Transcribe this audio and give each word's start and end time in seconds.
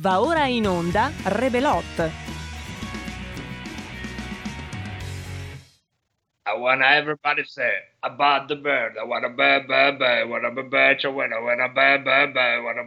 Va 0.00 0.20
ora 0.20 0.46
in 0.46 0.64
onda 0.64 1.10
Rebelot. 1.24 2.12
I 6.46 6.54
want 6.54 6.82
everybody 6.82 7.42
say 7.42 7.72
about 8.02 8.46
the 8.48 8.54
bird. 8.54 8.94
I 9.00 9.04
want 9.04 9.24
a 9.24 9.28
bird, 9.28 9.66
bird, 9.66 9.98
bird. 9.98 10.28
Want 10.30 10.46
a 10.46 10.50
bird, 10.50 11.04
I 11.04 11.08
want 11.08 11.32
a 11.32 11.40
want 11.42 11.60
a 11.60 11.68
bird, 11.68 12.04
bird, 12.04 12.34
bird. 12.34 12.62
Want 12.62 12.78
a 12.78 12.82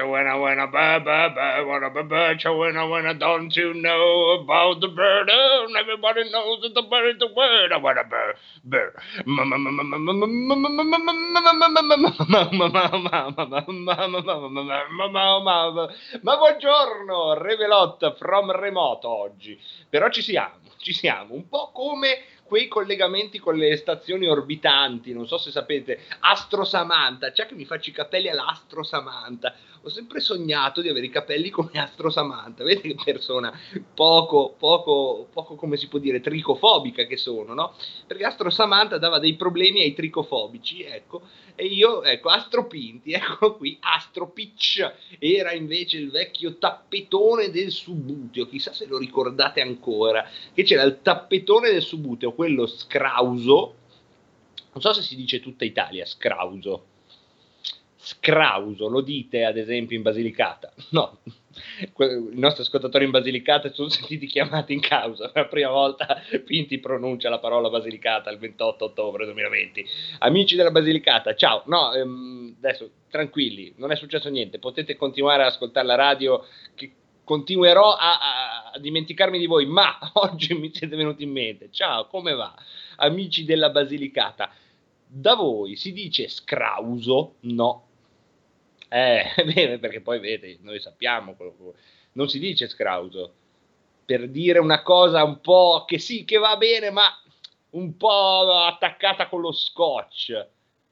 I 0.00 0.04
want 0.04 0.28
a 0.28 0.36
want 0.36 0.60
a 0.60 0.66
bird, 0.66 1.04
bird, 1.04 1.34
bird. 1.34 1.66
Want 1.66 2.76
a 2.76 2.78
I 2.78 2.84
want. 2.84 3.18
Don't 3.20 3.56
you 3.56 3.74
know 3.74 4.40
about 4.42 4.80
the 4.80 4.88
bird? 4.88 5.30
Oh, 5.30 5.68
everybody 5.78 6.30
knows 6.30 6.62
that 6.62 6.74
the 6.74 6.82
bird 6.82 7.14
is 7.14 7.18
the 7.20 7.28
word. 7.34 7.72
I 7.72 7.76
want 7.76 7.98
a 7.98 8.04
bird. 8.04 8.36
Ma 16.22 16.36
buongiorno, 16.36 17.34
Revelot 17.34 18.16
from 18.16 18.50
remoto 18.50 19.08
oggi. 19.08 19.58
Però 19.88 20.08
ci 20.10 20.22
siamo, 20.22 20.54
ci 20.78 20.92
siamo. 20.92 21.34
Un 21.34 21.48
po' 21.48 21.70
come 21.72 22.18
quei 22.48 22.66
collegamenti 22.66 23.38
con 23.38 23.56
le 23.56 23.76
stazioni 23.76 24.26
orbitanti, 24.26 25.12
non 25.12 25.28
so 25.28 25.36
se 25.36 25.50
sapete, 25.50 26.00
Astro 26.20 26.64
Samantha, 26.64 27.30
c'è 27.30 27.46
che 27.46 27.54
mi 27.54 27.66
faccio 27.66 27.90
i 27.90 27.92
capelli 27.92 28.30
all'Astro 28.30 28.82
Samantha, 28.82 29.54
ho 29.82 29.88
sempre 29.88 30.20
sognato 30.20 30.80
di 30.80 30.88
avere 30.88 31.06
i 31.06 31.10
capelli 31.10 31.50
come 31.50 31.70
Astro 31.74 32.10
Samantha, 32.10 32.64
vedete 32.64 32.94
che 32.94 33.02
persona 33.04 33.56
poco, 33.94 34.54
poco, 34.58 35.28
poco, 35.32 35.54
come 35.54 35.76
si 35.76 35.88
può 35.88 35.98
dire, 35.98 36.20
tricofobica 36.20 37.04
che 37.04 37.16
sono, 37.16 37.54
no? 37.54 37.74
Perché 38.06 38.24
Astro 38.24 38.50
Samantha 38.50 38.98
dava 38.98 39.18
dei 39.18 39.34
problemi 39.36 39.82
ai 39.82 39.94
tricofobici, 39.94 40.82
ecco, 40.82 41.22
e 41.54 41.66
io, 41.66 42.02
ecco, 42.02 42.28
Astro 42.28 42.66
Pinti, 42.66 43.12
ecco 43.12 43.56
qui, 43.56 43.76
Astro 43.80 44.30
Pitch, 44.30 44.92
era 45.18 45.52
invece 45.52 45.98
il 45.98 46.10
vecchio 46.10 46.58
tappetone 46.58 47.50
del 47.50 47.70
Subuteo, 47.70 48.48
chissà 48.48 48.72
se 48.72 48.86
lo 48.86 48.98
ricordate 48.98 49.60
ancora, 49.60 50.28
che 50.52 50.62
c'era 50.64 50.82
il 50.82 51.00
tappetone 51.02 51.70
del 51.70 51.82
Subuteo, 51.82 52.32
quello 52.32 52.66
scrauso, 52.66 53.74
non 54.72 54.82
so 54.82 54.92
se 54.92 55.02
si 55.02 55.16
dice 55.16 55.40
tutta 55.40 55.64
Italia, 55.64 56.04
scrauso, 56.04 56.84
scrauso, 58.08 58.88
lo 58.88 59.02
dite 59.02 59.44
ad 59.44 59.58
esempio 59.58 59.96
in 59.96 60.02
Basilicata? 60.02 60.72
No, 60.90 61.18
i 61.98 62.38
nostri 62.38 62.62
ascoltatori 62.62 63.04
in 63.04 63.10
Basilicata 63.10 63.70
sono 63.72 63.88
sentiti 63.90 64.26
chiamati 64.26 64.72
in 64.72 64.80
causa. 64.80 65.28
Per 65.28 65.42
la 65.42 65.48
prima 65.48 65.70
volta 65.70 66.22
Pinti 66.44 66.78
pronuncia 66.78 67.28
la 67.28 67.38
parola 67.38 67.68
Basilicata 67.68 68.30
il 68.30 68.38
28 68.38 68.84
ottobre 68.86 69.24
2020. 69.26 69.84
Amici 70.20 70.56
della 70.56 70.70
Basilicata, 70.70 71.34
ciao. 71.34 71.62
No, 71.66 71.92
ehm, 71.92 72.56
adesso 72.58 72.90
tranquilli, 73.10 73.74
non 73.76 73.90
è 73.90 73.96
successo 73.96 74.30
niente. 74.30 74.58
Potete 74.58 74.96
continuare 74.96 75.42
ad 75.42 75.48
ascoltare 75.48 75.86
la 75.86 75.96
radio. 75.96 76.44
Che 76.74 76.92
continuerò 77.24 77.92
a, 77.92 78.18
a, 78.18 78.70
a 78.72 78.78
dimenticarmi 78.78 79.38
di 79.38 79.46
voi, 79.46 79.66
ma 79.66 79.98
oggi 80.14 80.54
mi 80.54 80.70
siete 80.72 80.96
venuti 80.96 81.24
in 81.24 81.32
mente. 81.32 81.68
Ciao, 81.70 82.06
come 82.06 82.32
va? 82.32 82.54
Amici 82.96 83.44
della 83.44 83.68
Basilicata. 83.68 84.50
Da 85.10 85.34
voi 85.34 85.76
si 85.76 85.92
dice 85.92 86.28
scrauso? 86.28 87.36
No, 87.40 87.87
eh, 88.88 89.24
perché 89.80 90.00
poi 90.00 90.18
vedi, 90.18 90.58
noi 90.62 90.80
sappiamo, 90.80 91.36
non 92.12 92.28
si 92.28 92.38
dice 92.38 92.68
scrauso, 92.68 93.34
per 94.04 94.28
dire 94.28 94.58
una 94.58 94.82
cosa 94.82 95.22
un 95.22 95.40
po' 95.40 95.84
che 95.86 95.98
sì, 95.98 96.24
che 96.24 96.38
va 96.38 96.56
bene, 96.56 96.90
ma 96.90 97.04
un 97.70 97.96
po' 97.96 98.52
attaccata 98.64 99.28
con 99.28 99.40
lo 99.40 99.52
scotch. 99.52 100.46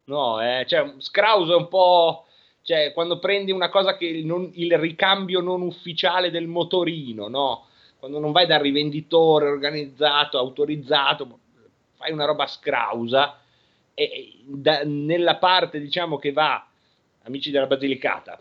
No, 0.05 0.41
eh, 0.41 0.65
cioè, 0.69 0.95
scrauso 0.99 1.53
è 1.53 1.57
un 1.57 1.69
po', 1.69 2.27
cioè, 2.63 2.93
quando 2.93 3.19
prendi 3.19 3.51
una 3.51 3.71
cosa 3.71 3.97
che 3.97 4.23
non, 4.25 4.51
il 4.55 4.77
ricambio 4.79 5.41
non 5.41 5.63
ufficiale 5.63 6.31
del 6.31 6.47
motorino, 6.47 7.29
no? 7.29 7.67
Quando 7.99 8.21
non 8.21 8.31
vai 8.31 8.47
dal 8.47 8.61
rivenditore 8.61 9.49
organizzato, 9.49 10.39
autorizzato, 10.39 11.41
fai 11.97 12.13
una 12.13 12.27
roba 12.27 12.47
scrausa 12.47 13.41
e 13.95 14.43
da, 14.45 14.83
nella 14.85 15.37
parte, 15.37 15.81
diciamo, 15.81 16.19
che 16.19 16.33
va 16.33 16.65
amici 17.27 17.51
della 17.51 17.67
Basilicata. 17.67 18.41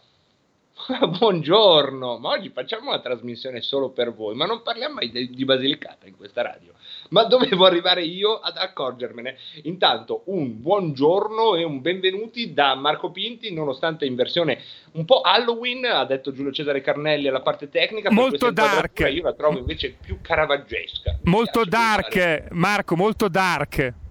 Buongiorno, 1.18 2.18
ma 2.18 2.29
oggi 2.29 2.50
facciamo 2.50 2.90
una 2.90 3.00
trasmissione 3.00 3.62
solo 3.62 3.90
per 3.90 4.13
voi, 4.13 4.35
ma 4.35 4.46
non 4.46 4.62
parliamo 4.62 4.96
mai 4.96 5.09
di, 5.09 5.29
di 5.29 5.46
Basilicata 5.46 6.06
in 6.06 6.16
questa 6.16 6.41
radio. 6.41 6.73
Ma 7.09 7.24
dovevo 7.24 7.66
arrivare 7.66 8.03
io 8.03 8.40
ad 8.40 8.57
accorgermene. 8.57 9.38
Intanto 9.63 10.24
un 10.25 10.62
buongiorno 10.62 11.56
e 11.56 11.63
un 11.63 11.81
benvenuti 11.81 12.53
da 12.53 12.75
Marco 12.75 13.09
Pinti, 13.12 13.53
nonostante 13.53 14.06
in 14.06 14.16
versione 14.16 14.62
un 14.94 15.06
po' 15.06 15.22
Halloween, 15.22 15.85
ha 15.85 16.06
detto 16.06 16.34
Giulio 16.34 16.51
Cesare 16.51 16.81
Carnelli 16.81 17.28
alla 17.28 17.41
parte 17.41 17.69
tecnica. 17.69 18.12
Molto 18.12 18.51
dark. 18.51 19.00
Io 19.12 19.24
la 19.24 19.34
trovo 19.34 19.57
invece 19.57 19.95
più 20.00 20.19
caravaggesca. 20.22 21.19
Molto 21.24 21.63
dark, 21.63 22.50
Marco, 22.51 22.95
molto 22.95 23.29
dark 23.29 24.03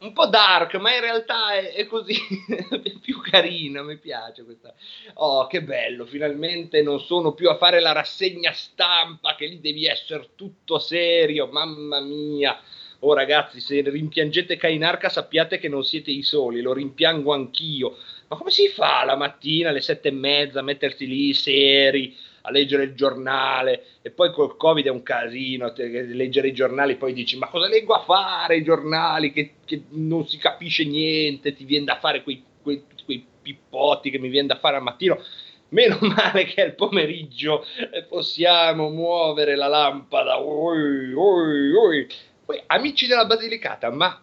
un 0.00 0.12
po' 0.12 0.26
dark, 0.26 0.74
ma 0.76 0.94
in 0.94 1.00
realtà 1.00 1.54
è, 1.54 1.72
è 1.72 1.86
così 1.86 2.14
più 3.02 3.20
carina. 3.20 3.82
Mi 3.82 3.98
piace 3.98 4.44
questa. 4.44 4.74
Oh, 5.14 5.46
che 5.46 5.62
bello! 5.62 6.06
Finalmente 6.06 6.82
non 6.82 7.00
sono 7.00 7.32
più 7.32 7.48
a 7.48 7.56
fare 7.56 7.80
la 7.80 7.92
rassegna 7.92 8.52
stampa, 8.52 9.34
che 9.34 9.46
lì 9.46 9.60
devi 9.60 9.86
essere 9.86 10.30
tutto 10.36 10.78
serio. 10.78 11.46
Mamma 11.48 12.00
mia! 12.00 12.60
Oh, 13.00 13.14
ragazzi, 13.14 13.60
se 13.60 13.80
rimpiangete 13.80 14.56
Kainarka, 14.56 15.08
sappiate 15.08 15.58
che 15.58 15.68
non 15.68 15.84
siete 15.84 16.10
i 16.10 16.22
soli, 16.22 16.60
lo 16.60 16.72
rimpiango 16.72 17.32
anch'io. 17.32 17.96
Ma 18.28 18.36
come 18.36 18.50
si 18.50 18.68
fa 18.68 19.04
la 19.04 19.16
mattina 19.16 19.70
alle 19.70 19.80
sette 19.80 20.08
e 20.08 20.12
mezza 20.12 20.60
a 20.60 20.62
mettersi 20.64 21.06
lì 21.06 21.32
seri? 21.32 22.16
A 22.48 22.50
leggere 22.50 22.84
il 22.84 22.94
giornale 22.94 23.84
e 24.02 24.10
poi 24.10 24.32
col 24.32 24.56
covid 24.56 24.86
è 24.86 24.90
un 24.90 25.02
casino 25.02 25.72
leggere 25.76 26.48
i 26.48 26.52
giornali 26.52 26.96
poi 26.96 27.12
dici 27.12 27.36
ma 27.36 27.48
cosa 27.48 27.68
leggo 27.68 27.94
a 27.94 28.02
fare 28.02 28.56
i 28.56 28.64
giornali 28.64 29.32
che, 29.32 29.54
che 29.64 29.84
non 29.90 30.26
si 30.26 30.38
capisce 30.38 30.84
niente 30.84 31.54
ti 31.54 31.64
viene 31.64 31.84
da 31.84 31.98
fare 31.98 32.22
quei, 32.22 32.42
quei, 32.62 32.82
quei 33.04 33.24
pippotti 33.40 34.10
che 34.10 34.18
mi 34.18 34.28
viene 34.28 34.48
da 34.48 34.58
fare 34.58 34.76
al 34.76 34.82
mattino 34.82 35.22
meno 35.70 35.98
male 36.02 36.44
che 36.44 36.62
al 36.62 36.74
pomeriggio 36.74 37.64
possiamo 38.08 38.88
muovere 38.88 39.54
la 39.54 39.68
lampada 39.68 40.40
oi, 40.40 41.12
oi, 41.12 41.72
oi. 41.72 42.06
Poi, 42.44 42.62
amici 42.66 43.06
della 43.06 43.26
Basilicata 43.26 43.90
ma 43.90 44.22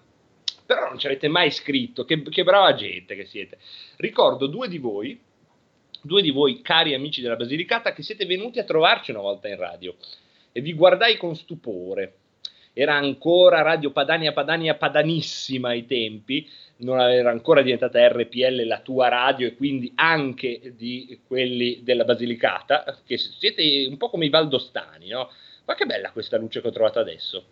però 0.65 0.87
non 0.87 0.97
ci 0.97 1.05
avete 1.05 1.27
mai 1.27 1.51
scritto 1.51 2.05
che, 2.05 2.23
che 2.23 2.43
brava 2.43 2.73
gente 2.73 3.15
che 3.15 3.25
siete 3.25 3.59
ricordo 3.97 4.47
due 4.47 4.67
di 4.67 4.79
voi 4.79 5.21
due 6.05 6.21
di 6.21 6.29
voi 6.29 6.61
cari 6.61 6.93
amici 6.93 7.21
della 7.21 7.35
Basilicata 7.35 7.91
che 7.93 8.03
siete 8.03 8.25
venuti 8.25 8.59
a 8.59 8.63
trovarci 8.63 9.11
una 9.11 9.21
volta 9.21 9.47
in 9.47 9.57
radio 9.57 9.95
e 10.51 10.61
vi 10.61 10.73
guardai 10.73 11.17
con 11.17 11.35
stupore. 11.35 12.13
Era 12.73 12.95
ancora 12.95 13.61
Radio 13.61 13.91
Padania 13.91 14.33
Padania 14.33 14.75
Padanissima 14.75 15.69
ai 15.69 15.85
tempi, 15.85 16.47
non 16.77 16.99
era 16.99 17.31
ancora 17.31 17.61
diventata 17.61 18.05
RPL 18.07 18.65
la 18.65 18.81
tua 18.81 19.07
radio 19.07 19.47
e 19.47 19.55
quindi 19.55 19.91
anche 19.95 20.73
di 20.75 21.21
quelli 21.25 21.81
della 21.83 22.03
Basilicata, 22.03 22.99
che 23.05 23.17
siete 23.17 23.87
un 23.89 23.97
po' 23.97 24.09
come 24.09 24.25
i 24.25 24.29
valdostani, 24.29 25.07
no? 25.07 25.31
Ma 25.65 25.73
che 25.73 25.85
bella 25.85 26.11
questa 26.11 26.37
luce 26.37 26.61
che 26.61 26.67
ho 26.67 26.71
trovato 26.71 26.99
adesso 26.99 27.45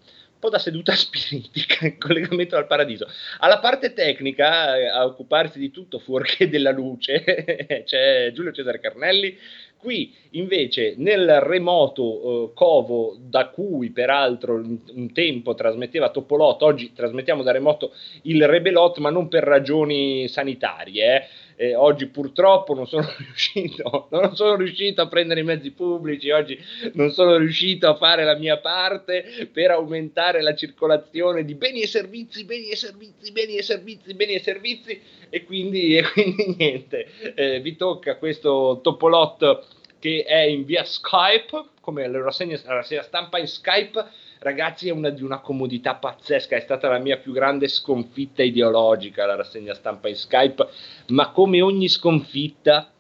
po' 0.43 0.49
da 0.49 0.59
seduta 0.59 0.91
spiritica 0.95 1.85
in 1.85 1.97
collegamento 1.97 2.57
al 2.57 2.67
paradiso. 2.67 3.07
Alla 3.39 3.59
parte 3.59 3.93
tecnica, 3.93 4.75
eh, 4.75 4.87
a 4.87 5.05
occuparsi 5.05 5.57
di 5.57 5.71
tutto 5.71 5.99
fuorché 5.99 6.49
della 6.49 6.71
luce, 6.71 7.23
c'è 7.85 8.31
Giulio 8.33 8.51
Cesare 8.51 8.81
Carnelli. 8.81 9.37
Qui 9.83 10.15
invece 10.31 10.93
nel 10.95 11.41
remoto 11.41 12.03
uh, 12.03 12.53
covo 12.53 13.17
da 13.19 13.49
cui 13.49 13.89
peraltro 13.89 14.55
un 14.55 15.11
tempo 15.11 15.55
trasmetteva 15.55 16.09
Topolot, 16.09 16.61
oggi 16.61 16.93
trasmettiamo 16.93 17.43
da 17.43 17.51
remoto 17.51 17.91
il 18.21 18.47
Rebelot, 18.47 18.99
ma 18.99 19.09
non 19.09 19.27
per 19.27 19.43
ragioni 19.43 20.25
sanitarie. 20.29 21.15
Eh 21.15 21.23
eh, 21.55 21.75
oggi 21.75 22.07
purtroppo 22.07 22.73
non 22.73 22.87
sono, 22.87 23.07
riuscito, 23.17 24.07
non 24.11 24.35
sono 24.35 24.55
riuscito 24.55 25.01
a 25.01 25.07
prendere 25.07 25.41
i 25.41 25.43
mezzi 25.43 25.71
pubblici, 25.71 26.29
oggi 26.31 26.57
non 26.93 27.11
sono 27.11 27.37
riuscito 27.37 27.87
a 27.87 27.95
fare 27.95 28.23
la 28.23 28.35
mia 28.35 28.57
parte 28.57 29.49
per 29.51 29.71
aumentare 29.71 30.41
la 30.41 30.55
circolazione 30.55 31.45
di 31.45 31.55
beni 31.55 31.81
e 31.81 31.87
servizi, 31.87 32.43
beni 32.45 32.69
e 32.69 32.75
servizi, 32.75 33.31
beni 33.31 33.55
e 33.55 33.61
servizi, 33.61 34.13
beni 34.13 34.33
e 34.33 34.39
servizi 34.39 35.01
e 35.29 35.43
quindi, 35.43 35.95
e 35.97 36.03
quindi 36.11 36.55
niente, 36.57 37.07
eh, 37.35 37.59
vi 37.59 37.75
tocca 37.75 38.17
questo 38.17 38.79
Topolot 38.81 39.72
che 40.03 40.25
è 40.25 40.41
in 40.41 40.65
via 40.65 40.83
Skype, 40.83 41.69
come 41.79 42.05
la 42.09 42.21
rassegna, 42.21 42.57
stampa 42.57 43.39
in 43.39 43.47
Skype, 43.47 44.05
ragazzi, 44.39 44.89
è 44.89 44.91
una, 44.91 45.09
di 45.09 45.23
una 45.23 45.39
comodità 45.39 45.95
pazzesca. 45.95 46.57
È 46.57 46.59
stata 46.59 46.89
la 46.89 46.99
mia 46.99 47.15
più 47.15 47.31
grande 47.31 47.69
sconfitta 47.69 48.43
ideologica 48.43 49.25
la 49.25 49.35
rassegna 49.35 49.73
stampa 49.73 50.09
in 50.09 50.17
Skype. 50.17 50.67
Ma 51.07 51.31
come 51.31 51.61
ogni 51.61 51.87
sconfitta, 51.87 52.91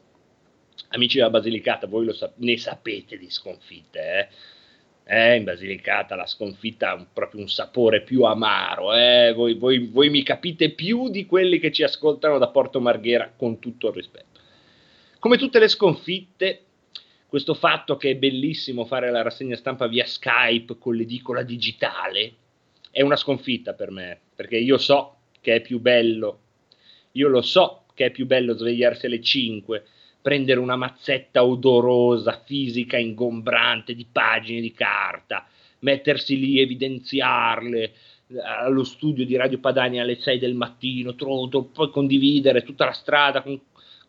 amici 0.91 1.17
della 1.17 1.29
Basilicata, 1.29 1.87
voi 1.87 2.13
sa- 2.13 2.31
ne 2.35 2.57
sapete 2.57 3.17
di 3.17 3.29
sconfitte, 3.29 3.99
eh? 3.99 4.27
Eh, 5.05 5.35
in 5.35 5.43
Basilicata 5.43 6.15
la 6.15 6.25
sconfitta 6.25 6.91
ha 6.91 6.93
un, 6.93 7.07
proprio 7.11 7.41
un 7.41 7.49
sapore 7.49 8.03
più 8.03 8.23
amaro. 8.23 8.93
Eh? 8.93 9.33
Voi, 9.35 9.55
voi, 9.55 9.87
voi 9.87 10.09
mi 10.09 10.23
capite 10.23 10.69
più 10.69 11.09
di 11.09 11.25
quelli 11.25 11.59
che 11.59 11.73
ci 11.73 11.83
ascoltano 11.83 12.37
da 12.37 12.47
Porto 12.47 12.79
Marghera, 12.79 13.33
con 13.35 13.59
tutto 13.59 13.89
il 13.89 13.93
rispetto. 13.93 14.39
Come 15.19 15.37
tutte 15.37 15.59
le 15.59 15.67
sconfitte, 15.67 16.61
questo 17.33 17.55
fatto 17.55 17.97
che 17.97 18.11
è 18.11 18.15
bellissimo 18.15 18.85
fare 18.85 19.09
la 19.09 19.23
rassegna 19.23 19.55
stampa 19.55 19.87
via 19.87 20.05
Skype 20.05 20.77
con 20.77 20.95
l'edicola 20.95 21.41
digitale 21.41 22.33
è 22.91 23.01
una 23.01 23.15
sconfitta 23.15 23.73
per 23.73 23.89
me, 23.89 24.19
perché 24.35 24.57
io 24.57 24.77
so 24.77 25.15
che 25.41 25.55
è 25.55 25.61
più 25.61 25.79
bello, 25.79 26.41
io 27.13 27.29
lo 27.29 27.41
so 27.41 27.85
che 27.95 28.05
è 28.05 28.11
più 28.11 28.27
bello 28.27 28.55
svegliarsi 28.55 29.07
alle 29.07 29.19
5, 29.19 29.83
prendere 30.21 30.59
una 30.59 30.75
mazzetta 30.75 31.43
odorosa, 31.43 32.43
fisica, 32.45 32.99
ingombrante 32.99 33.95
di 33.95 34.05
pagine 34.05 34.61
di 34.61 34.71
carta, 34.71 35.47
mettersi 35.79 36.37
lì, 36.37 36.59
evidenziarle 36.59 37.93
eh, 38.27 38.39
allo 38.43 38.83
studio 38.83 39.25
di 39.25 39.35
Radio 39.35 39.57
Padania 39.57 40.03
alle 40.03 40.19
6 40.19 40.37
del 40.37 40.53
mattino, 40.53 41.15
tronto, 41.15 41.63
poi 41.63 41.89
condividere 41.89 42.61
tutta 42.61 42.85
la 42.85 42.93
strada 42.93 43.41
con 43.41 43.59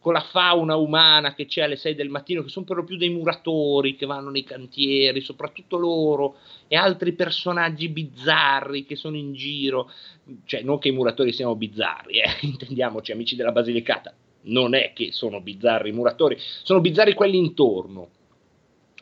con 0.04 0.12
la 0.12 0.20
fauna 0.20 0.76
umana 0.76 1.32
che 1.32 1.46
c'è 1.46 1.62
alle 1.62 1.76
6 1.76 1.94
del 1.94 2.10
mattino, 2.10 2.42
che 2.42 2.50
sono 2.50 2.66
per 2.66 2.76
lo 2.76 2.84
più 2.84 2.98
dei 2.98 3.08
muratori 3.08 3.96
che 3.96 4.04
vanno 4.04 4.28
nei 4.28 4.44
cantieri, 4.44 5.22
soprattutto 5.22 5.78
loro, 5.78 6.36
e 6.68 6.76
altri 6.76 7.14
personaggi 7.14 7.88
bizzarri 7.88 8.84
che 8.84 8.96
sono 8.96 9.16
in 9.16 9.32
giro, 9.32 9.90
cioè 10.44 10.60
non 10.60 10.78
che 10.78 10.88
i 10.88 10.92
muratori 10.92 11.32
siano 11.32 11.56
bizzarri, 11.56 12.18
eh, 12.18 12.28
intendiamoci 12.46 13.12
amici 13.12 13.34
della 13.34 13.50
Basilicata, 13.50 14.14
non 14.42 14.74
è 14.74 14.92
che 14.94 15.10
sono 15.10 15.40
bizzarri 15.40 15.88
i 15.88 15.92
muratori, 15.92 16.36
sono 16.38 16.82
bizzarri 16.82 17.14
quelli 17.14 17.38
intorno. 17.38 18.08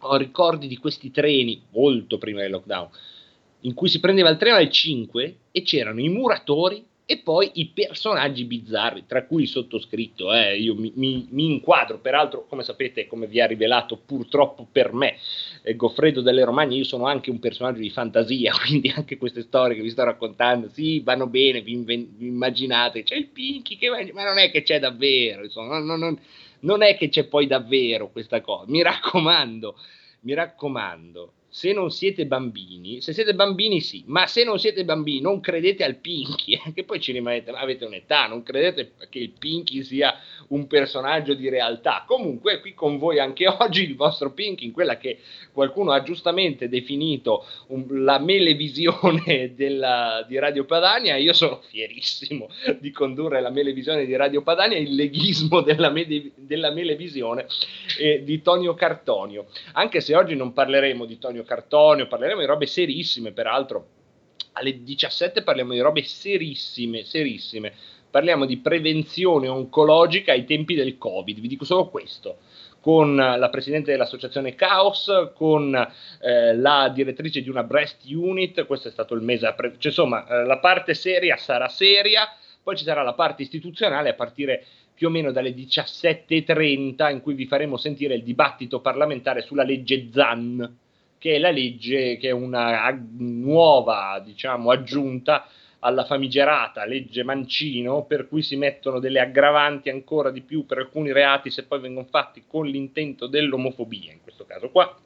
Ho 0.02 0.16
ricordi 0.16 0.68
di 0.68 0.76
questi 0.76 1.10
treni, 1.10 1.62
molto 1.72 2.16
prima 2.16 2.42
del 2.42 2.52
lockdown, 2.52 2.88
in 3.62 3.74
cui 3.74 3.88
si 3.88 3.98
prendeva 3.98 4.30
il 4.30 4.36
treno 4.36 4.54
alle 4.54 4.70
5 4.70 5.36
e 5.50 5.62
c'erano 5.62 5.98
i 5.98 6.08
muratori 6.08 6.86
e 7.04 7.18
poi 7.18 7.50
i 7.54 7.66
personaggi 7.68 8.44
bizzarri, 8.44 9.04
tra 9.06 9.26
cui 9.26 9.42
il 9.42 9.48
sottoscritto, 9.48 10.32
eh, 10.32 10.56
io 10.56 10.74
mi, 10.76 10.92
mi, 10.94 11.26
mi, 11.30 11.46
inquadro, 11.46 11.98
peraltro 11.98 12.46
come 12.46 12.62
sapete, 12.62 13.06
come 13.06 13.26
vi 13.26 13.40
ha 13.40 13.46
rivelato 13.46 13.96
purtroppo 13.96 14.66
per 14.70 14.92
me 14.92 15.16
eh, 15.62 15.74
Goffredo 15.74 16.20
delle 16.20 16.44
Romagne, 16.44 16.76
io 16.76 16.84
sono 16.84 17.06
anche 17.06 17.30
un 17.30 17.40
personaggio 17.40 17.80
di 17.80 17.90
fantasia, 17.90 18.52
quindi 18.64 18.92
anche 18.94 19.18
queste 19.18 19.42
storie 19.42 19.76
che 19.76 19.82
vi 19.82 19.90
sto 19.90 20.04
raccontando, 20.04 20.68
sì, 20.68 21.00
vanno 21.00 21.26
bene, 21.26 21.60
vi, 21.60 21.72
inven- 21.72 22.16
vi 22.16 22.28
immaginate, 22.28 23.02
c'è 23.02 23.16
il 23.16 23.28
Pinky 23.28 23.76
che 23.76 23.90
ma 24.12 24.24
non 24.24 24.38
è 24.38 24.50
che 24.50 24.62
c'è 24.62 24.78
davvero, 24.78 25.42
insomma, 25.42 25.78
non, 25.78 25.98
non, 25.98 26.18
non 26.60 26.82
è 26.82 26.96
che 26.96 27.08
c'è 27.08 27.24
poi 27.24 27.46
davvero 27.46 28.10
questa 28.10 28.40
cosa, 28.40 28.70
mi 28.70 28.80
raccomando, 28.80 29.76
mi 30.20 30.34
raccomando 30.34 31.32
se 31.54 31.74
non 31.74 31.90
siete 31.90 32.24
bambini, 32.24 33.02
se 33.02 33.12
siete 33.12 33.34
bambini 33.34 33.82
sì, 33.82 34.04
ma 34.06 34.26
se 34.26 34.42
non 34.42 34.58
siete 34.58 34.86
bambini 34.86 35.20
non 35.20 35.38
credete 35.40 35.84
al 35.84 35.96
Pinky, 35.96 36.58
che 36.72 36.84
poi 36.84 36.98
ci 36.98 37.12
rimanete, 37.12 37.50
avete 37.50 37.84
un'età, 37.84 38.26
non 38.26 38.42
credete 38.42 38.92
che 39.10 39.18
il 39.18 39.32
Pinky 39.38 39.82
sia 39.82 40.18
un 40.48 40.66
personaggio 40.66 41.34
di 41.34 41.50
realtà. 41.50 42.04
Comunque 42.06 42.60
qui 42.60 42.72
con 42.72 42.96
voi 42.96 43.18
anche 43.18 43.46
oggi 43.60 43.82
il 43.82 43.96
vostro 43.96 44.32
Pinky, 44.32 44.64
in 44.64 44.72
quella 44.72 44.96
che 44.96 45.18
qualcuno 45.52 45.92
ha 45.92 46.02
giustamente 46.02 46.70
definito 46.70 47.44
un, 47.66 48.02
la 48.02 48.18
melevisione 48.18 49.52
della, 49.54 50.24
di 50.26 50.38
Radio 50.38 50.64
Padania, 50.64 51.16
io 51.16 51.34
sono 51.34 51.60
fierissimo 51.68 52.48
di 52.80 52.90
condurre 52.92 53.42
la 53.42 53.50
melevisione 53.50 54.06
di 54.06 54.16
Radio 54.16 54.40
Padania, 54.40 54.78
il 54.78 54.94
leghismo 54.94 55.60
della, 55.60 55.90
mede, 55.90 56.32
della 56.34 56.70
melevisione 56.70 57.44
eh, 57.98 58.24
di 58.24 58.40
Tonio 58.40 58.72
Cartonio, 58.72 59.48
anche 59.72 60.00
se 60.00 60.16
oggi 60.16 60.34
non 60.34 60.54
parleremo 60.54 61.04
di 61.04 61.18
Tonio 61.18 61.40
Cartonio, 61.44 62.06
parleremo 62.06 62.40
di 62.40 62.46
robe 62.46 62.66
serissime, 62.66 63.32
peraltro 63.32 63.86
alle 64.52 64.82
17 64.82 65.42
parliamo 65.42 65.72
di 65.72 65.80
robe 65.80 66.02
serissime, 66.02 67.04
serissime. 67.04 67.72
Parliamo 68.10 68.44
di 68.44 68.58
prevenzione 68.58 69.48
oncologica 69.48 70.32
ai 70.32 70.44
tempi 70.44 70.74
del 70.74 70.98
Covid, 70.98 71.40
vi 71.40 71.48
dico 71.48 71.64
solo 71.64 71.88
questo. 71.88 72.38
Con 72.80 73.14
la 73.14 73.48
presidente 73.48 73.92
dell'associazione 73.92 74.54
Chaos, 74.54 75.08
con 75.34 75.74
eh, 75.74 76.54
la 76.54 76.90
direttrice 76.92 77.40
di 77.40 77.48
una 77.48 77.62
breast 77.62 78.02
unit, 78.06 78.66
questo 78.66 78.88
è 78.88 78.90
stato 78.90 79.14
il 79.14 79.22
mese, 79.22 79.52
pre- 79.56 79.76
cioè, 79.78 79.92
insomma 79.92 80.26
eh, 80.26 80.44
la 80.44 80.58
parte 80.58 80.92
seria 80.94 81.36
sarà 81.36 81.68
seria, 81.68 82.28
poi 82.62 82.76
ci 82.76 82.84
sarà 82.84 83.02
la 83.02 83.14
parte 83.14 83.42
istituzionale 83.42 84.10
a 84.10 84.14
partire 84.14 84.64
più 84.94 85.08
o 85.08 85.10
meno 85.10 85.32
dalle 85.32 85.54
17.30 85.54 87.10
in 87.10 87.20
cui 87.22 87.34
vi 87.34 87.46
faremo 87.46 87.76
sentire 87.76 88.14
il 88.14 88.22
dibattito 88.22 88.80
parlamentare 88.80 89.42
sulla 89.42 89.64
legge 89.64 90.08
ZAN, 90.12 90.78
che 91.22 91.36
è 91.36 91.38
la 91.38 91.52
legge 91.52 92.16
che 92.16 92.30
è 92.30 92.32
una 92.32 92.90
nuova 93.16 94.20
diciamo, 94.24 94.72
aggiunta 94.72 95.46
alla 95.78 96.04
famigerata 96.04 96.84
legge 96.84 97.22
Mancino, 97.22 98.04
per 98.06 98.26
cui 98.26 98.42
si 98.42 98.56
mettono 98.56 98.98
delle 98.98 99.20
aggravanti 99.20 99.88
ancora 99.88 100.32
di 100.32 100.40
più 100.40 100.66
per 100.66 100.78
alcuni 100.78 101.12
reati 101.12 101.48
se 101.48 101.62
poi 101.62 101.78
vengono 101.78 102.08
fatti 102.10 102.42
con 102.44 102.66
l'intento 102.66 103.28
dell'omofobia, 103.28 104.10
in 104.10 104.20
questo 104.20 104.44
caso 104.44 104.70
qua. 104.70 104.98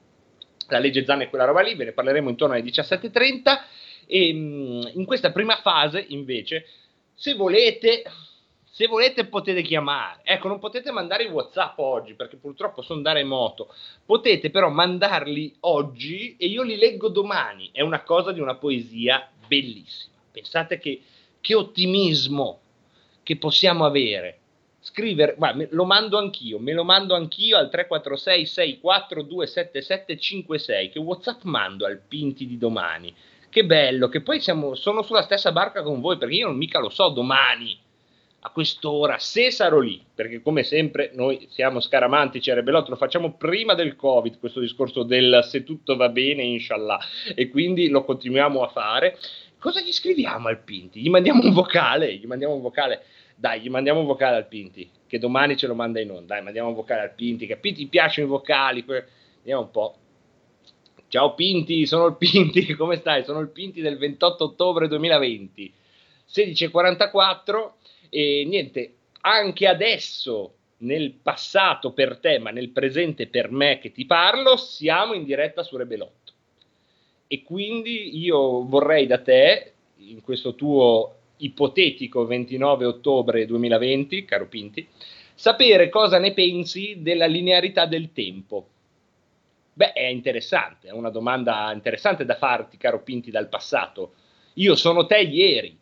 La 0.69 0.79
legge 0.79 1.05
Zan 1.05 1.21
è 1.21 1.29
quella 1.29 1.45
roba 1.45 1.61
lì, 1.61 1.75
ve 1.75 1.85
ne 1.85 1.93
parleremo 1.93 2.31
intorno 2.31 2.55
alle 2.55 2.65
17.30 2.65 3.59
e 4.07 4.33
mm, 4.33 4.81
in 4.95 5.05
questa 5.05 5.33
prima 5.33 5.57
fase 5.57 6.03
invece, 6.09 6.65
se 7.13 7.35
volete, 7.35 8.05
se 8.77 8.89
volete 8.89 9.25
potete 9.25 9.63
chiamare, 9.63 10.21
ecco 10.23 10.49
non 10.49 10.59
potete 10.59 10.93
mandare 10.93 11.25
i 11.25 11.31
Whatsapp 11.31 11.79
oggi 11.79 12.13
perché 12.13 12.37
purtroppo 12.37 12.83
sono 12.83 13.01
da 13.01 13.13
remoto, 13.13 13.73
potete 14.05 14.51
però 14.51 14.69
mandarli 14.69 15.57
oggi 15.61 16.37
e 16.39 16.45
io 16.45 16.63
li 16.63 16.77
leggo 16.77 17.09
domani, 17.09 17.71
è 17.73 17.81
una 17.81 18.03
cosa 18.03 18.33
di 18.33 18.41
una 18.41 18.57
poesia 18.57 19.31
bellissima. 19.47 20.17
Pensate 20.31 20.79
che, 20.79 21.01
che 21.41 21.55
ottimismo 21.55 22.61
che 23.23 23.39
possiamo 23.39 23.87
avere. 23.87 24.41
Scrivere, 24.81 25.37
guarda, 25.39 25.67
lo 25.71 25.87
mando 25.87 26.19
anch'io, 26.19 26.59
me 26.59 26.75
lo 26.75 26.85
mando 26.85 27.15
anch'io 27.15 27.57
al 27.57 27.71
346 27.71 28.45
64277 28.45 30.19
56 30.19 30.91
che 30.91 30.99
Whatsapp 30.99 31.45
mando 31.45 31.87
al 31.87 32.03
Pinti 32.07 32.47
di 32.47 32.59
domani. 32.59 33.15
Che 33.49 33.65
bello, 33.65 34.11
che 34.11 34.21
poi 34.21 34.39
siamo, 34.39 34.75
sono 34.75 35.01
sulla 35.01 35.23
stessa 35.23 35.51
barca 35.51 35.83
con 35.83 36.03
voi 36.03 36.19
perché 36.19 36.35
io 36.35 36.49
non 36.49 36.59
mica 36.59 36.79
lo 36.79 36.91
so 36.91 37.09
domani 37.09 37.85
a 38.41 38.51
quest'ora, 38.51 39.19
se 39.19 39.51
sarò 39.51 39.81
lì, 39.81 40.01
perché 40.15 40.41
come 40.41 40.63
sempre 40.63 41.11
noi 41.15 41.49
siamo 41.51 41.81
scaramantici 41.81 42.51
a 42.51 42.55
Rebelot, 42.55 42.89
lo 42.89 42.97
facciamo 42.97 43.33
prima 43.35 43.75
del 43.75 43.97
Covid, 43.97 44.39
questo 44.39 44.61
discorso 44.61 45.03
del 45.03 45.41
se 45.43 45.65
tutto 45.65 45.97
va 45.97 46.09
bene, 46.11 46.45
inshallah, 46.45 46.99
e 47.35 47.49
quindi 47.49 47.89
lo 47.89 48.05
continuiamo 48.05 48.63
a 48.63 48.69
fare. 48.69 49.19
Cosa 49.59 49.81
gli 49.81 49.91
scriviamo 49.91 50.47
al 50.47 50.63
Pinti? 50.63 51.01
Gli 51.01 51.09
mandiamo 51.09 51.43
un 51.43 51.53
vocale, 51.53 52.15
gli 52.15 52.27
mandiamo 52.27 52.55
un 52.55 52.61
vocale, 52.61 53.03
dai, 53.35 53.61
gli 53.61 53.69
mandiamo 53.69 54.01
un 54.01 54.07
vocale 54.07 54.37
al 54.37 54.47
Pinti, 54.47 54.89
che 55.09 55.19
domani 55.19 55.57
ce 55.57 55.67
lo 55.67 55.75
manda 55.75 56.01
in 56.01 56.11
onda, 56.11 56.35
dai, 56.35 56.43
mandiamo 56.45 56.69
un 56.69 56.75
vocale 56.75 57.01
al 57.01 57.15
Pinti, 57.15 57.47
che 57.47 57.55
a 57.55 57.59
Pinti 57.59 57.87
piacciono 57.89 58.29
i 58.29 58.31
vocali, 58.31 58.85
vediamo 58.85 59.63
un 59.63 59.71
po'. 59.73 59.97
Ciao 61.09 61.35
Pinti, 61.35 61.85
sono 61.87 62.07
il 62.07 62.17
Pinti, 62.17 62.75
come 62.77 62.97
stai? 62.97 63.25
Sono 63.25 63.41
il 63.41 63.49
Pinti 63.49 63.81
del 63.81 63.99
28 63.99 64.45
ottobre 64.45 64.87
2020, 64.87 65.73
16.44 66.33 67.71
e 68.11 68.45
niente, 68.47 68.95
anche 69.21 69.67
adesso 69.67 70.55
nel 70.79 71.13
passato 71.13 71.93
per 71.93 72.19
te, 72.19 72.39
ma 72.39 72.51
nel 72.51 72.71
presente 72.71 73.29
per 73.29 73.51
me 73.51 73.79
che 73.79 73.93
ti 73.93 74.05
parlo, 74.05 74.57
siamo 74.57 75.15
in 75.15 75.25
diretta 75.25 75.63
su 75.63 75.77
Rebelotto. 75.77 76.33
E 77.27 77.43
quindi 77.43 78.19
io 78.19 78.65
vorrei 78.67 79.07
da 79.07 79.19
te, 79.21 79.73
in 79.99 80.21
questo 80.21 80.55
tuo 80.55 81.15
ipotetico 81.39 82.27
29 82.27 82.85
ottobre 82.85 83.47
2020, 83.47 84.25
caro 84.25 84.47
Pinti, 84.47 84.87
sapere 85.35 85.89
cosa 85.89 86.19
ne 86.19 86.33
pensi 86.33 87.03
della 87.03 87.27
linearità 87.27 87.87
del 87.87 88.13
tempo. 88.13 88.69
Beh, 89.73 89.93
è 89.93 90.07
interessante, 90.07 90.89
è 90.89 90.93
una 90.93 91.11
domanda 91.11 91.71
interessante 91.73 92.25
da 92.25 92.37
farti, 92.37 92.77
caro 92.77 93.03
Pinti, 93.03 93.31
dal 93.31 93.49
passato. 93.49 94.15
Io 94.55 94.75
sono 94.75 95.05
te 95.05 95.19
ieri, 95.19 95.77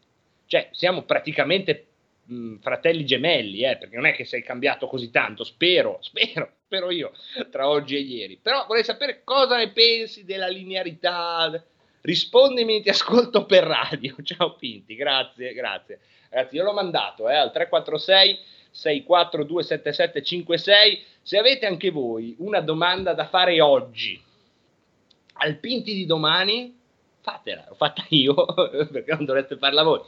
cioè 0.46 0.68
siamo 0.72 1.02
praticamente 1.02 1.86
mh, 2.24 2.56
fratelli 2.56 3.04
gemelli, 3.04 3.62
eh, 3.62 3.76
perché 3.76 3.96
non 3.96 4.06
è 4.06 4.14
che 4.14 4.24
sei 4.24 4.42
cambiato 4.42 4.86
così 4.86 5.10
tanto, 5.10 5.44
spero, 5.44 5.98
spero, 6.00 6.52
spero 6.64 6.90
io, 6.90 7.12
tra 7.50 7.68
oggi 7.68 7.96
e 7.96 8.00
ieri. 8.00 8.38
Però 8.40 8.64
vorrei 8.66 8.84
sapere 8.84 9.22
cosa 9.24 9.56
ne 9.56 9.70
pensi 9.70 10.24
della 10.24 10.48
linearità. 10.48 11.62
Rispondimi, 12.00 12.82
ti 12.82 12.90
ascolto 12.90 13.46
per 13.46 13.64
radio. 13.64 14.14
Ciao 14.22 14.54
Pinti, 14.56 14.94
grazie, 14.94 15.54
grazie. 15.54 16.00
Ragazzi, 16.28 16.56
io 16.56 16.64
l'ho 16.64 16.72
mandato 16.72 17.28
eh, 17.28 17.34
al 17.34 17.52
346 17.52 18.38
6427756. 18.74 21.00
Se 21.22 21.38
avete 21.38 21.66
anche 21.66 21.90
voi 21.90 22.34
una 22.38 22.60
domanda 22.60 23.14
da 23.14 23.28
fare 23.28 23.60
oggi 23.60 24.20
al 25.36 25.56
Pinti 25.56 25.94
di 25.94 26.06
domani, 26.06 26.78
fatela, 27.20 27.64
l'ho 27.68 27.74
fatta 27.74 28.04
io 28.10 28.34
perché 28.90 29.14
non 29.14 29.24
dovreste 29.24 29.56
farla 29.56 29.82
voi. 29.82 30.00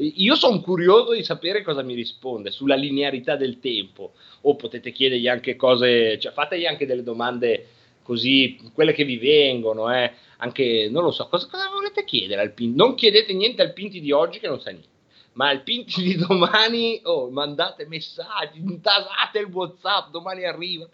Io 0.00 0.34
sono 0.34 0.60
curioso 0.60 1.12
di 1.12 1.22
sapere 1.22 1.62
cosa 1.62 1.82
mi 1.82 1.94
risponde 1.94 2.50
sulla 2.50 2.74
linearità 2.74 3.36
del 3.36 3.60
tempo, 3.60 4.12
o 4.42 4.56
potete 4.56 4.92
chiedergli 4.92 5.28
anche 5.28 5.56
cose, 5.56 6.18
cioè 6.18 6.32
fategli 6.32 6.64
anche 6.64 6.86
delle 6.86 7.02
domande 7.02 7.66
così, 8.02 8.58
quelle 8.72 8.92
che 8.92 9.04
vi 9.04 9.18
vengono, 9.18 9.92
eh. 9.94 10.12
anche, 10.38 10.88
non 10.90 11.04
lo 11.04 11.10
so, 11.10 11.28
cosa, 11.28 11.46
cosa 11.48 11.68
volete 11.68 12.04
chiedere 12.04 12.40
al 12.40 12.52
Pinti? 12.52 12.76
Non 12.76 12.94
chiedete 12.94 13.32
niente 13.34 13.62
al 13.62 13.74
Pinti 13.74 14.00
di 14.00 14.10
oggi 14.10 14.38
che 14.38 14.48
non 14.48 14.60
sa 14.60 14.70
niente, 14.70 14.88
ma 15.34 15.48
al 15.48 15.62
Pinti 15.62 16.02
di 16.02 16.16
domani, 16.16 17.00
oh, 17.04 17.28
mandate 17.30 17.86
messaggi, 17.86 18.58
intasate 18.58 19.38
il 19.40 19.46
Whatsapp, 19.46 20.10
domani 20.10 20.44
arriva. 20.44 20.88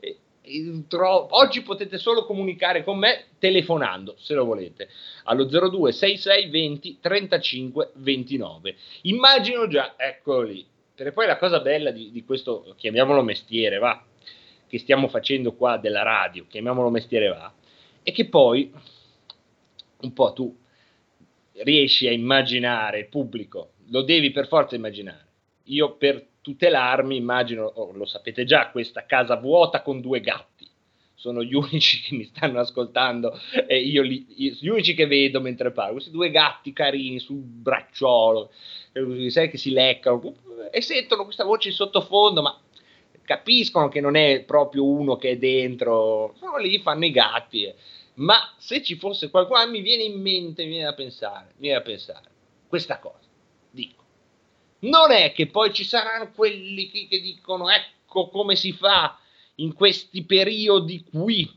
E, 0.00 0.16
oggi 1.30 1.62
potete 1.62 1.98
solo 1.98 2.24
comunicare 2.24 2.84
con 2.84 2.98
me 2.98 3.26
telefonando, 3.38 4.16
se 4.18 4.34
lo 4.34 4.44
volete, 4.44 4.88
allo 5.24 5.44
02 5.44 5.92
66 5.92 6.48
20 6.50 6.98
35 7.00 7.90
29. 7.94 8.76
Immagino 9.02 9.66
già, 9.68 9.94
eccolo 9.96 10.42
lì, 10.42 10.66
perché 10.94 11.12
poi 11.12 11.26
la 11.26 11.38
cosa 11.38 11.60
bella 11.60 11.90
di, 11.90 12.10
di 12.10 12.24
questo, 12.24 12.74
chiamiamolo 12.76 13.22
mestiere, 13.22 13.78
va, 13.78 14.04
che 14.66 14.78
stiamo 14.78 15.08
facendo 15.08 15.54
qua 15.54 15.76
della 15.78 16.02
radio, 16.02 16.46
chiamiamolo 16.48 16.90
mestiere, 16.90 17.28
va, 17.28 17.52
è 18.02 18.12
che 18.12 18.28
poi 18.28 18.72
un 20.00 20.12
po' 20.12 20.32
tu 20.32 20.56
riesci 21.62 22.06
a 22.06 22.12
immaginare 22.12 23.06
pubblico, 23.06 23.72
lo 23.88 24.02
devi 24.02 24.30
per 24.30 24.46
forza 24.46 24.76
immaginare. 24.76 25.26
Io 25.64 25.96
per 25.96 26.26
tutelarmi 26.40 27.16
immagino, 27.16 27.64
oh, 27.64 27.92
lo 27.92 28.06
sapete 28.06 28.44
già, 28.44 28.70
questa 28.70 29.06
casa 29.06 29.36
vuota 29.36 29.82
con 29.82 30.00
due 30.00 30.20
gatti. 30.20 30.68
Sono 31.14 31.42
gli 31.42 31.52
unici 31.54 32.00
che 32.00 32.14
mi 32.14 32.24
stanno 32.24 32.60
ascoltando 32.60 33.38
e 33.66 33.78
io 33.80 34.02
li, 34.02 34.24
gli 34.28 34.68
unici 34.68 34.94
che 34.94 35.06
vedo 35.06 35.40
mentre 35.40 35.70
parlo. 35.70 35.94
Questi 35.94 36.10
due 36.10 36.30
gatti 36.30 36.72
carini 36.72 37.18
sul 37.18 37.42
bracciolo, 37.42 38.50
eh, 38.92 39.30
sai 39.30 39.50
che 39.50 39.58
si 39.58 39.70
leccano 39.70 40.34
e 40.70 40.80
sentono 40.80 41.24
questa 41.24 41.44
voce 41.44 41.68
in 41.68 41.74
sottofondo, 41.74 42.42
ma 42.42 42.58
capiscono 43.22 43.88
che 43.88 44.00
non 44.00 44.16
è 44.16 44.42
proprio 44.42 44.84
uno 44.84 45.16
che 45.16 45.30
è 45.30 45.36
dentro, 45.36 46.34
sono 46.38 46.58
lì, 46.58 46.78
fanno 46.78 47.04
i 47.04 47.10
gatti. 47.10 47.64
Eh 47.64 47.74
ma 48.20 48.54
se 48.58 48.82
ci 48.82 48.96
fosse 48.96 49.30
qualcuno, 49.30 49.66
mi 49.68 49.80
viene 49.80 50.02
in 50.02 50.20
mente, 50.20 50.64
mi 50.64 50.70
viene 50.70 50.88
a 50.88 50.94
pensare, 50.94 51.52
mi 51.56 51.62
viene 51.62 51.78
a 51.78 51.82
pensare, 51.82 52.28
questa 52.68 52.98
cosa, 52.98 53.28
non 54.80 55.10
è 55.10 55.32
che 55.32 55.48
poi 55.48 55.72
ci 55.72 55.84
saranno 55.84 56.30
quelli 56.32 56.88
che, 56.88 57.06
che 57.08 57.20
dicono 57.20 57.68
ecco 57.70 58.28
come 58.28 58.56
si 58.56 58.72
fa 58.72 59.18
in 59.56 59.74
questi 59.74 60.24
periodi 60.24 61.04
qui, 61.04 61.48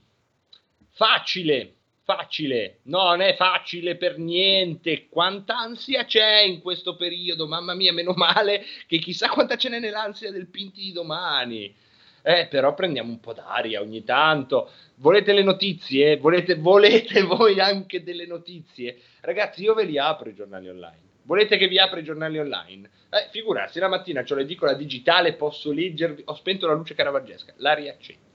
facile, 0.89 1.75
facile, 2.03 2.79
no, 2.83 3.03
non 3.03 3.21
è 3.21 3.33
facile 3.35 3.95
per 3.95 4.17
niente, 4.17 5.07
quanta 5.07 5.57
ansia 5.57 6.03
c'è 6.05 6.41
in 6.41 6.61
questo 6.61 6.95
periodo, 6.95 7.47
mamma 7.47 7.73
mia, 7.73 7.93
meno 7.93 8.13
male 8.15 8.65
che 8.87 8.97
chissà 8.97 9.29
quanta 9.29 9.55
ce 9.55 9.69
n'è 9.69 9.79
nell'ansia 9.79 10.31
del 10.31 10.47
Pinti 10.47 10.81
di 10.81 10.91
domani, 10.91 11.73
eh, 12.21 12.47
però 12.47 12.73
prendiamo 12.73 13.09
un 13.09 13.19
po' 13.19 13.33
d'aria 13.33 13.81
ogni 13.81 14.03
tanto. 14.03 14.69
Volete 14.95 15.33
le 15.33 15.43
notizie? 15.43 16.17
Volete, 16.17 16.55
volete 16.55 17.21
voi 17.23 17.59
anche 17.59 18.03
delle 18.03 18.25
notizie? 18.25 18.99
Ragazzi, 19.21 19.63
io 19.63 19.73
ve 19.73 19.85
li 19.85 19.97
apro 19.97 20.29
i 20.29 20.35
giornali 20.35 20.69
online. 20.69 21.12
Volete 21.23 21.57
che 21.57 21.67
vi 21.67 21.79
apra 21.79 21.99
i 21.99 22.03
giornali 22.03 22.37
online? 22.37 22.89
Eh, 23.09 23.29
figurarsi, 23.31 23.79
la 23.79 23.87
mattina 23.87 24.23
ho 24.27 24.35
l'edicola 24.35 24.73
digitale, 24.73 25.33
posso 25.33 25.71
leggervi, 25.71 26.23
ho 26.25 26.35
spento 26.35 26.67
la 26.67 26.73
luce 26.73 26.95
caravaggesca, 26.95 27.53
la 27.57 27.73
riaccendo. 27.73 28.31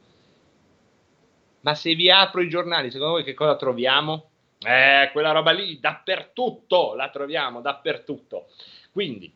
Ma 1.60 1.74
se 1.74 1.94
vi 1.94 2.10
apro 2.10 2.40
i 2.40 2.48
giornali, 2.48 2.90
secondo 2.90 3.14
voi 3.14 3.24
che 3.24 3.34
cosa 3.34 3.56
troviamo? 3.56 4.30
Eh, 4.60 5.10
quella 5.12 5.32
roba 5.32 5.50
lì, 5.50 5.78
dappertutto, 5.78 6.94
la 6.94 7.10
troviamo, 7.10 7.60
dappertutto. 7.60 8.48
Quindi, 8.90 9.32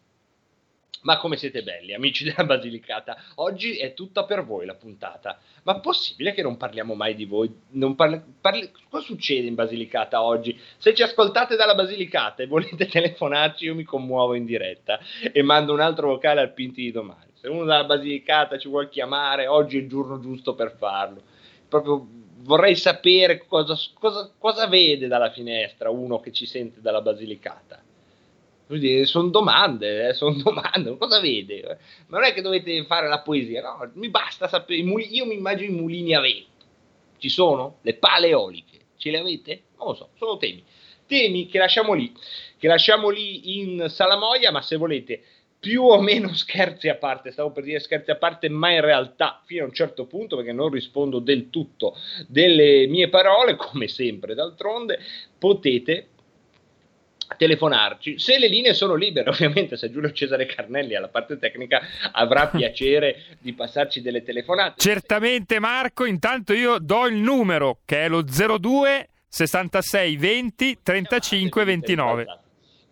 ma 1.02 1.16
come 1.16 1.36
siete 1.36 1.62
belli, 1.62 1.94
amici 1.94 2.24
della 2.24 2.44
Basilicata. 2.44 3.16
Oggi 3.36 3.76
è 3.76 3.94
tutta 3.94 4.24
per 4.24 4.44
voi 4.44 4.66
la 4.66 4.74
puntata. 4.74 5.38
Ma 5.64 5.80
possibile 5.80 6.32
che 6.32 6.42
non 6.42 6.56
parliamo 6.56 6.94
mai 6.94 7.14
di 7.14 7.24
voi? 7.24 7.52
Parli, 7.96 8.22
parli, 8.40 8.70
cosa 8.88 9.04
succede 9.04 9.46
in 9.46 9.54
Basilicata 9.54 10.22
oggi? 10.22 10.58
Se 10.78 10.94
ci 10.94 11.02
ascoltate 11.02 11.56
dalla 11.56 11.74
Basilicata 11.74 12.42
e 12.42 12.46
volete 12.46 12.86
telefonarci, 12.86 13.64
io 13.64 13.74
mi 13.74 13.84
commuovo 13.84 14.34
in 14.34 14.44
diretta 14.44 15.00
e 15.32 15.42
mando 15.42 15.72
un 15.72 15.80
altro 15.80 16.08
vocale 16.08 16.40
al 16.40 16.52
Pinti 16.52 16.82
di 16.82 16.92
domani. 16.92 17.30
Se 17.34 17.48
uno 17.48 17.64
dalla 17.64 17.84
Basilicata 17.84 18.58
ci 18.58 18.68
vuole 18.68 18.88
chiamare, 18.88 19.48
oggi 19.48 19.78
è 19.78 19.80
il 19.80 19.88
giorno 19.88 20.20
giusto 20.20 20.54
per 20.54 20.76
farlo. 20.76 21.20
Proprio 21.68 22.06
vorrei 22.42 22.76
sapere 22.76 23.44
cosa, 23.46 23.76
cosa, 23.94 24.30
cosa 24.38 24.68
vede 24.68 25.08
dalla 25.08 25.30
finestra 25.30 25.90
uno 25.90 26.20
che 26.20 26.32
ci 26.32 26.46
sente 26.46 26.80
dalla 26.80 27.00
Basilicata 27.00 27.81
sono 29.04 29.28
domande, 29.28 30.08
eh, 30.08 30.14
sono 30.14 30.34
domande, 30.42 30.96
cosa 30.96 31.20
vede? 31.20 31.78
Ma 32.06 32.18
non 32.18 32.26
è 32.26 32.32
che 32.32 32.42
dovete 32.42 32.84
fare 32.84 33.08
la 33.08 33.20
poesia, 33.20 33.62
no, 33.62 33.90
mi 33.94 34.08
basta 34.08 34.48
sapere, 34.48 34.80
io 34.80 35.26
mi 35.26 35.34
immagino 35.34 35.72
i 35.72 35.80
mulini 35.80 36.14
a 36.14 36.20
vento, 36.20 36.66
ci 37.18 37.28
sono? 37.28 37.78
Le 37.82 37.94
pale 37.94 38.28
eoliche, 38.28 38.78
ce 38.96 39.10
le 39.10 39.18
avete? 39.18 39.62
Non 39.78 39.88
lo 39.88 39.94
so, 39.94 40.08
sono 40.16 40.36
temi, 40.36 40.64
temi 41.06 41.46
che 41.46 41.58
lasciamo 41.58 41.92
lì, 41.94 42.12
che 42.58 42.68
lasciamo 42.68 43.08
lì 43.08 43.58
in 43.60 43.86
salamoia, 43.88 44.50
ma 44.50 44.62
se 44.62 44.76
volete 44.76 45.22
più 45.62 45.84
o 45.84 46.00
meno 46.00 46.32
scherzi 46.34 46.88
a 46.88 46.96
parte, 46.96 47.30
stavo 47.30 47.52
per 47.52 47.62
dire 47.62 47.78
scherzi 47.78 48.10
a 48.10 48.16
parte, 48.16 48.48
ma 48.48 48.72
in 48.72 48.80
realtà 48.80 49.40
fino 49.44 49.62
a 49.62 49.66
un 49.66 49.72
certo 49.72 50.06
punto, 50.06 50.34
perché 50.34 50.52
non 50.52 50.70
rispondo 50.70 51.20
del 51.20 51.50
tutto 51.50 51.96
delle 52.26 52.88
mie 52.88 53.08
parole, 53.08 53.54
come 53.56 53.86
sempre 53.86 54.34
d'altronde, 54.34 54.98
potete 55.38 56.08
telefonarci. 57.36 58.18
Se 58.18 58.38
le 58.38 58.48
linee 58.48 58.74
sono 58.74 58.94
libere, 58.94 59.30
ovviamente, 59.30 59.76
se 59.76 59.90
Giulio 59.90 60.12
Cesare 60.12 60.46
Carnelli 60.46 60.94
alla 60.94 61.08
parte 61.08 61.38
tecnica 61.38 61.80
avrà 62.12 62.48
piacere 62.54 63.22
di 63.40 63.52
passarci 63.52 64.00
delle 64.02 64.22
telefonate. 64.22 64.80
Certamente, 64.80 65.58
Marco. 65.58 66.04
Intanto 66.04 66.52
io 66.52 66.78
do 66.78 67.06
il 67.06 67.16
numero 67.16 67.80
che 67.84 68.04
è 68.04 68.08
lo 68.08 68.22
02 68.22 69.08
66 69.28 70.16
20 70.16 70.78
35 70.82 71.64
29. 71.64 72.41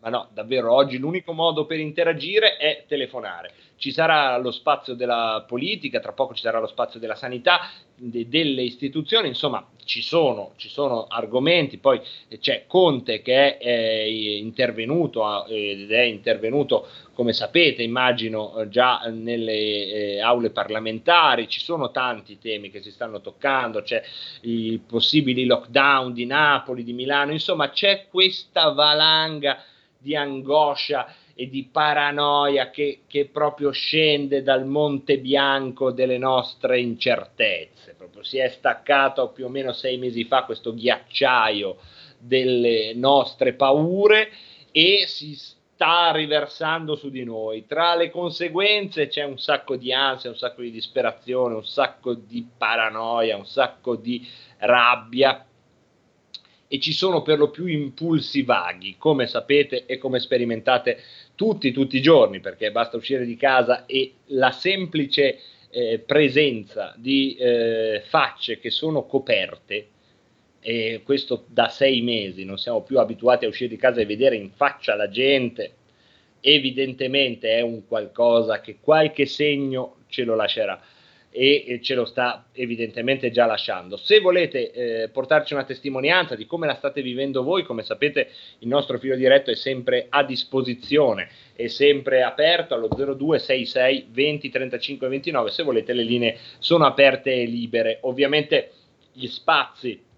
Ma 0.00 0.08
no, 0.08 0.28
davvero, 0.32 0.72
oggi 0.72 0.96
l'unico 0.96 1.32
modo 1.32 1.66
per 1.66 1.78
interagire 1.78 2.56
è 2.56 2.84
telefonare. 2.88 3.52
Ci 3.76 3.92
sarà 3.92 4.38
lo 4.38 4.50
spazio 4.50 4.94
della 4.94 5.44
politica, 5.46 6.00
tra 6.00 6.12
poco 6.12 6.34
ci 6.34 6.42
sarà 6.42 6.58
lo 6.58 6.66
spazio 6.66 6.98
della 6.98 7.14
sanità, 7.14 7.70
de, 7.94 8.26
delle 8.28 8.62
istituzioni, 8.62 9.28
insomma 9.28 9.66
ci 9.84 10.00
sono, 10.00 10.52
ci 10.56 10.70
sono, 10.70 11.06
argomenti, 11.06 11.76
poi 11.76 12.00
c'è 12.38 12.64
Conte 12.66 13.20
che 13.20 13.58
è, 13.58 13.58
è 13.58 14.02
intervenuto 14.04 15.46
ed 15.46 15.90
è 15.90 16.02
intervenuto 16.02 16.86
come 17.12 17.32
sapete 17.34 17.82
immagino 17.82 18.66
già 18.68 19.00
nelle 19.10 19.52
eh, 19.52 20.20
aule 20.20 20.48
parlamentari, 20.50 21.48
ci 21.48 21.60
sono 21.60 21.90
tanti 21.90 22.38
temi 22.38 22.70
che 22.70 22.80
si 22.80 22.90
stanno 22.90 23.20
toccando, 23.20 23.82
c'è 23.82 24.02
i 24.42 24.80
possibili 24.86 25.44
lockdown 25.44 26.14
di 26.14 26.24
Napoli, 26.24 26.84
di 26.84 26.94
Milano, 26.94 27.32
insomma 27.32 27.68
c'è 27.68 28.06
questa 28.08 28.70
valanga 28.70 29.62
di 30.00 30.16
angoscia 30.16 31.14
e 31.34 31.48
di 31.48 31.68
paranoia 31.70 32.70
che, 32.70 33.00
che, 33.06 33.26
proprio 33.26 33.70
scende 33.70 34.42
dal 34.42 34.66
monte 34.66 35.18
bianco 35.18 35.90
delle 35.90 36.18
nostre 36.18 36.80
incertezze. 36.80 37.94
Proprio 37.96 38.22
si 38.22 38.38
è 38.38 38.48
staccato 38.48 39.30
più 39.30 39.46
o 39.46 39.48
meno 39.48 39.72
sei 39.72 39.98
mesi 39.98 40.24
fa 40.24 40.44
questo 40.44 40.74
ghiacciaio 40.74 41.76
delle 42.18 42.92
nostre 42.94 43.54
paure 43.54 44.30
e 44.72 45.04
si 45.06 45.34
sta 45.34 46.12
riversando 46.12 46.94
su 46.94 47.08
di 47.08 47.24
noi. 47.24 47.66
Tra 47.66 47.94
le 47.94 48.10
conseguenze 48.10 49.08
c'è 49.08 49.24
un 49.24 49.38
sacco 49.38 49.76
di 49.76 49.92
ansia, 49.92 50.28
un 50.28 50.36
sacco 50.36 50.60
di 50.60 50.70
disperazione, 50.70 51.54
un 51.54 51.64
sacco 51.64 52.12
di 52.12 52.46
paranoia, 52.56 53.36
un 53.36 53.46
sacco 53.46 53.96
di 53.96 54.26
rabbia 54.58 55.46
e 56.72 56.78
ci 56.78 56.92
sono 56.92 57.22
per 57.22 57.36
lo 57.36 57.50
più 57.50 57.66
impulsi 57.66 58.42
vaghi, 58.42 58.94
come 58.96 59.26
sapete 59.26 59.86
e 59.86 59.98
come 59.98 60.20
sperimentate 60.20 61.00
tutti, 61.34 61.72
tutti 61.72 61.96
i 61.96 62.00
giorni, 62.00 62.38
perché 62.38 62.70
basta 62.70 62.96
uscire 62.96 63.24
di 63.24 63.34
casa 63.34 63.86
e 63.86 64.12
la 64.26 64.52
semplice 64.52 65.40
eh, 65.68 65.98
presenza 65.98 66.94
di 66.96 67.34
eh, 67.34 68.04
facce 68.06 68.60
che 68.60 68.70
sono 68.70 69.04
coperte, 69.04 69.88
e 70.60 71.00
questo 71.02 71.44
da 71.48 71.68
sei 71.70 72.02
mesi, 72.02 72.44
non 72.44 72.56
siamo 72.56 72.82
più 72.82 73.00
abituati 73.00 73.46
a 73.46 73.48
uscire 73.48 73.70
di 73.70 73.76
casa 73.76 74.00
e 74.00 74.06
vedere 74.06 74.36
in 74.36 74.52
faccia 74.52 74.94
la 74.94 75.08
gente, 75.08 75.72
evidentemente 76.38 77.50
è 77.50 77.62
un 77.62 77.84
qualcosa 77.88 78.60
che 78.60 78.76
qualche 78.80 79.26
segno 79.26 80.04
ce 80.06 80.22
lo 80.22 80.36
lascerà 80.36 80.80
e 81.32 81.78
ce 81.82 81.94
lo 81.94 82.04
sta 82.04 82.46
evidentemente 82.52 83.30
già 83.30 83.46
lasciando. 83.46 83.96
Se 83.96 84.18
volete 84.20 84.72
eh, 84.72 85.08
portarci 85.10 85.54
una 85.54 85.64
testimonianza 85.64 86.34
di 86.34 86.44
come 86.44 86.66
la 86.66 86.74
state 86.74 87.02
vivendo 87.02 87.42
voi, 87.42 87.62
come 87.62 87.82
sapete 87.82 88.28
il 88.58 88.68
nostro 88.68 88.98
filo 88.98 89.14
diretto 89.14 89.50
è 89.50 89.54
sempre 89.54 90.06
a 90.08 90.24
disposizione, 90.24 91.28
è 91.54 91.68
sempre 91.68 92.22
aperto 92.22 92.74
allo 92.74 92.88
0266 92.88 94.08
20 94.10 94.50
35 94.50 95.08
29, 95.08 95.50
se 95.50 95.62
volete 95.62 95.92
le 95.92 96.02
linee 96.02 96.38
sono 96.58 96.84
aperte 96.84 97.32
e 97.32 97.44
libere. 97.44 97.98
Ovviamente 98.02 98.72
gli 99.12 99.26
spazi 99.28 100.08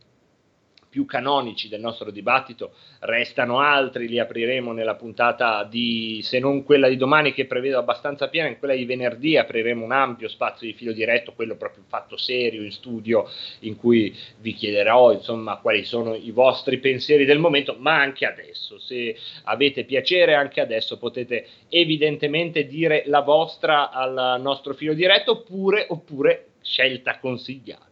più 0.93 1.07
canonici 1.07 1.71
del 1.71 1.81
nostro 1.81 2.11
dibattito, 2.11 2.75
restano 3.01 3.61
altri, 3.61 4.09
li 4.09 4.19
apriremo 4.19 4.73
nella 4.73 4.95
puntata 4.95 5.65
di, 5.65 6.21
se 6.23 6.39
non 6.39 6.65
quella 6.65 6.87
di 6.87 6.99
domani 6.99 7.33
che 7.33 7.47
prevedo 7.47 7.79
abbastanza 7.79 8.29
piena, 8.29 8.49
in 8.49 8.59
quella 8.59 8.75
di 8.75 8.85
venerdì 8.85 9.39
apriremo 9.39 9.83
un 9.83 9.93
ampio 9.93 10.29
spazio 10.29 10.67
di 10.67 10.75
filo 10.75 10.93
diretto, 10.93 11.33
quello 11.33 11.57
proprio 11.57 11.85
fatto 11.89 12.19
serio 12.19 12.63
in 12.63 12.71
studio, 12.73 13.27
in 13.61 13.77
cui 13.77 14.15
vi 14.41 14.53
chiederò 14.53 15.13
insomma 15.13 15.57
quali 15.57 15.83
sono 15.85 16.15
i 16.15 16.31
vostri 16.31 16.77
pensieri 16.77 17.25
del 17.25 17.39
momento, 17.39 17.75
ma 17.79 17.99
anche 17.99 18.27
adesso, 18.27 18.79
se 18.79 19.17
avete 19.45 19.85
piacere 19.85 20.35
anche 20.35 20.61
adesso 20.61 20.99
potete 20.99 21.47
evidentemente 21.71 22.67
dire 22.67 23.05
la 23.07 23.21
vostra 23.21 23.91
al 23.91 24.39
nostro 24.43 24.75
filo 24.75 24.93
diretto 24.93 25.33
oppure, 25.33 25.87
oppure 25.89 26.49
scelta 26.61 27.19
consigliata 27.19 27.92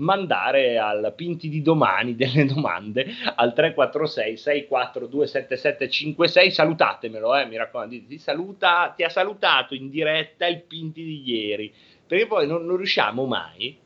mandare 0.00 0.78
al 0.78 1.12
Pinti 1.14 1.48
di 1.48 1.62
domani 1.62 2.16
delle 2.16 2.44
domande 2.44 3.06
al 3.36 3.52
346 3.52 4.36
642 4.36 5.26
7756 5.26 6.50
salutatemelo 6.50 7.36
eh, 7.36 7.46
mi 7.46 7.56
raccomando 7.56 7.96
ti, 8.06 8.18
saluta, 8.18 8.92
ti 8.96 9.02
ha 9.04 9.08
salutato 9.08 9.74
in 9.74 9.88
diretta 9.88 10.46
il 10.46 10.62
Pinti 10.62 11.04
di 11.04 11.22
ieri 11.24 11.72
perché 12.06 12.26
poi 12.26 12.46
non, 12.46 12.66
non 12.66 12.76
riusciamo 12.76 13.24
mai 13.24 13.78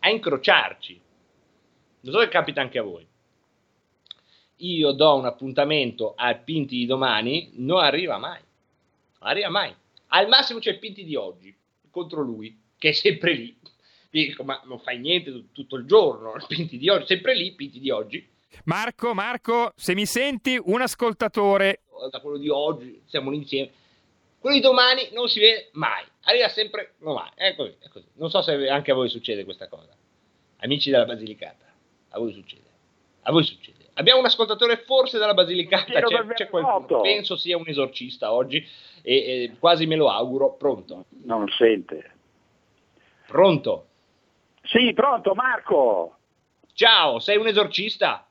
a 0.00 0.10
incrociarci. 0.10 1.00
Non 2.02 2.14
so 2.14 2.20
se 2.20 2.28
capita 2.28 2.60
anche 2.60 2.78
a 2.78 2.82
voi. 2.82 3.06
Io 4.56 4.92
do 4.92 5.16
un 5.16 5.24
appuntamento 5.24 6.12
al 6.16 6.42
Pinti 6.42 6.76
di 6.76 6.86
domani 6.86 7.50
non 7.54 7.82
arriva 7.82 8.18
mai 8.18 8.40
non 9.20 9.30
arriva 9.30 9.48
mai. 9.48 9.74
Al 10.08 10.28
massimo 10.28 10.58
c'è 10.58 10.70
il 10.70 10.78
Pinti 10.78 11.04
di 11.04 11.14
oggi 11.14 11.54
contro 11.90 12.22
lui 12.22 12.58
che 12.78 12.90
è 12.90 12.92
sempre 12.92 13.32
lì 13.34 13.56
dico, 14.10 14.42
ma 14.42 14.60
non 14.64 14.80
fai 14.80 14.98
niente 14.98 15.52
tutto 15.52 15.76
il 15.76 15.86
giorno, 15.86 16.34
Pinti 16.48 16.78
di 16.78 16.88
oggi, 16.88 17.06
sempre 17.06 17.34
lì, 17.34 17.52
Pinti 17.54 17.78
di 17.78 17.90
oggi. 17.90 18.28
Marco, 18.64 19.14
Marco, 19.14 19.72
se 19.76 19.94
mi 19.94 20.06
senti, 20.06 20.60
un 20.62 20.80
ascoltatore. 20.80 21.82
Da 22.10 22.20
quello 22.20 22.38
di 22.38 22.48
oggi, 22.48 23.02
siamo 23.06 23.32
insieme. 23.32 23.70
Quello 24.38 24.56
di 24.56 24.62
domani 24.62 25.08
non 25.12 25.28
si 25.28 25.38
vede 25.38 25.68
mai, 25.72 26.02
arriva 26.22 26.48
sempre, 26.48 26.94
no 27.00 27.12
mai, 27.12 27.30
è 27.34 27.54
così, 27.54 27.76
è 27.78 27.88
così. 27.88 28.06
Non 28.14 28.30
so 28.30 28.40
se 28.40 28.68
anche 28.68 28.90
a 28.90 28.94
voi 28.94 29.10
succede 29.10 29.44
questa 29.44 29.68
cosa. 29.68 29.94
Amici 30.60 30.90
della 30.90 31.04
Basilicata, 31.04 31.66
a 32.08 32.18
voi 32.18 32.32
succede. 32.32 32.68
A 33.22 33.32
voi 33.32 33.44
succede. 33.44 33.90
Abbiamo 33.94 34.20
un 34.20 34.24
ascoltatore 34.24 34.78
forse 34.86 35.18
dalla 35.18 35.34
Basilicata, 35.34 35.92
c'è, 35.92 36.26
c'è 36.34 36.48
qualcuno, 36.48 37.02
penso 37.02 37.36
sia 37.36 37.58
un 37.58 37.68
esorcista 37.68 38.32
oggi 38.32 38.66
e, 39.02 39.14
e 39.14 39.56
quasi 39.58 39.84
me 39.84 39.96
lo 39.96 40.08
auguro, 40.08 40.54
pronto. 40.54 41.04
Non 41.24 41.46
sente. 41.48 42.12
Pronto. 43.26 43.89
Sì, 44.70 44.92
pronto 44.92 45.34
Marco. 45.34 46.16
Ciao, 46.74 47.18
sei 47.18 47.36
un 47.36 47.48
esorcista? 47.48 48.24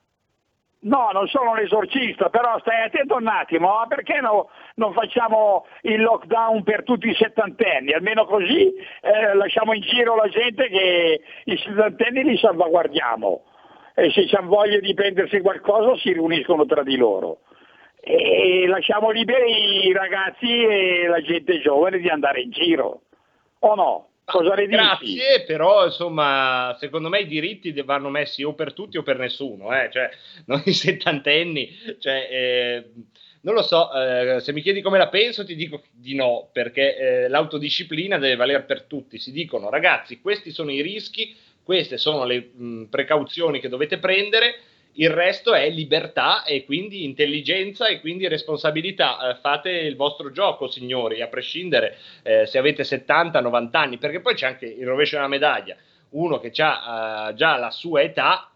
No, 0.81 1.09
non 1.11 1.27
sono 1.27 1.51
un 1.51 1.59
esorcista, 1.59 2.29
però 2.29 2.57
stai 2.59 2.83
attento 2.85 3.15
un 3.15 3.27
attimo, 3.27 3.75
ma 3.75 3.85
perché 3.87 4.21
no, 4.21 4.49
non 4.75 4.93
facciamo 4.93 5.65
il 5.81 6.01
lockdown 6.01 6.63
per 6.63 6.83
tutti 6.83 7.09
i 7.09 7.15
settantenni? 7.15 7.91
Almeno 7.91 8.25
così 8.25 8.73
eh, 9.01 9.33
lasciamo 9.33 9.73
in 9.73 9.81
giro 9.81 10.15
la 10.15 10.29
gente 10.29 10.69
che 10.69 11.21
i 11.43 11.57
settantenni 11.57 12.23
li 12.23 12.37
salvaguardiamo 12.37 13.43
e 13.95 14.09
se 14.11 14.25
hanno 14.37 14.47
voglia 14.47 14.79
di 14.79 14.93
prendersi 14.93 15.41
qualcosa 15.41 15.97
si 15.97 16.13
riuniscono 16.13 16.65
tra 16.65 16.83
di 16.83 16.95
loro. 16.95 17.39
E 17.99 18.65
lasciamo 18.67 19.09
liberi 19.09 19.87
i 19.87 19.91
ragazzi 19.91 20.63
e 20.63 21.07
la 21.07 21.19
gente 21.19 21.59
giovane 21.59 21.97
di 21.97 22.07
andare 22.07 22.39
in 22.39 22.51
giro, 22.51 23.01
o 23.59 23.75
no? 23.75 24.08
Cosa 24.29 24.53
ne 24.55 24.67
Grazie, 24.67 25.43
però 25.45 25.85
insomma, 25.85 26.75
secondo 26.79 27.09
me 27.09 27.21
i 27.21 27.27
diritti 27.27 27.71
vanno 27.81 28.09
messi 28.09 28.43
o 28.43 28.53
per 28.53 28.73
tutti 28.73 28.97
o 28.97 29.03
per 29.03 29.17
nessuno, 29.17 29.73
eh? 29.73 29.89
cioè, 29.91 30.09
i 30.65 30.73
settantenni, 30.73 31.69
cioè, 31.99 32.27
eh, 32.31 32.89
non 33.41 33.53
lo 33.53 33.61
so, 33.61 33.91
eh, 33.93 34.39
se 34.41 34.51
mi 34.51 34.61
chiedi 34.61 34.81
come 34.81 34.97
la 34.97 35.07
penso 35.07 35.45
ti 35.45 35.55
dico 35.55 35.83
di 35.91 36.15
no, 36.15 36.49
perché 36.51 36.97
eh, 36.97 37.27
l'autodisciplina 37.29 38.17
deve 38.17 38.35
valere 38.35 38.63
per 38.63 38.83
tutti, 38.83 39.17
si 39.17 39.31
dicono 39.31 39.69
ragazzi 39.69 40.19
questi 40.19 40.51
sono 40.51 40.71
i 40.71 40.81
rischi, 40.81 41.35
queste 41.63 41.97
sono 41.97 42.25
le 42.25 42.49
mh, 42.53 42.83
precauzioni 42.85 43.59
che 43.59 43.69
dovete 43.69 43.97
prendere, 43.97 44.55
il 44.99 45.09
resto 45.09 45.53
è 45.53 45.69
libertà 45.69 46.43
e 46.43 46.65
quindi 46.65 47.05
intelligenza 47.05 47.87
e 47.87 48.01
quindi 48.01 48.27
responsabilità. 48.27 49.29
Eh, 49.29 49.35
fate 49.35 49.69
il 49.69 49.95
vostro 49.95 50.29
gioco, 50.31 50.67
signori, 50.67 51.21
a 51.21 51.27
prescindere 51.27 51.97
eh, 52.21 52.45
se 52.45 52.57
avete 52.57 52.83
70, 52.83 53.39
90 53.39 53.79
anni, 53.79 53.97
perché 53.97 54.19
poi 54.19 54.35
c'è 54.35 54.47
anche 54.47 54.65
il 54.65 54.85
rovescio 54.85 55.15
della 55.15 55.29
medaglia. 55.29 55.75
Uno 56.09 56.39
che 56.39 56.51
ha 56.61 57.29
eh, 57.29 57.33
già 57.35 57.55
la 57.57 57.71
sua 57.71 58.01
età, 58.01 58.51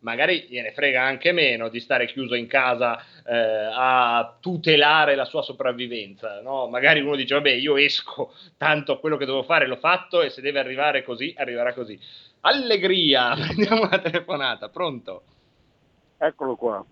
magari 0.00 0.46
gliene 0.48 0.72
frega 0.72 1.00
anche 1.00 1.30
meno 1.30 1.68
di 1.68 1.78
stare 1.78 2.06
chiuso 2.06 2.34
in 2.34 2.48
casa 2.48 3.00
eh, 3.24 3.34
a 3.72 4.36
tutelare 4.40 5.14
la 5.14 5.24
sua 5.24 5.42
sopravvivenza. 5.42 6.40
No? 6.40 6.66
Magari 6.66 7.02
uno 7.02 7.14
dice, 7.14 7.34
vabbè, 7.34 7.50
io 7.50 7.76
esco, 7.76 8.34
tanto 8.58 8.98
quello 8.98 9.16
che 9.16 9.26
devo 9.26 9.44
fare 9.44 9.68
l'ho 9.68 9.76
fatto 9.76 10.22
e 10.22 10.30
se 10.30 10.40
deve 10.40 10.58
arrivare 10.58 11.04
così, 11.04 11.32
arriverà 11.36 11.72
così. 11.72 11.96
Allegria, 12.40 13.34
prendiamo 13.38 13.82
una 13.82 13.98
telefonata, 14.00 14.68
pronto? 14.68 15.22
Eccolo 16.26 16.56
qua. 16.56 16.84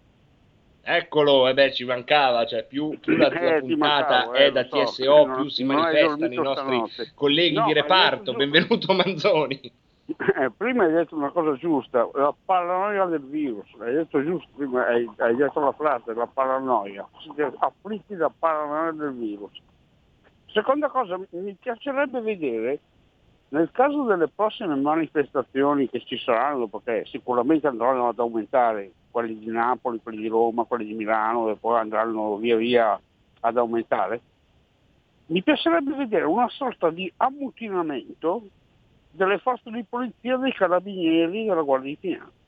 Eccolo, 0.85 1.49
e 1.49 1.55
beh, 1.55 1.73
ci 1.73 1.85
mancava, 1.85 2.45
cioè 2.45 2.67
più, 2.67 2.99
più 2.99 3.17
la 3.17 3.31
tua 3.31 3.57
eh, 3.57 3.61
puntata 3.61 4.27
mancavo, 4.27 4.33
è 4.33 4.47
eh, 4.47 4.53
da 4.53 4.65
TSO, 4.65 4.85
so, 4.85 5.23
più 5.23 5.33
non, 5.33 5.51
si 5.51 5.65
manifestano 5.65 6.33
i 6.33 6.35
nostri 6.35 6.65
stanotte. 6.65 7.13
colleghi 7.15 7.55
no, 7.55 7.65
di 7.67 7.73
reparto. 7.73 8.35
Benvenuto 8.35 8.93
Manzoni. 8.95 9.61
Eh, 10.05 10.51
prima 10.55 10.85
hai 10.85 10.93
detto 10.93 11.17
una 11.17 11.31
cosa 11.31 11.55
giusta, 11.57 12.07
la 12.13 12.35
paranoia 12.45 13.07
del 13.07 13.23
virus, 13.23 13.69
hai 13.79 13.95
detto 13.95 14.23
giusto 14.23 14.49
prima, 14.55 14.87
hai, 14.87 15.09
hai 15.19 15.37
detto 15.37 15.61
la 15.61 15.73
frase, 15.73 16.13
la 16.13 16.27
paranoia, 16.27 17.09
siete 17.23 17.51
afflitti 17.59 18.15
da 18.17 18.31
paranoia 18.37 18.91
del 18.91 19.13
virus. 19.13 19.53
Seconda 20.47 20.89
cosa, 20.89 21.19
mi 21.31 21.57
piacerebbe 21.59 22.21
vedere 22.21 22.81
nel 23.51 23.71
caso 23.71 24.03
delle 24.03 24.29
prossime 24.29 24.75
manifestazioni 24.75 25.89
che 25.89 26.03
ci 26.05 26.19
saranno, 26.19 26.67
perché 26.67 27.07
sicuramente 27.07 27.69
andranno 27.69 28.09
ad 28.09 28.19
aumentare 28.19 28.91
quelli 29.13 29.39
di 29.39 29.51
Napoli, 29.51 30.01
quelli 30.03 30.23
di 30.23 30.29
Roma, 30.29 30.65
quelli 30.65 30.87
di 30.87 30.95
Milano 30.95 31.49
e 31.51 31.57
poi 31.57 31.79
andranno 31.79 32.37
via 32.37 32.57
via 32.57 33.01
ad 33.41 33.57
aumentare, 33.57 34.21
mi 35.27 35.43
piacerebbe 35.43 35.95
vedere 35.95 36.25
una 36.25 36.49
sorta 36.49 36.91
di 36.91 37.13
ammutinamento 37.19 38.43
delle 39.13 39.39
forze 39.39 39.71
di 39.71 39.85
polizia, 39.89 40.37
dei 40.37 40.53
carabinieri 40.53 41.43
e 41.43 41.47
della 41.47 41.63
Guardia 41.63 41.91
di 41.91 41.99
Finanza. 42.01 42.41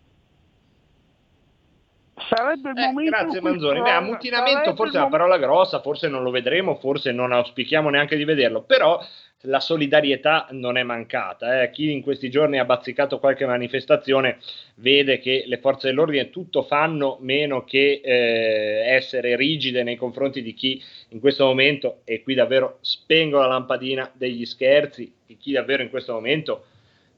Sarebbe 2.29 2.71
il 2.71 2.79
eh, 2.79 2.87
momento. 2.87 3.17
Grazie 3.17 3.41
Manzoni. 3.41 3.81
Beh, 3.81 3.91
ammutinamento 3.91 4.75
forse 4.75 4.97
è 4.97 5.01
una 5.01 5.11
parola 5.11 5.37
grossa, 5.37 5.81
forse 5.81 6.09
non 6.09 6.23
lo 6.23 6.31
vedremo, 6.31 6.77
forse 6.77 7.13
non 7.13 7.33
auspichiamo 7.33 7.91
neanche 7.91 8.17
di 8.17 8.25
vederlo, 8.25 8.63
però 8.63 9.01
la 9.45 9.61
solidarietà 9.61 10.49
non 10.51 10.77
è 10.77 10.83
mancata. 10.83 11.63
Eh. 11.63 11.71
Chi 11.71 11.91
in 11.91 12.03
questi 12.03 12.31
giorni 12.31 12.59
ha 12.59 12.65
bazzicato 12.65 13.19
qualche 13.19 13.47
manifestazione 13.47 14.39
vede 14.77 15.19
che 15.19 15.45
le 15.47 15.59
forze 15.59 15.89
dell'ordine 15.89 16.31
tutto 16.31 16.63
fanno 16.63 17.19
meno 17.21 17.65
che 17.65 18.01
eh, 18.03 18.83
essere 18.87 19.37
rigide 19.37 19.83
nei 19.83 19.97
confronti 19.97 20.43
di 20.43 20.55
chi 20.55 20.83
in 21.11 21.21
questo 21.21 21.45
momento, 21.45 22.01
e 22.05 22.23
qui 22.23 22.35
davvero 22.35 22.79
spengo 22.81 23.39
la 23.39 23.47
lampadina 23.47 24.11
degli 24.15 24.45
scherzi, 24.45 25.13
di 25.27 25.37
chi 25.37 25.53
davvero 25.53 25.83
in 25.83 25.91
questo 25.91 26.13
momento 26.13 26.67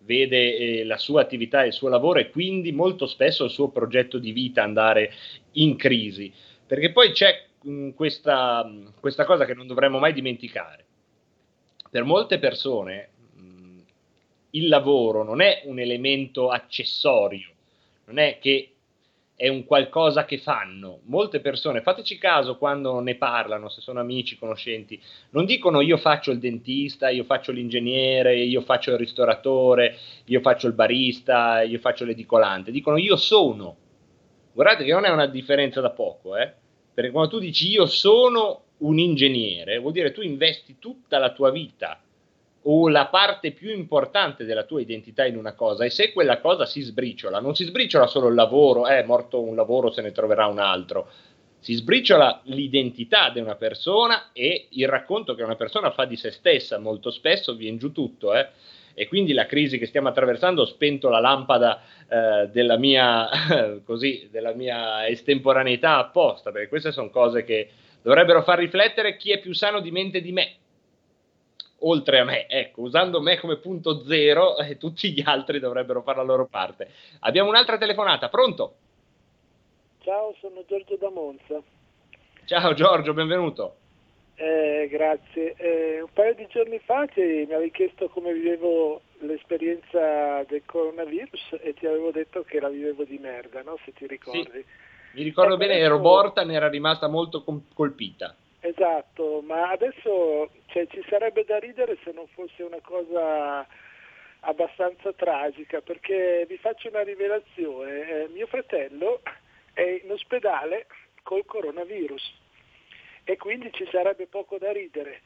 vede 0.00 0.56
eh, 0.56 0.84
la 0.84 0.98
sua 0.98 1.20
attività 1.20 1.64
e 1.64 1.68
il 1.68 1.72
suo 1.72 1.88
lavoro 1.88 2.20
e 2.20 2.30
quindi 2.30 2.70
molto 2.72 3.06
spesso 3.06 3.44
il 3.44 3.50
suo 3.50 3.70
progetto 3.70 4.18
di 4.18 4.32
vita 4.32 4.62
andare 4.62 5.12
in 5.52 5.76
crisi. 5.76 6.32
Perché 6.64 6.92
poi 6.92 7.10
c'è 7.12 7.44
mh, 7.62 7.90
questa, 7.90 8.68
questa 9.00 9.24
cosa 9.24 9.44
che 9.44 9.54
non 9.54 9.66
dovremmo 9.66 9.98
mai 9.98 10.12
dimenticare 10.12 10.85
per 11.96 12.04
molte 12.04 12.38
persone 12.38 13.08
mh, 13.36 13.78
il 14.50 14.68
lavoro 14.68 15.24
non 15.24 15.40
è 15.40 15.62
un 15.64 15.78
elemento 15.78 16.50
accessorio, 16.50 17.48
non 18.04 18.18
è 18.18 18.36
che 18.38 18.72
è 19.34 19.48
un 19.48 19.64
qualcosa 19.64 20.26
che 20.26 20.36
fanno. 20.36 21.00
Molte 21.04 21.40
persone, 21.40 21.80
fateci 21.80 22.18
caso 22.18 22.58
quando 22.58 23.00
ne 23.00 23.14
parlano, 23.14 23.70
se 23.70 23.80
sono 23.80 24.00
amici, 24.00 24.36
conoscenti, 24.36 25.00
non 25.30 25.46
dicono 25.46 25.80
io 25.80 25.96
faccio 25.96 26.32
il 26.32 26.38
dentista, 26.38 27.08
io 27.08 27.24
faccio 27.24 27.50
l'ingegnere, 27.50 28.36
io 28.36 28.60
faccio 28.60 28.90
il 28.90 28.98
ristoratore, 28.98 29.96
io 30.26 30.40
faccio 30.42 30.66
il 30.66 30.74
barista, 30.74 31.62
io 31.62 31.78
faccio 31.78 32.04
l'edicolante, 32.04 32.70
dicono 32.70 32.98
io 32.98 33.16
sono. 33.16 33.74
Guardate 34.52 34.84
che 34.84 34.92
non 34.92 35.06
è 35.06 35.08
una 35.08 35.26
differenza 35.26 35.80
da 35.80 35.92
poco, 35.92 36.36
eh? 36.36 36.52
perché 36.92 37.10
quando 37.10 37.30
tu 37.30 37.38
dici 37.38 37.70
io 37.70 37.86
sono 37.86 38.64
un 38.78 38.98
ingegnere, 38.98 39.78
vuol 39.78 39.92
dire 39.92 40.12
tu 40.12 40.20
investi 40.20 40.76
tutta 40.78 41.18
la 41.18 41.32
tua 41.32 41.50
vita 41.50 42.00
o 42.68 42.88
la 42.88 43.06
parte 43.06 43.52
più 43.52 43.70
importante 43.70 44.44
della 44.44 44.64
tua 44.64 44.80
identità 44.80 45.24
in 45.24 45.36
una 45.36 45.54
cosa 45.54 45.84
e 45.84 45.90
se 45.90 46.12
quella 46.12 46.40
cosa 46.40 46.66
si 46.66 46.80
sbriciola, 46.80 47.40
non 47.40 47.54
si 47.54 47.64
sbriciola 47.64 48.06
solo 48.06 48.28
il 48.28 48.34
lavoro, 48.34 48.88
eh, 48.88 48.98
è 48.98 49.04
morto 49.04 49.40
un 49.40 49.54
lavoro, 49.54 49.90
se 49.90 50.02
ne 50.02 50.12
troverà 50.12 50.46
un 50.46 50.58
altro, 50.58 51.08
si 51.60 51.74
sbriciola 51.74 52.42
l'identità 52.44 53.30
di 53.30 53.40
una 53.40 53.54
persona 53.54 54.30
e 54.32 54.66
il 54.70 54.88
racconto 54.88 55.34
che 55.34 55.42
una 55.42 55.56
persona 55.56 55.90
fa 55.90 56.04
di 56.04 56.16
se 56.16 56.30
stessa, 56.30 56.78
molto 56.78 57.10
spesso 57.10 57.54
viene 57.54 57.78
giù 57.78 57.92
tutto, 57.92 58.34
eh? 58.34 58.48
e 58.94 59.08
quindi 59.08 59.32
la 59.32 59.46
crisi 59.46 59.78
che 59.78 59.86
stiamo 59.86 60.08
attraversando 60.08 60.62
ho 60.62 60.66
spento 60.66 61.08
la 61.08 61.20
lampada 61.20 61.82
eh, 62.08 62.48
della, 62.50 62.78
mia, 62.78 63.28
così, 63.84 64.28
della 64.30 64.54
mia 64.54 65.06
estemporaneità 65.06 65.98
apposta, 65.98 66.50
perché 66.50 66.68
queste 66.68 66.92
sono 66.92 67.10
cose 67.10 67.44
che 67.44 67.68
dovrebbero 68.06 68.42
far 68.42 68.58
riflettere 68.58 69.16
chi 69.16 69.32
è 69.32 69.40
più 69.40 69.52
sano 69.52 69.80
di 69.80 69.90
mente 69.90 70.20
di 70.20 70.30
me, 70.30 70.54
oltre 71.80 72.20
a 72.20 72.24
me, 72.24 72.46
ecco, 72.46 72.82
usando 72.82 73.20
me 73.20 73.36
come 73.36 73.56
punto 73.56 74.04
zero, 74.04 74.56
eh, 74.62 74.78
tutti 74.78 75.10
gli 75.10 75.24
altri 75.26 75.58
dovrebbero 75.58 76.02
fare 76.02 76.18
la 76.18 76.22
loro 76.22 76.46
parte. 76.46 76.88
Abbiamo 77.20 77.48
un'altra 77.48 77.78
telefonata, 77.78 78.28
pronto? 78.28 78.74
Ciao, 80.04 80.32
sono 80.38 80.64
Giorgio 80.68 80.96
da 80.96 81.10
Monza. 81.10 81.60
Ciao 82.44 82.74
Giorgio, 82.74 83.12
benvenuto. 83.12 83.74
Eh, 84.36 84.86
grazie. 84.88 85.54
Eh, 85.56 86.00
un 86.00 86.12
paio 86.12 86.34
di 86.34 86.46
giorni 86.48 86.78
fa 86.78 87.08
mi 87.16 87.52
avevi 87.52 87.72
chiesto 87.72 88.08
come 88.08 88.32
vivevo 88.32 89.00
l'emergenza 89.18 90.44
del 90.44 90.62
coronavirus 90.64 91.56
e 91.60 91.74
ti 91.74 91.86
avevo 91.86 92.12
detto 92.12 92.44
che 92.44 92.60
la 92.60 92.68
vivevo 92.68 93.02
di 93.02 93.18
merda, 93.18 93.62
no? 93.62 93.76
Se 93.84 93.92
ti 93.92 94.06
ricordi. 94.06 94.64
Mi 95.16 95.22
ricordo 95.22 95.54
Ecco, 95.54 95.62
bene, 95.62 95.74
adesso- 95.76 95.90
Roborta 95.90 96.44
ne 96.44 96.54
era 96.54 96.68
rimasta 96.68 97.08
molto 97.08 97.42
colpita. 97.72 98.36
Esatto, 98.60 99.40
ma 99.42 99.70
adesso 99.70 100.50
cioè, 100.66 100.86
ci 100.88 101.02
sarebbe 101.08 101.44
da 101.44 101.58
ridere 101.58 101.96
se 102.04 102.12
non 102.12 102.26
fosse 102.28 102.62
una 102.62 102.80
cosa 102.82 103.66
abbastanza 104.40 105.12
tragica, 105.14 105.80
perché 105.80 106.44
vi 106.46 106.58
faccio 106.58 106.88
una 106.88 107.02
rivelazione. 107.02 108.24
Eh, 108.24 108.28
mio 108.28 108.46
fratello 108.46 109.22
è 109.72 110.00
in 110.04 110.10
ospedale 110.10 110.86
col 111.22 111.46
coronavirus 111.46 112.34
e 113.24 113.36
quindi 113.38 113.72
ci 113.72 113.88
sarebbe 113.90 114.26
poco 114.26 114.58
da 114.58 114.70
ridere. 114.70 115.22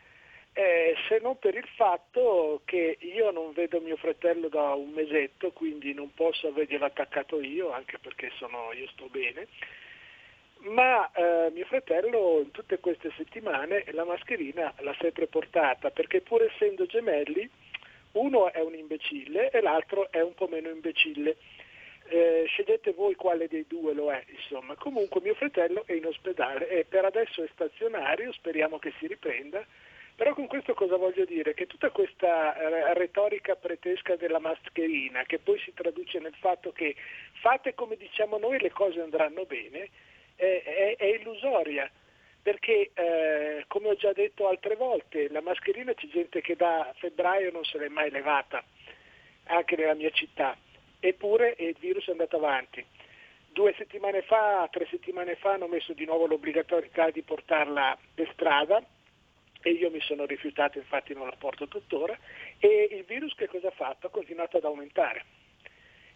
Eh, 0.52 0.94
se 1.08 1.18
non 1.22 1.38
per 1.38 1.54
il 1.54 1.68
fatto 1.76 2.62
che 2.64 2.96
io 3.00 3.30
non 3.30 3.52
vedo 3.52 3.80
mio 3.80 3.96
fratello 3.96 4.48
da 4.48 4.74
un 4.74 4.90
mesetto, 4.90 5.52
quindi 5.52 5.94
non 5.94 6.12
posso 6.12 6.48
averglielo 6.48 6.84
attaccato 6.84 7.40
io, 7.40 7.70
anche 7.70 7.98
perché 7.98 8.30
sono, 8.36 8.72
io 8.72 8.88
sto 8.88 9.06
bene, 9.06 9.46
ma 10.62 11.10
eh, 11.12 11.50
mio 11.52 11.64
fratello 11.66 12.40
in 12.42 12.50
tutte 12.50 12.80
queste 12.80 13.12
settimane 13.16 13.84
la 13.92 14.04
mascherina 14.04 14.74
l'ha 14.80 14.94
sempre 14.98 15.26
portata, 15.28 15.90
perché 15.90 16.20
pur 16.20 16.42
essendo 16.42 16.84
gemelli, 16.84 17.48
uno 18.12 18.52
è 18.52 18.60
un 18.60 18.74
imbecille 18.74 19.50
e 19.50 19.60
l'altro 19.60 20.10
è 20.10 20.20
un 20.20 20.34
po' 20.34 20.48
meno 20.48 20.68
imbecille. 20.68 21.36
Eh, 22.08 22.44
scegliete 22.48 22.92
voi 22.92 23.14
quale 23.14 23.46
dei 23.46 23.66
due 23.68 23.94
lo 23.94 24.10
è, 24.10 24.22
insomma. 24.28 24.74
Comunque 24.74 25.20
mio 25.20 25.34
fratello 25.34 25.84
è 25.86 25.92
in 25.92 26.06
ospedale 26.06 26.68
e 26.68 26.84
per 26.84 27.04
adesso 27.04 27.44
è 27.44 27.48
stazionario, 27.52 28.32
speriamo 28.32 28.78
che 28.80 28.92
si 28.98 29.06
riprenda. 29.06 29.64
Però 30.20 30.34
con 30.34 30.48
questo 30.48 30.74
cosa 30.74 30.98
voglio 30.98 31.24
dire? 31.24 31.54
Che 31.54 31.66
tutta 31.66 31.88
questa 31.88 32.54
eh, 32.54 32.92
retorica 32.92 33.56
pretesca 33.56 34.16
della 34.16 34.38
mascherina, 34.38 35.22
che 35.22 35.38
poi 35.38 35.58
si 35.60 35.72
traduce 35.72 36.18
nel 36.18 36.34
fatto 36.34 36.72
che 36.72 36.94
fate 37.40 37.72
come 37.72 37.96
diciamo 37.96 38.36
noi 38.36 38.60
le 38.60 38.70
cose 38.70 39.00
andranno 39.00 39.46
bene, 39.46 39.88
è, 40.36 40.96
è- 40.98 41.04
illusoria. 41.06 41.90
Perché, 42.42 42.90
eh, 42.92 43.64
come 43.66 43.88
ho 43.88 43.94
già 43.94 44.12
detto 44.12 44.46
altre 44.46 44.76
volte, 44.76 45.30
la 45.30 45.40
mascherina 45.40 45.94
c'è 45.94 46.08
gente 46.08 46.42
che 46.42 46.54
da 46.54 46.92
febbraio 46.98 47.50
non 47.50 47.64
se 47.64 47.78
l'è 47.78 47.88
mai 47.88 48.10
levata, 48.10 48.62
anche 49.44 49.74
nella 49.74 49.94
mia 49.94 50.10
città, 50.10 50.54
eppure 51.00 51.54
il 51.56 51.76
virus 51.78 52.08
è 52.08 52.10
andato 52.10 52.36
avanti. 52.36 52.84
Due 53.48 53.74
settimane 53.78 54.20
fa, 54.20 54.68
tre 54.70 54.86
settimane 54.90 55.36
fa 55.36 55.52
hanno 55.52 55.66
messo 55.66 55.94
di 55.94 56.04
nuovo 56.04 56.26
l'obbligatorietà 56.26 57.08
di 57.08 57.22
portarla 57.22 57.96
per 58.12 58.30
strada 58.34 58.84
e 59.62 59.70
io 59.70 59.90
mi 59.90 60.00
sono 60.00 60.24
rifiutato, 60.24 60.78
infatti 60.78 61.12
non 61.14 61.26
la 61.26 61.36
porto 61.38 61.68
tuttora, 61.68 62.16
e 62.58 62.88
il 62.92 63.04
virus 63.04 63.34
che 63.34 63.46
cosa 63.46 63.68
ha 63.68 63.72
fatto? 63.72 64.06
Ha 64.06 64.10
continuato 64.10 64.56
ad 64.56 64.64
aumentare. 64.64 65.24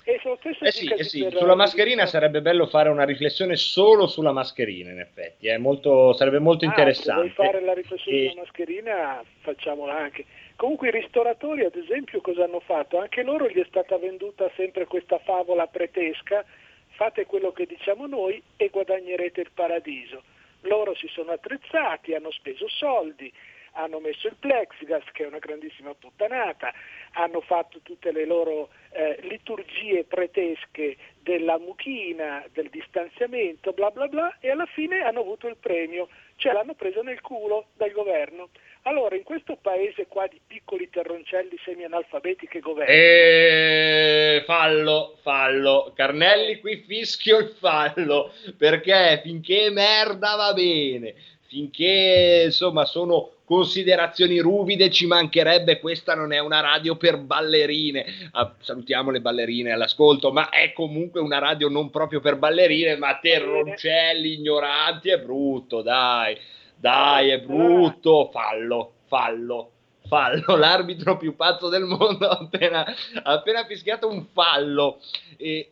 E 0.06 0.20
Eh 0.60 0.70
sì, 0.70 0.86
eh 0.92 1.04
sì, 1.04 1.26
sulla 1.32 1.54
mascherina 1.54 2.04
sarebbe 2.04 2.42
bello 2.42 2.66
fare 2.66 2.90
una 2.90 3.04
riflessione 3.04 3.56
solo 3.56 4.06
sulla 4.06 4.32
mascherina, 4.32 4.90
in 4.90 5.00
effetti, 5.00 5.48
è 5.48 5.56
molto- 5.56 6.12
sarebbe 6.12 6.40
molto 6.40 6.66
Ah, 6.66 6.68
interessante. 6.68 7.28
Se 7.28 7.34
vuoi 7.34 7.50
fare 7.50 7.64
la 7.64 7.72
riflessione 7.72 8.18
E- 8.18 8.28
sulla 8.28 8.40
mascherina, 8.42 9.24
facciamola 9.40 9.96
anche. 9.96 10.26
Comunque 10.56 10.88
i 10.88 10.90
ristoratori, 10.90 11.64
ad 11.64 11.74
esempio, 11.74 12.20
cosa 12.20 12.44
hanno 12.44 12.60
fatto? 12.60 12.98
Anche 12.98 13.22
loro 13.22 13.48
gli 13.48 13.58
è 13.58 13.64
stata 13.66 13.96
venduta 13.96 14.50
sempre 14.56 14.84
questa 14.84 15.18
favola 15.20 15.66
pretesca, 15.68 16.44
fate 16.90 17.24
quello 17.24 17.52
che 17.52 17.64
diciamo 17.64 18.06
noi 18.06 18.42
e 18.58 18.68
guadagnerete 18.68 19.40
il 19.40 19.50
paradiso. 19.54 20.22
Loro 20.64 20.94
si 20.94 21.08
sono 21.08 21.32
attrezzati, 21.32 22.14
hanno 22.14 22.30
speso 22.30 22.68
soldi, 22.68 23.32
hanno 23.72 23.98
messo 23.98 24.28
il 24.28 24.36
plexiglass, 24.38 25.04
che 25.12 25.24
è 25.24 25.26
una 25.26 25.38
grandissima 25.38 25.94
puttanata, 25.94 26.72
hanno 27.12 27.40
fatto 27.40 27.80
tutte 27.82 28.12
le 28.12 28.24
loro 28.24 28.70
eh, 28.90 29.18
liturgie 29.22 30.04
pretesche 30.04 30.96
della 31.20 31.58
mucchina, 31.58 32.44
del 32.52 32.70
distanziamento, 32.70 33.72
bla 33.72 33.90
bla 33.90 34.06
bla, 34.06 34.36
e 34.40 34.50
alla 34.50 34.66
fine 34.66 35.02
hanno 35.02 35.20
avuto 35.20 35.48
il 35.48 35.56
premio, 35.56 36.08
cioè 36.36 36.52
l'hanno 36.52 36.74
preso 36.74 37.02
nel 37.02 37.20
culo 37.20 37.66
dal 37.76 37.90
governo. 37.90 38.50
Allora, 38.86 39.16
in 39.16 39.22
questo 39.22 39.56
paese 39.60 40.06
qua 40.08 40.26
di 40.26 40.38
piccoli 40.46 40.90
terroncelli 40.90 41.56
semi-analfabeti 41.64 42.46
che 42.46 42.60
governano, 42.60 42.98
Eh, 42.98 44.42
fallo, 44.44 45.16
fallo. 45.22 45.92
Carnelli 45.94 46.60
qui 46.60 46.84
fischio 46.86 47.38
il 47.38 47.54
fallo, 47.58 48.30
perché 48.58 49.20
finché 49.22 49.70
merda 49.70 50.34
va 50.36 50.52
bene, 50.52 51.14
finché 51.46 52.42
insomma 52.44 52.84
sono 52.84 53.30
considerazioni 53.46 54.38
ruvide 54.38 54.90
ci 54.90 55.06
mancherebbe, 55.06 55.78
questa 55.78 56.14
non 56.14 56.32
è 56.34 56.38
una 56.38 56.60
radio 56.60 56.96
per 56.96 57.16
ballerine. 57.16 58.04
Ah, 58.32 58.54
salutiamo 58.58 59.10
le 59.10 59.22
ballerine 59.22 59.72
all'ascolto, 59.72 60.30
ma 60.30 60.50
è 60.50 60.74
comunque 60.74 61.20
una 61.20 61.38
radio 61.38 61.70
non 61.70 61.88
proprio 61.88 62.20
per 62.20 62.36
ballerine, 62.36 62.96
ma 62.96 63.18
terroncelli 63.18 64.34
ignoranti, 64.34 65.08
è 65.08 65.18
brutto, 65.18 65.80
dai. 65.80 66.36
Dai, 66.76 67.30
è 67.30 67.40
brutto, 67.40 68.30
fallo, 68.32 68.94
fallo 69.06 69.70
fallo, 70.06 70.56
l'arbitro 70.56 71.16
più 71.16 71.34
pazzo 71.34 71.68
del 71.68 71.84
mondo 71.84 72.28
ha 72.28 72.38
appena, 72.38 72.86
appena 73.22 73.64
fischiato 73.64 74.08
un 74.08 74.26
fallo. 74.32 75.00
E, 75.36 75.70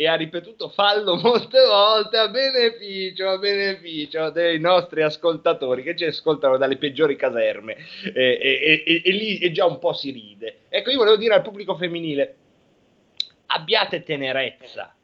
e 0.00 0.06
ha 0.08 0.14
ripetuto 0.14 0.70
fallo 0.70 1.16
molte 1.16 1.60
volte 1.60 2.16
a 2.16 2.28
beneficio, 2.28 3.28
a 3.28 3.36
beneficio 3.36 4.30
dei 4.30 4.58
nostri 4.58 5.02
ascoltatori 5.02 5.82
che 5.82 5.94
ci 5.94 6.04
ascoltano 6.04 6.56
dalle 6.56 6.78
peggiori 6.78 7.16
caserme. 7.16 7.76
E, 8.14 8.38
e- 8.40 8.82
e- 8.86 9.02
e 9.04 9.10
lì 9.10 9.36
e 9.38 9.52
già 9.52 9.66
un 9.66 9.78
po' 9.78 9.92
si 9.92 10.10
ride. 10.10 10.60
Ecco, 10.70 10.88
io 10.90 10.96
volevo 10.96 11.18
dire 11.18 11.34
al 11.34 11.42
pubblico 11.42 11.76
femminile, 11.76 12.36
abbiate 13.46 14.02
tenerezza 14.02 14.94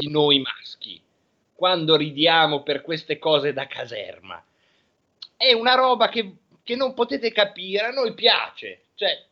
di 0.00 0.08
noi 0.08 0.40
maschi 0.40 0.98
quando 1.52 1.94
ridiamo 1.94 2.62
per 2.62 2.80
queste 2.80 3.18
cose 3.18 3.52
da 3.52 3.66
caserma 3.66 4.42
è 5.42 5.52
una 5.54 5.74
roba 5.74 6.08
che, 6.08 6.36
che 6.62 6.76
non 6.76 6.94
potete 6.94 7.32
capire, 7.32 7.86
a 7.86 7.90
noi 7.90 8.14
piace, 8.14 8.82
cioè, 8.94 9.24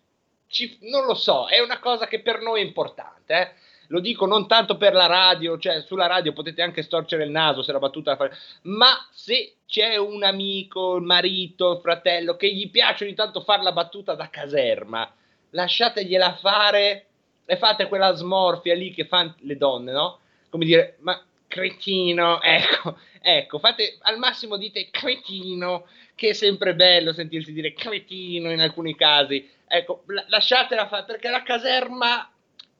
ci- 0.48 0.76
non 0.90 1.04
lo 1.04 1.14
so, 1.14 1.46
è 1.46 1.60
una 1.60 1.78
cosa 1.78 2.08
che 2.08 2.20
per 2.20 2.40
noi 2.40 2.60
è 2.60 2.64
importante, 2.64 3.34
eh. 3.34 3.52
Lo 3.90 3.98
dico 4.00 4.24
non 4.24 4.46
tanto 4.46 4.76
per 4.76 4.92
la 4.92 5.06
radio, 5.06 5.58
cioè 5.58 5.80
sulla 5.82 6.06
radio 6.06 6.32
potete 6.32 6.62
anche 6.62 6.82
storcere 6.82 7.24
il 7.24 7.30
naso 7.30 7.62
se 7.62 7.72
la 7.72 7.80
battuta 7.80 8.12
la 8.12 8.16
fa- 8.16 8.30
ma 8.62 8.88
se 9.10 9.56
c'è 9.66 9.96
un 9.96 10.22
amico, 10.22 10.96
il 10.96 11.02
marito, 11.02 11.72
il 11.72 11.80
fratello 11.80 12.36
che 12.36 12.52
gli 12.52 12.70
piace 12.70 13.02
ogni 13.04 13.14
tanto 13.14 13.40
fare 13.40 13.62
la 13.62 13.72
battuta 13.72 14.14
da 14.14 14.30
caserma, 14.30 15.12
lasciategliela 15.50 16.36
fare 16.36 17.06
e 17.44 17.56
fate 17.56 17.88
quella 17.88 18.12
smorfia 18.14 18.74
lì 18.76 18.92
che 18.92 19.06
fanno 19.06 19.34
le 19.40 19.56
donne, 19.56 19.90
no? 19.90 20.20
Come 20.50 20.64
dire, 20.64 20.96
ma 21.00 21.20
cretino, 21.50 22.40
ecco, 22.40 22.96
ecco, 23.20 23.58
fate 23.58 23.98
al 24.02 24.18
massimo 24.18 24.56
dite 24.56 24.88
cretino, 24.90 25.86
che 26.14 26.28
è 26.28 26.32
sempre 26.32 26.74
bello 26.76 27.12
sentirsi 27.12 27.52
dire 27.52 27.72
cretino 27.74 28.52
in 28.52 28.60
alcuni 28.60 28.94
casi. 28.94 29.46
Ecco, 29.66 30.04
la- 30.06 30.24
lasciatela 30.28 30.86
fare 30.86 31.04
perché 31.04 31.28
la 31.28 31.42
caserma 31.42 32.30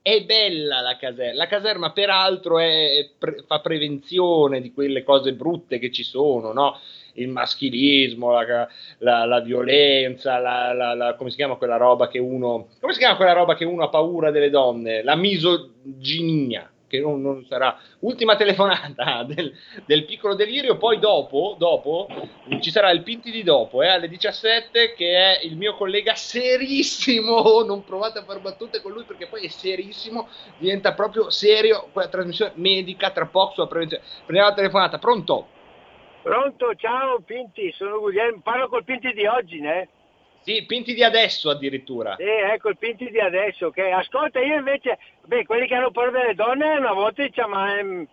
è 0.01 0.23
bella 0.23 0.79
la 0.79 0.95
caserma. 0.97 1.33
La 1.35 1.47
caserma, 1.47 1.91
peraltro, 1.91 2.59
è- 2.59 3.09
pre- 3.17 3.43
fa 3.45 3.59
prevenzione 3.59 4.61
di 4.61 4.71
quelle 4.73 5.03
cose 5.03 5.33
brutte 5.33 5.77
che 5.77 5.91
ci 5.91 6.03
sono, 6.03 6.53
no? 6.53 6.79
Il 7.15 7.27
maschilismo, 7.27 8.31
la, 8.31 8.67
la- 8.99 9.25
la 9.25 9.39
violenza, 9.41 10.37
la- 10.39 11.15
come 11.17 11.29
si 11.29 11.35
chiama 11.35 11.55
quella 11.55 11.75
roba 11.77 12.07
che 12.07 12.19
uno. 12.19 12.69
Come 12.79 12.93
si 12.93 12.99
chiama 12.99 13.17
quella 13.17 13.33
roba 13.33 13.55
che 13.55 13.65
uno 13.65 13.83
ha 13.83 13.89
paura 13.89 14.31
delle 14.31 14.49
donne? 14.49 15.03
La 15.03 15.15
misoginia. 15.15 16.70
Che 16.91 16.99
non, 16.99 17.21
non 17.21 17.45
sarà 17.47 17.79
ultima 17.99 18.35
telefonata 18.35 19.23
del, 19.23 19.55
del 19.85 20.03
piccolo 20.03 20.35
delirio. 20.35 20.75
Poi 20.75 20.99
dopo, 20.99 21.55
dopo 21.57 22.05
ci 22.59 22.69
sarà 22.69 22.91
il 22.91 23.01
Pinti 23.01 23.31
di 23.31 23.43
dopo, 23.43 23.81
eh, 23.81 23.87
alle 23.87 24.09
17, 24.09 24.93
che 24.93 25.15
è 25.15 25.39
il 25.45 25.55
mio 25.55 25.75
collega 25.75 26.15
serissimo. 26.15 27.61
Non 27.71 27.85
provate 27.85 28.19
a 28.19 28.23
fare 28.23 28.39
battute 28.39 28.81
con 28.81 28.91
lui 28.91 29.03
perché 29.03 29.27
poi 29.27 29.45
è 29.45 29.47
serissimo, 29.47 30.27
diventa 30.57 30.93
proprio 30.93 31.29
serio. 31.29 31.87
Quella 31.93 32.09
trasmissione 32.09 32.51
medica 32.55 33.11
tra 33.11 33.25
poco 33.25 33.53
sulla 33.53 33.67
prevenzione. 33.67 34.03
Prendiamo 34.25 34.49
la 34.49 34.55
telefonata, 34.55 34.97
pronto? 34.97 35.47
Pronto, 36.23 36.75
ciao 36.75 37.21
Pinti, 37.21 37.71
sono 37.71 37.99
Guglielmo, 37.99 38.41
parlo 38.43 38.67
col 38.67 38.83
Pinti 38.83 39.13
di 39.13 39.25
oggi, 39.25 39.61
né? 39.61 39.87
Sì, 40.43 40.65
Pinti 40.65 40.93
di 40.93 41.03
adesso 41.03 41.49
addirittura. 41.49 42.15
Sì, 42.17 42.23
ecco 42.23 42.69
il 42.69 42.77
Pinti 42.77 43.09
di 43.09 43.19
adesso, 43.19 43.67
ok? 43.67 43.77
Ascolta, 43.77 44.39
io 44.39 44.57
invece, 44.57 44.97
beh, 45.25 45.45
quelli 45.45 45.67
che 45.67 45.75
hanno 45.75 45.91
paura 45.91 46.11
delle 46.11 46.33
donne 46.33 46.77
una 46.77 46.93
volta 46.93 47.21
diciamo 47.23 47.67
ehm, 47.77 48.07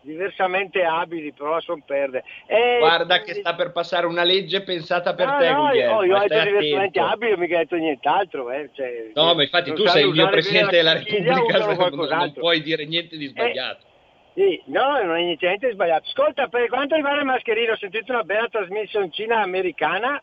diversamente 0.00 0.82
abili, 0.82 1.32
però 1.32 1.60
sono 1.60 1.82
perde. 1.84 2.24
E- 2.46 2.76
Guarda 2.78 3.20
che 3.20 3.34
sta 3.34 3.54
per 3.54 3.72
passare 3.72 4.06
una 4.06 4.22
legge 4.22 4.62
pensata 4.62 5.14
per 5.14 5.28
no, 5.28 5.36
te, 5.38 5.50
no, 5.50 5.68
Guglielmo. 5.68 6.02
io, 6.02 6.12
io 6.12 6.16
ho 6.16 6.26
detto 6.26 6.42
diversamente 6.42 7.00
abili, 7.00 7.36
mica 7.36 7.56
ho 7.56 7.58
detto 7.58 7.76
nient'altro, 7.76 8.50
eh. 8.50 8.70
Cioè, 8.72 9.10
No, 9.14 9.34
ma 9.34 9.42
infatti 9.42 9.68
non 9.68 9.78
tu 9.78 9.86
sei 9.86 10.06
il 10.06 10.14
mio 10.14 10.28
Presidente 10.28 10.76
della 10.76 10.94
la 10.94 10.98
Repubblica, 10.98 11.58
non- 11.58 12.08
non 12.08 12.32
puoi 12.32 12.62
dire 12.62 12.86
niente 12.86 13.16
di 13.18 13.26
sbagliato. 13.26 13.84
Sì, 14.34 14.60
no, 14.66 15.00
non 15.02 15.16
è 15.16 15.20
niente 15.20 15.66
di 15.68 15.72
sbagliato. 15.72 16.08
Ascolta, 16.08 16.48
per 16.48 16.66
quanto 16.68 16.96
riguarda 16.96 17.18
le 17.18 17.24
mascherine, 17.24 17.70
ho 17.70 17.76
sentito 17.76 18.10
una 18.12 18.24
bella 18.24 18.48
trasmissioncina 18.48 19.40
americana 19.42 20.20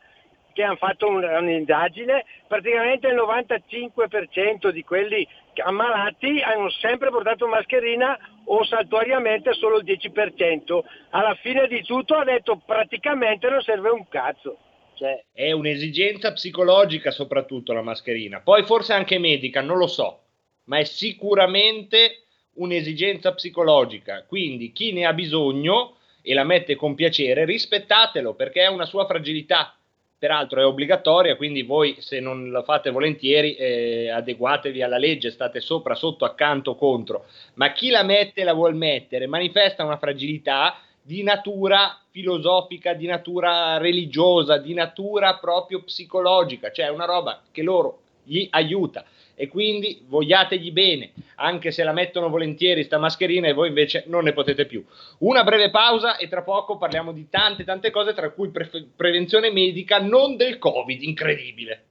che 0.53 0.63
hanno 0.63 0.75
fatto 0.75 1.07
un- 1.07 1.23
un'indagine, 1.23 2.25
praticamente 2.47 3.07
il 3.07 3.15
95% 3.15 4.71
di 4.71 4.83
quelli 4.83 5.27
ammalati 5.63 6.39
hanno 6.41 6.69
sempre 6.69 7.09
portato 7.09 7.47
mascherina 7.47 8.17
o 8.45 8.63
saltuariamente 8.63 9.53
solo 9.53 9.77
il 9.77 9.83
10%. 9.83 10.83
Alla 11.11 11.35
fine 11.35 11.67
di 11.67 11.81
tutto 11.83 12.15
ha 12.15 12.23
detto 12.23 12.61
praticamente 12.65 13.49
non 13.49 13.61
serve 13.61 13.89
un 13.89 14.07
cazzo. 14.07 14.57
Cioè, 14.95 15.23
È 15.33 15.51
un'esigenza 15.51 16.31
psicologica 16.31 17.09
soprattutto 17.11 17.73
la 17.73 17.81
mascherina, 17.81 18.39
poi 18.41 18.63
forse 18.63 18.93
anche 18.93 19.17
medica, 19.17 19.61
non 19.61 19.77
lo 19.77 19.87
so, 19.87 20.19
ma 20.65 20.77
è 20.77 20.83
sicuramente 20.83 22.25
un'esigenza 22.53 23.33
psicologica, 23.33 24.25
quindi 24.27 24.71
chi 24.71 24.93
ne 24.93 25.05
ha 25.05 25.13
bisogno 25.13 25.97
e 26.21 26.33
la 26.35 26.43
mette 26.43 26.75
con 26.75 26.93
piacere, 26.93 27.45
rispettatelo 27.45 28.35
perché 28.35 28.61
è 28.61 28.67
una 28.67 28.85
sua 28.85 29.05
fragilità. 29.07 29.75
Peraltro 30.21 30.61
è 30.61 30.65
obbligatoria, 30.67 31.35
quindi 31.35 31.63
voi 31.63 31.95
se 31.97 32.19
non 32.19 32.51
la 32.51 32.61
fate 32.61 32.91
volentieri 32.91 33.55
eh, 33.55 34.11
adeguatevi 34.11 34.83
alla 34.83 34.99
legge, 34.99 35.31
state 35.31 35.59
sopra, 35.61 35.95
sotto, 35.95 36.25
accanto, 36.25 36.75
contro. 36.75 37.25
Ma 37.55 37.71
chi 37.71 37.89
la 37.89 38.03
mette 38.03 38.43
la 38.43 38.53
vuol 38.53 38.75
mettere 38.75 39.25
manifesta 39.25 39.83
una 39.83 39.97
fragilità 39.97 40.77
di 41.01 41.23
natura 41.23 41.99
filosofica, 42.11 42.93
di 42.93 43.07
natura 43.07 43.79
religiosa, 43.79 44.59
di 44.59 44.75
natura 44.75 45.37
proprio 45.37 45.81
psicologica, 45.81 46.71
cioè 46.71 46.89
una 46.89 47.05
roba 47.05 47.41
che 47.49 47.63
loro 47.63 48.01
gli 48.23 48.47
aiuta 48.51 49.03
e 49.41 49.47
quindi 49.47 50.03
vogliategli 50.07 50.71
bene, 50.71 51.13
anche 51.37 51.71
se 51.71 51.83
la 51.83 51.93
mettono 51.93 52.29
volentieri 52.29 52.83
sta 52.83 52.99
mascherina 52.99 53.47
e 53.47 53.53
voi 53.53 53.69
invece 53.69 54.03
non 54.05 54.23
ne 54.23 54.33
potete 54.33 54.67
più. 54.67 54.85
Una 55.19 55.43
breve 55.43 55.71
pausa 55.71 56.17
e 56.17 56.27
tra 56.27 56.43
poco 56.43 56.77
parliamo 56.77 57.11
di 57.11 57.27
tante 57.27 57.63
tante 57.63 57.89
cose, 57.89 58.13
tra 58.13 58.29
cui 58.29 58.49
pre- 58.49 58.69
prevenzione 58.95 59.51
medica, 59.51 59.99
non 59.99 60.37
del 60.37 60.59
Covid, 60.59 61.01
incredibile. 61.01 61.85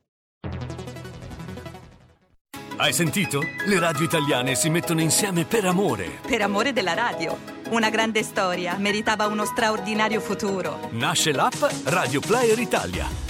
Hai 2.77 2.93
sentito? 2.93 3.41
Le 3.67 3.79
radio 3.81 4.05
italiane 4.05 4.55
si 4.55 4.71
mettono 4.71 5.01
insieme 5.01 5.45
per 5.45 5.65
amore. 5.65 6.21
Per 6.25 6.41
amore 6.43 6.73
della 6.73 6.95
radio. 6.95 7.37
Una 7.71 7.91
grande 7.91 8.23
storia 8.23 8.77
meritava 8.79 9.27
uno 9.27 9.45
straordinario 9.45 10.21
futuro. 10.21 10.89
Nasce 10.93 11.33
l'app 11.33 11.65
Radio 11.87 12.21
Player 12.21 12.59
Italia. 12.61 13.30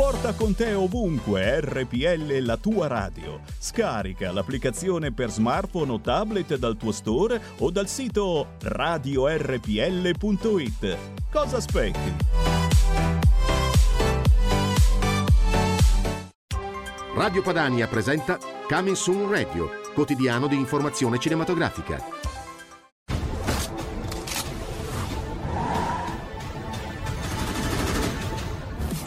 Porta 0.00 0.32
con 0.32 0.54
te 0.54 0.72
ovunque 0.72 1.60
RPL 1.60 2.38
la 2.38 2.56
tua 2.56 2.86
radio. 2.86 3.40
Scarica 3.58 4.32
l'applicazione 4.32 5.12
per 5.12 5.30
smartphone 5.30 5.92
o 5.92 6.00
tablet 6.00 6.56
dal 6.56 6.78
tuo 6.78 6.90
store 6.90 7.38
o 7.58 7.70
dal 7.70 7.86
sito 7.86 8.54
radiorpl.it. 8.62 9.66
Cosa 11.30 11.58
aspetti? 11.58 12.16
Radio 17.14 17.42
Padania 17.42 17.86
presenta 17.86 18.38
Coming 18.66 18.96
Soon 18.96 19.30
Radio, 19.30 19.68
quotidiano 19.92 20.46
di 20.46 20.56
informazione 20.56 21.18
cinematografica. 21.18 22.19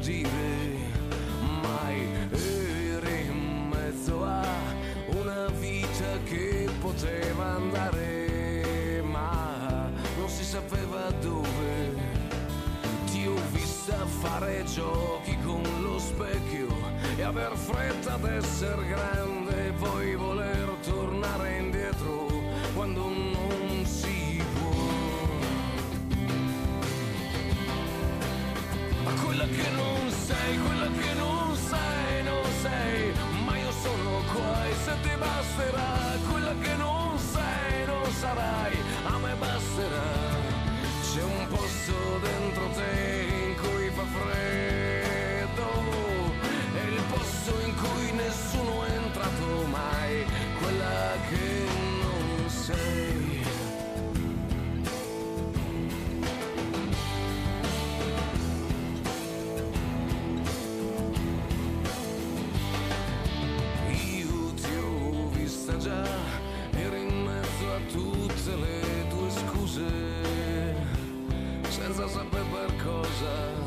Dire 0.00 0.76
mai. 1.62 2.08
Eri 2.30 3.26
in 3.26 3.68
mezzo 3.68 4.24
a 4.24 4.44
una 5.08 5.46
vita 5.58 6.18
che 6.24 6.68
poteva 6.80 7.54
andare, 7.56 9.02
ma 9.02 9.90
non 10.16 10.28
si 10.28 10.44
sapeva 10.44 11.10
dove. 11.20 12.10
Ti 13.10 13.26
ho 13.26 13.36
vista 13.52 14.06
fare 14.06 14.64
giochi 14.64 15.36
con 15.44 15.62
lo 15.82 15.98
specchio 15.98 16.68
e 17.16 17.22
aver 17.22 17.54
fretta 17.56 18.16
d'essere 18.16 18.86
grande 18.86 19.72
poi 19.78 20.14
voler 20.14 20.51
sei, 30.32 30.58
quella 30.58 30.88
che 30.98 31.14
non 31.14 31.56
sei, 31.56 32.22
non 32.22 32.44
sei, 32.62 33.12
ma 33.44 33.56
io 33.58 33.72
sono 33.84 34.22
qua 34.32 34.66
e 34.66 34.74
se 34.84 34.92
ti 35.02 35.14
basterà, 35.18 36.16
quella 36.30 36.54
che 36.60 36.74
non 36.76 37.18
sei, 37.18 37.86
non 37.86 38.10
sarai, 38.20 38.81
sapere 72.68 73.61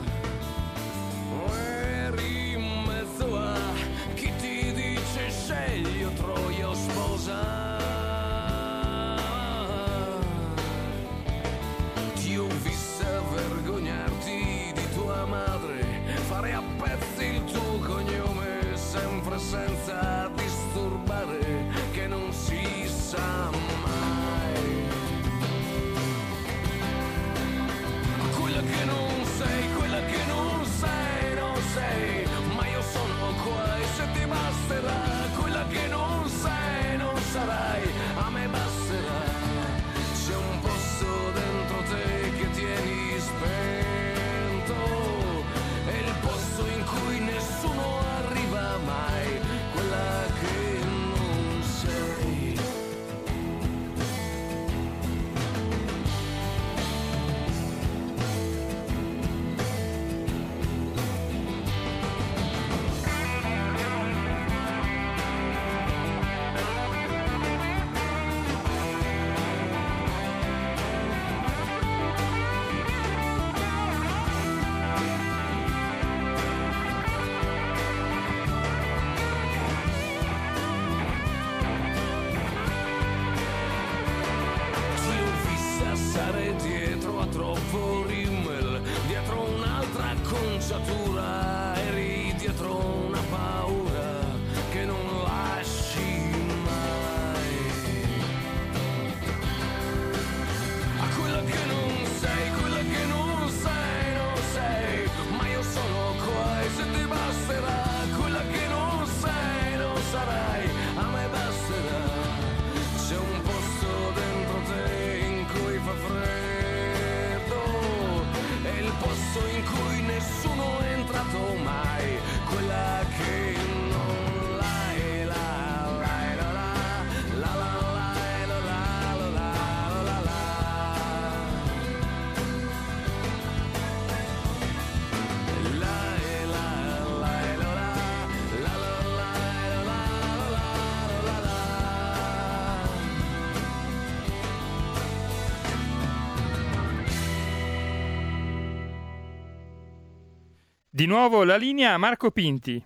Di 151.05 151.11
nuovo 151.11 151.43
la 151.43 151.55
linea 151.55 151.93
a 151.93 151.97
Marco 151.99 152.31
Pinti. 152.31 152.83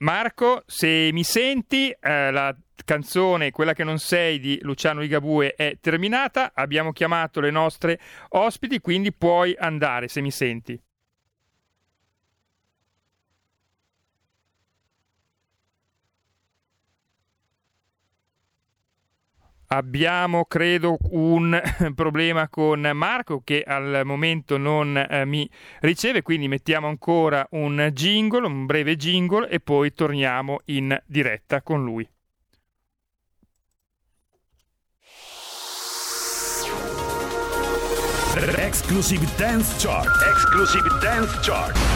Marco, 0.00 0.62
se 0.66 1.08
mi 1.10 1.24
senti, 1.24 1.88
eh, 1.88 2.30
la 2.30 2.54
canzone 2.84 3.50
Quella 3.50 3.72
che 3.72 3.82
non 3.82 3.98
sei 3.98 4.38
di 4.38 4.58
Luciano 4.60 5.00
Ligabue 5.00 5.54
è 5.54 5.78
terminata, 5.80 6.52
abbiamo 6.54 6.92
chiamato 6.92 7.40
le 7.40 7.50
nostre 7.50 7.98
ospiti, 8.28 8.78
quindi 8.80 9.10
puoi 9.10 9.56
andare 9.58 10.06
se 10.06 10.20
mi 10.20 10.30
senti. 10.30 10.78
Abbiamo, 19.68 20.44
credo, 20.44 20.96
un 21.10 21.60
problema 21.94 22.48
con 22.48 22.88
Marco 22.94 23.42
che 23.44 23.62
al 23.66 24.02
momento 24.04 24.58
non 24.58 24.96
eh, 24.96 25.24
mi 25.24 25.48
riceve, 25.80 26.22
quindi 26.22 26.48
mettiamo 26.48 26.86
ancora 26.86 27.46
un 27.50 27.90
jingle, 27.92 28.46
un 28.46 28.66
breve 28.66 28.96
jingle 28.96 29.48
e 29.48 29.60
poi 29.60 29.92
torniamo 29.92 30.60
in 30.66 30.96
diretta 31.06 31.62
con 31.62 31.84
lui. 31.84 32.08
Exclusive 38.76 39.26
Dance 39.36 39.74
Chart. 39.78 40.06
Exclusive 40.28 40.88
Dance 41.00 41.38
Chart. 41.40 41.95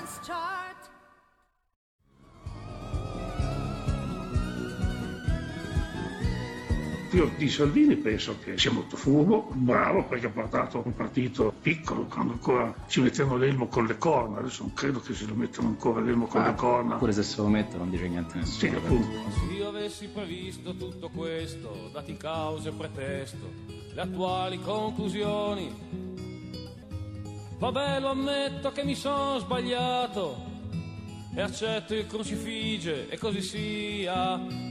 Io 7.13 7.29
di 7.35 7.49
Salvini 7.49 7.97
penso 7.97 8.37
che 8.41 8.57
sia 8.57 8.71
molto 8.71 8.95
furbo, 8.95 9.49
bravo 9.51 10.05
perché 10.05 10.27
ha 10.27 10.29
portato 10.29 10.81
un 10.85 10.95
partito 10.95 11.53
piccolo 11.61 12.05
quando 12.05 12.31
ancora 12.31 12.73
ci 12.87 13.01
mettevano 13.01 13.35
l'elmo 13.35 13.67
con 13.67 13.85
le 13.85 13.97
corna, 13.97 14.39
adesso 14.39 14.63
non 14.63 14.73
credo 14.73 15.01
che 15.01 15.13
se 15.13 15.25
lo 15.25 15.33
mettano 15.33 15.67
ancora 15.67 15.99
l'elmo 15.99 16.27
con 16.27 16.41
le 16.41 16.55
corna. 16.55 16.95
Pure 16.95 17.11
se 17.11 17.23
se 17.23 17.41
lo 17.41 17.47
metto 17.47 17.75
non 17.75 17.89
dice 17.89 18.07
niente 18.07 18.37
a 18.37 18.39
nessuno. 18.39 18.71
Sì, 18.71 18.75
appunto. 18.77 19.29
Se 19.29 19.53
io 19.53 19.67
avessi 19.67 20.07
previsto 20.07 20.73
tutto 20.77 21.09
questo, 21.09 21.89
dati 21.91 22.15
cause 22.15 22.69
e 22.69 22.71
pretesto, 22.71 23.51
le 23.93 24.01
attuali 24.01 24.61
conclusioni, 24.61 25.69
vabbè 27.57 27.99
lo 27.99 28.07
ammetto 28.11 28.71
che 28.71 28.85
mi 28.85 28.95
sono 28.95 29.37
sbagliato 29.37 30.45
e 31.35 31.41
accetto 31.41 31.93
il 31.93 32.07
crucifige 32.07 33.09
e 33.09 33.17
così 33.17 33.41
sia. 33.41 34.70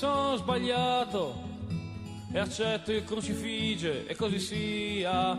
sono 0.01 0.35
sbagliato 0.35 1.43
e 2.33 2.39
accetto 2.39 2.91
il 2.91 3.03
crucifige 3.03 4.07
e 4.07 4.15
così 4.15 4.39
sia. 4.39 5.37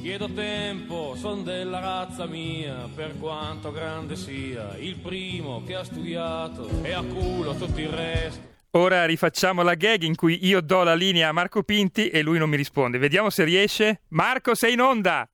Chiedo 0.00 0.28
tempo, 0.28 1.16
son 1.16 1.42
della 1.42 1.80
razza 1.80 2.24
mia, 2.26 2.88
per 2.94 3.18
quanto 3.18 3.72
grande 3.72 4.14
sia, 4.14 4.76
il 4.78 4.98
primo 4.98 5.64
che 5.66 5.74
ha 5.74 5.82
studiato 5.82 6.68
e 6.84 6.92
a 6.92 7.02
culo 7.02 7.56
tutto 7.56 7.80
il 7.80 7.88
resto. 7.88 8.40
Ora 8.76 9.04
rifacciamo 9.04 9.62
la 9.62 9.74
gag 9.74 10.02
in 10.02 10.14
cui 10.14 10.46
io 10.46 10.60
do 10.60 10.84
la 10.84 10.94
linea 10.94 11.30
a 11.30 11.32
Marco 11.32 11.64
Pinti 11.64 12.08
e 12.10 12.22
lui 12.22 12.38
non 12.38 12.48
mi 12.48 12.56
risponde. 12.56 12.98
Vediamo 12.98 13.30
se 13.30 13.42
riesce. 13.42 14.02
Marco, 14.10 14.54
sei 14.54 14.74
in 14.74 14.80
onda! 14.80 15.28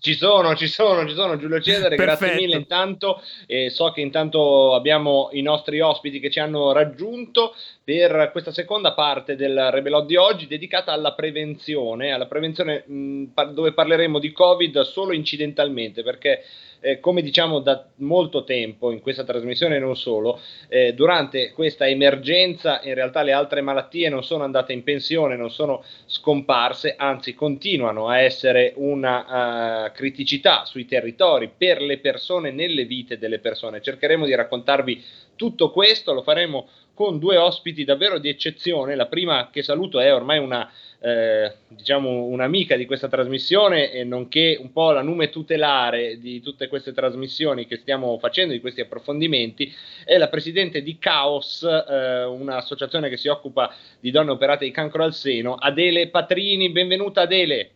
Ci 0.00 0.14
sono, 0.14 0.56
ci 0.56 0.66
sono, 0.66 1.06
ci 1.06 1.14
sono 1.14 1.36
Giulio 1.36 1.60
Cesare, 1.60 1.94
grazie 1.94 2.28
Perfetto. 2.28 2.42
mille 2.42 2.56
intanto, 2.56 3.22
eh, 3.46 3.68
so 3.68 3.90
che 3.92 4.00
intanto 4.00 4.74
abbiamo 4.74 5.28
i 5.32 5.42
nostri 5.42 5.78
ospiti 5.80 6.20
che 6.20 6.30
ci 6.30 6.40
hanno 6.40 6.72
raggiunto 6.72 7.54
per 7.90 8.30
questa 8.30 8.52
seconda 8.52 8.92
parte 8.92 9.34
del 9.34 9.68
Rebelot 9.72 10.06
di 10.06 10.14
oggi 10.14 10.46
dedicata 10.46 10.92
alla 10.92 11.12
prevenzione, 11.12 12.12
alla 12.12 12.26
prevenzione 12.26 12.84
mh, 12.86 13.24
par- 13.34 13.50
dove 13.50 13.72
parleremo 13.72 14.20
di 14.20 14.30
Covid 14.30 14.82
solo 14.82 15.12
incidentalmente 15.12 16.04
perché 16.04 16.44
eh, 16.78 17.00
come 17.00 17.20
diciamo 17.20 17.58
da 17.58 17.84
molto 17.96 18.44
tempo 18.44 18.92
in 18.92 19.00
questa 19.00 19.24
trasmissione 19.24 19.76
e 19.76 19.78
non 19.80 19.96
solo, 19.96 20.40
eh, 20.68 20.94
durante 20.94 21.50
questa 21.50 21.88
emergenza 21.88 22.80
in 22.84 22.94
realtà 22.94 23.22
le 23.22 23.32
altre 23.32 23.60
malattie 23.60 24.08
non 24.08 24.22
sono 24.22 24.44
andate 24.44 24.72
in 24.72 24.84
pensione, 24.84 25.36
non 25.36 25.50
sono 25.50 25.82
scomparse, 26.06 26.94
anzi 26.96 27.34
continuano 27.34 28.08
a 28.08 28.20
essere 28.20 28.72
una 28.76 29.86
eh, 29.86 29.92
criticità 29.92 30.64
sui 30.64 30.86
territori 30.86 31.50
per 31.54 31.82
le 31.82 31.98
persone, 31.98 32.52
nelle 32.52 32.84
vite 32.84 33.18
delle 33.18 33.40
persone. 33.40 33.82
Cercheremo 33.82 34.24
di 34.24 34.34
raccontarvi 34.34 35.04
tutto 35.36 35.70
questo, 35.70 36.12
lo 36.12 36.22
faremo 36.22 36.68
con 37.00 37.18
due 37.18 37.38
ospiti 37.38 37.82
davvero 37.84 38.18
di 38.18 38.28
eccezione. 38.28 38.94
La 38.94 39.06
prima 39.06 39.48
che 39.50 39.62
saluto 39.62 40.00
è 40.00 40.12
ormai 40.12 40.38
una 40.38 40.70
eh, 41.00 41.50
diciamo 41.68 42.24
un'amica 42.24 42.76
di 42.76 42.84
questa 42.84 43.08
trasmissione 43.08 43.90
e 43.90 44.04
nonché 44.04 44.58
un 44.60 44.70
po' 44.70 44.90
la 44.90 45.00
nume 45.00 45.30
tutelare 45.30 46.18
di 46.18 46.42
tutte 46.42 46.68
queste 46.68 46.92
trasmissioni 46.92 47.64
che 47.64 47.76
stiamo 47.76 48.18
facendo, 48.18 48.52
di 48.52 48.60
questi 48.60 48.82
approfondimenti, 48.82 49.72
è 50.04 50.18
la 50.18 50.28
presidente 50.28 50.82
di 50.82 50.98
Caos, 50.98 51.62
eh, 51.62 52.24
un'associazione 52.24 53.08
che 53.08 53.16
si 53.16 53.28
occupa 53.28 53.74
di 53.98 54.10
donne 54.10 54.32
operate 54.32 54.66
di 54.66 54.70
cancro 54.70 55.02
al 55.02 55.14
seno, 55.14 55.54
Adele 55.54 56.10
Patrini. 56.10 56.68
Benvenuta 56.68 57.22
Adele. 57.22 57.70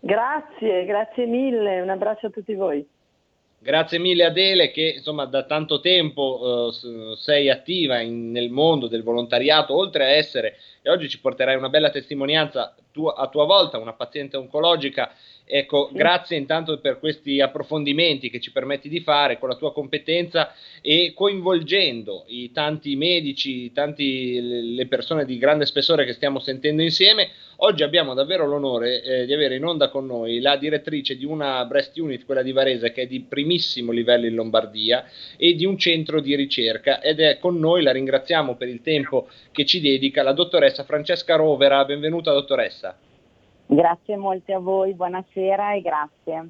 Grazie, 0.00 0.86
grazie 0.86 1.26
mille, 1.26 1.82
un 1.82 1.90
abbraccio 1.90 2.28
a 2.28 2.30
tutti 2.30 2.54
voi. 2.54 2.93
Grazie 3.64 3.98
mille 3.98 4.26
Adele 4.26 4.70
che 4.70 4.92
insomma 4.98 5.24
da 5.24 5.44
tanto 5.44 5.80
tempo 5.80 6.68
eh, 6.70 7.16
sei 7.16 7.48
attiva 7.48 7.98
in- 7.98 8.30
nel 8.30 8.50
mondo 8.50 8.88
del 8.88 9.02
volontariato, 9.02 9.74
oltre 9.74 10.04
a 10.04 10.08
essere, 10.08 10.58
e 10.82 10.90
oggi 10.90 11.08
ci 11.08 11.18
porterai 11.18 11.56
una 11.56 11.70
bella 11.70 11.88
testimonianza 11.88 12.74
tu, 12.92 13.06
a 13.06 13.26
tua 13.28 13.46
volta 13.46 13.78
una 13.78 13.94
paziente 13.94 14.36
oncologica. 14.36 15.10
Ecco, 15.46 15.90
grazie 15.92 16.38
intanto 16.38 16.78
per 16.78 16.98
questi 16.98 17.38
approfondimenti 17.38 18.30
che 18.30 18.40
ci 18.40 18.50
permetti 18.50 18.88
di 18.88 19.00
fare 19.00 19.38
con 19.38 19.50
la 19.50 19.56
tua 19.56 19.74
competenza 19.74 20.54
e 20.80 21.12
coinvolgendo 21.14 22.24
i 22.28 22.50
tanti 22.50 22.96
medici, 22.96 23.70
tanti, 23.70 24.74
le 24.74 24.86
persone 24.86 25.26
di 25.26 25.36
grande 25.36 25.66
spessore 25.66 26.06
che 26.06 26.14
stiamo 26.14 26.38
sentendo 26.38 26.80
insieme. 26.80 27.28
Oggi 27.56 27.82
abbiamo 27.82 28.14
davvero 28.14 28.46
l'onore 28.46 29.02
eh, 29.02 29.26
di 29.26 29.34
avere 29.34 29.56
in 29.56 29.64
onda 29.66 29.90
con 29.90 30.06
noi 30.06 30.40
la 30.40 30.56
direttrice 30.56 31.14
di 31.14 31.26
una 31.26 31.62
breast 31.66 31.96
unit, 31.98 32.24
quella 32.24 32.42
di 32.42 32.52
Varese, 32.52 32.90
che 32.90 33.02
è 33.02 33.06
di 33.06 33.20
primissimo 33.20 33.92
livello 33.92 34.26
in 34.26 34.34
Lombardia 34.34 35.04
e 35.36 35.54
di 35.54 35.66
un 35.66 35.76
centro 35.76 36.20
di 36.20 36.34
ricerca 36.36 37.02
ed 37.02 37.20
è 37.20 37.38
con 37.38 37.58
noi, 37.58 37.82
la 37.82 37.92
ringraziamo 37.92 38.56
per 38.56 38.68
il 38.68 38.80
tempo 38.80 39.28
che 39.52 39.66
ci 39.66 39.82
dedica, 39.82 40.22
la 40.22 40.32
dottoressa 40.32 40.84
Francesca 40.84 41.36
Rovera. 41.36 41.84
Benvenuta 41.84 42.32
dottoressa. 42.32 42.96
Grazie 43.66 44.16
molte 44.16 44.52
a 44.52 44.58
voi, 44.58 44.94
buonasera 44.94 45.74
e 45.74 45.80
grazie. 45.80 46.48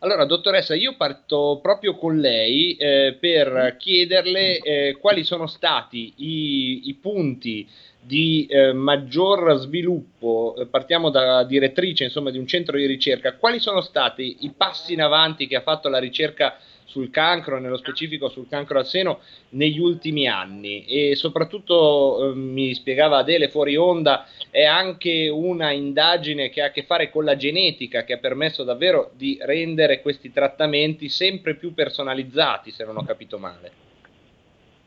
Allora, 0.00 0.24
dottoressa, 0.26 0.76
io 0.76 0.94
parto 0.96 1.58
proprio 1.60 1.96
con 1.96 2.18
lei 2.18 2.76
eh, 2.76 3.16
per 3.18 3.74
chiederle 3.78 4.58
eh, 4.58 4.96
quali 5.00 5.24
sono 5.24 5.48
stati 5.48 6.12
i, 6.18 6.88
i 6.88 6.94
punti 6.94 7.68
di 8.00 8.46
eh, 8.48 8.72
maggior 8.72 9.56
sviluppo, 9.56 10.54
eh, 10.56 10.66
partiamo 10.66 11.10
da 11.10 11.42
direttrice 11.42 12.04
insomma, 12.04 12.30
di 12.30 12.38
un 12.38 12.46
centro 12.46 12.76
di 12.76 12.86
ricerca, 12.86 13.34
quali 13.34 13.58
sono 13.58 13.80
stati 13.80 14.38
i 14.40 14.52
passi 14.56 14.92
in 14.92 15.02
avanti 15.02 15.48
che 15.48 15.56
ha 15.56 15.62
fatto 15.62 15.88
la 15.88 15.98
ricerca 15.98 16.56
sul 16.88 17.10
cancro, 17.10 17.58
nello 17.58 17.76
specifico 17.76 18.28
sul 18.28 18.48
cancro 18.48 18.78
al 18.78 18.86
seno, 18.86 19.20
negli 19.50 19.78
ultimi 19.78 20.26
anni 20.26 20.84
e 20.86 21.16
soprattutto 21.16 22.30
eh, 22.30 22.34
mi 22.34 22.74
spiegava 22.74 23.18
Adele 23.18 23.48
fuori 23.48 23.76
onda, 23.76 24.26
è 24.50 24.64
anche 24.64 25.28
una 25.28 25.70
indagine 25.70 26.48
che 26.48 26.62
ha 26.62 26.66
a 26.66 26.70
che 26.70 26.84
fare 26.84 27.10
con 27.10 27.24
la 27.24 27.36
genetica 27.36 28.04
che 28.04 28.14
ha 28.14 28.18
permesso 28.18 28.64
davvero 28.64 29.10
di 29.14 29.38
rendere 29.40 30.00
questi 30.00 30.32
trattamenti 30.32 31.10
sempre 31.10 31.56
più 31.56 31.74
personalizzati, 31.74 32.70
se 32.70 32.84
non 32.84 32.96
ho 32.96 33.04
capito 33.04 33.38
male. 33.38 33.86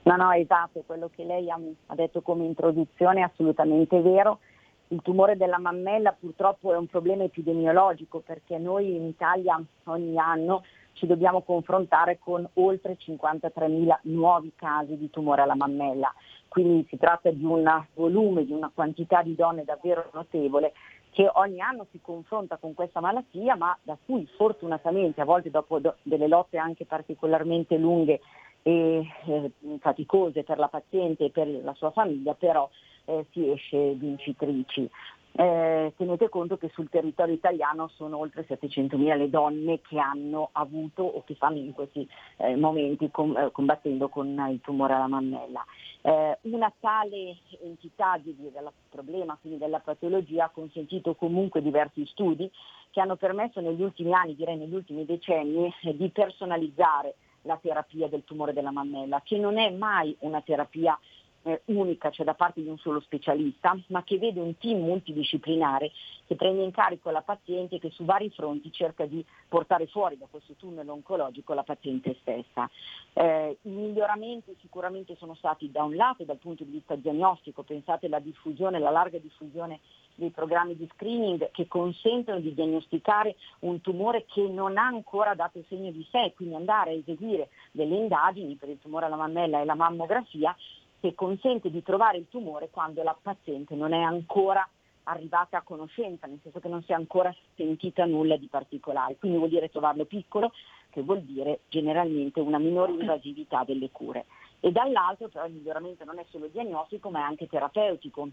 No, 0.03 0.15
no, 0.15 0.31
esatto, 0.31 0.81
quello 0.83 1.11
che 1.15 1.23
lei 1.23 1.51
ha, 1.51 1.59
detto 1.93 2.21
come 2.21 2.45
introduzione 2.45 3.19
è 3.19 3.23
assolutamente 3.23 4.01
vero. 4.01 4.39
Il 4.87 5.01
tumore 5.03 5.37
della 5.37 5.59
mammella 5.59 6.15
purtroppo 6.19 6.73
è 6.73 6.77
un 6.77 6.87
problema 6.87 7.23
epidemiologico 7.23 8.19
perché 8.19 8.57
noi 8.57 8.95
in 8.95 9.05
Italia 9.05 9.61
ogni 9.85 10.17
anno 10.17 10.63
ci 10.93 11.07
dobbiamo 11.07 11.41
confrontare 11.41 12.19
con 12.19 12.47
oltre 12.55 12.97
53.000 12.97 13.99
nuovi 14.03 14.51
casi 14.55 14.97
di 14.97 15.09
tumore 15.09 15.41
alla 15.41 15.55
mammella. 15.55 16.13
Quindi 16.47 16.85
si 16.89 16.97
tratta 16.97 17.31
di 17.31 17.43
un 17.43 17.63
volume, 17.93 18.45
di 18.45 18.51
una 18.51 18.71
quantità 18.73 19.21
di 19.21 19.35
donne 19.35 19.63
davvero 19.63 20.09
notevole 20.13 20.73
che 21.11 21.29
ogni 21.33 21.59
anno 21.59 21.87
si 21.91 21.99
confronta 22.01 22.57
con 22.57 22.73
questa 22.73 23.01
malattia, 23.01 23.55
ma 23.55 23.77
da 23.83 23.97
cui 24.03 24.27
fortunatamente, 24.37 25.21
a 25.21 25.25
volte 25.25 25.49
dopo 25.49 25.79
do- 25.79 25.95
delle 26.03 26.27
lotte 26.27 26.57
anche 26.57 26.85
particolarmente 26.85 27.77
lunghe 27.77 28.21
e 28.63 29.05
eh, 29.25 29.51
faticose 29.79 30.43
per 30.43 30.57
la 30.57 30.67
paziente 30.67 31.25
e 31.25 31.29
per 31.29 31.47
la 31.47 31.73
sua 31.73 31.91
famiglia, 31.91 32.33
però 32.33 32.69
eh, 33.05 33.25
si 33.31 33.49
esce 33.49 33.93
vincitrici. 33.93 34.89
Eh, 35.33 35.93
tenete 35.95 36.27
conto 36.27 36.57
che 36.57 36.69
sul 36.73 36.89
territorio 36.89 37.33
italiano 37.33 37.87
sono 37.95 38.17
oltre 38.17 38.45
700.000 38.45 39.17
le 39.17 39.29
donne 39.29 39.79
che 39.79 39.97
hanno 39.97 40.49
avuto 40.51 41.03
o 41.03 41.23
che 41.23 41.35
stanno 41.35 41.57
in 41.57 41.71
questi 41.71 42.07
eh, 42.37 42.57
momenti 42.57 43.09
com- 43.09 43.37
eh, 43.37 43.49
combattendo 43.51 44.09
con 44.09 44.27
il 44.49 44.59
tumore 44.61 44.93
alla 44.93 45.07
mammella. 45.07 45.63
Eh, 46.01 46.37
una 46.41 46.71
tale 46.79 47.37
entità 47.63 48.17
di, 48.17 48.35
di, 48.35 48.51
del 48.51 48.69
problema, 48.89 49.37
quindi 49.39 49.57
della 49.57 49.79
patologia, 49.79 50.45
ha 50.45 50.49
consentito 50.49 51.15
comunque 51.15 51.61
diversi 51.61 52.05
studi 52.07 52.51
che 52.89 52.99
hanno 52.99 53.15
permesso 53.15 53.61
negli 53.61 53.81
ultimi 53.81 54.13
anni, 54.13 54.35
direi 54.35 54.57
negli 54.57 54.75
ultimi 54.75 55.05
decenni, 55.05 55.73
eh, 55.83 55.95
di 55.95 56.09
personalizzare 56.09 57.15
la 57.43 57.57
terapia 57.61 58.07
del 58.07 58.23
tumore 58.25 58.53
della 58.53 58.71
mammella, 58.71 59.21
che 59.23 59.37
non 59.37 59.57
è 59.57 59.69
mai 59.71 60.15
una 60.19 60.41
terapia 60.41 60.97
eh, 61.43 61.61
unica, 61.65 62.09
cioè 62.09 62.25
da 62.25 62.33
parte 62.33 62.61
di 62.61 62.69
un 62.69 62.77
solo 62.77 62.99
specialista, 63.01 63.77
ma 63.87 64.03
che 64.03 64.17
vede 64.17 64.39
un 64.39 64.57
team 64.57 64.81
multidisciplinare 64.81 65.91
che 66.27 66.35
prende 66.35 66.63
in 66.63 66.71
carico 66.71 67.09
la 67.09 67.21
paziente 67.21 67.75
e 67.75 67.79
che 67.79 67.89
su 67.89 68.05
vari 68.05 68.29
fronti 68.29 68.71
cerca 68.71 69.05
di 69.05 69.23
portare 69.47 69.87
fuori 69.87 70.17
da 70.17 70.27
questo 70.29 70.53
tunnel 70.53 70.87
oncologico 70.87 71.53
la 71.53 71.63
paziente 71.63 72.15
stessa. 72.21 72.69
Eh, 73.13 73.57
I 73.61 73.69
miglioramenti 73.69 74.55
sicuramente 74.61 75.15
sono 75.17 75.33
stati 75.35 75.69
da 75.71 75.83
un 75.83 75.95
lato 75.95 76.23
dal 76.23 76.37
punto 76.37 76.63
di 76.63 76.71
vista 76.71 76.95
diagnostico, 76.95 77.63
pensate 77.63 78.05
alla 78.05 78.19
diffusione, 78.19 78.79
la 78.79 78.91
larga 78.91 79.17
diffusione 79.17 79.79
dei 80.15 80.29
programmi 80.29 80.75
di 80.75 80.87
screening 80.93 81.51
che 81.51 81.67
consentono 81.67 82.39
di 82.39 82.53
diagnosticare 82.53 83.35
un 83.59 83.81
tumore 83.81 84.25
che 84.25 84.41
non 84.41 84.77
ha 84.77 84.85
ancora 84.85 85.33
dato 85.33 85.63
segno 85.67 85.91
di 85.91 86.05
sé, 86.11 86.33
quindi 86.35 86.55
andare 86.55 86.91
a 86.91 86.93
eseguire 86.93 87.49
delle 87.71 87.95
indagini 87.95 88.55
per 88.55 88.69
il 88.69 88.79
tumore 88.79 89.05
alla 89.05 89.15
mammella 89.15 89.61
e 89.61 89.65
la 89.65 89.75
mammografia 89.75 90.55
che 91.01 91.15
consente 91.15 91.71
di 91.71 91.81
trovare 91.81 92.19
il 92.19 92.27
tumore 92.29 92.69
quando 92.69 93.01
la 93.01 93.17
paziente 93.19 93.75
non 93.75 93.91
è 93.91 94.01
ancora 94.01 94.65
arrivata 95.03 95.57
a 95.57 95.63
conoscenza, 95.63 96.27
nel 96.27 96.39
senso 96.43 96.59
che 96.59 96.67
non 96.67 96.83
si 96.83 96.91
è 96.91 96.95
ancora 96.95 97.35
sentita 97.55 98.05
nulla 98.05 98.37
di 98.37 98.47
particolare. 98.47 99.17
Quindi 99.17 99.39
vuol 99.39 99.49
dire 99.49 99.69
trovarlo 99.69 100.05
piccolo, 100.05 100.53
che 100.91 101.01
vuol 101.01 101.21
dire 101.23 101.61
generalmente 101.69 102.39
una 102.39 102.59
minore 102.59 102.91
invasività 102.91 103.63
delle 103.65 103.89
cure. 103.91 104.25
E 104.59 104.71
dall'altro 104.71 105.27
però 105.27 105.47
il 105.47 105.53
miglioramento 105.53 106.05
non 106.05 106.19
è 106.19 106.25
solo 106.29 106.47
diagnostico 106.47 107.09
ma 107.09 107.19
è 107.19 107.23
anche 107.23 107.47
terapeutico 107.47 108.29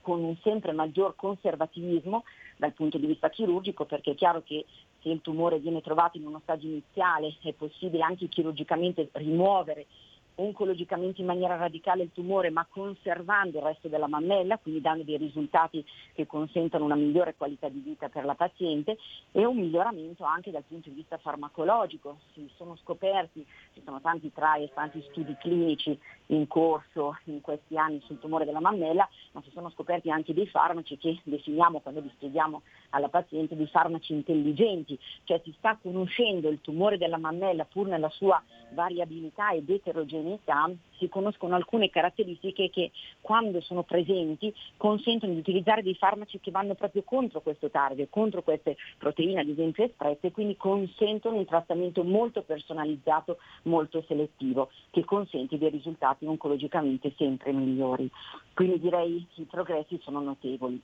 con 0.00 0.22
un 0.22 0.36
sempre 0.42 0.70
maggior 0.70 1.16
conservativismo 1.16 2.22
dal 2.56 2.72
punto 2.72 2.96
di 2.96 3.06
vista 3.06 3.28
chirurgico, 3.28 3.84
perché 3.84 4.12
è 4.12 4.14
chiaro 4.14 4.42
che 4.44 4.64
se 5.02 5.08
il 5.08 5.20
tumore 5.20 5.58
viene 5.58 5.80
trovato 5.80 6.16
in 6.16 6.26
uno 6.26 6.40
stadio 6.44 6.68
iniziale 6.68 7.34
è 7.42 7.52
possibile 7.52 8.04
anche 8.04 8.28
chirurgicamente 8.28 9.08
rimuovere 9.12 9.86
oncologicamente 10.40 11.20
in 11.20 11.26
maniera 11.26 11.56
radicale 11.56 12.04
il 12.04 12.12
tumore 12.12 12.50
ma 12.50 12.66
conservando 12.68 13.58
il 13.58 13.64
resto 13.64 13.88
della 13.88 14.06
mammella, 14.06 14.58
quindi 14.58 14.80
dando 14.80 15.04
dei 15.04 15.16
risultati 15.16 15.84
che 16.14 16.26
consentono 16.26 16.84
una 16.84 16.94
migliore 16.94 17.34
qualità 17.36 17.68
di 17.68 17.80
vita 17.80 18.08
per 18.08 18.24
la 18.24 18.34
paziente 18.34 18.98
e 19.32 19.44
un 19.44 19.56
miglioramento 19.56 20.24
anche 20.24 20.50
dal 20.50 20.64
punto 20.66 20.88
di 20.88 20.96
vista 20.96 21.18
farmacologico. 21.18 22.18
Si 22.32 22.48
sono 22.56 22.76
scoperti, 22.76 23.44
ci 23.74 23.82
sono 23.84 24.00
tanti 24.00 24.32
trial, 24.32 24.70
tanti 24.72 25.04
studi 25.10 25.36
clinici 25.38 25.98
in 26.26 26.46
corso 26.46 27.18
in 27.24 27.40
questi 27.40 27.76
anni 27.76 28.00
sul 28.06 28.18
tumore 28.18 28.44
della 28.44 28.60
mammella, 28.60 29.08
ma 29.32 29.42
si 29.42 29.50
sono 29.50 29.70
scoperti 29.70 30.10
anche 30.10 30.34
dei 30.34 30.46
farmaci 30.46 30.96
che 30.98 31.18
definiamo 31.24 31.80
quando 31.80 32.00
li 32.00 32.10
spieghiamo 32.14 32.62
alla 32.90 33.08
paziente 33.08 33.56
dei 33.56 33.66
farmaci 33.66 34.12
intelligenti, 34.12 34.98
cioè 35.24 35.40
si 35.42 35.54
sta 35.58 35.78
conoscendo 35.80 36.48
il 36.48 36.60
tumore 36.60 36.98
della 36.98 37.18
mammella 37.18 37.64
pur 37.64 37.86
nella 37.86 38.10
sua 38.10 38.42
variabilità 38.72 39.52
ed 39.52 39.68
eterogeneità, 39.68 40.27
si 40.98 41.08
conoscono 41.08 41.54
alcune 41.54 41.88
caratteristiche 41.90 42.68
che 42.70 42.90
quando 43.20 43.60
sono 43.60 43.82
presenti 43.82 44.52
consentono 44.76 45.32
di 45.32 45.38
utilizzare 45.38 45.82
dei 45.82 45.94
farmaci 45.94 46.40
che 46.40 46.50
vanno 46.50 46.74
proprio 46.74 47.02
contro 47.02 47.40
questo 47.40 47.70
target, 47.70 48.10
contro 48.10 48.42
queste 48.42 48.76
proteine 48.98 49.40
ad 49.40 49.48
esempio 49.48 49.84
espresse, 49.84 50.32
quindi 50.32 50.56
consentono 50.56 51.36
un 51.36 51.46
trattamento 51.46 52.02
molto 52.02 52.42
personalizzato, 52.42 53.38
molto 53.62 54.02
selettivo, 54.06 54.70
che 54.90 55.04
consente 55.04 55.56
dei 55.56 55.70
risultati 55.70 56.26
oncologicamente 56.26 57.12
sempre 57.16 57.52
migliori. 57.52 58.10
Quindi 58.54 58.80
direi 58.80 59.26
che 59.34 59.42
i 59.42 59.44
progressi 59.44 59.98
sono 60.02 60.20
notevoli. 60.20 60.80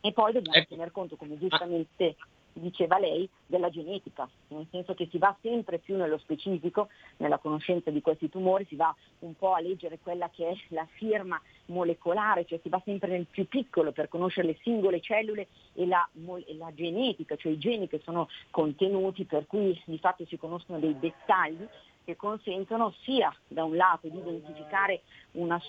E 0.00 0.12
poi 0.12 0.32
dobbiamo 0.32 0.56
Ecco. 0.56 0.74
tener 0.74 0.92
conto, 0.92 1.16
come 1.16 1.38
giustamente 1.38 2.14
diceva 2.52 2.98
lei, 2.98 3.28
della 3.46 3.70
genetica, 3.70 4.28
nel 4.48 4.66
senso 4.70 4.94
che 4.94 5.08
si 5.10 5.16
va 5.18 5.34
sempre 5.40 5.78
più 5.78 5.96
nello 5.96 6.18
specifico, 6.18 6.88
nella 7.16 7.38
conoscenza 7.38 7.90
di 7.90 8.02
questi 8.02 8.28
tumori, 8.28 8.66
si 8.68 8.76
va 8.76 8.94
un 9.20 9.34
po' 9.34 9.54
a 9.54 9.60
leggere 9.60 9.98
quella 10.02 10.28
che 10.28 10.48
è 10.48 10.54
la 10.68 10.86
firma 10.92 11.40
molecolare, 11.66 12.44
cioè 12.44 12.60
si 12.62 12.68
va 12.68 12.80
sempre 12.84 13.10
nel 13.10 13.26
più 13.26 13.48
piccolo 13.48 13.92
per 13.92 14.08
conoscere 14.08 14.48
le 14.48 14.58
singole 14.62 15.00
cellule 15.00 15.48
e 15.72 15.86
la, 15.86 16.06
e 16.46 16.54
la 16.56 16.72
genetica, 16.74 17.36
cioè 17.36 17.52
i 17.52 17.58
geni 17.58 17.88
che 17.88 18.00
sono 18.04 18.28
contenuti, 18.50 19.24
per 19.24 19.46
cui 19.46 19.80
di 19.86 19.98
fatto 19.98 20.26
si 20.26 20.36
conoscono 20.36 20.78
dei 20.78 20.98
dettagli 20.98 21.66
che 22.08 22.16
consentono 22.16 22.94
sia 23.02 23.30
da 23.46 23.64
un 23.64 23.76
lato 23.76 24.08
di 24.08 24.16
identificare 24.16 25.02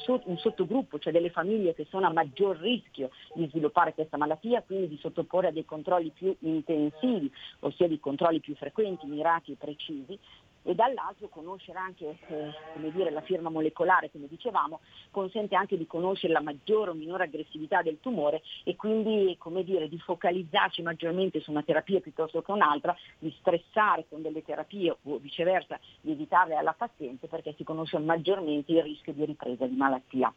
so- 0.05 0.21
un 0.23 0.37
sottogruppo, 0.37 0.97
cioè 0.97 1.11
delle 1.11 1.31
famiglie 1.31 1.75
che 1.75 1.85
sono 1.89 2.07
a 2.07 2.13
maggior 2.13 2.57
rischio 2.59 3.09
di 3.33 3.45
sviluppare 3.49 3.93
questa 3.93 4.15
malattia, 4.15 4.61
quindi 4.61 4.87
di 4.87 4.97
sottoporre 5.01 5.49
a 5.49 5.51
dei 5.51 5.65
controlli 5.65 6.11
più 6.11 6.33
intensivi, 6.39 7.29
ossia 7.59 7.89
di 7.89 7.99
controlli 7.99 8.39
più 8.39 8.55
frequenti, 8.55 9.05
mirati 9.05 9.51
e 9.51 9.55
precisi, 9.55 10.17
e 10.63 10.75
dall'altro 10.75 11.27
conoscere 11.29 11.77
anche 11.79 12.17
eh, 12.27 12.91
dire, 12.91 13.11
la 13.11 13.21
firma 13.21 13.49
molecolare, 13.49 14.11
come 14.11 14.27
dicevamo, 14.27 14.79
consente 15.11 15.55
anche 15.55 15.77
di 15.77 15.87
conoscere 15.87 16.33
la 16.33 16.41
maggiore 16.41 16.91
o 16.91 16.93
minore 16.93 17.23
aggressività 17.23 17.81
del 17.81 17.99
tumore 17.99 18.41
e 18.63 18.75
quindi 18.75 19.37
dire, 19.63 19.89
di 19.89 19.99
focalizzarci 19.99 20.81
maggiormente 20.81 21.39
su 21.41 21.51
una 21.51 21.63
terapia 21.63 21.99
piuttosto 21.99 22.41
che 22.41 22.51
un'altra, 22.51 22.95
di 23.17 23.33
stressare 23.39 24.05
con 24.09 24.21
delle 24.21 24.43
terapie 24.43 24.95
o 25.03 25.17
viceversa 25.17 25.79
di 26.01 26.11
evitarle 26.11 26.55
alla 26.55 26.73
paziente 26.73 27.27
perché 27.27 27.53
si 27.57 27.63
conosce 27.63 27.97
maggiormente 27.97 28.71
il 28.71 28.83
rischio 28.83 29.13
di 29.13 29.25
ripresa 29.25 29.65
di 29.65 29.75
malattia. 29.75 30.33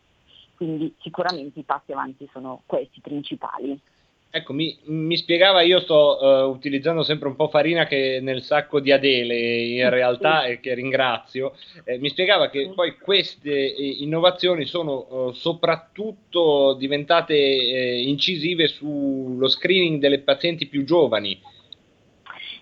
quindi 0.56 0.94
sicuramente 1.00 1.58
i 1.58 1.64
passi 1.64 1.92
avanti 1.92 2.28
sono 2.32 2.62
questi 2.66 3.00
principali. 3.00 3.80
Ecco, 4.34 4.54
mi, 4.54 4.74
mi, 4.84 5.18
spiegava, 5.18 5.60
io 5.60 5.78
sto 5.80 6.18
uh, 6.18 6.48
utilizzando 6.48 7.02
sempre 7.02 7.28
un 7.28 7.36
po' 7.36 7.48
farina 7.48 7.84
che 7.84 8.18
nel 8.22 8.40
sacco 8.40 8.80
di 8.80 8.90
Adele 8.90 9.36
in 9.36 9.90
realtà 9.90 10.44
e 10.44 10.58
che 10.58 10.72
ringrazio, 10.72 11.52
eh, 11.84 11.98
mi 11.98 12.08
spiegava 12.08 12.48
che 12.48 12.72
poi 12.74 12.96
queste 12.96 13.50
eh, 13.50 13.96
innovazioni 14.00 14.64
sono 14.64 15.06
uh, 15.06 15.32
soprattutto 15.32 16.72
diventate 16.78 17.34
eh, 17.34 18.08
incisive 18.08 18.68
sullo 18.68 19.48
screening 19.48 20.00
delle 20.00 20.20
pazienti 20.20 20.66
più 20.66 20.82
giovani. 20.84 21.38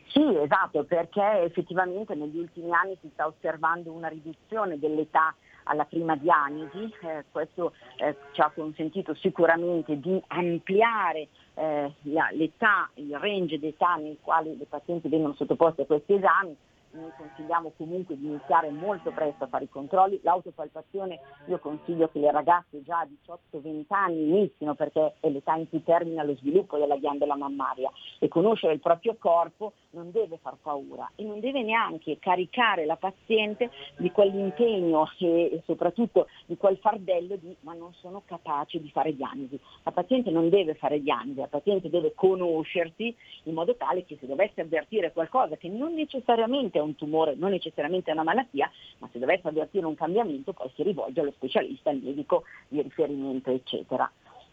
Sì, 0.08 0.24
esatto, 0.42 0.82
perché 0.82 1.42
effettivamente 1.44 2.16
negli 2.16 2.38
ultimi 2.38 2.72
anni 2.72 2.98
si 3.00 3.08
sta 3.12 3.28
osservando 3.28 3.92
una 3.92 4.08
riduzione 4.08 4.76
dell'età 4.76 5.36
alla 5.64 5.84
prima 5.84 6.16
diagnosi, 6.16 6.92
eh, 7.02 7.24
questo 7.30 7.74
eh, 7.98 8.16
ci 8.32 8.40
ha 8.40 8.50
consentito 8.52 9.14
sicuramente 9.14 10.00
di 10.00 10.20
ampliare 10.28 11.28
eh, 11.61 11.92
la, 12.04 12.30
l'età, 12.32 12.88
il 12.94 13.14
range 13.18 13.58
d'età 13.58 13.96
nel 13.96 14.16
quale 14.22 14.54
le 14.54 14.64
pazienti 14.64 15.08
vengono 15.08 15.34
sottoposte 15.34 15.82
a 15.82 15.86
questi 15.86 16.14
esami, 16.14 16.56
noi 16.92 17.12
consigliamo 17.16 17.72
comunque 17.76 18.18
di 18.18 18.26
iniziare 18.26 18.70
molto 18.70 19.12
presto 19.12 19.44
a 19.44 19.46
fare 19.46 19.64
i 19.64 19.68
controlli. 19.68 20.18
L'autopalpazione 20.22 21.20
io 21.46 21.58
consiglio 21.58 22.08
che 22.08 22.18
le 22.18 22.32
ragazze 22.32 22.82
già 22.82 23.00
a 23.00 23.08
18-20 23.52 23.84
anni 23.88 24.28
inizino 24.28 24.74
perché 24.74 25.14
è 25.20 25.28
l'età 25.28 25.54
in 25.54 25.68
cui 25.68 25.84
termina 25.84 26.24
lo 26.24 26.34
sviluppo 26.36 26.78
della 26.78 26.96
ghiandola 26.96 27.36
mammaria 27.36 27.90
e 28.18 28.26
conoscere 28.26 28.72
il 28.72 28.80
proprio 28.80 29.14
corpo 29.18 29.74
non 29.91 30.11
deve 30.11 30.38
far 30.38 30.57
paura 30.61 31.11
e 31.16 31.24
non 31.24 31.41
deve 31.41 31.62
neanche 31.62 32.18
caricare 32.18 32.84
la 32.84 32.97
paziente 32.97 33.70
di 33.97 34.11
quell'impegno 34.11 35.09
e 35.18 35.62
soprattutto 35.64 36.28
di 36.47 36.57
quel 36.57 36.76
fardello 36.78 37.36
di 37.36 37.57
ma 37.61 37.74
non 37.74 37.93
sono 37.95 38.22
capace 38.24 38.80
di 38.80 38.91
fare 38.91 39.14
diagnosi. 39.14 39.59
La 39.82 39.91
paziente 39.91 40.30
non 40.30 40.49
deve 40.49 40.74
fare 40.74 41.01
diagnosi, 41.01 41.41
la 41.41 41.47
paziente 41.47 41.91
deve 41.91 42.14
conoscersi 42.14 43.14
in 43.45 43.55
modo 43.55 43.74
tale 43.74 44.05
che 44.05 44.16
se 44.20 44.26
dovesse 44.26 44.61
avvertire 44.61 45.12
qualcosa 45.12 45.57
che 45.57 45.68
non 45.68 45.95
necessariamente 45.95 46.78
è 46.78 46.82
un 46.82 46.95
tumore, 46.95 47.34
non 47.34 47.51
necessariamente 47.51 48.11
è 48.11 48.14
una 48.14 48.22
malattia, 48.22 48.70
ma 48.99 49.09
se 49.12 49.18
dovesse 49.18 49.49
avvertire 49.49 49.86
un 49.86 49.95
cambiamento 49.95 50.53
poi 50.53 50.70
si 50.74 50.82
rivolge 50.82 51.20
allo 51.20 51.32
specialista, 51.32 51.91
al 51.91 52.01
medico 52.03 52.45
di 52.68 52.82
riferimento, 52.82 53.51
eccetera. 53.51 54.11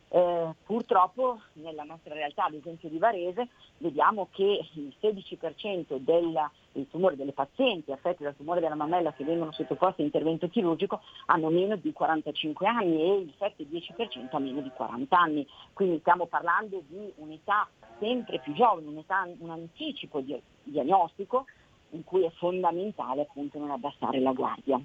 Eh, 0.09 0.53
purtroppo 0.65 1.41
nella 1.53 1.83
nostra 1.83 2.13
realtà, 2.13 2.45
ad 2.45 2.53
esempio 2.53 2.87
di 2.87 2.97
Varese, 2.97 3.49
vediamo 3.79 4.29
che 4.31 4.61
il 4.73 4.93
16% 5.01 5.97
del, 5.97 6.49
del 6.71 6.87
tumore 6.89 7.17
delle 7.17 7.33
pazienti 7.33 7.91
affette 7.91 8.23
dal 8.23 8.35
tumore 8.35 8.61
della 8.61 8.75
mammella 8.75 9.11
che 9.13 9.25
vengono 9.25 9.51
sottoposti 9.51 10.01
a 10.01 10.05
intervento 10.05 10.47
chirurgico 10.47 11.01
hanno 11.25 11.49
meno 11.49 11.75
di 11.75 11.91
45 11.91 12.67
anni 12.67 13.01
e 13.01 13.17
il 13.17 13.33
7-10% 13.37 14.27
ha 14.29 14.39
meno 14.39 14.61
di 14.61 14.71
40 14.73 15.17
anni. 15.17 15.47
Quindi 15.73 15.99
stiamo 15.99 16.25
parlando 16.25 16.81
di 16.87 17.11
un'età 17.17 17.67
sempre 17.99 18.39
più 18.39 18.53
giovane, 18.53 18.87
un'età, 18.87 19.27
un 19.39 19.49
anticipo 19.49 20.21
di, 20.21 20.39
diagnostico 20.63 21.45
in 21.91 22.03
cui 22.03 22.23
è 22.23 22.31
fondamentale 22.31 23.21
appunto 23.21 23.59
non 23.59 23.71
abbassare 23.71 24.19
la 24.19 24.31
guardia. 24.31 24.79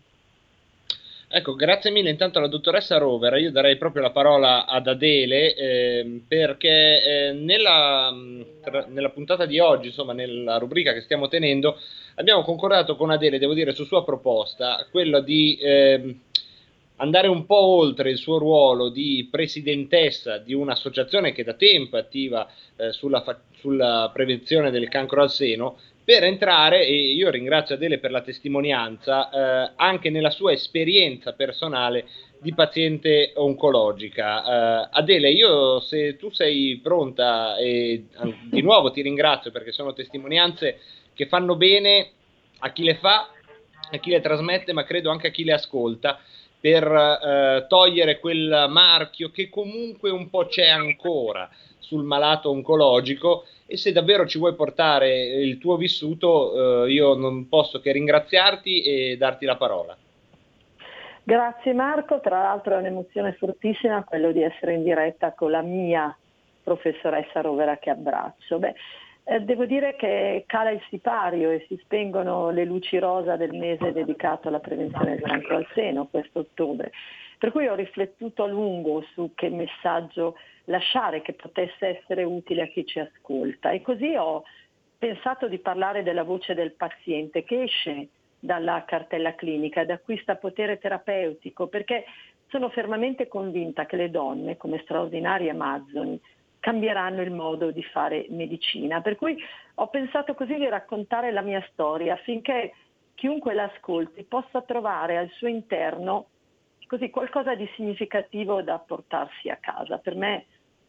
Ecco, 1.35 1.55
grazie 1.55 1.91
mille 1.91 2.11
intanto 2.11 2.37
alla 2.37 2.47
dottoressa 2.47 2.99
Rovera, 2.99 3.39
io 3.39 3.51
darei 3.51 3.79
proprio 3.79 4.03
la 4.03 4.11
parola 4.11 4.67
ad 4.67 4.87
Adele 4.87 5.55
eh, 5.55 6.21
perché 6.29 6.69
eh, 7.03 7.33
nella, 7.33 8.15
tra, 8.63 8.85
nella, 8.87 9.09
puntata 9.09 9.47
di 9.47 9.59
oggi, 9.59 9.87
insomma 9.87 10.13
nella 10.13 10.59
rubrica 10.59 10.93
che 10.93 11.01
stiamo 11.01 11.29
tenendo, 11.29 11.79
abbiamo 12.17 12.43
concordato 12.43 12.97
con 12.97 13.11
Adele, 13.11 13.39
devo 13.39 13.55
dire, 13.55 13.73
su 13.73 13.85
sua 13.85 14.05
proposta, 14.05 14.87
quello 14.91 15.21
di 15.21 15.57
eh, 15.57 16.17
andare 17.03 17.27
un 17.27 17.45
po' 17.47 17.61
oltre 17.61 18.11
il 18.11 18.17
suo 18.17 18.39
ruolo 18.39 18.89
di 18.89 19.29
presidentessa 19.31 20.39
di 20.39 20.55
un'associazione 20.55 21.33
che 21.33 21.43
da 21.43 21.55
tempo 21.55 21.97
è 21.97 22.01
attiva 22.01 22.49
eh, 22.77 22.93
sulla, 22.93 23.23
fa- 23.23 23.41
sulla 23.59 24.09
prevenzione 24.13 24.71
del 24.71 24.89
cancro 24.89 25.21
al 25.21 25.31
seno 25.31 25.79
per 26.05 26.25
entrare, 26.25 26.85
e 26.85 26.95
io 26.95 27.31
ringrazio 27.31 27.77
Adele 27.77 27.99
per 27.99 28.11
la 28.11 28.23
testimonianza, 28.23 29.31
eh, 29.31 29.73
anche 29.77 30.11
nella 30.11 30.31
sua 30.31 30.53
esperienza 30.53 31.33
personale 31.33 32.07
di 32.41 32.53
paziente 32.55 33.31
oncologica. 33.37 34.43
Uh, 34.43 34.89
Adele, 34.91 35.31
io 35.31 35.79
se 35.79 36.17
tu 36.17 36.29
sei 36.31 36.81
pronta, 36.83 37.57
e 37.57 38.07
di 38.51 38.63
nuovo 38.63 38.91
ti 38.91 39.01
ringrazio 39.01 39.53
perché 39.53 39.71
sono 39.71 39.93
testimonianze 39.93 40.81
che 41.15 41.27
fanno 41.27 41.55
bene 41.55 42.11
a 42.59 42.73
chi 42.73 42.83
le 42.83 42.97
fa, 42.97 43.31
a 43.93 43.97
chi 43.99 44.11
le 44.11 44.21
trasmette, 44.21 44.73
ma 44.73 44.83
credo 44.83 45.11
anche 45.11 45.29
a 45.29 45.31
chi 45.31 45.45
le 45.45 45.53
ascolta, 45.53 46.19
per 46.63 46.89
uh, 46.89 47.67
togliere 47.67 48.21
quel 48.21 48.67
marchio 48.69 49.33
che 49.33 49.51
comunque 49.51 50.11
un 50.11 50.31
po' 50.31 50.47
c'è 50.47 50.69
ancora 50.69 51.51
sul 51.81 52.05
malato 52.05 52.51
oncologico 52.51 53.45
e 53.67 53.77
se 53.77 53.91
davvero 53.91 54.27
ci 54.27 54.39
vuoi 54.39 54.55
portare 54.55 55.13
il 55.13 55.59
tuo 55.59 55.77
vissuto, 55.77 56.85
eh, 56.85 56.93
io 56.93 57.15
non 57.15 57.49
posso 57.49 57.81
che 57.81 57.91
ringraziarti 57.91 58.83
e 58.83 59.17
darti 59.17 59.45
la 59.45 59.57
parola. 59.57 59.97
Grazie 61.25 61.73
Marco, 61.73 62.21
tra 62.21 62.43
l'altro 62.43 62.75
è 62.75 62.79
un'emozione 62.79 63.33
fortissima 63.33 64.05
quello 64.05 64.31
di 64.31 64.43
essere 64.43 64.75
in 64.75 64.85
diretta 64.85 65.33
con 65.33 65.51
la 65.51 65.63
mia 65.63 66.17
professoressa 66.63 67.41
Rovera 67.41 67.79
che 67.79 67.91
abbraccio. 67.91 68.59
Beh, 68.59 68.75
eh, 69.25 69.41
devo 69.41 69.67
dire 69.67 69.95
che 69.97 70.45
cala 70.47 70.71
il 70.71 70.83
sipario 70.89 71.51
e 71.51 71.65
si 71.69 71.79
spengono 71.83 72.51
le 72.51 72.65
luci 72.65 72.99
rosa 72.99 73.37
del 73.37 73.55
mese 73.55 73.93
dedicato 73.93 74.49
alla 74.49 74.59
prevenzione 74.59 75.17
del 75.17 75.23
cancro 75.23 75.57
al 75.57 75.67
seno, 75.75 76.07
questo 76.07 76.41
ottobre. 76.41 76.91
Per 77.39 77.51
cui 77.53 77.67
ho 77.67 77.75
riflettuto 77.75 78.45
a 78.45 78.49
lungo 78.49 79.03
su 79.15 79.33
che 79.35 79.49
messaggio 79.49 80.37
lasciare 80.65 81.23
che 81.23 81.35
potesse 81.35 82.01
essere 82.01 82.23
utile 82.25 82.63
a 82.63 82.67
chi 82.67 82.85
ci 82.87 82.99
ascolta 82.99 83.71
e 83.71 83.83
così 83.83 84.15
ho 84.15 84.45
pensato 84.97 85.49
di 85.49 85.59
parlare 85.59 86.05
della 86.05 86.23
voce 86.23 86.55
del 86.55 86.73
paziente 86.73 87.43
che 87.43 87.63
esce 87.63 88.09
dalla 88.39 88.85
cartella 88.87 89.35
clinica 89.35 89.81
ed 89.81 89.91
acquista 89.91 90.37
potere 90.37 90.79
terapeutico 90.79 91.67
perché 91.67 92.05
sono 92.49 92.69
fermamente 92.69 93.29
convinta 93.29 93.87
che 93.87 93.97
le 93.97 94.11
donne, 94.11 94.57
come 94.57 94.81
straordinarie 94.83 95.51
amazzoni, 95.51 96.21
cambieranno 96.63 97.23
il 97.23 97.33
modo 97.33 97.73
di 97.73 97.83
fare 97.83 98.27
medicina. 98.29 99.01
Per 99.01 99.17
cui 99.17 99.37
ho 99.75 99.89
pensato 99.89 100.35
così 100.35 100.55
di 100.55 100.69
raccontare 100.69 101.33
la 101.33 101.41
mia 101.41 101.61
storia 101.73 102.15
affinché 102.15 102.73
chiunque 103.15 103.53
l'ascolti 103.53 104.23
possa 104.23 104.63
trovare 104.63 105.19
al 105.19 105.29
suo 105.31 105.49
interno 105.49 106.29
così 106.87 107.11
qualcosa 107.11 107.57
di 107.57 107.69
significativo 107.75 108.63
da 108.63 108.79
portarsi 108.79 109.49
a 109.49 109.57
casa. 109.57 109.99
Per 109.99 110.15
me 110.15 110.47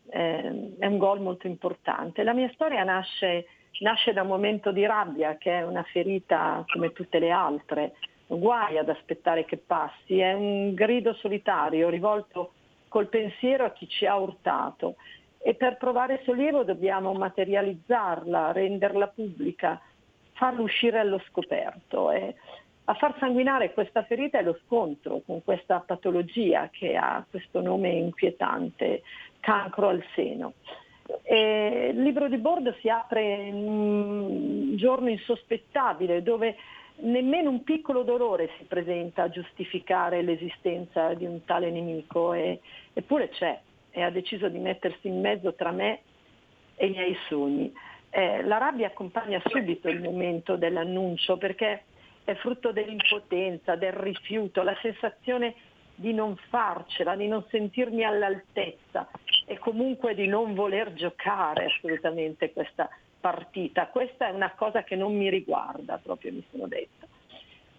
eh, 0.09 0.75
è 0.77 0.85
un 0.85 0.97
gol 0.99 1.21
molto 1.21 1.47
importante. 1.47 2.21
La 2.21 2.33
mia 2.33 2.51
storia 2.53 2.83
nasce, 2.83 3.47
nasce 3.79 4.13
da 4.13 4.21
un 4.21 4.27
momento 4.27 4.71
di 4.71 4.85
rabbia 4.85 5.37
che 5.37 5.57
è 5.57 5.65
una 5.65 5.83
ferita 5.91 6.63
come 6.71 6.91
tutte 6.91 7.17
le 7.17 7.31
altre, 7.31 7.95
guai 8.27 8.77
ad 8.77 8.89
aspettare 8.89 9.43
che 9.45 9.57
passi, 9.57 10.19
è 10.19 10.33
un 10.33 10.75
grido 10.75 11.13
solitario 11.15 11.89
rivolto 11.89 12.53
col 12.89 13.07
pensiero 13.07 13.65
a 13.65 13.71
chi 13.71 13.87
ci 13.87 14.05
ha 14.05 14.15
urtato 14.17 14.97
e 15.45 15.55
per 15.55 15.75
provare 15.75 16.21
sollievo 16.23 16.63
dobbiamo 16.63 17.11
materializzarla, 17.11 18.53
renderla 18.53 19.07
pubblica, 19.07 19.79
farla 20.31 20.61
uscire 20.61 20.99
allo 20.99 21.21
scoperto. 21.27 22.11
E 22.11 22.35
a 22.85 22.93
far 22.93 23.17
sanguinare 23.19 23.73
questa 23.73 24.03
ferita 24.03 24.39
è 24.39 24.43
lo 24.43 24.57
scontro 24.65 25.21
con 25.25 25.43
questa 25.43 25.83
patologia 25.85 26.69
che 26.71 26.95
ha 26.95 27.25
questo 27.29 27.59
nome 27.59 27.89
inquietante, 27.89 29.03
cancro 29.41 29.89
al 29.89 30.01
seno. 30.15 30.53
E 31.23 31.91
il 31.93 32.01
libro 32.01 32.29
di 32.29 32.37
bordo 32.37 32.73
si 32.79 32.87
apre 32.87 33.21
in 33.21 33.67
un 33.67 34.77
giorno 34.77 35.09
insospettabile 35.09 36.23
dove 36.23 36.55
nemmeno 36.99 37.49
un 37.49 37.63
piccolo 37.63 38.03
dolore 38.03 38.51
si 38.57 38.63
presenta 38.63 39.23
a 39.23 39.29
giustificare 39.29 40.21
l'esistenza 40.21 41.13
di 41.15 41.25
un 41.25 41.43
tale 41.43 41.69
nemico, 41.69 42.31
e, 42.31 42.61
eppure 42.93 43.27
c'è 43.27 43.59
e 43.93 44.01
ha 44.01 44.09
deciso 44.09 44.49
di 44.49 44.57
mettersi 44.57 45.07
in 45.07 45.21
mezzo 45.21 45.53
tra 45.53 45.71
me 45.71 46.01
e 46.75 46.87
i 46.87 46.89
miei 46.89 47.15
sogni. 47.29 47.71
Eh, 48.09 48.43
la 48.43 48.57
rabbia 48.57 48.87
accompagna 48.87 49.41
subito 49.45 49.87
il 49.87 50.01
momento 50.01 50.55
dell'annuncio 50.55 51.37
perché 51.37 51.83
è 52.23 52.33
frutto 52.35 52.71
dell'impotenza, 52.71 53.75
del 53.75 53.93
rifiuto, 53.93 54.63
la 54.63 54.75
sensazione 54.81 55.53
di 55.95 56.13
non 56.13 56.35
farcela, 56.49 57.15
di 57.15 57.27
non 57.27 57.45
sentirmi 57.49 58.03
all'altezza 58.03 59.07
e 59.45 59.59
comunque 59.59 60.15
di 60.15 60.27
non 60.27 60.55
voler 60.55 60.93
giocare 60.93 61.65
assolutamente 61.65 62.51
questa 62.51 62.89
partita. 63.19 63.87
Questa 63.87 64.27
è 64.27 64.31
una 64.31 64.53
cosa 64.55 64.83
che 64.83 64.95
non 64.95 65.15
mi 65.15 65.29
riguarda, 65.29 65.99
proprio 66.01 66.31
mi 66.31 66.43
sono 66.49 66.67
detta. 66.67 67.07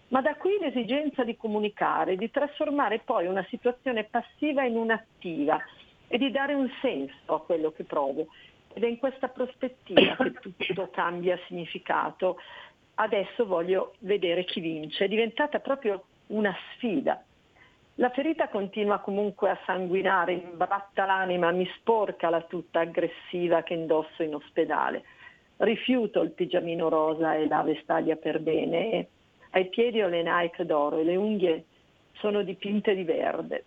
Ma 0.09 0.21
da 0.21 0.37
qui 0.37 0.59
l'esigenza 0.61 1.25
di 1.25 1.37
comunicare, 1.37 2.17
di 2.17 2.31
trasformare 2.31 3.01
poi 3.01 3.27
una 3.27 3.45
situazione 3.49 4.05
passiva 4.05 4.65
in 4.65 4.77
un'attiva 4.77 5.61
e 6.15 6.19
di 6.19 6.31
dare 6.31 6.55
un 6.55 6.71
senso 6.81 7.35
a 7.35 7.41
quello 7.41 7.73
che 7.73 7.83
provo. 7.83 8.29
Ed 8.73 8.85
è 8.85 8.87
in 8.87 8.99
questa 8.99 9.27
prospettiva 9.27 10.15
che 10.15 10.31
tutto 10.41 10.89
cambia 10.93 11.37
significato 11.49 12.39
adesso 12.95 13.45
voglio 13.47 13.95
vedere 13.99 14.45
chi 14.45 14.61
vince. 14.61 15.07
È 15.07 15.09
diventata 15.09 15.59
proprio 15.59 16.05
una 16.29 16.55
sfida. 16.73 17.21
La 17.97 18.11
ferita 18.11 18.49
continua 18.49 19.01
comunque 19.01 19.51
a 19.51 19.59
sanguinare, 19.67 20.35
imbratta 20.35 21.05
l'anima, 21.05 21.51
mi 21.51 21.69
sporca 21.79 22.31
la 22.31 22.43
tuta 22.43 22.79
aggressiva 22.79 23.65
che 23.65 23.75
indosso 23.75 24.23
in 24.23 24.37
ospedale. 24.37 25.03
Rifiuto 25.57 26.23
il 26.23 26.31
pigiamino 26.31 26.89
rosa 26.89 27.35
e 27.35 27.49
la 27.49 27.63
vestaglia 27.63 28.15
per 28.15 28.39
bene 28.39 29.09
ai 29.51 29.69
piedi 29.69 30.01
ho 30.01 30.07
le 30.07 30.23
Nike 30.23 30.65
d'oro 30.65 30.99
e 30.99 31.03
le 31.03 31.17
unghie 31.17 31.65
sono 32.13 32.45
dipinte 32.45 32.95
di 32.95 33.03
verde. 33.03 33.65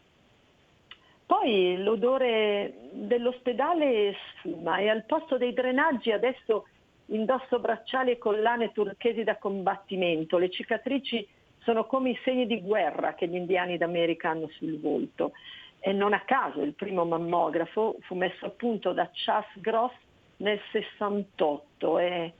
Poi 1.28 1.76
l'odore 1.84 2.74
dell'ospedale 2.94 4.16
sfuma 4.38 4.78
e 4.78 4.88
al 4.88 5.04
posto 5.04 5.38
dei 5.38 5.52
drenaggi 5.52 6.14
adesso 6.14 6.68
indosso 7.08 7.60
bracciali 7.60 8.12
e 8.12 8.18
collane 8.18 8.72
turchesi 8.72 9.26
da 9.26 9.36
combattimento. 9.36 10.38
Le 10.38 10.50
cicatrici 10.50 11.28
sono 11.60 11.86
come 11.86 12.12
i 12.12 12.20
segni 12.24 12.48
di 12.48 12.62
guerra 12.62 13.14
che 13.14 13.28
gli 13.28 13.36
indiani 13.36 13.78
d'America 13.78 14.30
hanno 14.30 14.48
sul 14.52 14.80
volto. 14.80 15.34
E 15.80 15.92
non 15.92 16.14
a 16.14 16.22
caso 16.22 16.62
il 16.62 16.74
primo 16.74 17.04
mammografo 17.04 17.98
fu 18.04 18.16
messo 18.16 18.46
a 18.46 18.50
punto 18.50 18.94
da 18.94 19.10
Charles 19.12 19.52
Gross 19.56 19.94
nel 20.38 20.62
68 20.72 22.00
e 22.00 22.34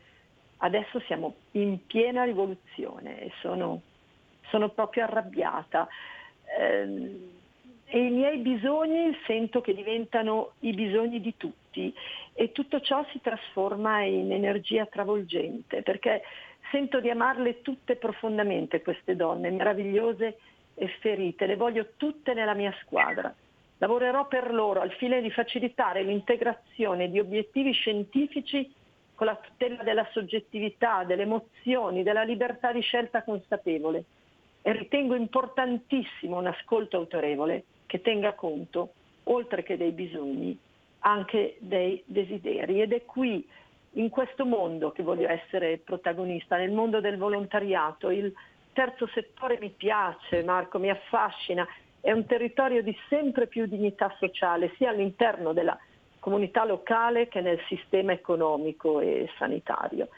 adesso 0.60 1.02
siamo 1.02 1.36
in 1.52 1.86
piena 1.86 2.24
rivoluzione 2.24 3.20
e 3.20 3.32
sono, 3.42 3.82
sono 4.50 4.70
proprio 4.70 5.04
arrabbiata. 5.04 5.90
Eh, 6.58 7.36
e 7.90 8.00
i 8.00 8.10
miei 8.10 8.40
bisogni 8.40 9.18
sento 9.26 9.62
che 9.62 9.74
diventano 9.74 10.52
i 10.60 10.74
bisogni 10.74 11.22
di 11.22 11.36
tutti. 11.38 11.94
E 12.34 12.52
tutto 12.52 12.82
ciò 12.82 13.06
si 13.12 13.22
trasforma 13.22 14.02
in 14.02 14.32
energia 14.32 14.86
travolgente 14.86 15.82
perché 15.84 16.22
sento 16.70 17.00
di 17.00 17.10
amarle 17.10 17.62
tutte 17.62 17.96
profondamente 17.96 18.82
queste 18.82 19.16
donne 19.16 19.52
meravigliose 19.52 20.38
e 20.76 20.88
ferite, 21.00 21.46
le 21.46 21.56
voglio 21.56 21.94
tutte 21.96 22.34
nella 22.34 22.54
mia 22.54 22.76
squadra. 22.82 23.34
Lavorerò 23.78 24.28
per 24.28 24.54
loro 24.54 24.82
al 24.82 24.92
fine 24.92 25.22
di 25.22 25.32
facilitare 25.32 26.04
l'integrazione 26.04 27.10
di 27.10 27.20
obiettivi 27.20 27.72
scientifici 27.72 28.70
con 29.16 29.28
la 29.28 29.36
tutela 29.36 29.82
della 29.84 30.08
soggettività, 30.12 31.04
delle 31.06 31.24
emozioni, 31.24 32.04
della 32.04 32.24
libertà 32.24 32.72
di 32.72 32.82
scelta 32.82 33.24
consapevole. 33.24 34.04
E 34.62 34.74
ritengo 34.74 35.16
importantissimo 35.16 36.38
un 36.38 36.48
ascolto 36.48 36.98
autorevole 36.98 37.64
che 37.88 38.02
tenga 38.02 38.34
conto, 38.34 38.92
oltre 39.24 39.64
che 39.64 39.78
dei 39.78 39.92
bisogni, 39.92 40.58
anche 41.00 41.56
dei 41.60 42.04
desideri. 42.06 42.82
Ed 42.82 42.94
è 42.94 43.04
qui, 43.06 43.48
in 43.94 44.10
questo 44.10 44.46
mondo, 44.46 44.92
che 44.92 45.02
voglio 45.02 45.28
essere 45.28 45.78
protagonista, 45.78 46.58
nel 46.58 46.72
mondo 46.72 47.00
del 47.00 47.18
volontariato. 47.18 48.12
Il 48.12 48.32
terzo 48.74 49.08
settore 49.08 49.58
mi 49.60 49.70
piace, 49.70 50.44
Marco, 50.44 50.78
mi 50.78 50.90
affascina, 50.90 51.68
è 52.00 52.12
un 52.12 52.26
territorio 52.26 52.84
di 52.84 52.96
sempre 53.10 53.48
più 53.48 53.66
dignità 53.66 54.14
sociale, 54.20 54.74
sia 54.78 54.90
all'interno 54.90 55.52
della 55.54 55.78
comunità 56.20 56.66
locale 56.66 57.28
che 57.28 57.42
nel 57.42 57.60
sistema 57.68 58.12
economico 58.12 59.00
e 59.00 59.30
sanitario. 59.38 60.10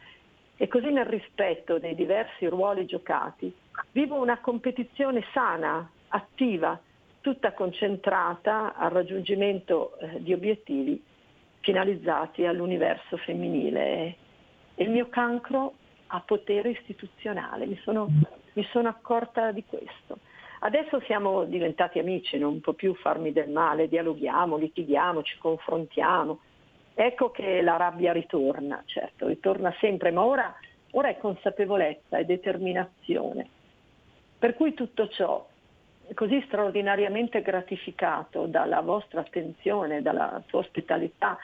E 0.58 0.68
così 0.68 0.92
nel 0.92 1.06
rispetto 1.06 1.80
dei 1.80 1.96
diversi 1.96 2.48
ruoli 2.48 2.86
giocati, 2.86 3.54
vivo 3.92 4.16
una 4.16 4.40
competizione 4.40 5.24
sana, 5.32 5.90
attiva, 6.10 6.78
tutta 7.22 7.54
concentrata 7.54 8.76
al 8.76 8.92
raggiungimento 8.92 9.98
eh, 9.98 10.22
di 10.22 10.34
obiettivi 10.34 11.02
finalizzati 11.60 12.46
all'universo 12.46 13.18
femminile. 13.18 13.86
E 14.76 14.84
il 14.84 14.90
mio 14.90 15.10
cancro 15.10 15.74
ha 16.08 16.22
potere 16.22 16.70
istituzionale, 16.70 17.66
mi 17.66 17.78
sono, 17.84 18.08
mi 18.54 18.64
sono 18.72 18.88
accorta 18.88 19.52
di 19.52 19.64
questo. 19.66 20.20
Adesso 20.62 21.00
siamo 21.02 21.46
diventati 21.46 22.00
amici, 22.00 22.38
non 22.38 22.60
può 22.60 22.74
più 22.74 22.94
farmi 22.96 23.32
del 23.32 23.50
male, 23.50 23.88
dialoghiamo, 23.88 24.58
litighiamo, 24.58 25.24
ci 25.24 25.38
confrontiamo. 25.38 26.40
Ecco 26.94 27.32
che 27.32 27.62
la 27.62 27.78
rabbia 27.78 28.12
ritorna, 28.12 28.84
certo, 28.86 29.28
ritorna 29.28 29.74
sempre, 29.80 30.12
ma 30.12 30.26
ora, 30.26 30.54
ora 30.92 31.08
è 31.08 31.18
consapevolezza 31.18 32.18
e 32.18 32.26
determinazione. 32.26 33.48
Per 34.38 34.54
cui 34.56 34.74
tutto 34.74 35.08
ciò 35.08 35.48
così 36.14 36.42
straordinariamente 36.48 37.42
gratificato 37.42 38.46
dalla 38.46 38.82
vostra 38.82 39.22
attenzione, 39.22 40.02
dalla 40.02 40.42
sua 40.48 40.60
ospitalità, 40.60 41.38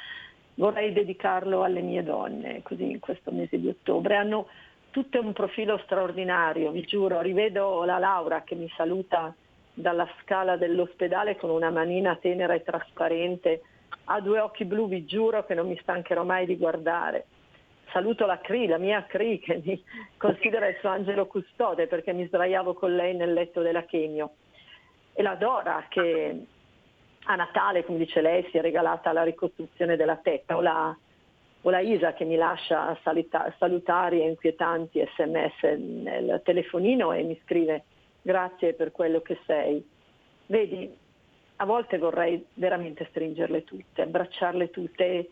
vorrei 0.55 0.93
dedicarlo 0.93 1.63
alle 1.63 1.82
mie 1.82 2.03
donne, 2.03 2.61
così 2.63 2.89
in 2.89 2.99
questo 2.99 3.32
mese 3.32 3.59
di 3.59 3.68
ottobre. 3.68 4.16
Hanno 4.16 4.47
tutte 4.91 5.18
un 5.18 5.34
profilo 5.34 5.78
straordinario, 5.80 6.72
vi 6.72 6.82
giuro, 6.82 7.22
rivedo 7.22 7.84
la 7.84 7.97
Laura 7.97 8.43
che 8.43 8.55
mi 8.55 8.72
saluta 8.76 9.34
dalla 9.74 10.07
scala 10.22 10.55
dell'ospedale 10.55 11.36
con 11.36 11.49
una 11.49 11.70
manina 11.70 12.16
tenera 12.16 12.53
e 12.53 12.63
trasparente, 12.63 13.61
ha 14.05 14.22
due 14.22 14.39
occhi 14.39 14.63
blu, 14.66 14.88
vi 14.88 15.05
giuro 15.05 15.45
che 15.45 15.53
non 15.53 15.68
mi 15.68 15.78
stancherò 15.82 16.24
mai 16.24 16.45
di 16.45 16.55
guardare. 16.55 17.26
Saluto 17.91 18.26
la 18.26 18.39
Cri, 18.39 18.68
la 18.68 18.78
mia 18.78 19.03
Cri, 19.05 19.39
che 19.39 19.61
mi 19.63 19.82
considera 20.18 20.68
il 20.68 20.78
suo 20.80 20.89
angelo 20.89 21.28
custode 21.28 21.88
perché 21.88 22.13
mi 22.13 22.26
sdraiavo 22.28 22.74
con 22.74 22.95
lei 22.95 23.16
nel 23.16 23.34
letto 23.34 23.61
della 23.61 23.84
chemio 23.84 24.32
e 25.18 25.24
la 25.24 25.36
Dora 25.36 25.86
che 25.88 26.45
a 27.28 27.36
Natale, 27.36 27.86
come 27.86 27.97
dice 27.97 28.22
lei, 28.22 28.45
si 28.51 28.57
è 28.57 28.61
regalata 28.61 29.11
la 29.13 29.24
ricostruzione 29.24 29.95
della 29.95 30.18
testa, 30.18 30.57
o 30.57 30.61
la, 30.61 30.95
o 31.61 31.70
la 31.70 31.80
Isa 31.80 32.13
che 32.13 32.26
mi 32.26 32.36
lascia 32.36 32.97
salita, 33.01 33.51
salutari 33.57 34.22
e 34.22 34.28
inquietanti 34.28 35.03
sms 35.16 35.63
nel 35.78 36.41
telefonino 36.43 37.13
e 37.13 37.24
mi 37.24 37.39
scrive 37.43 37.84
grazie 38.22 38.74
per 38.74 38.91
quello 38.91 39.22
che 39.22 39.39
sei. 39.45 39.84
Vedi, 40.47 40.93
a 41.55 41.66
volte 41.66 41.97
vorrei 41.97 42.45
veramente 42.55 43.07
stringerle 43.09 43.63
tutte, 43.63 44.01
abbracciarle 44.01 44.70
tutte 44.70 45.05
e, 45.05 45.30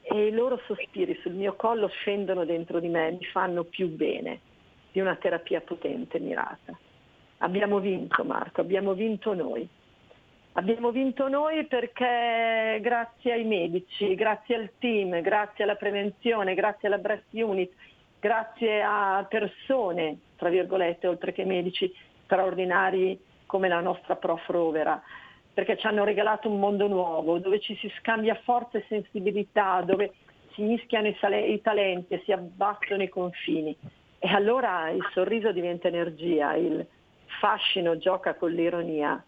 e 0.00 0.26
i 0.26 0.32
loro 0.32 0.58
sospiri 0.66 1.14
sul 1.22 1.34
mio 1.34 1.54
collo 1.54 1.88
scendono 1.88 2.44
dentro 2.44 2.80
di 2.80 2.88
me, 2.88 3.12
mi 3.12 3.24
fanno 3.26 3.64
più 3.64 3.88
bene 3.88 4.40
di 4.90 4.98
una 4.98 5.14
terapia 5.16 5.60
potente, 5.60 6.18
mirata. 6.18 6.76
Abbiamo 7.42 7.78
vinto 7.78 8.22
Marco, 8.24 8.60
abbiamo 8.60 8.92
vinto 8.92 9.32
noi. 9.34 9.66
Abbiamo 10.54 10.90
vinto 10.90 11.28
noi 11.28 11.64
perché 11.64 12.78
grazie 12.82 13.32
ai 13.32 13.44
medici, 13.44 14.14
grazie 14.14 14.56
al 14.56 14.70
team, 14.78 15.20
grazie 15.22 15.64
alla 15.64 15.76
prevenzione, 15.76 16.54
grazie 16.54 16.88
alla 16.88 16.98
breast 16.98 17.32
unit, 17.32 17.72
grazie 18.18 18.82
a 18.82 19.24
persone, 19.28 20.18
tra 20.36 20.50
virgolette, 20.50 21.06
oltre 21.06 21.32
che 21.32 21.44
medici 21.44 21.90
straordinari 22.24 23.18
come 23.46 23.68
la 23.68 23.80
nostra 23.80 24.16
prof 24.16 24.46
Rovera, 24.48 25.00
perché 25.54 25.78
ci 25.78 25.86
hanno 25.86 26.04
regalato 26.04 26.50
un 26.50 26.58
mondo 26.58 26.88
nuovo, 26.88 27.38
dove 27.38 27.60
ci 27.60 27.74
si 27.76 27.90
scambia 27.98 28.34
forza 28.42 28.76
e 28.76 28.84
sensibilità, 28.88 29.80
dove 29.82 30.12
si 30.52 30.62
mischiano 30.62 31.06
i, 31.06 31.16
sale- 31.20 31.46
i 31.46 31.60
talenti 31.62 32.14
e 32.14 32.22
si 32.24 32.32
abbattono 32.32 33.02
i 33.02 33.08
confini. 33.08 33.74
E 34.18 34.28
allora 34.28 34.90
il 34.90 35.06
sorriso 35.12 35.52
diventa 35.52 35.88
energia, 35.88 36.54
il, 36.54 36.86
fascino 37.38 37.96
gioca 37.98 38.34
con 38.34 38.50
l'ironia 38.50 39.22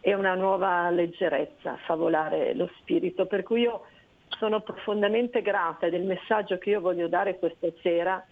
e 0.00 0.14
una 0.14 0.34
nuova 0.34 0.90
leggerezza 0.90 1.76
fa 1.84 1.94
volare 1.94 2.54
lo 2.54 2.70
spirito. 2.78 3.26
Per 3.26 3.42
cui 3.42 3.62
io 3.62 3.86
sono 4.38 4.60
profondamente 4.60 5.42
grata 5.42 5.88
del 5.88 6.04
messaggio 6.04 6.58
che 6.58 6.70
io 6.70 6.80
voglio 6.80 7.08
dare 7.08 7.38
questa 7.38 7.68
sera 7.82 8.24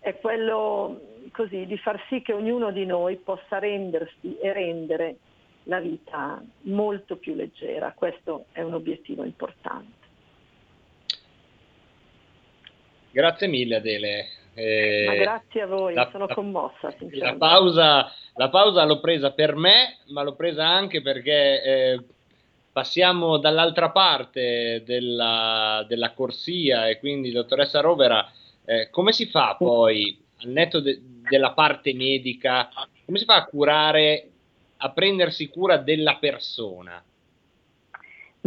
è 0.00 0.16
quello 0.18 1.00
così 1.32 1.66
di 1.66 1.76
far 1.78 2.02
sì 2.08 2.22
che 2.22 2.32
ognuno 2.32 2.70
di 2.70 2.86
noi 2.86 3.16
possa 3.16 3.58
rendersi 3.58 4.38
e 4.38 4.52
rendere 4.52 5.16
la 5.64 5.80
vita 5.80 6.42
molto 6.62 7.16
più 7.16 7.34
leggera. 7.34 7.92
Questo 7.94 8.46
è 8.52 8.62
un 8.62 8.74
obiettivo 8.74 9.24
importante. 9.24 10.06
Grazie 13.10 13.48
mille 13.48 13.76
Adele. 13.76 14.24
Eh, 14.60 15.04
ma 15.06 15.14
grazie 15.14 15.62
a 15.62 15.66
voi, 15.66 15.94
la, 15.94 16.08
sono 16.10 16.26
commossa. 16.26 16.92
La 17.12 17.36
pausa, 17.36 18.12
la 18.34 18.48
pausa, 18.48 18.84
l'ho 18.84 18.98
presa 18.98 19.30
per 19.30 19.54
me, 19.54 19.98
ma 20.08 20.22
l'ho 20.22 20.34
presa 20.34 20.66
anche 20.66 21.00
perché 21.00 21.62
eh, 21.62 22.00
passiamo 22.72 23.38
dall'altra 23.38 23.90
parte 23.90 24.82
della, 24.84 25.84
della, 25.86 26.12
corsia 26.12 26.88
e 26.88 26.98
quindi, 26.98 27.30
dottoressa 27.30 27.80
Rovera, 27.80 28.28
eh, 28.64 28.90
come 28.90 29.12
si 29.12 29.26
fa 29.26 29.54
poi, 29.56 30.20
al 30.42 30.50
netto 30.50 30.80
de, 30.80 31.00
della 31.28 31.52
parte 31.52 31.94
medica, 31.94 32.68
come 33.04 33.18
si 33.18 33.24
fa 33.24 33.36
a 33.36 33.44
curare, 33.44 34.28
a 34.78 34.90
prendersi 34.90 35.48
cura 35.50 35.76
della 35.76 36.16
persona? 36.16 37.00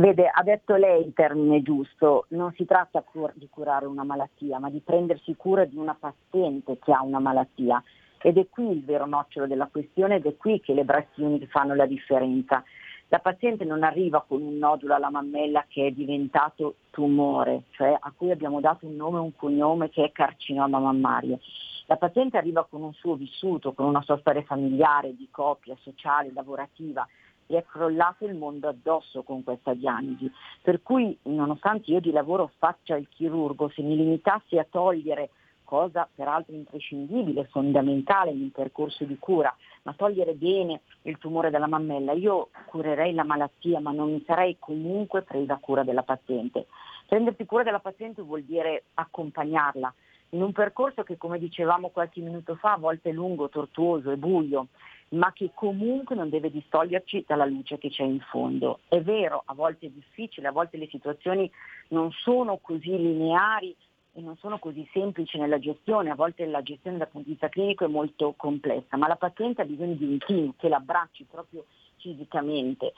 Vede, 0.01 0.27
ha 0.33 0.41
detto 0.41 0.73
lei 0.77 1.05
il 1.05 1.13
termine 1.13 1.61
giusto, 1.61 2.25
non 2.29 2.51
si 2.53 2.65
tratta 2.65 3.03
cur- 3.03 3.33
di 3.35 3.47
curare 3.47 3.85
una 3.85 4.03
malattia, 4.03 4.57
ma 4.57 4.71
di 4.71 4.79
prendersi 4.79 5.35
cura 5.35 5.63
di 5.65 5.77
una 5.77 5.93
paziente 5.93 6.79
che 6.79 6.91
ha 6.91 7.03
una 7.03 7.19
malattia. 7.19 7.83
Ed 8.19 8.39
è 8.39 8.47
qui 8.49 8.71
il 8.71 8.83
vero 8.83 9.05
nocciolo 9.05 9.45
della 9.45 9.67
questione 9.67 10.15
ed 10.15 10.25
è 10.25 10.35
qui 10.37 10.59
che 10.59 10.73
le 10.73 10.85
breast 10.85 11.15
unit 11.17 11.45
fanno 11.49 11.75
la 11.75 11.85
differenza. 11.85 12.63
La 13.09 13.19
paziente 13.19 13.63
non 13.63 13.83
arriva 13.83 14.25
con 14.27 14.41
un 14.41 14.57
nodulo 14.57 14.95
alla 14.95 15.11
mammella 15.11 15.65
che 15.67 15.85
è 15.85 15.91
diventato 15.91 16.77
tumore, 16.89 17.65
cioè 17.69 17.95
a 17.99 18.11
cui 18.17 18.31
abbiamo 18.31 18.59
dato 18.59 18.87
un 18.87 18.95
nome 18.95 19.19
e 19.19 19.21
un 19.21 19.35
cognome 19.35 19.91
che 19.91 20.05
è 20.05 20.11
carcinoma 20.11 20.79
mammario. 20.79 21.37
La 21.85 21.97
paziente 21.97 22.37
arriva 22.37 22.65
con 22.67 22.81
un 22.81 22.93
suo 22.93 23.13
vissuto, 23.13 23.73
con 23.73 23.85
una 23.85 24.01
sua 24.01 24.17
storia 24.17 24.41
familiare, 24.41 25.15
di 25.15 25.27
coppia, 25.29 25.77
sociale, 25.79 26.31
lavorativa 26.33 27.07
e 27.47 27.57
è 27.57 27.65
crollato 27.65 28.25
il 28.25 28.35
mondo 28.35 28.67
addosso 28.67 29.23
con 29.23 29.43
questa 29.43 29.73
diagnosi. 29.73 30.31
Per 30.61 30.81
cui, 30.81 31.17
nonostante 31.23 31.91
io 31.91 31.99
di 31.99 32.11
lavoro 32.11 32.51
faccia 32.57 32.95
il 32.95 33.07
chirurgo, 33.09 33.69
se 33.69 33.81
mi 33.81 33.95
limitassi 33.95 34.57
a 34.57 34.67
togliere 34.69 35.29
cosa 35.63 36.07
peraltro 36.13 36.53
imprescindibile, 36.53 37.45
fondamentale 37.45 38.31
in 38.31 38.41
un 38.41 38.51
percorso 38.51 39.05
di 39.05 39.17
cura, 39.17 39.55
ma 39.83 39.93
togliere 39.93 40.33
bene 40.33 40.81
il 41.03 41.17
tumore 41.17 41.49
della 41.49 41.67
mammella, 41.67 42.11
io 42.11 42.49
curerei 42.65 43.13
la 43.13 43.23
malattia, 43.23 43.79
ma 43.79 43.91
non 43.91 44.11
mi 44.11 44.21
sarei 44.25 44.57
comunque 44.59 45.21
presa 45.21 45.57
cura 45.61 45.83
della 45.83 46.03
paziente. 46.03 46.67
Prendersi 47.07 47.45
cura 47.45 47.63
della 47.63 47.79
paziente 47.79 48.21
vuol 48.21 48.43
dire 48.43 48.83
accompagnarla 48.95 49.93
in 50.33 50.41
un 50.41 50.51
percorso 50.53 51.03
che, 51.03 51.17
come 51.17 51.39
dicevamo 51.39 51.89
qualche 51.89 52.21
minuto 52.21 52.55
fa, 52.55 52.73
a 52.73 52.77
volte 52.77 53.09
è 53.09 53.13
lungo, 53.13 53.49
tortuoso 53.49 54.11
e 54.11 54.17
buio, 54.17 54.67
ma 55.11 55.33
che 55.33 55.51
comunque 55.53 56.15
non 56.15 56.29
deve 56.29 56.51
distoglierci 56.51 57.25
dalla 57.27 57.45
luce 57.45 57.77
che 57.77 57.89
c'è 57.89 58.03
in 58.03 58.19
fondo. 58.19 58.79
È 58.87 59.01
vero, 59.01 59.43
a 59.45 59.53
volte 59.53 59.87
è 59.87 59.89
difficile, 59.89 60.47
a 60.47 60.51
volte 60.51 60.77
le 60.77 60.87
situazioni 60.87 61.49
non 61.89 62.11
sono 62.11 62.57
così 62.57 62.95
lineari 62.95 63.75
e 64.13 64.21
non 64.21 64.37
sono 64.37 64.59
così 64.59 64.87
semplici 64.91 65.37
nella 65.37 65.59
gestione, 65.59 66.11
a 66.11 66.15
volte 66.15 66.45
la 66.45 66.61
gestione 66.61 66.97
dal 66.97 67.07
punto 67.07 67.27
di 67.27 67.33
vista 67.33 67.49
clinico 67.49 67.85
è 67.85 67.89
molto 67.89 68.33
complessa, 68.35 68.97
ma 68.97 69.07
la 69.07 69.15
paziente 69.15 69.61
ha 69.61 69.65
bisogno 69.65 69.95
di 69.95 70.05
un 70.05 70.17
team 70.17 70.53
che 70.57 70.69
l'abbracci 70.69 71.25
proprio 71.29 71.65
fisicamente 71.97 72.93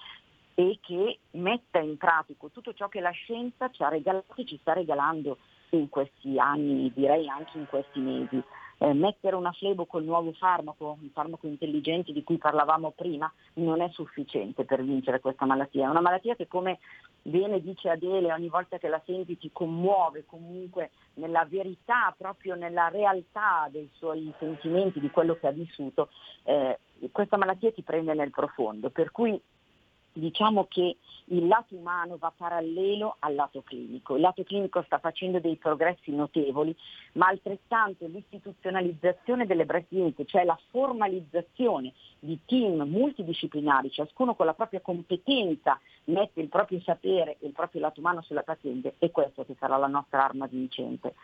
e 0.55 0.79
che 0.81 1.19
metta 1.31 1.79
in 1.79 1.97
pratica 1.97 2.47
tutto 2.51 2.73
ciò 2.73 2.87
che 2.89 2.99
la 2.99 3.11
scienza 3.11 3.69
ci 3.71 3.81
ha 3.83 3.89
regalato 3.89 4.35
e 4.35 4.45
ci 4.45 4.57
sta 4.61 4.73
regalando 4.73 5.37
in 5.71 5.89
questi 5.89 6.37
anni, 6.37 6.91
direi 6.93 7.27
anche 7.27 7.57
in 7.57 7.65
questi 7.65 7.99
mesi. 7.99 8.41
Eh, 8.79 8.93
mettere 8.93 9.35
una 9.35 9.51
flebo 9.51 9.85
col 9.85 10.03
nuovo 10.03 10.33
farmaco, 10.33 10.97
un 11.01 11.09
farmaco 11.11 11.47
intelligente 11.47 12.11
di 12.11 12.23
cui 12.23 12.37
parlavamo 12.37 12.91
prima, 12.91 13.31
non 13.55 13.81
è 13.81 13.89
sufficiente 13.89 14.65
per 14.65 14.83
vincere 14.83 15.19
questa 15.19 15.45
malattia. 15.45 15.85
È 15.85 15.89
una 15.89 16.01
malattia 16.01 16.35
che 16.35 16.47
come 16.47 16.79
bene 17.21 17.61
dice 17.61 17.89
Adele, 17.89 18.33
ogni 18.33 18.49
volta 18.49 18.77
che 18.77 18.89
la 18.89 19.01
senti 19.05 19.37
ti 19.37 19.51
commuove 19.53 20.25
comunque 20.25 20.91
nella 21.15 21.45
verità, 21.45 22.13
proprio 22.17 22.55
nella 22.55 22.89
realtà 22.89 23.67
dei 23.71 23.89
suoi 23.93 24.33
sentimenti, 24.39 24.99
di 24.99 25.09
quello 25.09 25.35
che 25.35 25.47
ha 25.47 25.51
vissuto. 25.51 26.09
Eh, 26.43 26.77
questa 27.11 27.37
malattia 27.37 27.71
ti 27.71 27.81
prende 27.81 28.13
nel 28.13 28.31
profondo, 28.31 28.89
per 28.89 29.11
cui 29.11 29.39
diciamo 30.13 30.67
che 30.69 30.97
il 31.25 31.47
lato 31.47 31.75
umano 31.75 32.17
va 32.17 32.31
parallelo 32.35 33.15
al 33.19 33.35
lato 33.35 33.61
clinico. 33.61 34.15
Il 34.15 34.21
lato 34.21 34.43
clinico 34.43 34.81
sta 34.83 34.99
facendo 34.99 35.39
dei 35.39 35.55
progressi 35.55 36.11
notevoli, 36.11 36.75
ma 37.13 37.27
altrettanto 37.27 38.05
l'istituzionalizzazione 38.05 39.45
delle 39.45 39.65
breast 39.65 39.87
unit, 39.89 40.25
cioè 40.25 40.43
la 40.43 40.59
formalizzazione 40.69 41.93
di 42.19 42.39
team 42.45 42.81
multidisciplinari, 42.83 43.91
ciascuno 43.91 44.35
con 44.35 44.45
la 44.45 44.53
propria 44.53 44.81
competenza 44.81 45.79
mette 46.05 46.41
il 46.41 46.49
proprio 46.49 46.81
sapere 46.81 47.37
e 47.39 47.47
il 47.47 47.53
proprio 47.53 47.81
lato 47.81 47.99
umano 47.99 48.21
sulla 48.21 48.43
paziente, 48.43 48.95
è 48.97 49.09
questo 49.11 49.45
che 49.45 49.55
sarà 49.57 49.77
la 49.77 49.87
nostra 49.87 50.23
arma 50.23 50.45
vincente. 50.47 51.15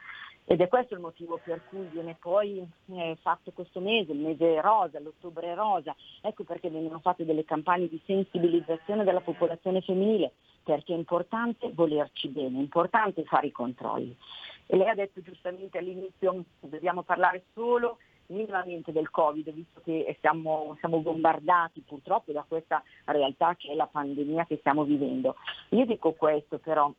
Ed 0.51 0.61
è 0.61 0.67
questo 0.67 0.95
il 0.95 0.99
motivo 0.99 1.39
per 1.43 1.61
cui 1.69 1.85
viene 1.91 2.17
poi 2.19 2.67
eh, 2.87 3.15
fatto 3.21 3.51
questo 3.51 3.79
mese, 3.81 4.13
il 4.13 4.17
mese 4.17 4.59
rosa, 4.61 4.99
l'ottobre 4.99 5.53
rosa, 5.53 5.95
ecco 6.21 6.43
perché 6.43 6.71
vengono 6.71 6.97
fatte 6.97 7.23
delle 7.23 7.45
campagne 7.45 7.87
di 7.87 8.01
sensibilizzazione 8.03 9.03
della 9.03 9.21
popolazione 9.21 9.81
femminile, 9.81 10.31
perché 10.63 10.95
è 10.95 10.97
importante 10.97 11.71
volerci 11.71 12.29
bene, 12.29 12.57
è 12.57 12.61
importante 12.61 13.23
fare 13.25 13.45
i 13.45 13.51
controlli. 13.51 14.17
E 14.65 14.75
lei 14.75 14.89
ha 14.89 14.95
detto 14.95 15.21
giustamente 15.21 15.77
all'inizio 15.77 16.43
dobbiamo 16.61 17.03
parlare 17.03 17.43
solo 17.53 17.99
minimamente 18.29 18.91
del 18.91 19.11
Covid, 19.11 19.51
visto 19.51 19.81
che 19.83 20.17
siamo, 20.19 20.75
siamo, 20.79 20.97
bombardati 20.97 21.83
purtroppo 21.85 22.31
da 22.31 22.43
questa 22.47 22.81
realtà 23.05 23.55
che 23.55 23.71
è 23.71 23.75
la 23.75 23.85
pandemia 23.85 24.47
che 24.47 24.57
stiamo 24.57 24.83
vivendo. 24.83 25.35
Io 25.69 25.85
dico 25.85 26.13
questo 26.13 26.57
però, 26.57 26.91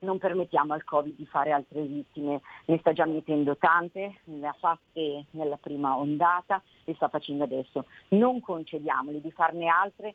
non 0.00 0.18
permettiamo 0.18 0.74
al 0.74 0.84
Covid 0.84 1.16
di 1.16 1.26
fare 1.26 1.50
altre 1.50 1.82
vittime, 1.82 2.40
ne 2.66 2.78
sta 2.78 2.92
già 2.92 3.06
mettendo 3.06 3.56
tante, 3.56 4.20
ne 4.24 4.46
ha 4.46 4.54
fatte 4.58 5.24
nella 5.30 5.56
prima 5.56 5.96
ondata 5.96 6.62
e 6.84 6.94
sta 6.94 7.08
facendo 7.08 7.44
adesso. 7.44 7.86
Non 8.08 8.40
concediamoli 8.40 9.20
di 9.20 9.30
farne 9.32 9.66
altre 9.66 10.14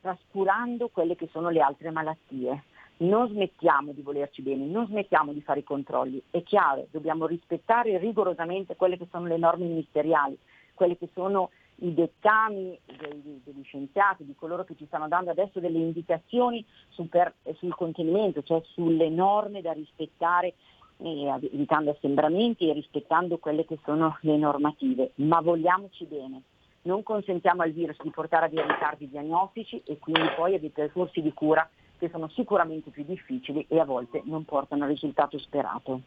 trascurando 0.00 0.88
quelle 0.88 1.16
che 1.16 1.28
sono 1.32 1.50
le 1.50 1.60
altre 1.60 1.90
malattie. 1.90 2.64
Non 2.98 3.28
smettiamo 3.28 3.92
di 3.92 4.02
volerci 4.02 4.42
bene, 4.42 4.64
non 4.64 4.86
smettiamo 4.86 5.32
di 5.32 5.40
fare 5.40 5.60
i 5.60 5.64
controlli. 5.64 6.20
È 6.30 6.42
chiaro, 6.42 6.86
dobbiamo 6.90 7.26
rispettare 7.26 7.96
rigorosamente 7.98 8.74
quelle 8.74 8.96
che 8.96 9.06
sono 9.10 9.26
le 9.26 9.36
norme 9.36 9.66
ministeriali, 9.66 10.36
quelle 10.74 10.96
che 10.96 11.08
sono 11.14 11.50
i 11.80 11.94
dettami 11.94 12.78
dei, 12.84 13.40
degli 13.44 13.62
scienziati, 13.64 14.24
di 14.24 14.34
coloro 14.34 14.64
che 14.64 14.74
ci 14.76 14.86
stanno 14.86 15.08
dando 15.08 15.30
adesso 15.30 15.60
delle 15.60 15.78
indicazioni 15.78 16.64
sul, 16.88 17.08
per, 17.08 17.34
sul 17.56 17.74
contenimento, 17.74 18.42
cioè 18.42 18.62
sulle 18.72 19.08
norme 19.08 19.60
da 19.60 19.72
rispettare 19.72 20.54
eh, 20.98 21.38
evitando 21.52 21.90
assembramenti 21.90 22.68
e 22.68 22.72
rispettando 22.72 23.38
quelle 23.38 23.64
che 23.64 23.78
sono 23.84 24.16
le 24.22 24.36
normative, 24.36 25.12
ma 25.16 25.40
vogliamoci 25.40 26.04
bene. 26.04 26.42
Non 26.82 27.02
consentiamo 27.02 27.62
al 27.62 27.72
virus 27.72 27.96
di 28.02 28.10
portare 28.10 28.46
a 28.46 28.48
dei 28.48 28.62
ritardi 28.62 29.08
diagnostici 29.08 29.82
e 29.84 29.98
quindi 29.98 30.28
poi 30.36 30.54
a 30.54 30.58
dei 30.58 30.70
percorsi 30.70 31.20
di 31.20 31.32
cura 31.32 31.68
che 31.98 32.08
sono 32.08 32.28
sicuramente 32.28 32.90
più 32.90 33.04
difficili 33.04 33.66
e 33.68 33.78
a 33.78 33.84
volte 33.84 34.22
non 34.24 34.44
portano 34.44 34.84
al 34.84 34.90
risultato 34.90 35.38
sperato. 35.38 36.00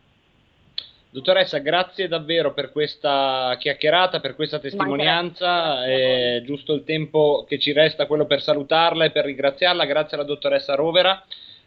Dottoressa, 1.14 1.58
grazie 1.58 2.08
davvero 2.08 2.54
per 2.54 2.72
questa 2.72 3.58
chiacchierata, 3.60 4.22
per 4.22 4.34
questa 4.34 4.60
testimonianza. 4.60 5.84
È 5.84 6.42
giusto 6.46 6.74
il 6.74 6.86
tempo 6.86 7.44
che 7.46 7.60
ci 7.60 7.74
resta 7.74 8.06
quello 8.06 8.26
per 8.26 8.42
salutarla 8.42 9.04
e 9.04 9.12
per 9.12 9.26
ringraziarla. 9.26 9.84
Grazie 9.84 10.16
alla 10.16 10.26
dottoressa 10.26 10.74
Rovera. 10.74 11.22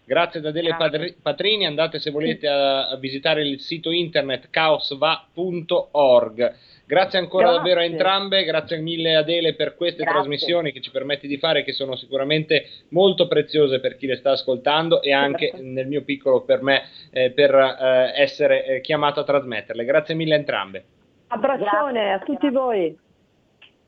Grazie 0.05 0.41
da 0.41 0.51
Dele 0.51 0.75
Padri- 0.77 1.15
Patrini. 1.21 1.67
Andate 1.67 1.99
se 1.99 2.11
volete 2.11 2.47
a, 2.47 2.89
a 2.89 2.97
visitare 2.97 3.43
il 3.43 3.61
sito 3.61 3.91
internet 3.91 4.51
caosva.org. 4.51 6.55
Grazie 6.87 7.19
ancora 7.19 7.45
Grazie. 7.45 7.61
davvero 7.61 7.81
a 7.81 7.85
entrambe, 7.85 8.45
grazie 8.45 8.77
mille 8.77 9.17
Adele 9.17 9.55
per 9.55 9.75
queste 9.75 10.03
Grazie. 10.03 10.21
trasmissioni 10.21 10.71
che 10.71 10.83
ci 10.83 10.91
permetti 10.91 11.27
di 11.27 11.39
fare, 11.39 11.65
che 11.65 11.73
sono 11.73 11.97
sicuramente 11.97 12.69
molto 12.91 13.27
preziose 13.27 13.81
per 13.81 13.97
chi 13.97 14.07
le 14.07 14.17
sta 14.17 14.33
ascoltando 14.33 15.01
e 15.01 15.11
anche 15.11 15.53
nel 15.59 15.87
mio 15.87 16.03
piccolo 16.03 16.43
per 16.43 16.63
me 16.63 16.83
eh, 17.11 17.31
per 17.31 17.55
eh, 17.55 18.21
essere 18.21 18.67
eh, 18.67 18.81
chiamato 18.83 19.21
a 19.21 19.25
trasmetterle. 19.25 19.83
Grazie 19.85 20.15
mille 20.15 20.35
a 20.35 20.39
entrambe. 20.39 20.85
Abbraccione 21.29 22.13
a 22.13 22.19
tutti 22.19 22.51
voi. 22.51 22.95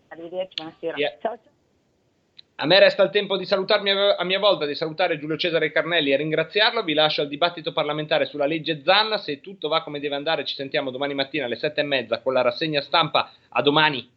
Arrivederci, 0.09 0.55
buonasera. 0.55 0.97
Yeah. 0.97 1.17
Ciao, 1.21 1.39
ciao. 1.43 1.53
A 2.59 2.65
me 2.65 2.79
resta 2.79 3.03
il 3.03 3.11
tempo 3.11 3.37
di 3.37 3.45
salutarmi 3.45 3.91
a 3.91 4.25
mia 4.25 4.39
volta, 4.39 4.65
di 4.65 4.75
salutare 4.75 5.19
Giulio 5.19 5.37
Cesare 5.37 5.71
Carnelli 5.71 6.13
e 6.13 6.17
ringraziarlo. 6.17 6.83
Vi 6.85 6.95
lascio 6.95 7.21
al 7.21 7.29
dibattito 7.29 7.71
parlamentare 7.73 8.25
sulla 8.25 8.47
legge 8.47 8.81
Zanna. 8.83 9.19
Se 9.19 9.43
tutto 9.43 9.69
va 9.69 9.83
come 9.83 10.01
deve 10.01 10.15
andare, 10.15 10.47
ci 10.47 10.55
sentiamo 10.55 10.91
domani 10.91 11.13
mattina 11.13 11.45
alle 11.45 11.57
sette 11.57 11.83
e 11.83 11.85
mezza 11.85 12.21
con 12.23 12.33
la 12.33 12.41
rassegna 12.41 12.81
stampa. 12.81 13.31
A 13.51 13.61
domani. 13.61 14.09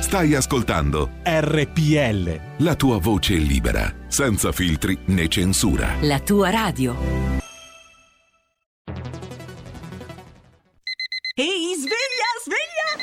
Stai 0.00 0.34
ascoltando 0.34 1.10
RPL. 1.22 2.64
la 2.64 2.74
tua 2.76 2.98
voce 2.98 3.34
libera, 3.34 3.92
senza 4.06 4.52
filtri 4.52 4.96
né 5.08 5.28
censura. 5.28 5.96
La 6.00 6.20
tua 6.20 6.48
radio. 6.48 7.33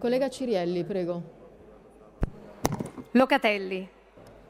Collega 0.00 0.30
Cirielli, 0.30 0.82
prego. 0.82 1.22
Locatelli. 3.10 3.86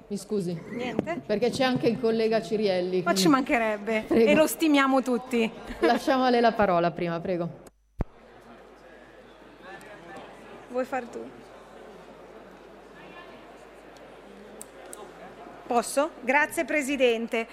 Mi 0.06 0.16
scusi. 0.16 0.56
Niente. 0.68 1.22
Perché 1.26 1.50
c'è 1.50 1.64
anche 1.64 1.88
il 1.88 1.98
collega 1.98 2.40
Cirielli. 2.40 3.02
Ma 3.02 3.14
ci 3.16 3.26
mancherebbe. 3.26 4.04
Prego. 4.06 4.30
E 4.30 4.34
lo 4.36 4.46
stimiamo 4.46 5.02
tutti. 5.02 5.50
Lasciamo 5.80 6.22
a 6.22 6.30
lei 6.30 6.40
la 6.40 6.52
parola 6.52 6.92
prima, 6.92 7.18
prego. 7.18 7.48
Vuoi 10.68 10.84
far 10.84 11.04
tu? 11.06 11.18
Posso? 15.66 16.10
Grazie 16.20 16.64
Presidente. 16.64 17.48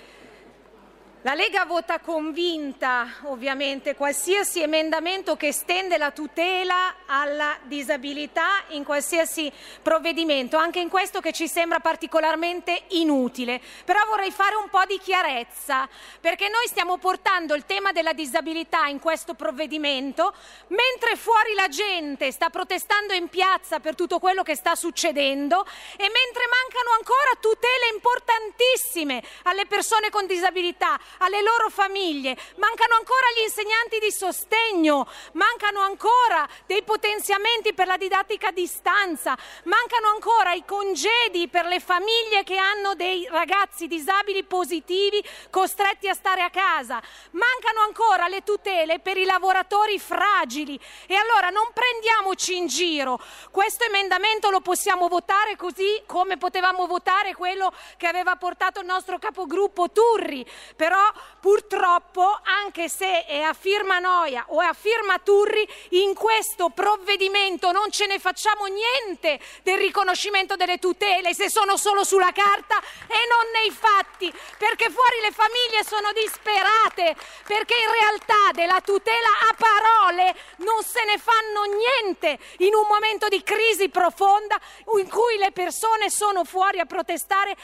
La 1.28 1.34
Lega 1.34 1.66
vota 1.66 2.00
convinta, 2.00 3.16
ovviamente, 3.24 3.96
qualsiasi 3.96 4.62
emendamento 4.62 5.36
che 5.36 5.48
estende 5.48 5.98
la 5.98 6.12
tutela 6.12 7.00
alla 7.06 7.58
disabilità 7.64 8.64
in 8.70 8.86
qualsiasi 8.86 9.52
provvedimento, 9.82 10.56
anche 10.56 10.80
in 10.80 10.88
questo 10.88 11.20
che 11.20 11.34
ci 11.34 11.50
sembra 11.50 11.82
particolarmente 11.82 12.84
inutile. 12.92 13.60
Però 13.84 14.06
vorrei 14.06 14.32
fare 14.32 14.56
un 14.56 14.70
po' 14.70 14.86
di 14.88 14.98
chiarezza, 15.00 15.90
perché 16.22 16.48
noi 16.48 16.66
stiamo 16.68 16.98
portando 16.98 17.56
il 17.56 17.66
tema 17.66 17.92
della 17.92 18.14
disabilità 18.14 18.86
in 18.86 19.00
questo 19.00 19.34
provvedimento, 19.34 20.34
mentre 20.68 21.18
fuori 21.18 21.54
la 21.56 21.68
gente 21.68 22.32
sta 22.32 22.50
protestando 22.50 23.12
in 23.12 23.28
piazza 23.28 23.82
per 23.82 23.96
tutto 23.96 24.20
quello 24.20 24.44
che 24.44 24.56
sta 24.56 24.76
succedendo 24.76 25.66
e 25.98 26.08
mentre 26.08 26.46
mancano 26.48 26.92
ancora 26.96 27.32
tutele 27.42 27.90
importantissime 27.94 29.22
alle 29.44 29.66
persone 29.66 30.10
con 30.10 30.26
disabilità, 30.26 30.98
alle 31.20 31.42
loro 31.42 31.70
famiglie, 31.70 32.38
mancano 32.58 32.96
ancora 32.96 33.26
gli 33.36 33.44
insegnanti 33.44 34.00
di 34.00 34.12
sostegno, 34.12 35.08
mancano 35.34 35.82
ancora 35.82 36.48
dei 36.66 36.84
potenziamenti 36.84 37.74
per 37.74 37.88
la 37.88 37.98
didattica 37.98 38.50
a 38.50 38.52
distanza, 38.52 39.38
mancano 39.64 40.10
ancora 40.10 40.54
i 40.54 40.64
congedi 40.66 41.48
per 41.48 41.66
le 41.66 41.80
famiglie 41.80 42.44
che 42.44 42.58
hanno 42.58 42.96
dei 42.96 43.28
ragazzi 43.30 43.88
disabili 43.88 44.44
positivi 44.44 45.24
costretti 45.50 46.08
a 46.08 46.14
stare 46.14 46.42
a 46.42 46.50
casa, 46.50 47.02
mancano 47.32 47.82
ancora 47.82 48.28
le 48.28 48.44
tutele 48.44 49.00
per 49.00 49.18
i 49.18 49.26
lavoratori 49.26 50.00
fragili 50.00 50.80
e 51.08 51.16
allora 51.16 51.50
non 51.50 51.68
prendiamoci 51.74 52.56
in 52.58 52.68
giro. 52.68 53.20
Questo 53.52 53.84
emendamento 53.86 54.50
lo 54.50 54.62
possiamo 54.62 55.08
votare 55.08 55.56
così 55.56 56.04
come 56.06 56.38
potevamo 56.38 56.86
votare 56.86 57.34
quello 57.34 57.74
che 57.98 58.08
aveva 58.08 58.36
portato 58.36 58.80
il 58.80 58.86
nostro 58.86 59.18
capogruppo 59.18 59.90
Turri, 59.92 60.46
però 60.76 61.07
purtroppo, 61.40 62.40
anche 62.44 62.90
se 62.90 63.26
è 63.26 63.42
a 63.42 63.54
firma 63.54 64.00
Noia 64.00 64.46
o 64.50 64.62
è 64.62 64.66
a 64.66 64.74
firma 64.74 65.20
Turri, 65.20 65.68
in 65.90 66.14
questo 66.14 66.70
provvedimento 66.70 67.72
non 67.72 67.92
ce 67.92 68.06
ne 68.06 68.20
facciamo 68.20 68.66
niente 68.66 69.40
del 69.64 69.78
riconoscimento 69.78 70.56
delle 70.56 70.78
tutele 70.78 71.34
se 71.34 71.50
sono 71.50 71.78
solo 71.78 72.04
sulla 72.04 72.32
carta 72.32 72.80
e 72.80 73.20
non 73.30 73.52
nei 73.54 73.72
fatti, 73.72 74.34
perché 74.58 74.90
fuori 74.90 75.20
le 75.22 75.32
famiglie 75.32 75.84
sono 75.84 76.12
disperate, 76.14 77.16
perché 77.46 77.76
in 77.76 77.92
realtà 77.92 78.52
della 78.54 78.82
tutela 78.82 79.30
a 79.50 79.56
parole 79.58 80.36
non 80.58 80.84
se 80.84 81.04
ne 81.06 81.18
fanno 81.18 81.64
niente 81.64 82.40
in 82.60 82.74
un 82.74 82.88
momento 82.88 83.28
di 83.28 83.44
crisi 83.44 83.90
profonda 83.90 84.60
in 84.98 85.10
cui 85.10 85.38
le 85.38 85.52
persone 85.52 86.10
sono 86.10 86.44
fuori 86.44 86.80
a 86.80 86.86
protestare 86.86 87.56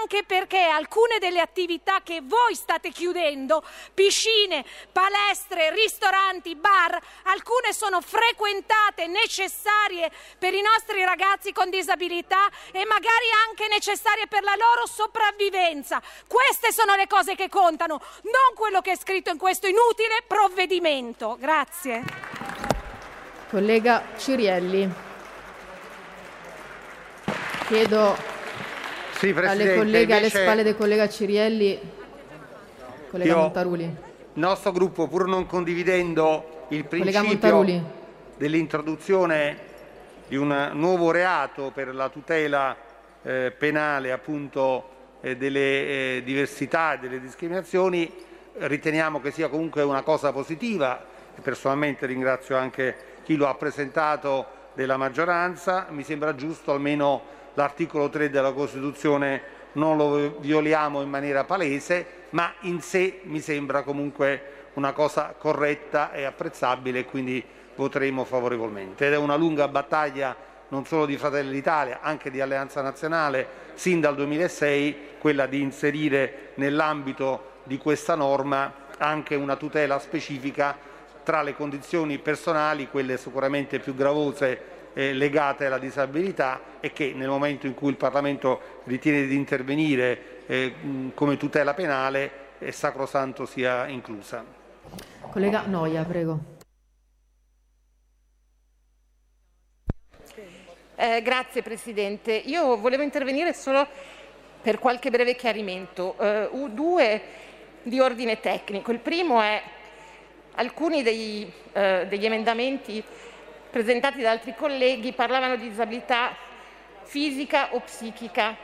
anche 0.00 0.24
perché 0.24 0.60
alcune 0.60 1.18
delle 1.18 1.40
attività 1.40 2.00
che 2.02 2.20
voi 2.22 2.54
state 2.54 2.81
chiudendo, 2.90 3.62
piscine, 3.94 4.64
palestre, 4.90 5.70
ristoranti, 5.74 6.54
bar, 6.56 6.98
alcune 7.24 7.72
sono 7.72 8.00
frequentate, 8.00 9.06
necessarie 9.06 10.10
per 10.38 10.54
i 10.54 10.62
nostri 10.62 11.04
ragazzi 11.04 11.52
con 11.52 11.70
disabilità 11.70 12.48
e 12.72 12.84
magari 12.84 13.28
anche 13.48 13.68
necessarie 13.68 14.26
per 14.26 14.42
la 14.42 14.54
loro 14.56 14.86
sopravvivenza. 14.86 16.02
Queste 16.26 16.72
sono 16.72 16.94
le 16.96 17.06
cose 17.06 17.34
che 17.34 17.48
contano, 17.48 18.00
non 18.22 18.54
quello 18.54 18.80
che 18.80 18.92
è 18.92 18.96
scritto 18.96 19.30
in 19.30 19.38
questo 19.38 19.66
inutile 19.66 20.24
provvedimento. 20.26 21.36
Grazie. 21.38 22.02
Collega 23.50 24.04
Cirielli. 24.16 24.90
Chiedo 27.66 28.16
Sì, 29.18 29.28
alle 29.28 29.76
colleghe 29.76 30.16
alle 30.16 30.30
spalle 30.30 30.62
del 30.62 30.76
collega 30.76 31.08
Cirielli. 31.08 31.91
Collega 33.12 33.30
Io- 33.34 33.40
Montaruli. 33.40 33.82
Il 33.84 34.40
nostro 34.40 34.72
gruppo, 34.72 35.06
pur 35.06 35.28
non 35.28 35.44
condividendo 35.44 36.64
il 36.68 36.86
principio 36.86 37.62
dell'introduzione 38.38 39.58
di 40.26 40.36
un 40.36 40.70
nuovo 40.72 41.10
reato 41.10 41.70
per 41.74 41.94
la 41.94 42.08
tutela 42.08 42.74
eh, 43.20 43.52
penale 43.56 44.12
appunto 44.12 44.88
eh, 45.20 45.36
delle 45.36 45.60
eh, 45.60 46.22
diversità 46.24 46.94
e 46.94 47.00
delle 47.00 47.20
discriminazioni, 47.20 48.10
riteniamo 48.54 49.20
che 49.20 49.30
sia 49.30 49.50
comunque 49.50 49.82
una 49.82 50.00
cosa 50.00 50.32
positiva. 50.32 51.04
E 51.36 51.40
Personalmente 51.42 52.06
ringrazio 52.06 52.56
anche 52.56 52.96
chi 53.24 53.36
lo 53.36 53.46
ha 53.46 53.54
presentato 53.56 54.46
della 54.72 54.96
maggioranza. 54.96 55.88
Mi 55.90 56.02
sembra 56.02 56.34
giusto 56.34 56.72
almeno 56.72 57.20
l'articolo 57.52 58.08
3 58.08 58.30
della 58.30 58.52
Costituzione 58.52 59.60
non 59.72 59.96
lo 59.96 60.38
violiamo 60.38 61.02
in 61.02 61.08
maniera 61.08 61.44
palese, 61.44 62.06
ma 62.30 62.52
in 62.60 62.80
sé 62.80 63.20
mi 63.24 63.40
sembra 63.40 63.82
comunque 63.82 64.70
una 64.74 64.92
cosa 64.92 65.34
corretta 65.36 66.12
e 66.12 66.24
apprezzabile 66.24 67.04
quindi 67.04 67.44
voteremo 67.74 68.24
favorevolmente. 68.24 69.06
Ed 69.06 69.12
è 69.12 69.16
una 69.16 69.36
lunga 69.36 69.68
battaglia 69.68 70.34
non 70.68 70.86
solo 70.86 71.04
di 71.04 71.18
Fratelli 71.18 71.52
d'Italia, 71.52 71.98
anche 72.00 72.30
di 72.30 72.40
Alleanza 72.40 72.80
Nazionale, 72.80 73.46
sin 73.74 74.00
dal 74.00 74.14
2006, 74.14 74.96
quella 75.18 75.46
di 75.46 75.60
inserire 75.60 76.52
nell'ambito 76.54 77.50
di 77.64 77.76
questa 77.76 78.14
norma 78.14 78.72
anche 78.96 79.34
una 79.34 79.56
tutela 79.56 79.98
specifica 79.98 80.76
tra 81.22 81.42
le 81.42 81.54
condizioni 81.54 82.18
personali, 82.18 82.88
quelle 82.88 83.18
sicuramente 83.18 83.80
più 83.80 83.94
gravose 83.94 84.71
eh, 84.94 85.12
legate 85.12 85.66
alla 85.66 85.78
disabilità 85.78 86.60
e 86.80 86.92
che 86.92 87.12
nel 87.14 87.28
momento 87.28 87.66
in 87.66 87.74
cui 87.74 87.90
il 87.90 87.96
Parlamento 87.96 88.80
ritiene 88.84 89.26
di 89.26 89.34
intervenire 89.34 90.44
eh, 90.46 90.74
come 91.14 91.36
tutela 91.36 91.74
penale 91.74 92.30
è 92.58 92.70
sacrosanto 92.70 93.46
sia 93.46 93.86
inclusa. 93.86 94.44
Collega 95.30 95.62
Noia, 95.66 96.04
prego. 96.04 96.50
Eh, 100.94 101.22
grazie 101.22 101.62
Presidente. 101.62 102.32
Io 102.32 102.76
volevo 102.76 103.02
intervenire 103.02 103.52
solo 103.54 103.86
per 104.60 104.78
qualche 104.78 105.10
breve 105.10 105.34
chiarimento. 105.34 106.16
Eh, 106.18 106.48
due 106.70 107.22
di 107.82 107.98
ordine 107.98 108.38
tecnico. 108.38 108.92
Il 108.92 109.00
primo 109.00 109.40
è 109.40 109.60
alcuni 110.54 111.02
dei, 111.02 111.50
eh, 111.72 112.06
degli 112.08 112.24
emendamenti 112.24 113.02
presentati 113.72 114.20
da 114.20 114.30
altri 114.32 114.54
colleghi 114.54 115.12
parlavano 115.12 115.56
di 115.56 115.66
disabilità 115.66 116.36
fisica 117.04 117.68
o 117.72 117.80
psichica 117.80 118.54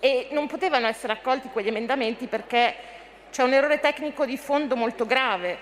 e 0.00 0.28
non 0.30 0.46
potevano 0.46 0.86
essere 0.86 1.12
accolti 1.12 1.48
quegli 1.48 1.68
emendamenti 1.68 2.26
perché 2.26 2.74
c'è 3.30 3.42
un 3.42 3.52
errore 3.52 3.80
tecnico 3.80 4.24
di 4.24 4.38
fondo 4.38 4.74
molto 4.74 5.04
grave. 5.04 5.58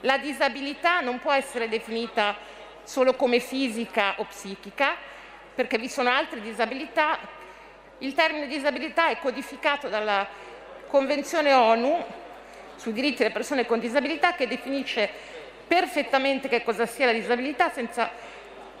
La 0.00 0.18
disabilità 0.18 1.00
non 1.00 1.20
può 1.20 1.32
essere 1.32 1.70
definita 1.70 2.36
solo 2.82 3.14
come 3.14 3.40
fisica 3.40 4.14
o 4.18 4.24
psichica, 4.24 4.94
perché 5.54 5.78
vi 5.78 5.88
sono 5.88 6.10
altre 6.10 6.42
disabilità. 6.42 7.18
Il 7.98 8.12
termine 8.12 8.46
disabilità 8.46 9.08
è 9.08 9.18
codificato 9.18 9.88
dalla 9.88 10.26
Convenzione 10.86 11.52
ONU 11.52 12.04
sui 12.76 12.92
diritti 12.92 13.18
delle 13.18 13.32
persone 13.32 13.66
con 13.66 13.78
disabilità 13.78 14.34
che 14.34 14.46
definisce 14.46 15.37
perfettamente 15.68 16.48
che 16.48 16.64
cosa 16.64 16.86
sia 16.86 17.06
la 17.06 17.12
disabilità 17.12 17.70
senza 17.70 18.10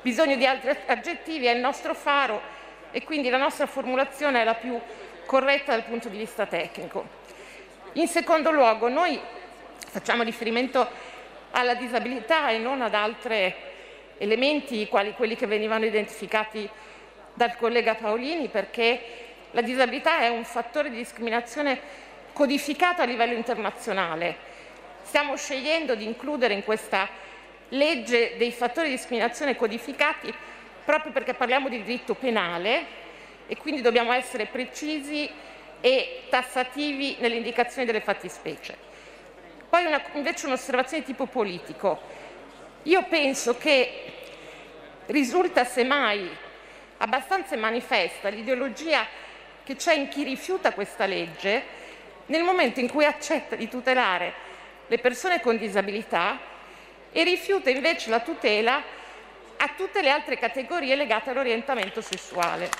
bisogno 0.00 0.36
di 0.36 0.46
altri 0.46 0.74
aggettivi, 0.86 1.46
è 1.46 1.52
il 1.52 1.60
nostro 1.60 1.94
faro 1.94 2.40
e 2.90 3.04
quindi 3.04 3.28
la 3.28 3.36
nostra 3.36 3.66
formulazione 3.66 4.40
è 4.40 4.44
la 4.44 4.54
più 4.54 4.80
corretta 5.26 5.72
dal 5.72 5.84
punto 5.84 6.08
di 6.08 6.16
vista 6.16 6.46
tecnico. 6.46 7.06
In 7.94 8.08
secondo 8.08 8.50
luogo, 8.50 8.88
noi 8.88 9.20
facciamo 9.90 10.22
riferimento 10.22 10.88
alla 11.50 11.74
disabilità 11.74 12.48
e 12.50 12.58
non 12.58 12.80
ad 12.80 12.94
altri 12.94 13.54
elementi 14.18 14.88
quali 14.88 15.12
quelli 15.12 15.36
che 15.36 15.46
venivano 15.46 15.84
identificati 15.84 16.68
dal 17.34 17.56
collega 17.56 17.94
Paolini 17.94 18.48
perché 18.48 19.00
la 19.52 19.60
disabilità 19.60 20.20
è 20.20 20.28
un 20.28 20.44
fattore 20.44 20.90
di 20.90 20.96
discriminazione 20.96 21.80
codificato 22.32 23.02
a 23.02 23.04
livello 23.04 23.34
internazionale. 23.34 24.47
Stiamo 25.08 25.38
scegliendo 25.38 25.94
di 25.94 26.04
includere 26.04 26.52
in 26.52 26.62
questa 26.62 27.08
legge 27.70 28.34
dei 28.36 28.52
fattori 28.52 28.90
di 28.90 28.96
discriminazione 28.96 29.56
codificati 29.56 30.30
proprio 30.84 31.12
perché 31.12 31.32
parliamo 31.32 31.70
di 31.70 31.82
diritto 31.82 32.12
penale 32.12 32.84
e 33.46 33.56
quindi 33.56 33.80
dobbiamo 33.80 34.12
essere 34.12 34.44
precisi 34.44 35.26
e 35.80 36.24
tassativi 36.28 37.16
nell'indicazione 37.20 37.86
delle 37.86 38.02
fattispecie. 38.02 38.76
Poi 39.66 39.86
una, 39.86 40.02
invece 40.12 40.44
un'osservazione 40.44 41.00
di 41.00 41.08
tipo 41.08 41.24
politico. 41.24 41.98
Io 42.82 43.02
penso 43.04 43.56
che 43.56 44.12
Risulta 45.06 45.64
semmai 45.64 46.28
abbastanza 46.98 47.56
manifesta 47.56 48.28
l'ideologia 48.28 49.06
che 49.64 49.74
c'è 49.74 49.94
in 49.94 50.08
chi 50.08 50.22
rifiuta 50.22 50.74
questa 50.74 51.06
legge 51.06 51.62
nel 52.26 52.42
momento 52.42 52.80
in 52.80 52.90
cui 52.90 53.06
accetta 53.06 53.56
di 53.56 53.70
tutelare 53.70 54.47
le 54.88 54.98
persone 54.98 55.40
con 55.40 55.56
disabilità 55.56 56.38
e 57.12 57.22
rifiuta 57.24 57.70
invece 57.70 58.10
la 58.10 58.20
tutela 58.20 58.82
a 59.56 59.70
tutte 59.76 60.02
le 60.02 60.10
altre 60.10 60.38
categorie 60.38 60.96
legate 60.96 61.30
all'orientamento 61.30 62.00
sessuale. 62.00 62.70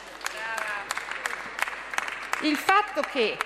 Il 2.43 2.57
fatto 2.57 3.03
che 3.03 3.37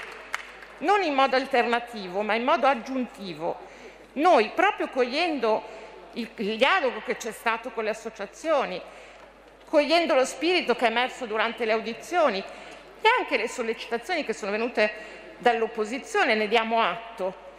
non 0.78 1.02
in 1.02 1.14
modo 1.14 1.36
alternativo 1.36 2.22
ma 2.22 2.34
in 2.34 2.44
modo 2.44 2.66
aggiuntivo 2.66 3.70
noi, 4.14 4.50
proprio 4.50 4.88
cogliendo 4.88 5.62
il, 6.12 6.28
il 6.36 6.56
dialogo 6.56 7.02
che 7.04 7.16
c'è 7.16 7.32
stato 7.32 7.70
con 7.70 7.84
le 7.84 7.90
associazioni, 7.90 8.80
cogliendo 9.66 10.14
lo 10.14 10.24
spirito 10.24 10.74
che 10.76 10.86
è 10.86 10.90
emerso 10.90 11.24
durante 11.24 11.64
le 11.64 11.72
audizioni 11.72 12.38
e 12.38 13.08
anche 13.18 13.38
le 13.38 13.48
sollecitazioni 13.48 14.24
che 14.24 14.34
sono 14.34 14.52
venute 14.52 14.92
dall'opposizione, 15.38 16.34
ne 16.34 16.46
diamo 16.46 16.80
atto 16.82 17.50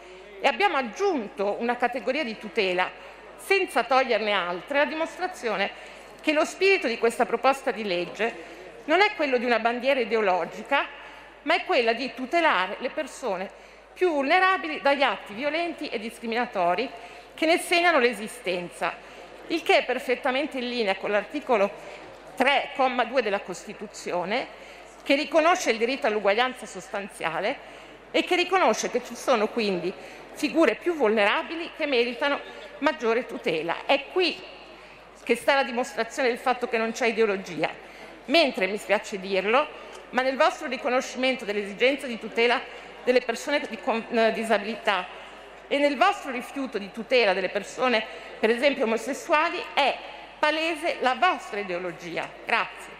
e 0.43 0.47
abbiamo 0.49 0.75
aggiunto 0.75 1.55
una 1.59 1.77
categoria 1.77 2.25
di 2.25 2.37
tutela 2.37 2.91
senza 3.37 3.85
toglierne 3.85 4.33
altre, 4.33 4.79
la 4.79 4.83
dimostrazione 4.83 5.71
che 6.19 6.33
lo 6.33 6.43
spirito 6.43 6.85
di 6.85 6.97
questa 6.97 7.25
proposta 7.25 7.71
di 7.71 7.85
legge 7.85 8.35
non 8.83 8.99
è 8.99 9.13
quello 9.15 9.37
di 9.37 9.45
una 9.45 9.59
bandiera 9.59 10.01
ideologica, 10.01 10.85
ma 11.43 11.55
è 11.55 11.63
quella 11.63 11.93
di 11.93 12.11
tutelare 12.13 12.75
le 12.79 12.89
persone 12.89 13.49
più 13.93 14.11
vulnerabili 14.11 14.81
dagli 14.81 15.01
atti 15.01 15.33
violenti 15.33 15.87
e 15.87 15.97
discriminatori 15.97 16.89
che 17.33 17.45
ne 17.45 17.57
segnano 17.57 17.99
l'esistenza, 17.99 18.93
il 19.47 19.63
che 19.63 19.77
è 19.77 19.85
perfettamente 19.85 20.57
in 20.57 20.67
linea 20.67 20.97
con 20.97 21.11
l'articolo 21.11 21.71
3,2 22.37 23.21
della 23.21 23.39
Costituzione, 23.39 24.45
che 25.03 25.15
riconosce 25.15 25.71
il 25.71 25.77
diritto 25.77 26.07
all'uguaglianza 26.07 26.65
sostanziale 26.65 27.71
e 28.11 28.25
che 28.25 28.35
riconosce 28.35 28.91
che 28.91 29.01
ci 29.05 29.15
sono 29.15 29.47
quindi 29.47 29.91
figure 30.33 30.75
più 30.75 30.95
vulnerabili 30.95 31.71
che 31.75 31.85
meritano 31.85 32.39
maggiore 32.79 33.25
tutela. 33.25 33.85
È 33.85 34.05
qui 34.11 34.41
che 35.23 35.35
sta 35.35 35.55
la 35.55 35.63
dimostrazione 35.63 36.29
del 36.29 36.37
fatto 36.37 36.67
che 36.67 36.77
non 36.77 36.91
c'è 36.91 37.07
ideologia, 37.07 37.69
mentre, 38.25 38.67
mi 38.67 38.77
spiace 38.77 39.19
dirlo, 39.19 39.67
ma 40.11 40.21
nel 40.21 40.37
vostro 40.37 40.67
riconoscimento 40.67 41.45
dell'esigenza 41.45 42.07
di 42.07 42.19
tutela 42.19 42.61
delle 43.03 43.21
persone 43.21 43.61
con 43.81 44.05
eh, 44.11 44.31
disabilità 44.31 45.05
e 45.67 45.77
nel 45.77 45.97
vostro 45.97 46.31
rifiuto 46.31 46.77
di 46.77 46.91
tutela 46.91 47.33
delle 47.33 47.49
persone, 47.49 48.05
per 48.39 48.49
esempio 48.49 48.83
omosessuali, 48.83 49.61
è 49.73 49.97
palese 50.39 50.97
la 50.99 51.15
vostra 51.15 51.59
ideologia. 51.59 52.29
Grazie. 52.45 52.91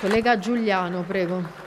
Collega 0.00 0.38
Giuliano, 0.38 1.02
prego. 1.02 1.65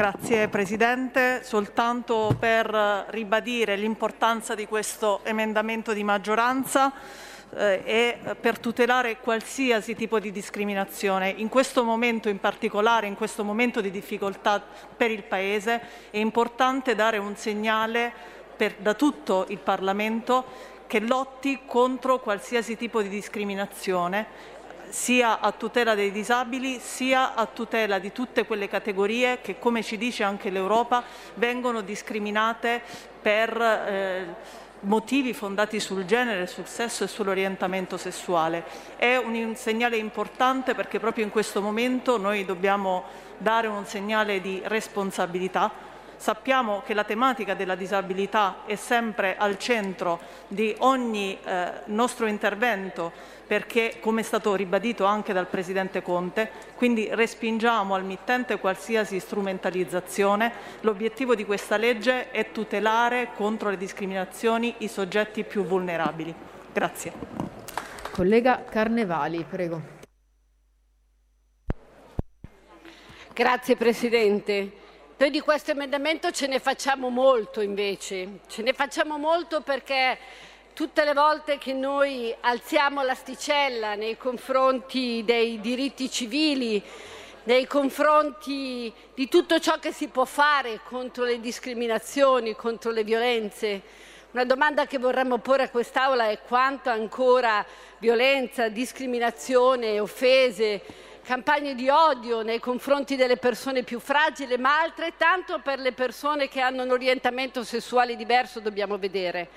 Grazie 0.00 0.48
Presidente, 0.48 1.42
soltanto 1.44 2.34
per 2.38 3.04
ribadire 3.10 3.76
l'importanza 3.76 4.54
di 4.54 4.64
questo 4.64 5.20
emendamento 5.24 5.92
di 5.92 6.02
maggioranza 6.02 6.90
eh, 7.54 7.82
e 7.84 8.34
per 8.40 8.58
tutelare 8.58 9.18
qualsiasi 9.18 9.94
tipo 9.94 10.18
di 10.18 10.32
discriminazione. 10.32 11.28
In 11.28 11.50
questo 11.50 11.84
momento 11.84 12.30
in 12.30 12.40
particolare, 12.40 13.08
in 13.08 13.14
questo 13.14 13.44
momento 13.44 13.82
di 13.82 13.90
difficoltà 13.90 14.64
per 14.96 15.10
il 15.10 15.22
Paese, 15.22 15.82
è 16.08 16.16
importante 16.16 16.94
dare 16.94 17.18
un 17.18 17.36
segnale 17.36 18.10
per, 18.56 18.76
da 18.78 18.94
tutto 18.94 19.44
il 19.50 19.58
Parlamento 19.58 20.78
che 20.86 21.00
lotti 21.00 21.60
contro 21.66 22.20
qualsiasi 22.20 22.74
tipo 22.74 23.02
di 23.02 23.10
discriminazione 23.10 24.26
sia 24.90 25.40
a 25.40 25.52
tutela 25.52 25.94
dei 25.94 26.12
disabili 26.12 26.78
sia 26.78 27.34
a 27.34 27.46
tutela 27.46 27.98
di 27.98 28.12
tutte 28.12 28.44
quelle 28.44 28.68
categorie 28.68 29.40
che, 29.40 29.58
come 29.58 29.82
ci 29.82 29.96
dice 29.96 30.22
anche 30.22 30.50
l'Europa, 30.50 31.02
vengono 31.34 31.80
discriminate 31.80 32.82
per 33.20 33.60
eh, 33.60 34.34
motivi 34.80 35.32
fondati 35.32 35.80
sul 35.80 36.04
genere, 36.04 36.46
sul 36.46 36.66
sesso 36.66 37.04
e 37.04 37.08
sull'orientamento 37.08 37.96
sessuale. 37.96 38.64
È 38.96 39.16
un 39.16 39.54
segnale 39.56 39.96
importante 39.96 40.74
perché 40.74 40.98
proprio 40.98 41.24
in 41.24 41.30
questo 41.30 41.60
momento 41.60 42.18
noi 42.18 42.44
dobbiamo 42.44 43.04
dare 43.38 43.66
un 43.66 43.86
segnale 43.86 44.40
di 44.40 44.60
responsabilità 44.64 45.88
Sappiamo 46.20 46.82
che 46.84 46.92
la 46.92 47.04
tematica 47.04 47.54
della 47.54 47.74
disabilità 47.74 48.56
è 48.66 48.74
sempre 48.74 49.38
al 49.38 49.56
centro 49.56 50.20
di 50.48 50.74
ogni 50.80 51.38
eh, 51.42 51.70
nostro 51.86 52.26
intervento 52.26 53.10
perché, 53.50 53.96
come 53.98 54.20
è 54.20 54.22
stato 54.22 54.54
ribadito 54.54 55.04
anche 55.04 55.32
dal 55.32 55.48
Presidente 55.48 56.02
Conte, 56.02 56.48
quindi 56.76 57.08
respingiamo 57.10 57.96
al 57.96 58.04
mittente 58.04 58.60
qualsiasi 58.60 59.18
strumentalizzazione. 59.18 60.52
L'obiettivo 60.82 61.34
di 61.34 61.44
questa 61.44 61.76
legge 61.76 62.30
è 62.30 62.52
tutelare 62.52 63.30
contro 63.34 63.68
le 63.68 63.76
discriminazioni 63.76 64.76
i 64.78 64.86
soggetti 64.86 65.42
più 65.42 65.64
vulnerabili. 65.64 66.32
Grazie. 66.72 67.12
Collega 68.12 68.62
Carnevali, 68.70 69.42
prego. 69.42 69.82
Grazie 73.34 73.74
Presidente. 73.74 74.72
Noi 75.16 75.30
di 75.30 75.40
questo 75.40 75.72
emendamento 75.72 76.30
ce 76.30 76.46
ne 76.46 76.60
facciamo 76.60 77.08
molto 77.08 77.60
invece, 77.60 78.42
ce 78.46 78.62
ne 78.62 78.72
facciamo 78.72 79.18
molto 79.18 79.60
perché 79.60 80.16
tutte 80.72 81.04
le 81.04 81.12
volte 81.12 81.58
che 81.58 81.72
noi 81.72 82.34
alziamo 82.40 83.02
l'asticella 83.02 83.94
nei 83.94 84.16
confronti 84.16 85.22
dei 85.24 85.60
diritti 85.60 86.10
civili, 86.10 86.82
nei 87.44 87.66
confronti 87.66 88.92
di 89.14 89.28
tutto 89.28 89.58
ciò 89.58 89.78
che 89.78 89.92
si 89.92 90.08
può 90.08 90.24
fare 90.24 90.80
contro 90.84 91.24
le 91.24 91.40
discriminazioni, 91.40 92.54
contro 92.54 92.90
le 92.90 93.04
violenze, 93.04 93.82
una 94.32 94.44
domanda 94.44 94.86
che 94.86 94.98
vorremmo 94.98 95.38
porre 95.38 95.64
a 95.64 95.70
quest'Aula 95.70 96.28
è 96.28 96.38
quanto 96.42 96.88
ancora 96.88 97.66
violenza, 97.98 98.68
discriminazione, 98.68 99.98
offese, 99.98 100.80
campagne 101.24 101.74
di 101.74 101.88
odio 101.88 102.42
nei 102.42 102.60
confronti 102.60 103.16
delle 103.16 103.38
persone 103.38 103.82
più 103.82 103.98
fragili, 103.98 104.56
ma 104.56 104.82
altrettanto 104.82 105.58
per 105.58 105.80
le 105.80 105.90
persone 105.90 106.48
che 106.48 106.60
hanno 106.60 106.84
un 106.84 106.92
orientamento 106.92 107.64
sessuale 107.64 108.14
diverso 108.14 108.60
dobbiamo 108.60 108.98
vedere. 108.98 109.48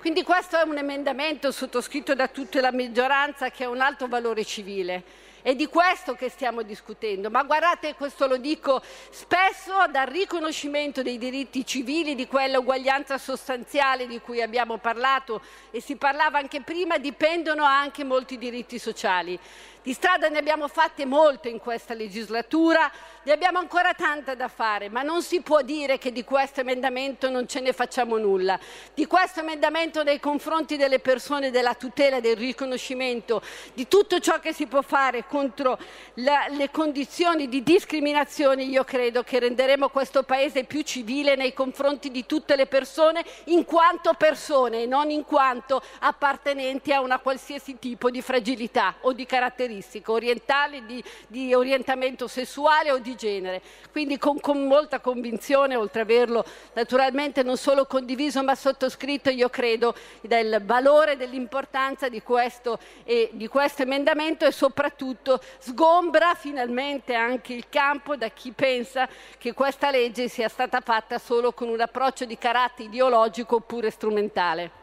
Quindi 0.00 0.22
questo 0.22 0.58
è 0.58 0.62
un 0.62 0.78
emendamento 0.78 1.52
sottoscritto 1.52 2.14
da 2.14 2.26
tutta 2.26 2.58
la 2.62 2.72
maggioranza 2.72 3.50
che 3.50 3.64
ha 3.64 3.68
un 3.68 3.82
alto 3.82 4.08
valore 4.08 4.46
civile 4.46 5.02
è 5.42 5.54
di 5.54 5.66
questo 5.66 6.14
che 6.14 6.28
stiamo 6.28 6.62
discutendo, 6.62 7.30
ma 7.30 7.42
guardate, 7.42 7.94
questo 7.94 8.26
lo 8.26 8.36
dico 8.36 8.82
spesso, 9.10 9.72
dal 9.90 10.06
riconoscimento 10.06 11.02
dei 11.02 11.18
diritti 11.18 11.64
civili, 11.64 12.14
di 12.14 12.26
quella 12.26 12.58
uguaglianza 12.58 13.16
sostanziale 13.18 14.06
di 14.06 14.20
cui 14.20 14.42
abbiamo 14.42 14.78
parlato 14.78 15.40
e 15.70 15.80
si 15.80 15.96
parlava 15.96 16.38
anche 16.38 16.60
prima, 16.60 16.98
dipendono 16.98 17.64
anche 17.64 18.04
molti 18.04 18.36
diritti 18.36 18.78
sociali. 18.78 19.38
Di 19.82 19.94
strada 19.94 20.28
ne 20.28 20.36
abbiamo 20.36 20.68
fatte 20.68 21.06
molte 21.06 21.48
in 21.48 21.58
questa 21.58 21.94
legislatura, 21.94 22.92
ne 23.22 23.32
abbiamo 23.32 23.58
ancora 23.58 23.94
tanta 23.94 24.34
da 24.34 24.48
fare, 24.48 24.90
ma 24.90 25.00
non 25.00 25.22
si 25.22 25.40
può 25.40 25.62
dire 25.62 25.96
che 25.96 26.12
di 26.12 26.22
questo 26.22 26.60
emendamento 26.60 27.30
non 27.30 27.48
ce 27.48 27.60
ne 27.60 27.72
facciamo 27.72 28.18
nulla. 28.18 28.60
Di 28.92 29.06
questo 29.06 29.40
emendamento 29.40 30.02
nei 30.02 30.20
confronti 30.20 30.76
delle 30.76 30.98
persone, 30.98 31.50
della 31.50 31.72
tutela, 31.72 32.20
del 32.20 32.36
riconoscimento, 32.36 33.40
di 33.72 33.88
tutto 33.88 34.20
ciò 34.20 34.38
che 34.38 34.52
si 34.52 34.66
può 34.66 34.82
fare 34.82 35.24
contro 35.26 35.78
la, 36.14 36.46
le 36.50 36.70
condizioni 36.70 37.48
di 37.48 37.62
discriminazione, 37.62 38.64
io 38.64 38.84
credo 38.84 39.22
che 39.22 39.38
renderemo 39.38 39.88
questo 39.88 40.24
Paese 40.24 40.64
più 40.64 40.82
civile 40.82 41.36
nei 41.36 41.54
confronti 41.54 42.10
di 42.10 42.26
tutte 42.26 42.54
le 42.54 42.66
persone 42.66 43.24
in 43.44 43.64
quanto 43.64 44.12
persone 44.12 44.82
e 44.82 44.86
non 44.86 45.10
in 45.10 45.24
quanto 45.24 45.82
appartenenti 46.00 46.92
a 46.92 47.00
una 47.00 47.18
qualsiasi 47.18 47.78
tipo 47.78 48.10
di 48.10 48.20
fragilità 48.20 48.96
o 49.00 49.14
di 49.14 49.24
caratteristica 49.24 49.68
caratteristiche 49.70 50.10
orientali, 50.10 50.84
di, 50.84 51.02
di 51.28 51.54
orientamento 51.54 52.26
sessuale 52.26 52.90
o 52.90 52.98
di 52.98 53.14
genere. 53.14 53.62
Quindi 53.92 54.18
con, 54.18 54.40
con 54.40 54.66
molta 54.66 54.98
convinzione, 54.98 55.76
oltre 55.76 56.02
ad 56.02 56.10
averlo 56.10 56.44
naturalmente 56.74 57.42
non 57.42 57.56
solo 57.56 57.86
condiviso 57.86 58.42
ma 58.42 58.54
sottoscritto, 58.54 59.30
io 59.30 59.48
credo 59.48 59.94
del 60.22 60.60
valore, 60.64 61.16
dell'importanza 61.16 62.08
di 62.08 62.22
questo, 62.22 62.78
e, 63.04 63.30
di 63.32 63.46
questo 63.46 63.82
emendamento 63.82 64.44
e 64.44 64.52
soprattutto 64.52 65.40
sgombra 65.58 66.34
finalmente 66.34 67.14
anche 67.14 67.52
il 67.52 67.68
campo 67.68 68.16
da 68.16 68.28
chi 68.28 68.50
pensa 68.52 69.08
che 69.38 69.52
questa 69.52 69.90
legge 69.90 70.28
sia 70.28 70.48
stata 70.48 70.80
fatta 70.80 71.18
solo 71.18 71.52
con 71.52 71.68
un 71.68 71.80
approccio 71.80 72.24
di 72.24 72.36
carattere 72.36 72.88
ideologico 72.88 73.56
oppure 73.56 73.90
strumentale. 73.90 74.80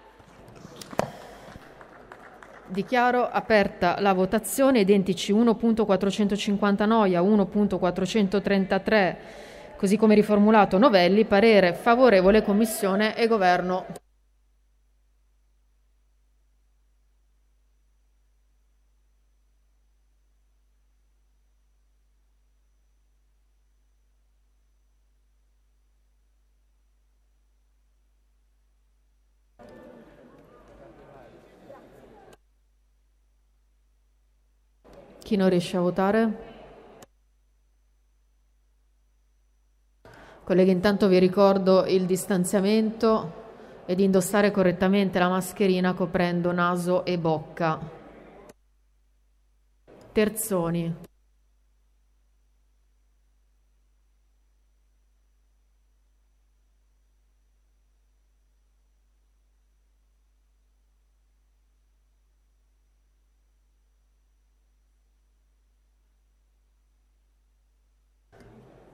Dichiaro 2.70 3.28
aperta 3.30 4.00
la 4.00 4.14
votazione. 4.14 4.80
Identici 4.82 5.34
1.459 5.34 7.16
a 7.16 7.22
1.433 7.22 9.16
Così 9.78 9.96
come 9.96 10.16
riformulato 10.16 10.80
Novelli, 10.80 11.26
parere 11.26 11.74
favorevole 11.76 12.42
Commissione 12.42 13.16
e 13.16 13.28
Governo. 13.28 14.07
Chi 35.28 35.36
non 35.36 35.50
riesce 35.50 35.76
a 35.76 35.82
votare? 35.82 36.38
Colleghi, 40.46 40.72
intanto 40.72 41.10
vi 41.10 41.20
ricordo 41.20 41.86
il 41.86 42.06
distanziamento 42.06 43.34
e 43.86 43.94
di 43.96 44.06
indossare 44.06 44.52
correttamente 44.52 45.20
la 45.20 45.28
mascherina 45.28 45.92
coprendo 45.92 46.54
naso 46.54 47.04
e 47.04 47.18
bocca. 47.18 47.78
Terzoni. 50.14 50.96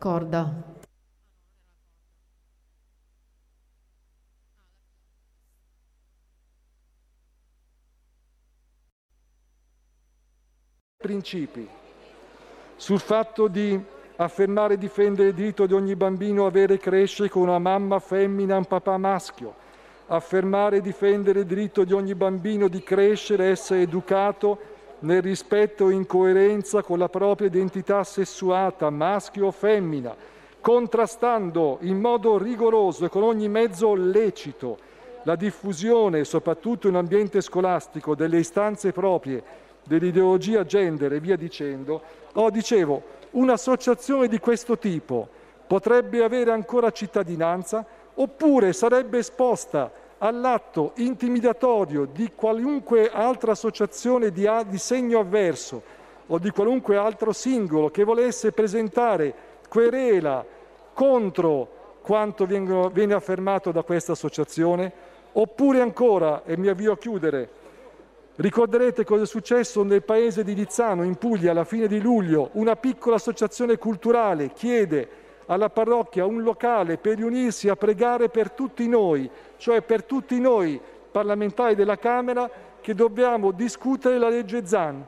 Corda. 0.04 0.54
principi 10.98 11.68
sul 12.76 13.00
fatto 13.00 13.48
di 13.48 13.82
affermare 14.18 14.74
e 14.74 14.78
difendere 14.78 15.30
il 15.30 15.34
diritto 15.34 15.66
di 15.66 15.74
ogni 15.74 15.96
bambino 15.96 16.44
a 16.44 16.48
avere 16.48 16.74
e 16.74 16.80
crescere 16.80 17.30
con 17.30 17.44
una 17.44 17.60
mamma 17.60 18.00
femmina 18.00 18.56
e 18.56 18.58
un 18.58 18.66
papà 18.66 18.98
maschio, 18.98 19.54
affermare 20.08 20.78
e 20.78 20.82
difendere 20.82 21.42
il 21.42 21.46
diritto 21.46 21.86
di 21.86 21.94
ogni 21.94 22.14
bambino 22.14 22.68
di 22.68 22.84
crescere 22.84 23.52
essere 23.52 23.82
educato 23.82 24.73
nel 25.04 25.22
rispetto 25.22 25.90
in 25.90 26.06
coerenza 26.06 26.82
con 26.82 26.98
la 26.98 27.10
propria 27.10 27.48
identità 27.48 28.04
sessuata, 28.04 28.90
maschio 28.90 29.48
o 29.48 29.52
femmina, 29.52 30.16
contrastando 30.62 31.78
in 31.82 32.00
modo 32.00 32.38
rigoroso 32.38 33.06
e 33.06 33.10
con 33.10 33.24
ogni 33.24 33.50
mezzo 33.50 33.94
lecito 33.96 34.78
la 35.24 35.36
diffusione, 35.36 36.24
soprattutto 36.24 36.88
in 36.88 36.96
ambiente 36.96 37.42
scolastico, 37.42 38.16
delle 38.16 38.40
istanze 38.40 38.92
proprie 38.92 39.44
dell'ideologia 39.84 40.64
gender 40.64 41.14
e 41.14 41.20
via 41.20 41.36
dicendo, 41.36 42.02
oh, 42.34 42.50
dicevo, 42.50 43.02
un'associazione 43.32 44.28
di 44.28 44.40
questo 44.40 44.78
tipo 44.78 45.28
potrebbe 45.68 46.24
avere 46.24 46.52
ancora 46.52 46.92
cittadinanza 46.92 47.86
oppure 48.16 48.72
sarebbe 48.72 49.18
esposta 49.18 49.92
all'atto 50.24 50.94
intimidatorio 50.96 52.06
di 52.06 52.32
qualunque 52.34 53.12
altra 53.12 53.52
associazione 53.52 54.32
di, 54.32 54.50
di 54.68 54.78
segno 54.78 55.20
avverso 55.20 55.82
o 56.28 56.40
di 56.40 56.50
qualunque 56.50 56.96
altro 56.96 57.34
singolo 57.34 57.90
che 57.90 58.06
volesse 58.06 58.54
presentare 58.54 59.34
querela 59.68 60.46
contro 60.94 61.82
quanto 62.02 62.46
viene 62.46 63.14
affermato 63.14 63.72
da 63.72 63.84
questa 63.84 64.14
associazione, 64.14 64.92
oppure 65.34 65.82
ancora, 65.82 66.44
e 66.46 66.58
mi 66.58 66.68
avvio 66.68 66.94
a 66.94 66.98
chiudere, 66.98 67.62
Ricorderete 68.36 69.04
cosa 69.04 69.24
è 69.24 69.28
successo 69.28 69.84
nel 69.84 70.02
paese 70.02 70.44
di 70.44 70.56
Lizzano, 70.56 71.04
in 71.04 71.18
Puglia, 71.18 71.52
alla 71.52 71.66
fine 71.66 71.86
di 71.86 72.02
luglio. 72.02 72.50
Una 72.54 72.76
piccola 72.76 73.18
associazione 73.18 73.78
culturale 73.78 74.52
chiede 74.54 75.08
alla 75.48 75.70
parrocchia 75.70 76.26
un 76.26 76.42
locale 76.42 76.98
per 76.98 77.18
riunirsi 77.18 77.70
a 77.70 77.76
pregare 77.76 78.30
per 78.30 78.52
tutti 78.52 78.88
noi, 78.88 79.30
cioè 79.64 79.82
per 79.82 80.04
tutti 80.04 80.42
noi 80.42 80.78
parlamentari 81.10 81.74
della 81.74 81.98
Camera 81.98 82.52
che 82.82 82.94
dobbiamo 82.94 83.52
discutere 83.52 84.18
la 84.18 84.28
legge 84.28 84.66
Zan. 84.66 85.02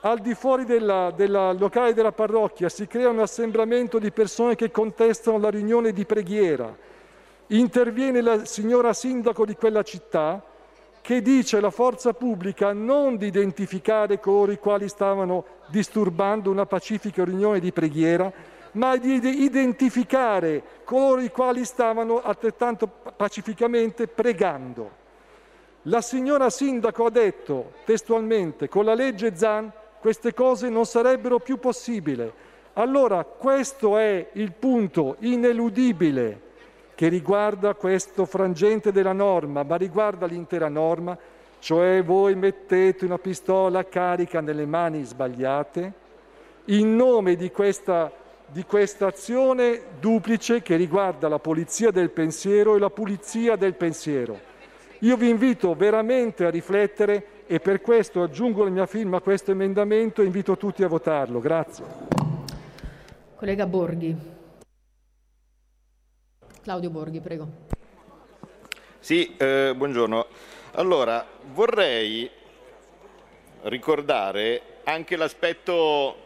Al 0.00 0.20
di 0.20 0.32
fuori 0.32 0.64
del 0.64 1.54
locale 1.58 1.92
della 1.92 2.12
parrocchia 2.12 2.70
si 2.70 2.86
crea 2.86 3.10
un 3.10 3.18
assembramento 3.18 3.98
di 3.98 4.10
persone 4.10 4.54
che 4.54 4.70
contestano 4.70 5.36
la 5.36 5.50
riunione 5.50 5.92
di 5.92 6.06
preghiera. 6.06 6.74
Interviene 7.48 8.22
la 8.22 8.46
signora 8.46 8.94
sindaco 8.94 9.44
di 9.44 9.54
quella 9.54 9.82
città 9.82 10.42
che 11.02 11.20
dice 11.20 11.58
alla 11.58 11.68
forza 11.68 12.14
pubblica 12.14 12.72
non 12.72 13.18
di 13.18 13.26
identificare 13.26 14.18
coloro 14.18 14.50
i 14.50 14.58
quali 14.58 14.88
stavano 14.88 15.44
disturbando 15.68 16.50
una 16.50 16.64
pacifica 16.64 17.22
riunione 17.22 17.60
di 17.60 17.70
preghiera, 17.70 18.32
ma 18.74 18.96
di 18.96 19.42
identificare 19.42 20.62
coloro 20.84 21.20
i 21.20 21.30
quali 21.30 21.64
stavano 21.64 22.22
altrettanto 22.22 22.86
pacificamente 22.86 24.06
pregando. 24.06 25.02
La 25.82 26.00
signora 26.00 26.48
sindaco 26.48 27.06
ha 27.06 27.10
detto 27.10 27.72
testualmente 27.84 28.68
con 28.68 28.84
la 28.84 28.94
legge 28.94 29.36
Zan 29.36 29.70
queste 30.00 30.34
cose 30.34 30.68
non 30.68 30.86
sarebbero 30.86 31.38
più 31.38 31.58
possibili. 31.58 32.30
Allora 32.74 33.24
questo 33.24 33.96
è 33.96 34.28
il 34.32 34.52
punto 34.52 35.16
ineludibile 35.20 36.40
che 36.94 37.08
riguarda 37.08 37.74
questo 37.74 38.24
frangente 38.24 38.92
della 38.92 39.12
norma, 39.12 39.62
ma 39.62 39.76
riguarda 39.76 40.26
l'intera 40.26 40.68
norma, 40.68 41.16
cioè 41.58 42.02
voi 42.02 42.34
mettete 42.34 43.04
una 43.04 43.18
pistola 43.18 43.84
carica 43.84 44.40
nelle 44.40 44.66
mani 44.66 45.02
sbagliate 45.04 45.92
in 46.66 46.96
nome 46.96 47.36
di 47.36 47.50
questa, 47.50 48.10
di 48.54 48.62
questa 48.62 49.08
azione 49.08 49.82
duplice 49.98 50.62
che 50.62 50.76
riguarda 50.76 51.26
la 51.26 51.40
polizia 51.40 51.90
del 51.90 52.10
pensiero 52.10 52.76
e 52.76 52.78
la 52.78 52.88
pulizia 52.88 53.56
del 53.56 53.74
pensiero. 53.74 54.38
Io 55.00 55.16
vi 55.16 55.28
invito 55.28 55.74
veramente 55.74 56.44
a 56.44 56.50
riflettere 56.50 57.42
e 57.48 57.58
per 57.58 57.80
questo 57.80 58.22
aggiungo 58.22 58.62
la 58.62 58.70
mia 58.70 58.86
firma 58.86 59.16
a 59.16 59.20
questo 59.20 59.50
emendamento 59.50 60.22
e 60.22 60.26
invito 60.26 60.56
tutti 60.56 60.84
a 60.84 60.86
votarlo. 60.86 61.40
Grazie. 61.40 61.84
Collega 63.34 63.66
Borghi. 63.66 64.16
Claudio 66.62 66.90
Borghi, 66.90 67.20
prego. 67.20 67.48
Sì, 69.00 69.34
eh, 69.36 69.72
buongiorno. 69.76 70.26
Allora, 70.74 71.26
vorrei 71.52 72.30
ricordare 73.62 74.62
anche 74.84 75.16
l'aspetto 75.16 76.16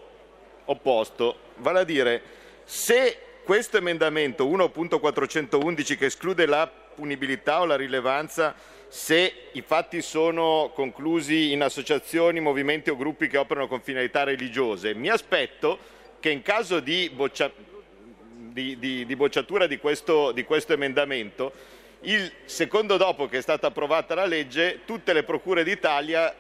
opposto, 0.66 1.46
vale 1.59 1.80
a 1.80 1.85
dire 1.85 2.22
se 2.64 3.18
questo 3.44 3.78
emendamento 3.78 4.47
1.411 4.47 5.97
che 5.97 6.06
esclude 6.06 6.47
la 6.47 6.70
punibilità 6.94 7.60
o 7.60 7.64
la 7.64 7.76
rilevanza 7.76 8.55
se 8.89 9.32
i 9.52 9.62
fatti 9.62 10.01
sono 10.01 10.70
conclusi 10.74 11.52
in 11.52 11.62
associazioni, 11.62 12.40
movimenti 12.40 12.90
o 12.90 12.97
gruppi 12.97 13.28
che 13.28 13.36
operano 13.36 13.68
con 13.68 13.80
finalità 13.80 14.24
religiose, 14.24 14.94
mi 14.94 15.09
aspetto 15.09 15.78
che 16.20 16.30
in 16.30 16.43
caso 16.43 16.80
di 16.80 17.10
boccia, 17.14 17.51
di, 18.30 18.78
di, 18.78 19.05
di 19.05 19.16
bocciatura 19.16 19.66
di 19.66 19.78
questo, 19.78 20.35
questo 20.47 20.72
emendamento, 20.72 21.52
il 22.01 22.32
secondo 22.44 22.97
dopo 22.97 23.28
che 23.28 23.39
è 23.39 23.43
stata 23.43 23.68
approvata 23.68 24.14
la 24.14 24.24
legge, 24.24 24.80
tutte 24.85 25.12
le 25.12 25.22
procure 25.22 25.64
d'Italia 25.64 26.35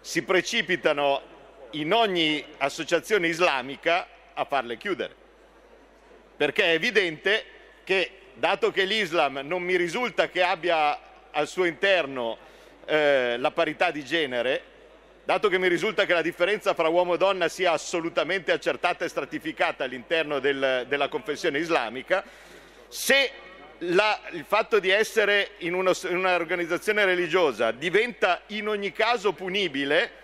si 0.00 0.22
precipitano 0.22 1.20
in 1.72 1.92
ogni 1.92 2.44
associazione 2.58 3.28
islamica 3.28 4.06
a 4.34 4.44
farle 4.44 4.76
chiudere. 4.76 5.14
Perché 6.36 6.64
è 6.64 6.74
evidente 6.74 7.44
che, 7.84 8.10
dato 8.34 8.70
che 8.70 8.84
l'Islam 8.84 9.40
non 9.44 9.62
mi 9.62 9.76
risulta 9.76 10.28
che 10.28 10.42
abbia 10.42 10.98
al 11.30 11.48
suo 11.48 11.64
interno 11.64 12.38
eh, 12.86 13.36
la 13.38 13.50
parità 13.50 13.90
di 13.90 14.04
genere, 14.04 14.62
dato 15.24 15.48
che 15.48 15.58
mi 15.58 15.68
risulta 15.68 16.04
che 16.04 16.12
la 16.12 16.22
differenza 16.22 16.74
fra 16.74 16.88
uomo 16.88 17.14
e 17.14 17.18
donna 17.18 17.48
sia 17.48 17.72
assolutamente 17.72 18.52
accertata 18.52 19.04
e 19.04 19.08
stratificata 19.08 19.84
all'interno 19.84 20.38
del, 20.38 20.84
della 20.86 21.08
confessione 21.08 21.58
islamica, 21.58 22.24
se 22.88 23.30
la, 23.78 24.20
il 24.30 24.44
fatto 24.46 24.78
di 24.78 24.90
essere 24.90 25.52
in, 25.58 25.74
uno, 25.74 25.92
in 26.08 26.16
un'organizzazione 26.16 27.04
religiosa 27.04 27.70
diventa 27.72 28.42
in 28.48 28.68
ogni 28.68 28.92
caso 28.92 29.32
punibile, 29.32 30.22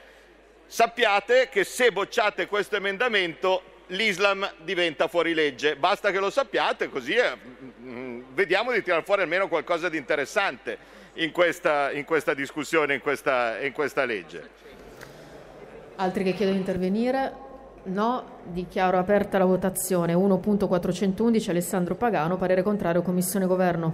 sappiate 0.67 1.49
che 1.49 1.65
se 1.65 1.91
bocciate 1.91 2.47
questo 2.47 2.77
emendamento 2.77 3.70
l'Islam 3.91 4.49
diventa 4.63 5.09
fuori 5.09 5.35
legge. 5.35 5.77
Basta 5.77 6.11
che 6.11 6.19
lo 6.19 6.31
sappiate, 6.31 6.89
così 6.89 7.15
eh, 7.15 7.37
mm, 7.81 8.23
vediamo 8.33 8.73
di 8.73 8.83
tirare 8.83 9.03
fuori 9.03 9.23
almeno 9.23 9.49
qualcosa 9.49 9.89
di 9.89 9.97
interessante 9.97 10.79
in 11.15 11.33
questa, 11.33 11.91
in 11.93 12.05
questa 12.05 12.35
discussione, 12.35 12.95
in 12.95 13.01
questa, 13.01 13.61
in 13.61 13.73
questa 13.73 14.05
legge. 14.05 14.49
Altri 15.97 16.25
che 16.25 16.33
chiedono 16.33 16.57
di 16.57 16.63
intervenire? 16.63 17.49
No, 17.83 18.41
dichiaro 18.45 18.99
aperta 18.99 19.39
la 19.39 19.45
votazione. 19.45 20.15
1.411 20.15 21.51
Alessandro 21.51 21.95
Pagano, 21.95 22.37
parere 22.37 22.63
contrario, 22.63 23.03
Commissione 23.03 23.47
Governo. 23.47 23.93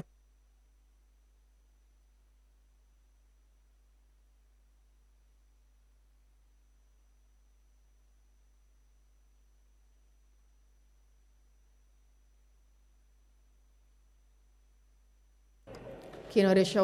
Chi 16.36 16.42
non 16.42 16.52
riesce 16.52 16.78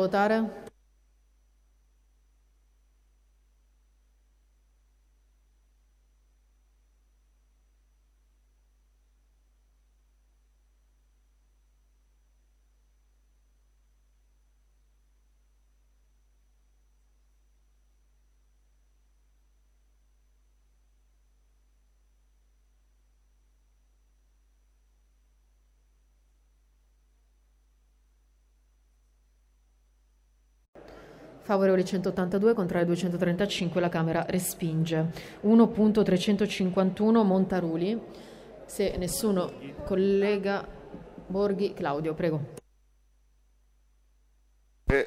Favorevoli 31.52 31.84
182, 31.84 32.54
contrari 32.54 32.86
235, 32.86 33.78
la 33.78 33.90
Camera 33.90 34.24
respinge. 34.26 35.10
1.351 35.44 37.22
Montaruli. 37.22 38.00
Se 38.64 38.96
nessuno 38.96 39.52
collega 39.84 40.66
Borghi, 41.26 41.74
Claudio, 41.74 42.14
prego. 42.14 42.40
Eh, 44.86 45.06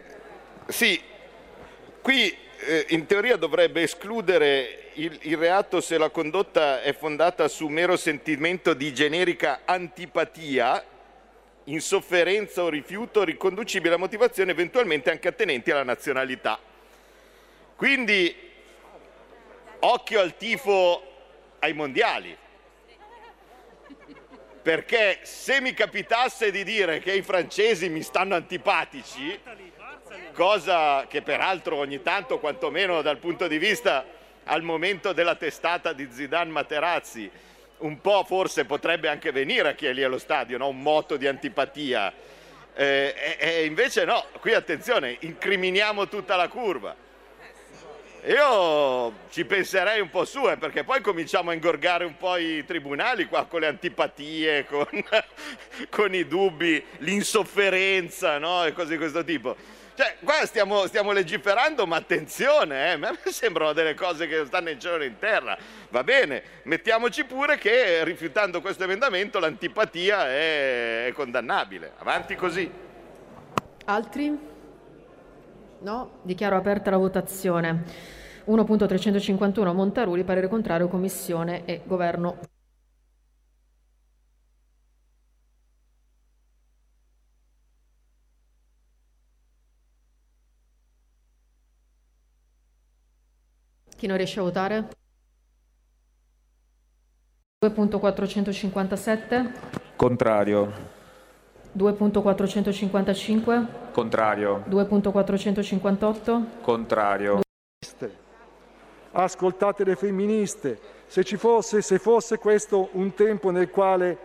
sì, 0.67 1.01
qui 2.03 2.31
eh, 2.59 2.85
in 2.89 3.07
teoria 3.07 3.37
dovrebbe 3.37 3.81
escludere 3.81 4.91
il, 4.93 5.17
il 5.23 5.37
reato 5.37 5.81
se 5.81 5.97
la 5.97 6.11
condotta 6.11 6.83
è 6.83 6.93
fondata 6.93 7.47
su 7.47 7.67
mero 7.69 7.97
sentimento 7.97 8.75
di 8.75 8.93
generica 8.93 9.61
antipatia 9.65 10.83
insofferenza 11.65 12.63
o 12.63 12.69
rifiuto 12.69 13.23
riconducibile 13.23 13.95
a 13.95 13.97
motivazioni 13.97 14.51
eventualmente 14.51 15.11
anche 15.11 15.27
attenenti 15.27 15.71
alla 15.71 15.83
nazionalità. 15.83 16.59
Quindi 17.75 18.35
occhio 19.79 20.19
al 20.19 20.37
tifo 20.37 21.13
ai 21.59 21.73
mondiali, 21.73 22.37
perché 24.61 25.19
se 25.23 25.61
mi 25.61 25.73
capitasse 25.73 26.51
di 26.51 26.63
dire 26.63 26.99
che 26.99 27.13
i 27.13 27.21
francesi 27.21 27.89
mi 27.89 28.01
stanno 28.01 28.35
antipatici, 28.35 29.39
cosa 30.33 31.05
che 31.07 31.21
peraltro 31.21 31.75
ogni 31.77 32.01
tanto, 32.01 32.39
quantomeno 32.39 33.01
dal 33.01 33.17
punto 33.17 33.47
di 33.47 33.57
vista 33.57 34.05
al 34.45 34.63
momento 34.63 35.13
della 35.13 35.35
testata 35.35 35.93
di 35.93 36.07
Zidane 36.11 36.51
Materazzi, 36.51 37.29
un 37.79 37.99
po' 37.99 38.23
forse 38.25 38.65
potrebbe 38.65 39.09
anche 39.09 39.31
venire 39.31 39.69
a 39.69 39.73
chi 39.73 39.85
è 39.85 39.93
lì 39.93 40.03
allo 40.03 40.17
stadio, 40.17 40.57
no? 40.57 40.67
un 40.69 40.81
moto 40.81 41.17
di 41.17 41.27
antipatia. 41.27 42.13
Eh, 42.73 43.37
e, 43.39 43.65
invece 43.65 44.05
no, 44.05 44.25
qui 44.39 44.53
attenzione, 44.53 45.17
incriminiamo 45.19 46.07
tutta 46.07 46.35
la 46.35 46.47
curva. 46.47 46.95
Io 48.27 49.13
ci 49.29 49.45
penserei 49.45 49.99
un 49.99 50.09
po' 50.09 50.25
su, 50.25 50.49
eh, 50.49 50.57
perché 50.57 50.83
poi 50.83 50.99
cominciamo 50.99 51.51
a 51.51 51.53
ingorgare 51.53 52.05
un 52.05 52.17
po' 52.17 52.37
i 52.37 52.65
tribunali 52.65 53.25
qua 53.25 53.45
con 53.45 53.59
le 53.59 53.67
antipatie, 53.67 54.65
con, 54.65 54.87
con 55.91 56.13
i 56.15 56.27
dubbi, 56.27 56.83
l'insofferenza 56.99 58.39
no? 58.39 58.65
e 58.65 58.73
cose 58.73 58.91
di 58.91 58.97
questo 58.97 59.23
tipo. 59.23 59.55
Cioè, 59.95 60.17
qua 60.25 60.45
stiamo, 60.45 60.87
stiamo 60.87 61.13
legiferando, 61.13 61.87
ma 61.87 61.95
attenzione, 61.95 62.87
eh, 62.87 62.91
a 62.91 62.97
me 62.97 63.17
sembrano 63.31 63.71
delle 63.71 63.93
cose 63.93 64.27
che 64.27 64.43
stanno 64.45 64.69
in 64.69 64.79
cielo 64.79 65.01
e 65.01 65.05
in 65.05 65.17
terra. 65.17 65.57
Va 65.89 66.03
bene, 66.03 66.43
mettiamoci 66.63 67.23
pure 67.23 67.57
che 67.57 68.03
rifiutando 68.03 68.59
questo 68.59 68.83
emendamento 68.83 69.39
l'antipatia 69.39 70.27
è, 70.27 71.05
è 71.05 71.11
condannabile. 71.13 71.93
Avanti 71.99 72.35
così. 72.35 72.69
Altri? 73.85 74.37
No? 75.79 76.19
Dichiaro 76.23 76.57
aperta 76.57 76.89
la 76.89 76.97
votazione. 76.97 77.83
1.351 78.47 79.73
Montaruli, 79.73 80.25
parere 80.25 80.49
contrario, 80.49 80.89
Commissione 80.89 81.63
e 81.63 81.81
Governo. 81.85 82.54
Chi 94.05 94.11
non 94.11 94.19
riesce 94.19 94.39
a 94.39 94.43
votare? 94.43 94.87
2.457, 97.65 99.51
Contrario. 99.95 100.71
2.455, 101.75 103.65
Contrario. 103.91 104.63
2.458, 104.69 106.43
Contrario. 106.61 107.39
Ascoltate 109.11 109.83
le 109.83 109.95
femministe. 109.95 110.79
Se, 111.07 111.23
ci 111.23 111.37
fosse, 111.37 111.81
se 111.81 111.97
fosse 111.97 112.37
questo 112.37 112.89
un 112.91 113.11
tempo 113.15 113.49
nel 113.49 113.71
quale 113.71 114.19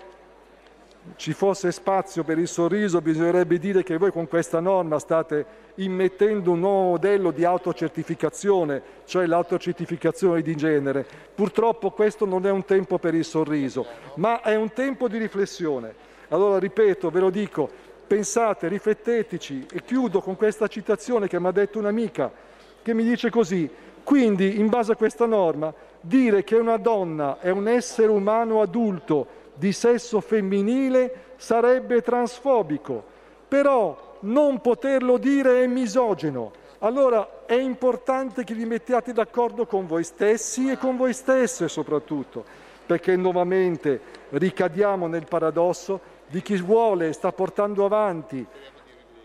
ci 1.17 1.33
fosse 1.33 1.73
spazio 1.73 2.25
per 2.25 2.39
il 2.39 2.49
sorriso, 2.49 3.01
bisognerebbe 3.01 3.59
dire 3.59 3.83
che 3.83 3.97
voi 3.97 4.13
con 4.13 4.29
questa 4.29 4.61
norma 4.61 4.99
state 4.99 5.47
immettendo 5.77 6.53
un 6.53 6.61
nuovo 6.61 6.91
modello 6.91 7.31
di 7.31 7.45
autocertificazione, 7.45 8.83
cioè 9.07 9.27
l'autocertificazione 9.27 10.43
di 10.43 10.55
genere. 10.55 11.07
Purtroppo 11.35 11.91
questo 11.91 12.27
non 12.27 12.47
è 12.47 12.51
un 12.51 12.65
tempo 12.65 12.99
per 12.99 13.15
il 13.15 13.25
sorriso, 13.25 13.87
ma 14.15 14.43
è 14.43 14.55
un 14.57 14.73
tempo 14.73 15.09
di 15.09 15.19
riflessione. 15.19 15.95
Allora, 16.29 16.59
ripeto, 16.59 17.11
ve 17.11 17.21
lo 17.21 17.31
dico, 17.31 17.69
pensate, 18.07 18.69
rifletteteci 18.69 19.67
e 19.73 19.83
chiudo 19.83 20.21
con 20.21 20.37
questa 20.37 20.69
citazione 20.69 21.29
che 21.29 21.41
mi 21.41 21.47
ha 21.47 21.53
detto 21.53 21.79
un'amica 21.79 22.49
che 22.83 22.95
mi 22.95 23.05
dice 23.05 23.31
così, 23.31 23.69
quindi 24.03 24.59
in 24.59 24.69
base 24.69 24.93
a 24.93 24.97
questa 24.97 25.27
norma 25.27 25.73
dire 26.01 26.45
che 26.45 26.57
una 26.57 26.79
donna 26.79 27.39
è 27.41 27.51
un 27.51 27.69
essere 27.69 28.09
umano 28.09 28.63
adulto 28.63 29.39
di 29.61 29.73
sesso 29.73 30.23
femminile 30.23 31.35
sarebbe 31.37 32.01
transfobico, 32.01 33.05
però 33.47 34.17
non 34.21 34.63
poterlo 34.63 35.19
dire 35.19 35.63
è 35.63 35.67
misogeno. 35.67 36.51
Allora 36.79 37.45
è 37.45 37.57
importante 37.57 38.43
che 38.43 38.55
vi 38.55 38.65
mettiate 38.65 39.13
d'accordo 39.13 39.67
con 39.67 39.87
voi 39.87 40.03
stessi 40.03 40.71
e 40.71 40.79
con 40.79 40.97
voi 40.97 41.13
stesse 41.13 41.69
soprattutto, 41.69 42.43
perché 42.87 43.17
nuovamente 43.17 44.01
ricadiamo 44.31 45.07
nel 45.07 45.27
paradosso 45.27 46.01
di 46.27 46.41
chi 46.41 46.57
vuole 46.57 47.09
e 47.09 47.13
sta 47.13 47.31
portando 47.31 47.85
avanti 47.85 48.47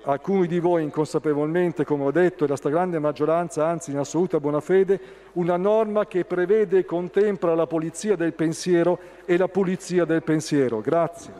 alcuni 0.05 0.47
di 0.47 0.59
voi 0.59 0.83
inconsapevolmente, 0.83 1.83
come 1.83 2.05
ho 2.05 2.11
detto, 2.11 2.45
e 2.45 2.47
la 2.47 2.55
stragrande 2.55 2.99
maggioranza, 2.99 3.67
anzi 3.67 3.91
in 3.91 3.97
assoluta 3.97 4.39
buona 4.39 4.59
fede, 4.59 4.99
una 5.33 5.57
norma 5.57 6.05
che 6.05 6.25
prevede 6.25 6.79
e 6.79 6.85
contempla 6.85 7.55
la 7.55 7.67
polizia 7.67 8.15
del 8.15 8.33
pensiero 8.33 8.99
e 9.25 9.37
la 9.37 9.47
pulizia 9.47 10.05
del 10.05 10.23
pensiero. 10.23 10.81
Grazie. 10.81 11.33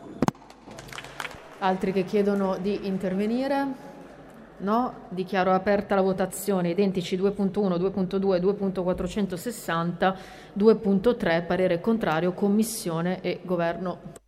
Altri 1.60 1.92
che 1.92 2.04
chiedono 2.04 2.58
di 2.60 2.86
intervenire? 2.88 3.94
No? 4.58 4.94
Dichiaro 5.10 5.52
aperta 5.52 5.96
la 5.96 6.02
votazione. 6.02 6.70
Identici 6.70 7.18
2.1, 7.18 7.78
2.2, 7.78 8.40
2.460, 8.42 10.16
2.3, 10.58 11.46
parere 11.46 11.80
contrario, 11.80 12.34
Commissione 12.34 13.22
e 13.22 13.40
Governo. 13.44 14.24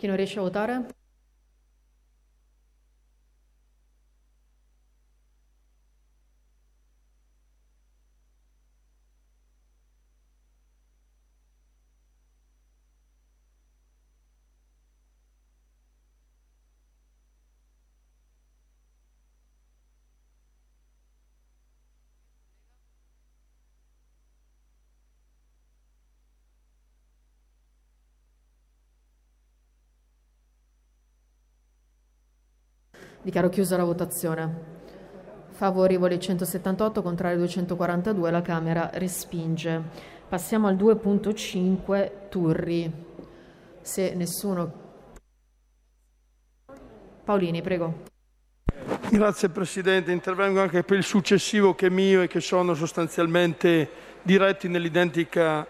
Chi 0.00 0.06
non 0.06 0.16
riesce 0.16 0.40
Dichiaro 33.22 33.50
chiusa 33.50 33.76
la 33.76 33.84
votazione. 33.84 34.78
Favorevoli 35.50 36.18
178, 36.18 37.02
contrari 37.02 37.36
242, 37.36 38.30
la 38.30 38.40
Camera 38.40 38.88
respinge. 38.94 39.82
Passiamo 40.26 40.68
al 40.68 40.76
2.5 40.76 42.10
Turri. 42.30 42.90
Se 43.82 44.14
nessuno... 44.14 44.72
Paolini, 47.22 47.60
prego. 47.60 48.08
Grazie 49.10 49.50
Presidente, 49.50 50.12
intervengo 50.12 50.62
anche 50.62 50.82
per 50.82 50.96
il 50.96 51.04
successivo 51.04 51.74
che 51.74 51.88
è 51.88 51.90
mio 51.90 52.22
e 52.22 52.26
che 52.26 52.40
sono 52.40 52.72
sostanzialmente 52.72 53.90
diretti 54.22 54.66
all'identica 54.66 55.66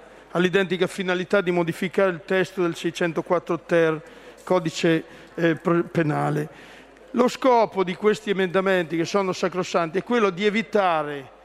finalità 0.87 1.41
di 1.41 1.51
modificare 1.51 2.11
il 2.11 2.21
testo 2.25 2.63
del 2.63 2.77
604 2.77 3.61
ter 3.61 4.03
codice 4.45 5.05
eh, 5.35 5.57
penale. 5.91 6.79
Lo 7.15 7.27
scopo 7.27 7.83
di 7.83 7.97
questi 7.97 8.31
emendamenti, 8.31 8.97
che 8.97 9.05
sono 9.05 9.33
sacrosanti, 9.33 9.99
è 9.99 10.05
quello 10.05 10.31
di 10.31 10.47
evitare 10.47 11.39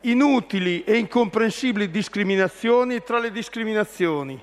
inutili 0.00 0.82
e 0.82 0.96
incomprensibili 0.96 1.90
discriminazioni 1.90 3.02
tra 3.04 3.20
le 3.20 3.30
discriminazioni. 3.30 4.42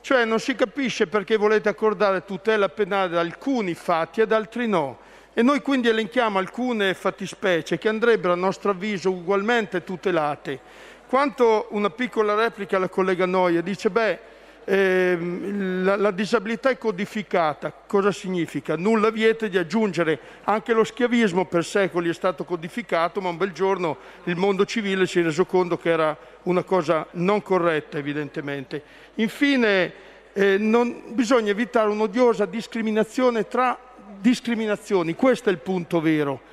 Cioè 0.00 0.24
non 0.24 0.40
si 0.40 0.54
capisce 0.54 1.06
perché 1.06 1.36
volete 1.36 1.68
accordare 1.68 2.24
tutela 2.24 2.70
penale 2.70 3.18
ad 3.18 3.26
alcuni 3.26 3.74
fatti 3.74 4.20
e 4.20 4.22
ad 4.22 4.32
altri 4.32 4.66
no. 4.66 4.98
E 5.34 5.42
noi 5.42 5.60
quindi 5.60 5.88
elenchiamo 5.88 6.38
alcune 6.38 6.94
fattispecie 6.94 7.76
che 7.76 7.88
andrebbero 7.88 8.32
a 8.32 8.36
nostro 8.36 8.70
avviso 8.70 9.10
ugualmente 9.10 9.84
tutelate. 9.84 10.58
Quanto 11.06 11.66
una 11.70 11.90
piccola 11.90 12.34
replica 12.34 12.76
alla 12.76 12.88
collega 12.88 13.26
Noia 13.26 13.60
dice 13.60 13.90
beh 13.90 14.18
ehm, 14.64 15.84
la, 15.84 15.96
la, 15.96 16.10
disabilità 16.10 16.70
è 16.70 16.78
codificata, 16.78 17.72
cosa 17.86 18.12
significa? 18.12 18.76
Nulla 18.76 19.10
vieta 19.10 19.46
di 19.46 19.58
aggiungere, 19.58 20.18
anche 20.44 20.72
lo 20.72 20.84
schiavismo 20.84 21.46
per 21.46 21.64
secoli 21.64 22.08
è 22.08 22.14
stato 22.14 22.44
codificato, 22.44 23.20
ma 23.20 23.28
un 23.28 23.36
bel 23.36 23.52
giorno 23.52 23.96
il 24.24 24.36
mondo 24.36 24.64
civile 24.64 25.06
si 25.06 25.20
è 25.20 25.22
reso 25.22 25.44
conto 25.44 25.76
che 25.76 25.90
era 25.90 26.16
una 26.44 26.62
cosa 26.62 27.06
non 27.12 27.42
corretta 27.42 27.98
evidentemente. 27.98 28.82
Infine 29.16 29.92
eh, 30.32 30.56
non, 30.58 31.02
bisogna 31.08 31.50
evitare 31.50 31.88
un'odiosa 31.88 32.46
discriminazione 32.46 33.46
tra 33.48 33.78
discriminazioni, 34.20 35.14
questo 35.14 35.48
è 35.48 35.52
il 35.52 35.58
punto 35.58 36.00
vero. 36.00 36.50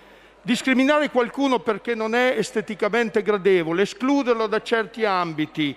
Discriminare 0.49 1.11
qualcuno 1.11 1.59
perché 1.59 1.93
non 1.93 2.15
è 2.15 2.33
esteticamente 2.35 3.21
gradevole, 3.21 3.83
escluderlo 3.83 4.47
da 4.47 4.63
certi 4.63 5.05
ambiti, 5.05 5.75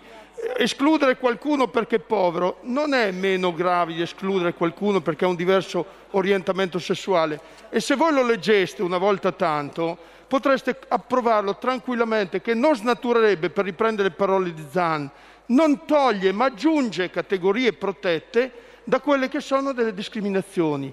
escludere 0.56 1.18
qualcuno 1.18 1.68
perché 1.68 1.96
è 1.96 1.98
povero, 1.98 2.56
non 2.62 2.94
è 2.94 3.10
meno 3.10 3.52
grave 3.52 3.92
di 3.92 4.00
escludere 4.00 4.54
qualcuno 4.54 5.02
perché 5.02 5.26
ha 5.26 5.28
un 5.28 5.36
diverso 5.36 5.84
orientamento 6.12 6.78
sessuale. 6.78 7.38
E 7.68 7.80
se 7.80 7.96
voi 7.96 8.14
lo 8.14 8.24
leggeste 8.24 8.80
una 8.80 8.96
volta 8.96 9.30
tanto, 9.32 9.98
potreste 10.26 10.78
approvarlo 10.88 11.58
tranquillamente, 11.58 12.40
che 12.40 12.54
non 12.54 12.74
snaturerebbe, 12.74 13.50
per 13.50 13.66
riprendere 13.66 14.08
le 14.08 14.14
parole 14.14 14.54
di 14.54 14.64
Zan, 14.70 15.10
non 15.48 15.84
toglie 15.84 16.32
ma 16.32 16.46
aggiunge 16.46 17.10
categorie 17.10 17.74
protette 17.74 18.52
da 18.84 19.00
quelle 19.00 19.28
che 19.28 19.40
sono 19.40 19.72
delle 19.72 19.92
discriminazioni. 19.92 20.92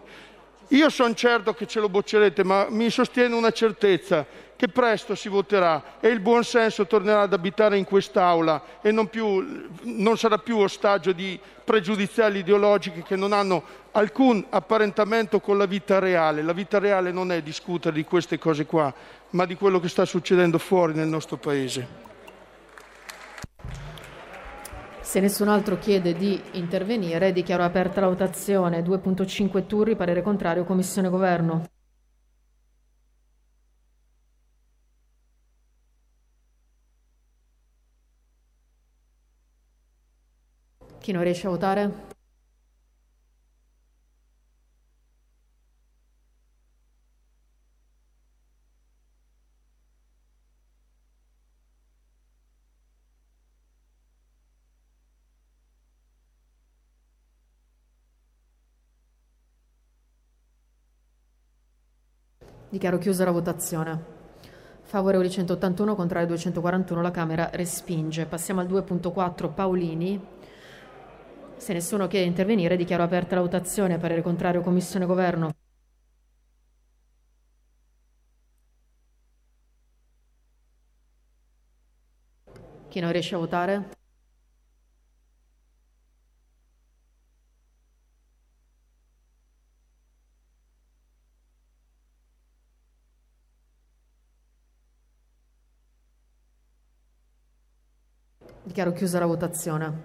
Io 0.70 0.90
sono 0.90 1.14
certo 1.16 1.54
che 1.54 1.66
ce 1.66 1.80
lo 1.80 1.90
boccerete, 1.90 2.44
ma 2.44 2.68
mi 2.70 2.90
sostiene 2.92 3.34
una 3.34 3.52
certezza, 3.52 4.26
che 4.56 4.68
presto 4.68 5.16
si 5.16 5.30
voterà 5.30 6.00
e 6.02 6.10
il 6.10 6.20
buon 6.20 6.44
senso 6.44 6.86
tornerà 6.86 7.22
ad 7.22 7.32
abitare 7.32 7.78
in 7.78 7.86
quest'Aula 7.86 8.62
e 8.82 8.92
non, 8.92 9.08
più, 9.08 9.68
non 9.84 10.18
sarà 10.18 10.38
più 10.38 10.58
ostaggio 10.58 11.14
di 11.14 11.40
pregiudiziali 11.64 12.40
ideologiche 12.40 13.02
che 13.02 13.16
non 13.16 13.32
hanno 13.32 13.64
alcun 13.92 14.46
apparentamento 14.50 15.40
con 15.40 15.58
la 15.58 15.66
vita 15.66 15.98
reale. 16.00 16.44
La 16.44 16.52
vita 16.52 16.78
reale 16.78 17.12
non 17.14 17.32
è 17.32 17.42
discutere 17.42 17.96
di 17.96 18.04
queste 18.04 18.38
cose 18.38 18.66
qua, 18.66 18.94
ma 19.30 19.46
di 19.46 19.56
quello 19.56 19.80
che 19.80 19.88
sta 19.88 20.04
succedendo 20.04 20.58
fuori 20.58 20.94
nel 20.94 21.08
nostro 21.08 21.38
Paese. 21.38 22.09
Se 25.10 25.20
nessun 25.20 25.48
altro 25.48 25.80
chiede 25.80 26.14
di 26.14 26.40
intervenire, 26.52 27.32
dichiaro 27.32 27.64
aperta 27.64 28.00
la 28.00 28.10
votazione. 28.10 28.84
2.5 28.84 29.66
Turri, 29.66 29.96
parere 29.96 30.22
contrario, 30.22 30.66
Commissione 30.66 31.10
Governo. 31.10 31.64
Chi 41.00 41.12
non 41.12 41.24
riesce 41.24 41.48
a 41.48 41.50
votare? 41.50 42.19
Dichiaro 62.70 63.00
chiusa 63.00 63.26
la 63.26 63.32
votazione. 63.32 64.18
Favorevoli 64.84 65.30
181, 65.30 65.96
contrari 65.96 66.28
241, 66.28 67.02
la 67.02 67.12
Camera 67.12 67.50
respinge. 67.54 68.26
Passiamo 68.28 68.62
al 68.62 68.68
2.4 68.68 69.54
Paolini. 69.54 70.24
Se 71.58 71.74
nessuno 71.74 72.08
chiede 72.08 72.26
di 72.26 72.32
intervenire, 72.32 72.76
dichiaro 72.78 73.04
aperta 73.04 73.36
la 73.36 73.42
votazione. 73.42 73.98
Parere 73.98 74.22
contrario, 74.22 74.62
Commissione 74.62 75.06
Governo. 75.06 75.52
Chi 82.88 83.00
non 83.00 83.12
riesce 83.12 83.36
a 83.36 83.38
votare? 83.40 83.99
Dichiaro 98.80 98.98
chiusa 98.98 99.20
la 99.20 99.26
votazione. 99.26 100.02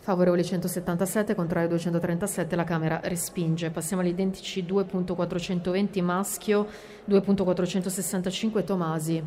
Favorevoli 0.00 0.42
177, 0.42 1.36
contrario 1.36 1.68
237, 1.68 2.56
la 2.56 2.64
Camera 2.64 2.98
respinge. 3.04 3.70
Passiamo 3.70 4.02
agli 4.02 4.08
identici 4.08 4.64
2.420 4.64 6.02
Maschio, 6.02 6.66
2.465 7.08 8.64
Tomasi. 8.64 9.22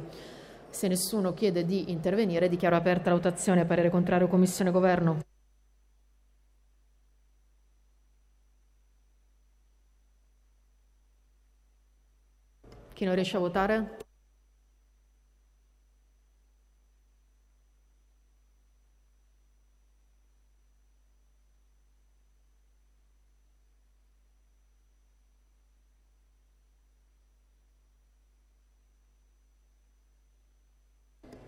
Se 0.69 0.89
nessuno 0.89 1.33
chiede 1.33 1.63
di 1.63 1.89
intervenire, 1.89 2.49
dichiaro 2.49 2.75
aperta 2.75 3.11
la 3.11 3.15
votazione. 3.15 3.63
Parere 3.63 3.89
contrario, 3.89 4.27
Commissione 4.27 4.71
Governo. 4.71 5.21
Chi 12.91 13.05
non 13.05 13.15
riesce 13.15 13.37
a 13.37 13.39
votare? 13.39 14.02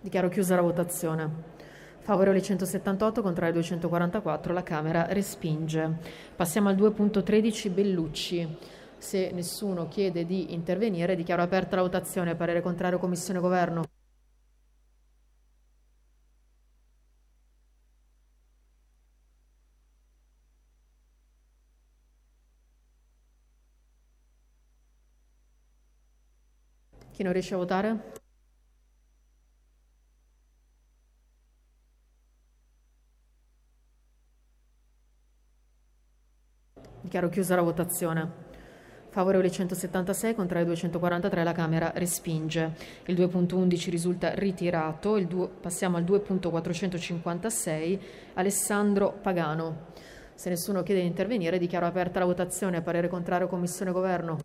Dichiaro 0.06 0.30
chiusa 0.30 0.54
la 0.54 0.62
votazione. 0.62 1.28
Favorevoli 2.02 2.40
178, 2.40 3.24
contrari 3.24 3.54
244, 3.54 4.54
la 4.54 4.62
Camera 4.62 5.08
respinge. 5.10 5.98
Passiamo 6.36 6.70
al 6.70 6.76
2.13 6.76 7.74
Bellucci. 7.74 8.58
Se 9.00 9.32
nessuno 9.32 9.88
chiede 9.88 10.28
di 10.28 10.54
intervenire, 10.54 11.16
dichiaro 11.16 11.42
aperta 11.42 11.78
la 11.78 11.82
votazione. 11.82 12.36
Parere 12.36 12.62
contrario 12.62 13.00
Commissione 13.00 13.40
Governo. 13.40 13.84
Chi 27.12 27.24
non 27.24 27.34
riesce 27.34 27.56
a 27.56 27.58
votare? 27.58 28.24
Dichiaro 37.06 37.30
chiusa 37.30 37.54
la 37.54 37.62
votazione. 37.62 38.32
Favorevoli 39.10 39.52
176, 39.52 40.34
contrario 40.34 40.66
243, 40.66 41.44
la 41.44 41.52
Camera 41.52 41.92
respinge. 41.94 42.74
Il 43.06 43.16
2.11 43.16 43.92
risulta 43.92 44.34
ritirato. 44.34 45.20
Du- 45.20 45.52
passiamo 45.62 45.98
al 45.98 46.04
2.456, 46.04 48.00
Alessandro 48.34 49.20
Pagano. 49.22 49.92
Se 50.34 50.50
nessuno 50.50 50.82
chiede 50.82 51.02
di 51.02 51.06
intervenire, 51.08 51.60
dichiaro 51.60 51.86
aperta 51.86 52.18
la 52.18 52.26
votazione. 52.26 52.82
Parere 52.82 53.08
contrario 53.08 53.46
Commissione 53.48 53.92
Governo. 53.92 54.40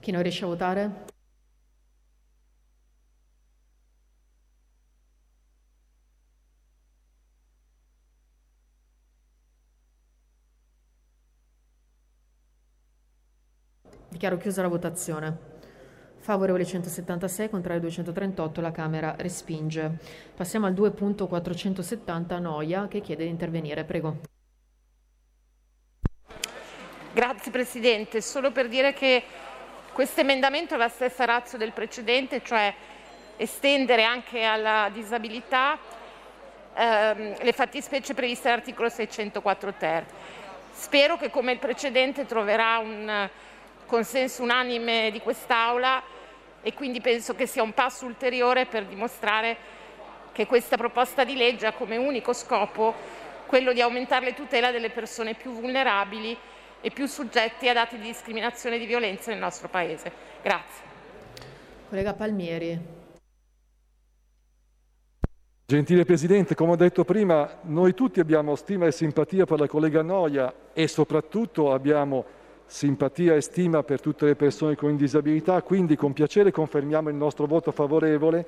Chi 0.00 0.10
non 0.10 0.22
riesce 0.22 0.42
a 0.44 0.48
votare? 0.48 1.11
Dichiaro 14.22 14.40
chiusa 14.40 14.62
la 14.62 14.68
votazione. 14.68 15.36
Favorevole 16.18 16.64
176, 16.64 17.50
contrario 17.50 17.80
238, 17.80 18.60
la 18.60 18.70
Camera 18.70 19.16
respinge. 19.18 19.98
Passiamo 20.36 20.66
al 20.66 20.74
2.470 20.74 22.38
Noia 22.38 22.86
che 22.86 23.00
chiede 23.00 23.24
di 23.24 23.30
intervenire. 23.30 23.82
Prego. 23.82 24.20
Grazie 27.12 27.50
Presidente, 27.50 28.20
solo 28.20 28.52
per 28.52 28.68
dire 28.68 28.92
che 28.92 29.24
questo 29.92 30.20
emendamento 30.20 30.74
ha 30.74 30.76
la 30.76 30.88
stessa 30.88 31.24
razza 31.24 31.56
del 31.56 31.72
precedente, 31.72 32.42
cioè 32.44 32.72
estendere 33.36 34.04
anche 34.04 34.44
alla 34.44 34.88
disabilità 34.92 35.76
ehm, 36.74 37.42
le 37.42 37.52
fattispecie 37.52 38.14
previste 38.14 38.48
dall'articolo 38.48 38.88
604 38.88 39.74
ter. 39.76 40.06
Spero 40.70 41.16
che 41.16 41.28
come 41.28 41.50
il 41.50 41.58
precedente 41.58 42.24
troverà 42.24 42.78
un 42.78 43.28
consenso 43.92 44.42
unanime 44.42 45.10
di 45.12 45.20
quest'Aula 45.20 46.02
e 46.62 46.72
quindi 46.72 47.02
penso 47.02 47.34
che 47.34 47.46
sia 47.46 47.62
un 47.62 47.74
passo 47.74 48.06
ulteriore 48.06 48.64
per 48.64 48.86
dimostrare 48.86 49.54
che 50.32 50.46
questa 50.46 50.78
proposta 50.78 51.24
di 51.24 51.36
legge 51.36 51.66
ha 51.66 51.74
come 51.74 51.98
unico 51.98 52.32
scopo 52.32 52.94
quello 53.44 53.74
di 53.74 53.82
aumentare 53.82 54.24
le 54.24 54.34
tutele 54.34 54.70
delle 54.70 54.88
persone 54.88 55.34
più 55.34 55.50
vulnerabili 55.50 56.34
e 56.80 56.90
più 56.90 57.04
soggetti 57.04 57.68
ad 57.68 57.76
atti 57.76 57.98
di 57.98 58.06
discriminazione 58.06 58.76
e 58.76 58.78
di 58.78 58.86
violenza 58.86 59.30
nel 59.30 59.38
nostro 59.38 59.68
Paese. 59.68 60.10
Grazie. 60.40 60.84
Collega 61.90 62.14
Palmieri. 62.14 62.80
Gentile 65.66 66.06
Presidente, 66.06 66.54
come 66.54 66.72
ho 66.72 66.76
detto 66.76 67.04
prima, 67.04 67.58
noi 67.64 67.92
tutti 67.92 68.20
abbiamo 68.20 68.56
stima 68.56 68.86
e 68.86 68.92
simpatia 68.92 69.44
per 69.44 69.60
la 69.60 69.66
collega 69.66 70.00
Noia 70.00 70.50
e 70.72 70.88
soprattutto 70.88 71.74
abbiamo 71.74 72.40
simpatia 72.66 73.34
e 73.34 73.40
stima 73.40 73.82
per 73.82 74.00
tutte 74.00 74.26
le 74.26 74.34
persone 74.34 74.76
con 74.76 74.96
disabilità, 74.96 75.60
quindi 75.62 75.96
con 75.96 76.12
piacere 76.12 76.50
confermiamo 76.50 77.08
il 77.08 77.14
nostro 77.14 77.46
voto 77.46 77.70
favorevole, 77.72 78.46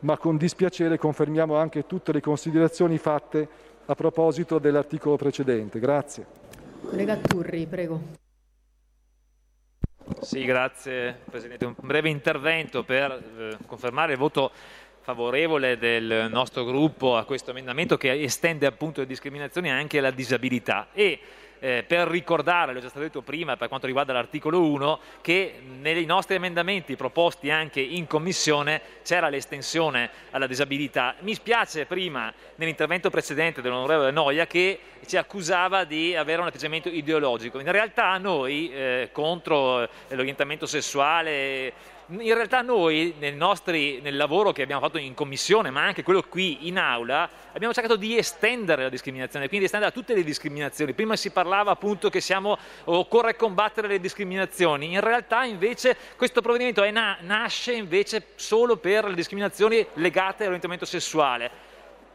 ma 0.00 0.16
con 0.16 0.36
dispiacere 0.36 0.98
confermiamo 0.98 1.56
anche 1.56 1.86
tutte 1.86 2.12
le 2.12 2.20
considerazioni 2.20 2.98
fatte 2.98 3.48
a 3.86 3.94
proposito 3.94 4.58
dell'articolo 4.58 5.16
precedente. 5.16 5.78
Grazie. 5.78 6.26
Collega 6.88 7.16
Turri, 7.16 7.66
prego. 7.66 8.24
Sì, 10.20 10.44
grazie 10.44 11.18
Presidente. 11.28 11.64
Un 11.64 11.74
breve 11.80 12.08
intervento 12.08 12.84
per 12.84 13.10
eh, 13.10 13.56
confermare 13.66 14.12
il 14.12 14.18
voto 14.18 14.50
favorevole 15.00 15.78
del 15.78 16.28
nostro 16.30 16.64
gruppo 16.64 17.16
a 17.16 17.24
questo 17.24 17.50
emendamento 17.50 17.96
che 17.96 18.22
estende 18.22 18.66
appunto 18.66 19.00
le 19.00 19.06
discriminazioni 19.06 19.70
anche 19.70 19.98
alla 19.98 20.10
disabilità 20.10 20.88
e 20.92 21.20
eh, 21.66 21.82
per 21.84 22.06
ricordare, 22.06 22.72
l'ho 22.72 22.78
già 22.78 22.88
stato 22.88 23.04
detto 23.04 23.22
prima 23.22 23.56
per 23.56 23.66
quanto 23.66 23.86
riguarda 23.86 24.12
l'articolo 24.12 24.62
1, 24.62 25.00
che 25.20 25.58
nei 25.80 26.04
nostri 26.04 26.36
emendamenti 26.36 26.94
proposti 26.94 27.50
anche 27.50 27.80
in 27.80 28.06
commissione 28.06 28.80
c'era 29.02 29.28
l'estensione 29.28 30.10
alla 30.30 30.46
disabilità. 30.46 31.16
Mi 31.20 31.34
spiace 31.34 31.84
prima 31.86 32.32
nell'intervento 32.54 33.10
precedente 33.10 33.62
dell'onorevole 33.62 34.12
Noia 34.12 34.46
che 34.46 34.78
ci 35.06 35.16
accusava 35.16 35.82
di 35.82 36.14
avere 36.14 36.40
un 36.40 36.46
atteggiamento 36.46 36.88
ideologico. 36.88 37.58
In 37.58 37.72
realtà 37.72 38.16
noi 38.18 38.70
eh, 38.70 39.08
contro 39.10 39.82
eh, 39.82 39.88
l'orientamento 40.10 40.66
sessuale 40.66 41.94
in 42.08 42.34
realtà 42.34 42.62
noi 42.62 43.14
nel, 43.18 43.34
nostri, 43.34 44.00
nel, 44.00 44.16
lavoro 44.16 44.52
che 44.52 44.62
abbiamo 44.62 44.80
fatto 44.80 44.98
in 44.98 45.14
commissione, 45.14 45.70
ma 45.70 45.82
anche 45.82 46.04
quello 46.04 46.22
qui 46.22 46.68
in 46.68 46.78
aula, 46.78 47.28
abbiamo 47.52 47.74
cercato 47.74 47.96
di 47.96 48.16
estendere 48.16 48.84
la 48.84 48.88
discriminazione, 48.88 49.48
quindi 49.48 49.66
estendere 49.66 49.90
a 49.90 49.94
tutte 49.94 50.14
le 50.14 50.22
discriminazioni. 50.22 50.92
Prima 50.92 51.16
si 51.16 51.30
parlava 51.30 51.72
appunto 51.72 52.08
che 52.08 52.20
siamo, 52.20 52.56
occorre 52.84 53.34
combattere 53.34 53.88
le 53.88 53.98
discriminazioni, 53.98 54.92
in 54.92 55.00
realtà 55.00 55.44
invece 55.44 55.96
questo 56.16 56.40
provvedimento 56.40 56.88
na- 56.90 57.18
nasce 57.22 57.72
invece 57.72 58.28
solo 58.36 58.76
per 58.76 59.06
le 59.06 59.14
discriminazioni 59.14 59.84
legate 59.94 60.42
all'orientamento 60.42 60.84
sessuale. 60.84 61.64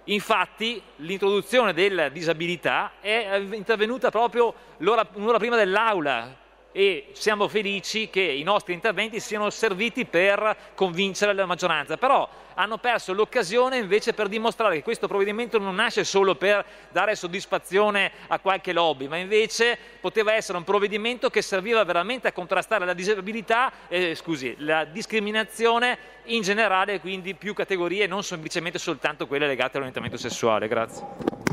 Infatti 0.05 0.81
l'introduzione 0.97 1.73
della 1.73 2.09
disabilità 2.09 2.93
è 3.01 3.39
intervenuta 3.51 4.09
proprio 4.09 4.53
un'ora 4.77 5.38
prima 5.38 5.57
dell'aula, 5.57 6.39
e 6.72 7.07
siamo 7.14 7.48
felici 7.48 8.10
che 8.10 8.22
i 8.22 8.43
nostri 8.43 8.73
interventi 8.73 9.19
siano 9.19 9.49
serviti 9.49 10.06
per 10.06 10.56
convincere 10.73 11.34
la 11.34 11.45
maggioranza, 11.45 11.98
però 11.98 12.27
hanno 12.56 12.77
perso 12.77 13.14
l'occasione 13.14 13.77
invece 13.77 14.14
per 14.14 14.27
dimostrare 14.27 14.76
che 14.76 14.84
questo 14.84 15.07
provvedimento 15.07 15.57
non 15.57 15.76
nasce 15.76 16.03
solo 16.03 16.35
per 16.35 16.64
dare 16.91 17.15
soddisfazione 17.15 18.11
a 18.27 18.39
qualche 18.39 18.73
lobby, 18.73 19.07
ma 19.07 19.18
invece 19.18 19.77
poteva 19.99 20.34
essere 20.34 20.57
un 20.57 20.64
provvedimento 20.64 21.30
che 21.30 21.41
serviva 21.41 21.84
veramente 21.84 22.27
a 22.27 22.31
contrastare 22.31 22.85
la 22.85 22.93
disabilità, 22.93 23.72
eh, 23.88 24.15
scusi, 24.15 24.56
la 24.60 24.85
discriminazione 24.85 25.98
in 26.26 26.41
generale, 26.41 26.99
quindi 26.99 27.35
più 27.35 27.53
categorie, 27.53 28.07
non 28.07 28.23
semplicemente 28.23 28.77
soltanto 28.77 29.27
quelle 29.27 29.48
legate 29.48 29.77
all'orientamento 29.77 30.18
sessuale. 30.18 30.68
Grazie. 30.68 31.51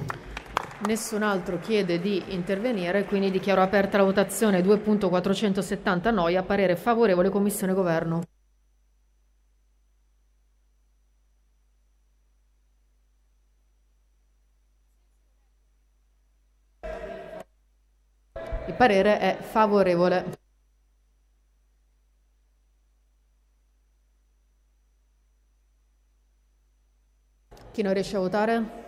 Nessun 0.87 1.23
altro 1.23 1.59
chiede 1.59 1.99
di 2.01 2.23
intervenire, 2.29 3.05
quindi 3.05 3.31
dichiaro 3.33 3.63
aperta 3.63 3.99
la 3.99 4.05
votazione 4.05 4.61
2.470 4.63 6.13
Noia, 6.13 6.43
parere 6.45 6.77
favorevole 6.77 7.31
Commissione 7.31 7.75
Governo. 7.75 8.23
Il 18.67 18.75
parere 18.75 19.19
è 19.19 19.37
favorevole. 19.41 20.39
Chi 27.73 27.83
non 27.83 27.93
riesce 27.93 28.17
a 28.17 28.21
votare? 28.21 28.88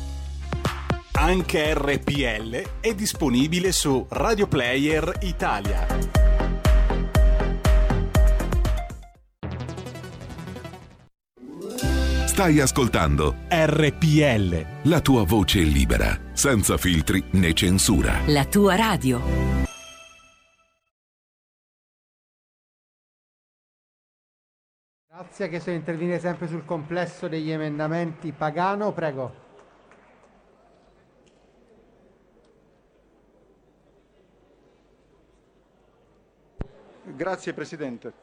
Anche 1.21 1.75
RPL 1.75 2.79
è 2.79 2.95
disponibile 2.95 3.71
su 3.71 4.07
Radio 4.09 4.47
Player 4.47 5.19
Italia. 5.21 5.85
Stai 12.25 12.59
ascoltando 12.59 13.35
RPL. 13.49 14.89
La 14.89 14.99
tua 15.01 15.23
voce 15.23 15.59
libera, 15.59 16.19
senza 16.33 16.77
filtri 16.77 17.23
né 17.33 17.53
censura. 17.53 18.21
La 18.25 18.45
tua 18.45 18.75
radio. 18.75 19.21
Grazie, 25.07 25.49
che 25.49 25.59
se 25.59 25.71
interviene 25.71 26.17
sempre 26.17 26.47
sul 26.47 26.65
complesso 26.65 27.27
degli 27.27 27.51
emendamenti 27.51 28.31
Pagano, 28.31 28.91
prego. 28.91 29.49
Grazie 37.03 37.53
Presidente. 37.53 38.13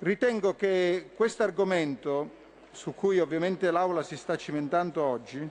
Ritengo 0.00 0.54
che 0.54 1.12
questo 1.16 1.42
argomento, 1.42 2.28
su 2.70 2.94
cui 2.94 3.18
ovviamente 3.18 3.70
l'Aula 3.70 4.02
si 4.02 4.18
sta 4.18 4.36
cimentando 4.36 5.02
oggi, 5.02 5.48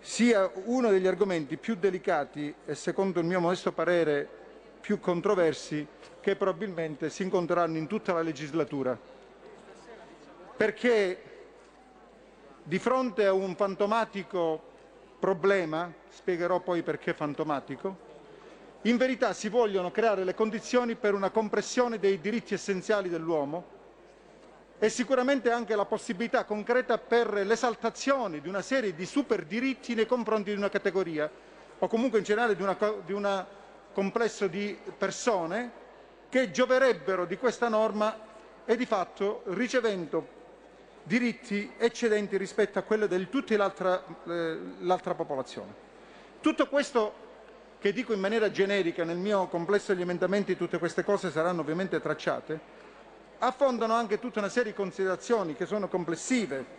sia 0.00 0.50
uno 0.64 0.90
degli 0.90 1.06
argomenti 1.06 1.56
più 1.58 1.76
delicati 1.76 2.52
e, 2.66 2.74
secondo 2.74 3.20
il 3.20 3.26
mio 3.26 3.38
modesto 3.38 3.70
parere, 3.70 4.28
più 4.80 4.98
controversi 4.98 5.86
che 6.20 6.34
probabilmente 6.34 7.08
si 7.08 7.22
incontreranno 7.22 7.76
in 7.76 7.86
tutta 7.86 8.12
la 8.12 8.22
legislatura. 8.22 8.98
Perché 10.56 11.22
di 12.64 12.78
fronte 12.80 13.26
a 13.26 13.32
un 13.32 13.54
fantomatico 13.54 14.60
problema, 15.20 15.92
spiegherò 16.08 16.58
poi 16.58 16.82
perché 16.82 17.14
fantomatico, 17.14 18.08
In 18.84 18.96
verità 18.96 19.34
si 19.34 19.50
vogliono 19.50 19.90
creare 19.90 20.24
le 20.24 20.34
condizioni 20.34 20.94
per 20.94 21.12
una 21.12 21.28
compressione 21.28 21.98
dei 21.98 22.18
diritti 22.18 22.54
essenziali 22.54 23.10
dell'uomo 23.10 23.78
e 24.78 24.88
sicuramente 24.88 25.50
anche 25.50 25.76
la 25.76 25.84
possibilità 25.84 26.44
concreta 26.44 26.96
per 26.96 27.30
l'esaltazione 27.44 28.40
di 28.40 28.48
una 28.48 28.62
serie 28.62 28.94
di 28.94 29.04
super 29.04 29.44
diritti 29.44 29.94
nei 29.94 30.06
confronti 30.06 30.50
di 30.50 30.56
una 30.56 30.70
categoria 30.70 31.30
o 31.78 31.88
comunque 31.88 32.20
in 32.20 32.24
generale 32.24 32.56
di 32.56 33.12
un 33.12 33.46
complesso 33.92 34.46
di 34.46 34.78
persone 34.96 35.70
che 36.30 36.50
gioverebbero 36.50 37.26
di 37.26 37.36
questa 37.36 37.68
norma 37.68 38.16
e 38.64 38.76
di 38.76 38.86
fatto 38.86 39.42
ricevendo 39.48 40.38
diritti 41.02 41.72
eccedenti 41.76 42.38
rispetto 42.38 42.78
a 42.78 42.82
quello 42.82 43.06
di 43.06 43.28
tutta 43.28 43.54
l'altra, 43.58 44.02
eh, 44.26 44.58
l'altra 44.78 45.12
popolazione. 45.12 45.88
Tutto 46.40 46.66
questo 46.68 47.28
che 47.80 47.92
dico 47.94 48.12
in 48.12 48.20
maniera 48.20 48.50
generica 48.50 49.04
nel 49.04 49.16
mio 49.16 49.46
complesso 49.46 49.94
degli 49.94 50.02
emendamenti, 50.02 50.54
tutte 50.54 50.78
queste 50.78 51.02
cose 51.02 51.30
saranno 51.30 51.62
ovviamente 51.62 51.98
tracciate, 51.98 52.60
affondano 53.38 53.94
anche 53.94 54.18
tutta 54.18 54.38
una 54.38 54.50
serie 54.50 54.72
di 54.72 54.76
considerazioni 54.76 55.54
che 55.54 55.64
sono 55.64 55.88
complessive, 55.88 56.78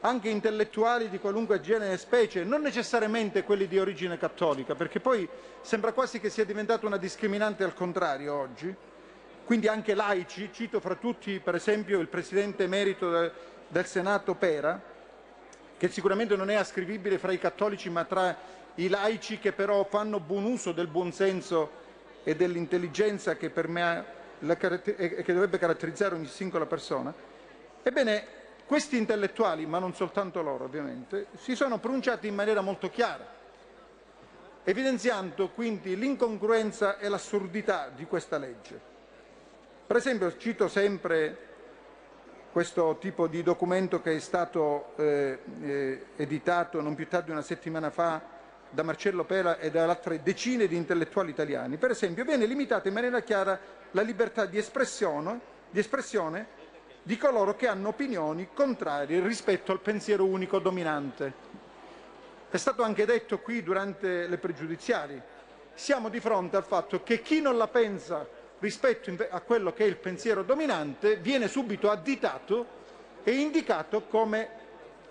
anche 0.00 0.28
intellettuali 0.28 1.08
di 1.08 1.18
qualunque 1.18 1.60
genere 1.60 1.94
e 1.94 1.98
specie, 1.98 2.44
non 2.44 2.62
necessariamente 2.62 3.42
quelli 3.42 3.66
di 3.66 3.76
origine 3.76 4.18
cattolica, 4.18 4.76
perché 4.76 5.00
poi 5.00 5.28
sembra 5.62 5.92
quasi 5.92 6.20
che 6.20 6.30
sia 6.30 6.44
diventata 6.44 6.86
una 6.86 6.96
discriminante 6.96 7.64
al 7.64 7.74
contrario 7.74 8.32
oggi, 8.32 8.72
quindi 9.44 9.66
anche 9.66 9.94
laici, 9.94 10.50
cito 10.52 10.78
fra 10.78 10.94
tutti 10.94 11.40
per 11.40 11.56
esempio 11.56 11.98
il 11.98 12.08
Presidente 12.08 12.62
emerito 12.62 13.10
del, 13.10 13.86
Senato 13.86 14.34
Pera, 14.36 14.80
che 15.76 15.88
sicuramente 15.88 16.36
non 16.36 16.50
è 16.50 16.54
ascrivibile 16.54 17.18
fra 17.18 17.32
i 17.32 17.38
cattolici 17.38 17.90
ma 17.90 18.04
tra 18.04 18.54
i 18.76 18.88
laici 18.88 19.38
che 19.38 19.52
però 19.52 19.84
fanno 19.84 20.20
buon 20.20 20.44
uso 20.44 20.72
del 20.72 20.86
buonsenso 20.86 21.84
e 22.24 22.34
dell'intelligenza 22.34 23.36
che 23.36 23.50
che 23.50 25.32
dovrebbe 25.32 25.58
caratterizzare 25.58 26.14
ogni 26.14 26.26
singola 26.26 26.66
persona, 26.66 27.14
ebbene 27.82 28.26
questi 28.66 28.96
intellettuali, 28.96 29.64
ma 29.64 29.78
non 29.78 29.94
soltanto 29.94 30.42
loro 30.42 30.64
ovviamente, 30.64 31.28
si 31.36 31.54
sono 31.54 31.78
pronunciati 31.78 32.26
in 32.26 32.34
maniera 32.34 32.60
molto 32.60 32.90
chiara, 32.90 33.24
evidenziando 34.64 35.50
quindi 35.50 35.96
l'incongruenza 35.96 36.98
e 36.98 37.08
l'assurdità 37.08 37.90
di 37.94 38.04
questa 38.06 38.38
legge. 38.38 38.94
Per 39.86 39.96
esempio 39.96 40.36
cito 40.36 40.66
sempre 40.68 41.44
questo 42.50 42.96
tipo 42.98 43.28
di 43.28 43.42
documento 43.42 44.02
che 44.02 44.16
è 44.16 44.18
stato 44.18 44.94
eh, 44.96 45.38
eh, 45.62 46.06
editato 46.16 46.80
non 46.80 46.94
più 46.94 47.06
tardi 47.06 47.26
di 47.26 47.32
una 47.32 47.42
settimana 47.42 47.90
fa 47.90 48.35
da 48.70 48.82
Marcello 48.82 49.24
Pera 49.24 49.58
e 49.58 49.70
da 49.70 49.84
altre 49.84 50.22
decine 50.22 50.66
di 50.66 50.76
intellettuali 50.76 51.30
italiani. 51.30 51.76
Per 51.76 51.90
esempio 51.90 52.24
viene 52.24 52.46
limitata 52.46 52.88
in 52.88 52.94
maniera 52.94 53.20
chiara 53.20 53.58
la 53.92 54.02
libertà 54.02 54.46
di 54.46 54.58
espressione, 54.58 55.40
di 55.70 55.78
espressione 55.78 56.64
di 57.02 57.16
coloro 57.16 57.54
che 57.54 57.68
hanno 57.68 57.88
opinioni 57.88 58.48
contrarie 58.52 59.20
rispetto 59.20 59.70
al 59.70 59.80
pensiero 59.80 60.26
unico 60.26 60.58
dominante. 60.58 61.32
È 62.50 62.56
stato 62.56 62.82
anche 62.82 63.04
detto 63.06 63.38
qui 63.38 63.62
durante 63.62 64.26
le 64.26 64.38
pregiudiziali, 64.38 65.20
siamo 65.74 66.08
di 66.08 66.20
fronte 66.20 66.56
al 66.56 66.64
fatto 66.64 67.02
che 67.02 67.22
chi 67.22 67.40
non 67.40 67.56
la 67.56 67.68
pensa 67.68 68.26
rispetto 68.58 69.14
a 69.30 69.40
quello 69.40 69.72
che 69.72 69.84
è 69.84 69.86
il 69.86 69.98
pensiero 69.98 70.42
dominante 70.42 71.16
viene 71.16 71.46
subito 71.46 71.90
additato 71.90 72.66
e 73.22 73.32
indicato 73.32 74.02
come 74.04 74.48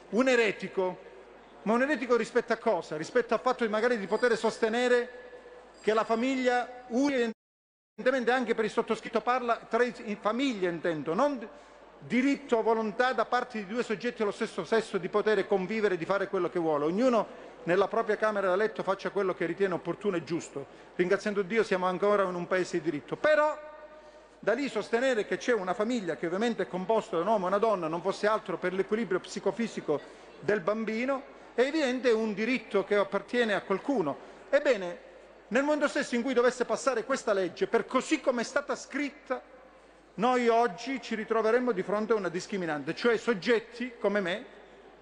un 0.10 0.28
eretico, 0.28 0.98
ma 1.66 1.74
un 1.74 1.82
eretico 1.82 2.16
rispetto 2.16 2.54
a 2.54 2.58
cosa? 2.58 2.96
Rispetto 2.96 3.34
al 3.34 3.40
fatto 3.40 3.64
di 3.64 3.70
magari 3.70 3.98
di 3.98 4.08
poter 4.08 4.38
sostenere 4.38 5.24
che 5.82 5.94
la 5.94 6.04
famiglia 6.04 6.86
unica 6.90 7.32
evidentemente 7.98 8.32
anche 8.32 8.56
per 8.56 8.66
il 8.66 8.72
sottoscritto 8.72 9.22
parla 9.22 9.56
tra 9.70 9.84
famiglie 10.20 10.70
intendo, 10.70 11.14
non 11.14 11.48
diritto 12.00 12.58
o 12.58 12.62
volontà 12.62 13.14
da 13.14 13.26
parte 13.26 13.60
di 13.60 13.66
due 13.66 13.84
soggetti 13.84 14.18
dello 14.18 14.32
stesso 14.32 14.66
sesso 14.66 14.98
di 14.98 15.08
poter 15.08 15.48
convivere, 15.48 15.98
di 15.98 16.06
fare 16.06 16.28
quello 16.28 16.50
che 16.50 16.60
vuole. 16.60 16.86
Ognuno 16.86 17.54
nella 17.64 17.88
propria 17.88 18.16
camera 18.16 18.48
da 18.48 18.56
letto 18.56 18.84
faccia 18.84 19.10
quello 19.10 19.34
che 19.34 19.46
ritiene 19.46 19.74
opportuno 19.74 20.18
e 20.18 20.24
giusto. 20.24 20.66
Ringraziando 20.96 21.42
Dio 21.42 21.64
siamo 21.64 21.88
ancora 21.88 22.24
in 22.24 22.36
un 22.36 22.46
paese 22.48 22.78
di 22.78 22.84
diritto. 22.84 23.16
Però 23.16 23.58
da 24.38 24.54
lì 24.54 24.70
sostenere 24.70 25.26
che 25.26 25.38
c'è 25.38 25.54
una 25.54 25.74
famiglia 25.74 26.16
che 26.16 26.28
ovviamente 26.28 26.64
è 26.64 26.68
composta 26.68 27.16
da 27.16 27.24
un 27.24 27.30
uomo 27.30 27.46
e 27.46 27.48
una 27.48 27.58
donna, 27.58 27.88
non 27.88 28.02
fosse 28.02 28.28
altro 28.28 28.58
per 28.58 28.74
l'equilibrio 28.74 29.20
psicofisico 29.20 30.00
del 30.42 30.60
bambino, 30.60 31.34
è 31.56 31.62
evidente 31.62 32.12
un 32.12 32.34
diritto 32.34 32.84
che 32.84 32.96
appartiene 32.96 33.54
a 33.54 33.62
qualcuno. 33.62 34.34
Ebbene, 34.50 35.00
nel 35.48 35.64
momento 35.64 35.88
stesso 35.88 36.16
in 36.16 36.22
cui 36.22 36.34
dovesse 36.34 36.66
passare 36.66 37.06
questa 37.06 37.32
legge, 37.32 37.68
per 37.68 37.86
così 37.86 38.20
come 38.20 38.42
è 38.42 38.44
stata 38.44 38.76
scritta, 38.76 39.42
noi 40.16 40.50
oggi 40.50 41.02
ci 41.02 41.16
ritroveremmo 41.16 41.72
di 41.72 41.82
fronte 41.82 42.12
a 42.12 42.18
una 42.18 42.30
discriminante, 42.30 42.94
cioè 42.94 43.18
soggetti 43.18 43.94
come 44.00 44.20
me, 44.20 44.46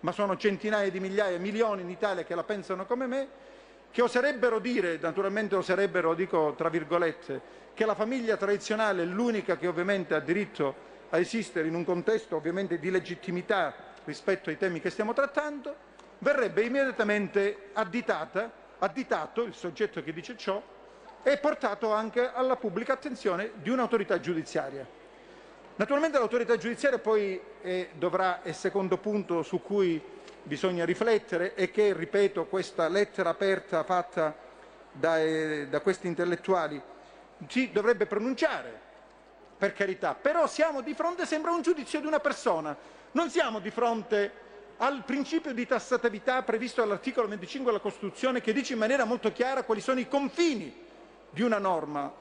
ma 0.01 0.11
sono 0.11 0.38
centinaia 0.38 0.91
di 0.91 0.99
migliaia, 0.99 1.39
milioni 1.39 1.81
in 1.81 1.89
Italia 1.89 2.23
che 2.23 2.35
la 2.35 2.43
pensano 2.43 2.85
come 2.85 3.07
me, 3.07 3.27
che 3.89 4.01
oserebbero 4.01 4.59
dire, 4.59 4.99
naturalmente 5.01 5.55
oserebbero, 5.55 6.13
dico 6.13 6.53
tra 6.55 6.69
virgolette, 6.69 7.61
che 7.73 7.85
la 7.85 7.95
famiglia 7.95 8.38
tradizionale 8.38 9.03
è 9.03 9.05
l'unica 9.05 9.57
che 9.57 9.65
ovviamente 9.65 10.13
ha 10.13 10.19
diritto 10.19 10.91
a 11.09 11.17
esistere 11.17 11.67
in 11.67 11.73
un 11.73 11.84
contesto 11.84 12.35
ovviamente 12.35 12.77
di 12.77 12.91
legittimità 12.91 13.73
rispetto 14.03 14.49
ai 14.49 14.57
temi 14.57 14.81
che 14.81 14.89
stiamo 14.89 15.13
trattando, 15.13 15.91
verrebbe 16.23 16.63
immediatamente 16.63 17.69
additata, 17.73 18.49
additato 18.79 19.43
il 19.43 19.53
soggetto 19.53 20.01
che 20.01 20.13
dice 20.13 20.35
ciò 20.35 20.61
e 21.21 21.37
portato 21.37 21.93
anche 21.93 22.31
alla 22.33 22.55
pubblica 22.55 22.93
attenzione 22.93 23.51
di 23.55 23.69
un'autorità 23.69 24.19
giudiziaria. 24.19 24.85
Naturalmente 25.75 26.17
l'autorità 26.17 26.57
giudiziaria 26.57 26.99
poi 26.99 27.39
è, 27.61 27.89
dovrà, 27.93 28.41
è 28.41 28.49
il 28.49 28.55
secondo 28.55 28.97
punto 28.97 29.43
su 29.43 29.61
cui 29.61 30.01
bisogna 30.43 30.85
riflettere 30.85 31.55
e 31.55 31.71
che, 31.71 31.93
ripeto, 31.93 32.45
questa 32.45 32.87
lettera 32.87 33.29
aperta 33.29 33.83
fatta 33.83 34.35
da, 34.91 35.17
da 35.65 35.79
questi 35.81 36.07
intellettuali 36.07 36.81
si 37.47 37.71
dovrebbe 37.71 38.05
pronunciare, 38.05 38.79
per 39.57 39.73
carità, 39.73 40.13
però 40.13 40.45
siamo 40.47 40.81
di 40.81 40.93
fronte, 40.93 41.25
sembra 41.25 41.51
un 41.51 41.61
giudizio 41.61 41.99
di 41.99 42.05
una 42.05 42.19
persona, 42.19 42.75
non 43.11 43.29
siamo 43.29 43.59
di 43.59 43.71
fronte 43.71 44.31
al 44.77 45.03
principio 45.03 45.53
di 45.53 45.65
tassatività 45.65 46.41
previsto 46.43 46.81
dall'articolo 46.81 47.27
25 47.27 47.71
della 47.71 47.81
Costituzione 47.81 48.41
che 48.41 48.53
dice 48.53 48.73
in 48.73 48.79
maniera 48.79 49.05
molto 49.05 49.31
chiara 49.31 49.63
quali 49.63 49.81
sono 49.81 49.99
i 49.99 50.07
confini 50.07 50.73
di 51.29 51.41
una 51.41 51.57
norma 51.57 52.11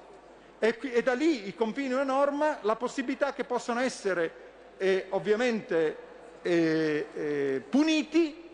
e, 0.58 0.78
e 0.80 1.02
da 1.02 1.14
lì 1.14 1.48
i 1.48 1.54
confini 1.54 1.88
di 1.88 1.94
una 1.94 2.04
norma 2.04 2.58
la 2.62 2.76
possibilità 2.76 3.32
che 3.32 3.44
possano 3.44 3.80
essere 3.80 4.50
eh, 4.76 5.06
ovviamente 5.10 5.96
eh, 6.42 7.06
eh, 7.14 7.62
puniti, 7.68 8.48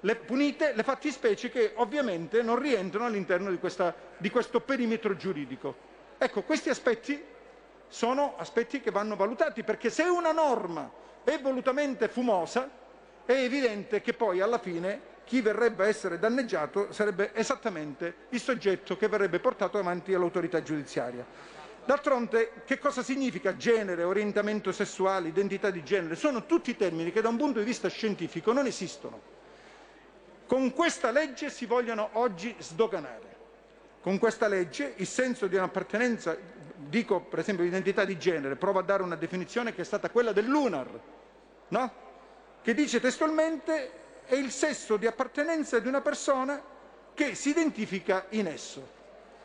le, 0.00 0.16
punite 0.16 0.72
le 0.74 0.82
fattispecie 0.82 1.50
che 1.50 1.72
ovviamente 1.76 2.42
non 2.42 2.58
rientrano 2.58 3.06
all'interno 3.06 3.50
di, 3.50 3.58
questa, 3.58 3.94
di 4.16 4.30
questo 4.30 4.60
perimetro 4.60 5.16
giuridico. 5.16 5.90
Ecco, 6.18 6.42
questi 6.42 6.68
aspetti 6.68 7.20
sono 7.88 8.34
aspetti 8.38 8.80
che 8.80 8.90
vanno 8.90 9.16
valutati 9.16 9.62
perché 9.64 9.90
se 9.90 10.04
una 10.04 10.32
norma 10.32 10.90
è 11.24 11.38
volutamente 11.40 12.08
fumosa 12.08 12.68
è 13.24 13.32
evidente 13.32 14.00
che 14.00 14.12
poi 14.14 14.40
alla 14.40 14.58
fine 14.58 15.10
chi 15.24 15.40
verrebbe 15.40 15.84
a 15.84 15.88
essere 15.88 16.18
danneggiato 16.18 16.92
sarebbe 16.92 17.30
esattamente 17.34 18.14
il 18.30 18.40
soggetto 18.40 18.96
che 18.96 19.08
verrebbe 19.08 19.38
portato 19.38 19.78
avanti 19.78 20.12
all'autorità 20.12 20.62
giudiziaria. 20.62 21.24
D'altronde 21.84 22.62
che 22.64 22.78
cosa 22.78 23.02
significa 23.02 23.56
genere, 23.56 24.04
orientamento 24.04 24.70
sessuale, 24.72 25.28
identità 25.28 25.70
di 25.70 25.82
genere? 25.82 26.14
Sono 26.14 26.46
tutti 26.46 26.76
termini 26.76 27.10
che 27.10 27.20
da 27.20 27.28
un 27.28 27.36
punto 27.36 27.58
di 27.58 27.64
vista 27.64 27.88
scientifico 27.88 28.52
non 28.52 28.66
esistono. 28.66 29.20
Con 30.46 30.72
questa 30.72 31.10
legge 31.10 31.50
si 31.50 31.66
vogliono 31.66 32.10
oggi 32.12 32.54
sdoganare. 32.58 33.30
Con 34.00 34.18
questa 34.18 34.48
legge 34.48 34.94
il 34.96 35.06
senso 35.06 35.46
di 35.46 35.56
un'appartenenza, 35.56 36.36
dico 36.76 37.20
per 37.20 37.38
esempio 37.38 37.64
l'identità 37.64 38.04
di 38.04 38.18
genere, 38.18 38.56
provo 38.56 38.80
a 38.80 38.82
dare 38.82 39.02
una 39.02 39.16
definizione 39.16 39.74
che 39.74 39.80
è 39.80 39.84
stata 39.84 40.10
quella 40.10 40.32
dell'UNAR, 40.32 41.00
no? 41.68 41.92
Che 42.62 42.74
dice 42.74 43.00
testualmente 43.00 43.90
è 44.24 44.34
il 44.36 44.50
sesso 44.50 44.96
di 44.96 45.06
appartenenza 45.06 45.78
di 45.80 45.88
una 45.88 46.00
persona 46.00 46.62
che 47.12 47.34
si 47.34 47.50
identifica 47.50 48.26
in 48.30 48.46
esso. 48.46 49.00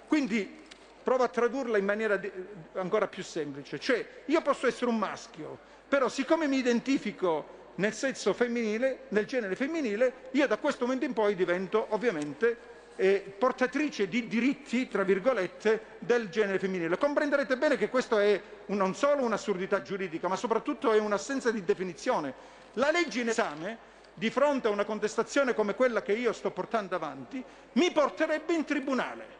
Quindi 0.07 0.65
provo 1.03 1.23
a 1.23 1.27
tradurla 1.27 1.77
in 1.77 1.85
maniera 1.85 2.19
ancora 2.73 3.07
più 3.07 3.23
semplice, 3.23 3.79
cioè 3.79 4.05
io 4.25 4.41
posso 4.41 4.67
essere 4.67 4.89
un 4.89 4.97
maschio, 4.97 5.57
però 5.87 6.07
siccome 6.09 6.47
mi 6.47 6.57
identifico 6.57 7.55
nel 7.75 7.93
sesso 7.93 8.33
femminile, 8.33 9.05
nel 9.09 9.25
genere 9.25 9.55
femminile, 9.55 10.29
io 10.31 10.47
da 10.47 10.57
questo 10.57 10.85
momento 10.85 11.05
in 11.05 11.13
poi 11.13 11.35
divento 11.35 11.87
ovviamente 11.89 12.75
eh, 12.97 13.35
portatrice 13.37 14.07
di 14.07 14.27
diritti, 14.27 14.87
tra 14.87 15.03
virgolette, 15.03 15.95
del 15.99 16.29
genere 16.29 16.59
femminile. 16.59 16.97
Comprenderete 16.97 17.55
bene 17.55 17.77
che 17.77 17.89
questo 17.89 18.17
è 18.17 18.41
un, 18.65 18.77
non 18.77 18.95
solo 18.95 19.23
un'assurdità 19.23 19.81
giuridica, 19.81 20.27
ma 20.27 20.35
soprattutto 20.35 20.91
è 20.91 20.99
un'assenza 20.99 21.51
di 21.51 21.63
definizione. 21.63 22.33
La 22.73 22.91
legge 22.91 23.21
in 23.21 23.29
esame, 23.29 23.77
di 24.13 24.29
fronte 24.31 24.67
a 24.67 24.71
una 24.71 24.83
contestazione 24.83 25.53
come 25.53 25.75
quella 25.75 26.01
che 26.01 26.13
io 26.13 26.33
sto 26.33 26.51
portando 26.51 26.95
avanti, 26.95 27.41
mi 27.73 27.91
porterebbe 27.91 28.53
in 28.53 28.65
tribunale. 28.65 29.35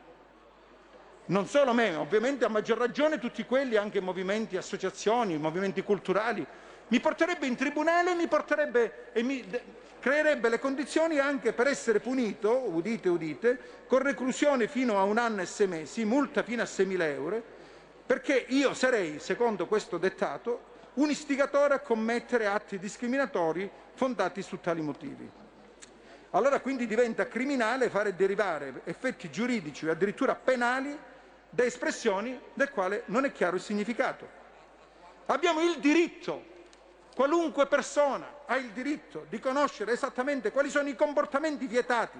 Non 1.26 1.48
solo 1.48 1.74
me, 1.74 1.94
ovviamente 1.96 2.46
a 2.46 2.48
maggior 2.48 2.78
ragione 2.78 3.20
tutti 3.20 3.44
quelli, 3.44 3.76
anche 3.76 4.00
movimenti, 4.00 4.56
associazioni, 4.56 5.38
movimenti 5.38 5.82
culturali, 5.82 6.46
mi 6.90 7.00
porterebbe 7.00 7.46
in 7.46 7.56
tribunale 7.56 8.16
mi 8.16 8.28
porterebbe, 8.28 9.12
e 9.14 9.24
mi 9.24 9.46
creerebbe 10.00 10.50
le 10.50 10.60
condizioni 10.60 11.20
anche 11.20 11.54
per 11.54 11.68
essere 11.68 12.00
punito, 12.00 12.52
udite 12.70 13.10
udite, 13.10 13.60
con 13.88 14.00
reclusione 14.00 14.68
fino 14.68 14.98
a 14.98 15.04
un 15.04 15.18
anno 15.18 15.42
e 15.42 15.46
sei 15.46 15.68
mesi, 15.68 16.06
multa 16.06 16.44
fino 16.44 16.62
a 16.62 16.66
6.000 16.66 17.02
euro, 17.02 17.44
perché 18.06 18.46
io 18.50 18.74
sarei, 18.74 19.20
secondo 19.20 19.68
questo 19.68 19.98
dettato, 19.98 20.76
un 20.94 21.10
istigatore 21.10 21.74
a 21.74 21.80
commettere 21.80 22.48
atti 22.48 22.80
discriminatori 22.80 23.70
fondati 23.94 24.42
su 24.42 24.60
tali 24.62 24.82
motivi. 24.82 25.30
Allora 26.32 26.60
quindi 26.60 26.88
diventa 26.88 27.28
criminale 27.28 27.90
fare 27.90 28.16
derivare 28.16 28.82
effetti 28.86 29.30
giuridici 29.30 29.88
o 29.88 29.92
addirittura 29.92 30.36
penali 30.36 30.98
da 31.50 31.64
espressioni 31.64 32.40
del 32.54 32.70
quale 32.70 33.04
non 33.06 33.26
è 33.26 33.32
chiaro 33.32 33.56
il 33.56 33.62
significato. 33.62 34.28
Abbiamo 35.28 35.62
il 35.62 35.80
diritto, 35.80 36.56
qualunque 37.18 37.66
persona 37.66 38.42
ha 38.46 38.58
il 38.58 38.70
diritto 38.70 39.26
di 39.28 39.40
conoscere 39.40 39.92
esattamente 39.92 40.52
quali 40.52 40.70
sono 40.70 40.88
i 40.88 40.96
comportamenti 40.96 41.66
vietati, 41.66 42.20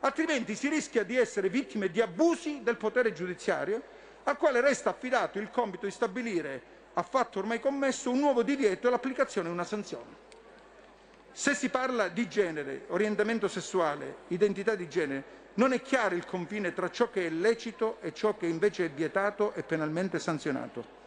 altrimenti 0.00 0.54
si 0.54 0.70
rischia 0.70 1.04
di 1.04 1.18
essere 1.18 1.50
vittime 1.50 1.90
di 1.90 2.00
abusi 2.00 2.62
del 2.62 2.78
potere 2.78 3.12
giudiziario 3.12 3.82
al 4.22 4.38
quale 4.38 4.62
resta 4.62 4.88
affidato 4.88 5.38
il 5.38 5.50
compito 5.50 5.84
di 5.84 5.92
stabilire 5.92 6.62
a 6.94 7.02
fatto 7.02 7.40
ormai 7.40 7.60
commesso 7.60 8.10
un 8.10 8.20
nuovo 8.20 8.42
divieto 8.42 8.86
e 8.86 8.90
l'applicazione 8.90 9.48
di 9.48 9.52
una 9.52 9.64
sanzione. 9.64 10.16
Se 11.30 11.54
si 11.54 11.68
parla 11.68 12.08
di 12.08 12.26
genere, 12.26 12.86
orientamento 12.88 13.48
sessuale, 13.48 14.16
identità 14.28 14.74
di 14.74 14.88
genere, 14.88 15.24
non 15.54 15.74
è 15.74 15.82
chiaro 15.82 16.14
il 16.14 16.24
confine 16.24 16.72
tra 16.72 16.90
ciò 16.90 17.10
che 17.10 17.26
è 17.26 17.28
lecito 17.28 17.98
e 18.00 18.14
ciò 18.14 18.38
che 18.38 18.46
invece 18.46 18.86
è 18.86 18.90
vietato 18.90 19.52
e 19.52 19.62
penalmente 19.62 20.18
sanzionato. 20.18 21.00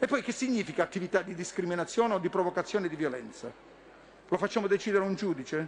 E 0.00 0.06
poi 0.06 0.22
che 0.22 0.30
significa 0.30 0.84
attività 0.84 1.22
di 1.22 1.34
discriminazione 1.34 2.14
o 2.14 2.18
di 2.18 2.28
provocazione 2.28 2.88
di 2.88 2.94
violenza? 2.94 3.50
Lo 4.28 4.36
facciamo 4.36 4.68
decidere 4.68 5.02
un 5.02 5.16
giudice? 5.16 5.66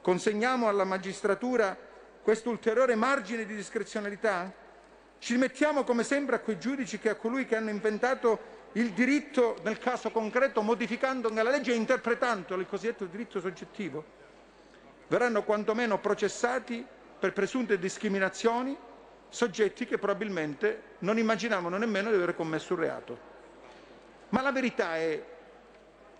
Consegniamo 0.00 0.68
alla 0.68 0.84
magistratura 0.84 1.76
questo 2.22 2.48
ulteriore 2.48 2.94
margine 2.94 3.44
di 3.44 3.56
discrezionalità? 3.56 4.52
Ci 5.18 5.36
mettiamo 5.36 5.82
come 5.82 6.04
sempre 6.04 6.36
a 6.36 6.38
quei 6.38 6.60
giudici 6.60 7.00
che 7.00 7.08
a 7.08 7.16
colui 7.16 7.44
che 7.44 7.56
hanno 7.56 7.70
inventato 7.70 8.54
il 8.72 8.92
diritto 8.92 9.56
nel 9.64 9.78
caso 9.78 10.12
concreto 10.12 10.62
modificando 10.62 11.28
nella 11.28 11.50
legge 11.50 11.72
e 11.72 11.76
interpretando 11.76 12.54
il 12.54 12.68
cosiddetto 12.68 13.06
diritto 13.06 13.40
soggettivo? 13.40 14.04
Verranno 15.08 15.42
quantomeno 15.42 15.98
processati 15.98 16.86
per 17.18 17.32
presunte 17.32 17.80
discriminazioni 17.80 18.76
soggetti 19.28 19.86
che 19.86 19.98
probabilmente 19.98 20.82
non 21.00 21.18
immaginavano 21.18 21.76
nemmeno 21.78 22.10
di 22.10 22.14
aver 22.14 22.36
commesso 22.36 22.74
un 22.74 22.80
reato. 22.80 23.34
Ma 24.30 24.42
la 24.42 24.52
verità 24.52 24.96
è 24.96 25.24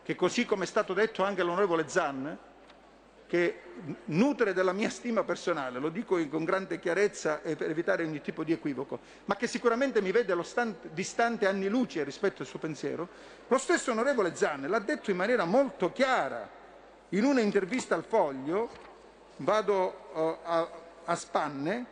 che 0.02 0.14
così 0.14 0.46
come 0.46 0.64
è 0.64 0.66
stato 0.66 0.94
detto 0.94 1.24
anche 1.24 1.40
all'onorevole 1.40 1.88
Zan, 1.88 2.38
che 3.26 3.60
nutre 4.04 4.52
della 4.52 4.72
mia 4.72 4.88
stima 4.88 5.24
personale, 5.24 5.80
lo 5.80 5.88
dico 5.88 6.16
con 6.28 6.44
grande 6.44 6.78
chiarezza 6.78 7.42
e 7.42 7.56
per 7.56 7.70
evitare 7.70 8.04
ogni 8.04 8.20
tipo 8.20 8.44
di 8.44 8.52
equivoco, 8.52 9.00
ma 9.24 9.34
che 9.34 9.48
sicuramente 9.48 10.00
mi 10.00 10.12
vede 10.12 10.40
stante, 10.44 10.90
distante 10.92 11.48
anni 11.48 11.68
luce 11.68 12.04
rispetto 12.04 12.42
al 12.42 12.48
suo 12.48 12.60
pensiero, 12.60 13.08
lo 13.48 13.58
stesso 13.58 13.90
onorevole 13.90 14.36
Zan 14.36 14.68
l'ha 14.68 14.78
detto 14.78 15.10
in 15.10 15.16
maniera 15.16 15.44
molto 15.44 15.90
chiara. 15.92 16.48
In 17.10 17.24
un'intervista 17.24 17.94
al 17.94 18.04
Foglio, 18.04 18.68
vado 19.38 20.10
uh, 20.12 20.36
a, 20.42 20.70
a 21.04 21.14
spanne, 21.16 21.86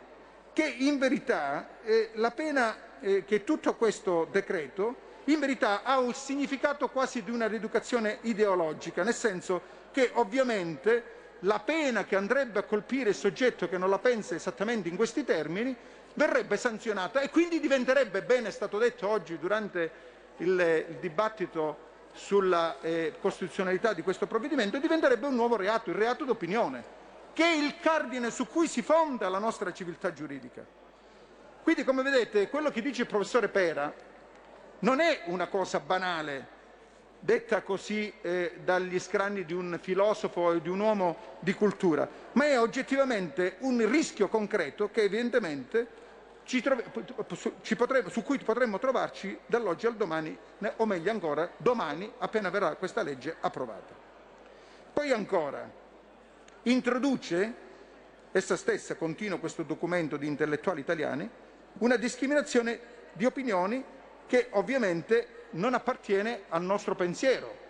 che 0.53 0.65
in 0.65 0.97
verità 0.97 1.81
eh, 1.83 2.11
la 2.15 2.31
pena 2.31 2.99
eh, 2.99 3.23
che 3.25 3.43
tutto 3.43 3.75
questo 3.75 4.27
decreto 4.31 5.03
in 5.25 5.39
verità 5.39 5.83
ha 5.83 5.99
un 5.99 6.13
significato 6.13 6.89
quasi 6.89 7.23
di 7.23 7.31
una 7.31 7.47
rieducazione 7.47 8.19
ideologica, 8.21 9.03
nel 9.03 9.13
senso 9.13 9.61
che 9.91 10.11
ovviamente 10.13 11.13
la 11.39 11.59
pena 11.59 12.05
che 12.05 12.15
andrebbe 12.15 12.59
a 12.59 12.63
colpire 12.63 13.09
il 13.09 13.15
soggetto 13.15 13.67
che 13.67 13.77
non 13.77 13.89
la 13.89 13.99
pensa 13.99 14.35
esattamente 14.35 14.87
in 14.89 14.95
questi 14.95 15.23
termini 15.23 15.75
verrebbe 16.13 16.57
sanzionata 16.57 17.21
e 17.21 17.29
quindi 17.29 17.59
diventerebbe, 17.59 18.21
bene 18.21 18.47
è 18.47 18.51
stato 18.51 18.77
detto 18.77 19.07
oggi 19.07 19.37
durante 19.37 19.91
il, 20.37 20.85
il 20.89 20.95
dibattito 20.99 21.83
sulla 22.13 22.79
eh, 22.79 23.15
costituzionalità 23.19 23.93
di 23.93 24.01
questo 24.01 24.25
provvedimento, 24.25 24.77
diventerebbe 24.77 25.27
un 25.27 25.35
nuovo 25.35 25.57
reato, 25.57 25.89
il 25.89 25.97
reato 25.97 26.23
d'opinione 26.23 27.03
che 27.35 27.43
è 27.43 27.53
il 27.53 27.79
cardine 27.81 28.31
su 28.31 28.47
cui 28.47 28.65
si 28.65 28.81
fonda 28.81 29.27
la 29.27 29.39
nostra 29.39 29.73
civiltà 29.73 30.13
giuridica. 30.13 30.65
Quindi, 31.63 31.83
come 31.83 32.01
vedete, 32.01 32.47
quello 32.47 32.71
che 32.71 32.81
dice 32.81 33.01
il 33.01 33.07
professore 33.09 33.49
Pera 33.49 33.93
non 34.79 34.99
è 34.99 35.21
una 35.25 35.47
cosa 35.47 35.79
banale, 35.79 36.53
detta 37.19 37.63
così 37.63 38.13
eh, 38.21 38.59
dagli 38.63 38.99
scranni 38.99 39.45
di 39.45 39.53
un 39.53 39.79
filosofo 39.81 40.53
e 40.53 40.61
di 40.61 40.69
un 40.69 40.79
uomo 40.79 41.17
di 41.39 41.53
cultura, 41.53 42.07
ma 42.33 42.45
è 42.45 42.59
oggettivamente 42.59 43.55
un 43.59 43.89
rischio 43.89 44.27
concreto 44.27 44.91
che 44.91 45.03
evidentemente 45.03 46.03
ci 46.43 46.63
ci 47.61 47.75
potremo, 47.75 48.09
su 48.09 48.21
cui 48.21 48.37
potremmo 48.37 48.77
trovarci 48.77 49.35
dall'oggi 49.47 49.87
al 49.87 49.95
domani, 49.95 50.37
o 50.77 50.85
meglio 50.85 51.09
ancora 51.09 51.49
domani, 51.57 52.11
appena 52.19 52.51
verrà 52.51 52.75
questa 52.75 53.01
legge 53.01 53.35
approvata. 53.39 53.93
Poi 54.93 55.11
ancora, 55.11 55.67
introduce, 56.63 57.53
essa 58.31 58.55
stessa 58.55 58.95
continua 58.95 59.39
questo 59.39 59.63
documento 59.63 60.17
di 60.17 60.27
intellettuali 60.27 60.81
italiani, 60.81 61.27
una 61.79 61.95
discriminazione 61.95 62.79
di 63.13 63.25
opinioni 63.25 63.83
che 64.27 64.47
ovviamente 64.51 65.47
non 65.51 65.73
appartiene 65.73 66.43
al 66.49 66.63
nostro 66.63 66.95
pensiero. 66.95 67.63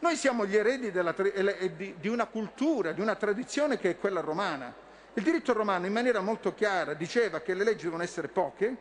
Noi 0.00 0.16
siamo 0.16 0.46
gli 0.46 0.56
eredi 0.56 0.90
della, 0.90 1.14
di, 1.14 2.08
una 2.08 2.26
cultura, 2.26 2.92
di 2.92 3.00
una 3.00 3.14
tradizione 3.14 3.78
che 3.78 3.90
è 3.90 3.98
quella 3.98 4.20
romana. 4.20 4.74
Il 5.14 5.22
diritto 5.22 5.52
romano 5.52 5.86
in 5.86 5.92
maniera 5.92 6.20
molto 6.20 6.54
chiara 6.54 6.94
diceva 6.94 7.40
che 7.40 7.54
le 7.54 7.64
leggi 7.64 7.84
devono 7.84 8.02
essere 8.02 8.28
poche, 8.28 8.76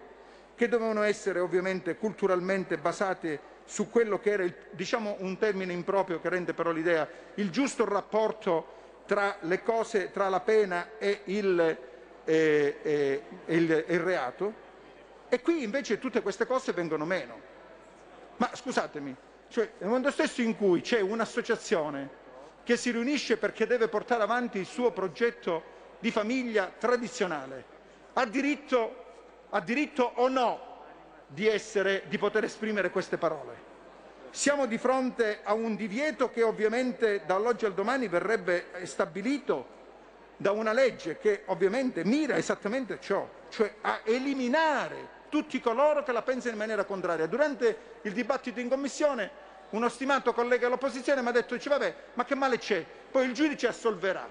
che 0.55 0.67
dovevano 0.67 1.03
essere 1.03 1.39
ovviamente 1.39 1.95
culturalmente 1.95 2.77
basate 2.77 3.49
su 3.65 3.89
quello 3.89 4.19
che 4.19 4.31
era, 4.31 4.43
il, 4.43 4.55
diciamo 4.71 5.17
un 5.19 5.37
termine 5.37 5.73
improprio 5.73 6.19
che 6.19 6.29
rende 6.29 6.53
però 6.53 6.71
l'idea, 6.71 7.07
il 7.35 7.49
giusto 7.51 7.85
rapporto 7.85 8.79
tra 9.05 9.37
le 9.41 9.61
cose, 9.61 10.11
tra 10.11 10.29
la 10.29 10.39
pena 10.39 10.97
e 10.97 11.21
il, 11.25 11.77
eh, 12.23 12.77
eh, 12.81 13.21
il, 13.45 13.85
il 13.87 13.99
reato, 13.99 14.53
e 15.33 15.39
qui 15.39 15.63
invece 15.63 15.97
tutte 15.97 16.21
queste 16.21 16.45
cose 16.45 16.73
vengono 16.73 17.05
meno. 17.05 17.39
Ma 18.35 18.49
scusatemi, 18.53 19.15
cioè, 19.47 19.71
nel 19.77 19.87
momento 19.87 20.11
stesso 20.11 20.41
in 20.41 20.57
cui 20.57 20.81
c'è 20.81 20.99
un'associazione 20.99 22.09
che 22.63 22.75
si 22.75 22.91
riunisce 22.91 23.37
perché 23.37 23.65
deve 23.65 23.87
portare 23.87 24.23
avanti 24.23 24.59
il 24.59 24.65
suo 24.65 24.91
progetto 24.91 25.63
di 25.99 26.11
famiglia 26.11 26.69
tradizionale, 26.77 27.63
ha 28.11 28.25
diritto, 28.25 29.05
ha 29.51 29.61
diritto 29.61 30.11
o 30.15 30.27
no 30.27 30.59
di, 31.27 31.47
essere, 31.47 32.03
di 32.09 32.17
poter 32.17 32.43
esprimere 32.43 32.89
queste 32.89 33.17
parole? 33.17 33.69
Siamo 34.31 34.65
di 34.65 34.77
fronte 34.77 35.39
a 35.43 35.53
un 35.53 35.77
divieto 35.77 36.29
che 36.29 36.43
ovviamente 36.43 37.21
dall'oggi 37.25 37.63
al 37.63 37.73
domani 37.73 38.09
verrebbe 38.09 38.65
stabilito 38.83 39.79
da 40.35 40.51
una 40.51 40.73
legge 40.73 41.17
che 41.19 41.43
ovviamente 41.45 42.03
mira 42.03 42.35
esattamente 42.35 42.93
a 42.93 42.99
ciò, 42.99 43.25
cioè 43.47 43.75
a 43.79 44.01
eliminare 44.03 45.19
tutti 45.31 45.61
coloro 45.61 46.03
che 46.03 46.11
la 46.11 46.21
pensano 46.21 46.51
in 46.51 46.59
maniera 46.59 46.83
contraria. 46.83 47.25
Durante 47.25 47.99
il 48.01 48.11
dibattito 48.11 48.59
in 48.59 48.67
commissione 48.67 49.49
uno 49.69 49.87
stimato 49.87 50.33
collega 50.33 50.65
dell'opposizione 50.65 51.21
mi 51.21 51.29
ha 51.29 51.31
detto, 51.31 51.55
dice, 51.55 51.69
vabbè, 51.69 51.95
ma 52.15 52.25
che 52.25 52.35
male 52.35 52.57
c'è? 52.57 52.85
Poi 53.09 53.25
il 53.25 53.33
giudice 53.33 53.67
assolverà. 53.67 54.29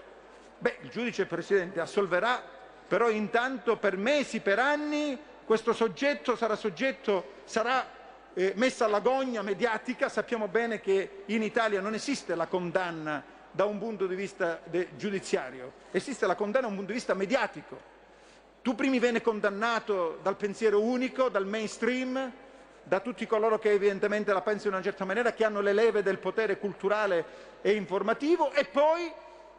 Beh, 0.59 0.77
il 0.82 0.90
giudice, 0.90 1.24
Presidente, 1.24 1.81
assolverà, 1.81 2.43
però 2.86 3.09
intanto 3.09 3.78
per 3.78 3.97
mesi, 3.97 4.40
per 4.40 4.59
anni, 4.59 5.18
questo 5.47 5.72
soggetto 5.72 6.36
sarà, 6.36 6.56
soggetto, 6.56 7.36
sarà 7.44 7.86
eh, 8.35 8.52
messa 8.56 8.85
alla 8.85 9.01
gogna 9.01 9.40
mediatica, 9.40 10.10
sappiamo 10.10 10.48
bene 10.48 10.81
che 10.81 11.22
in 11.27 11.43
Italia 11.43 11.81
non 11.81 11.94
esiste 11.94 12.35
la 12.35 12.47
condanna 12.47 13.24
da 13.51 13.64
un 13.64 13.78
punto 13.78 14.06
di 14.06 14.14
vista 14.14 14.60
giudiziario, 14.97 15.72
esiste 15.90 16.27
la 16.27 16.35
condanna 16.35 16.66
da 16.66 16.70
un 16.70 16.77
punto 16.77 16.93
di 16.93 16.98
vista 16.98 17.14
mediatico. 17.14 17.98
Tu 18.62 18.74
primi 18.74 18.99
vieni 18.99 19.23
condannato 19.23 20.19
dal 20.23 20.37
pensiero 20.37 20.82
unico, 20.82 21.31
dal 21.31 21.47
mainstream, 21.47 22.31
da 22.82 23.01
tutti 23.01 23.27
coloro 23.27 23.59
che 23.59 23.70
evidentemente 23.70 24.35
la 24.35 24.43
pensano 24.43 24.69
in 24.69 24.74
una 24.74 24.82
certa 24.82 25.07
maniera, 25.07 25.32
che 25.32 25.45
hanno 25.45 25.62
le 25.62 25.73
leve 25.73 26.03
del 26.03 26.19
potere 26.19 26.59
culturale 26.59 27.24
e 27.62 27.73
informativo 27.73 28.53
e 28.53 28.66
poi, 28.66 29.11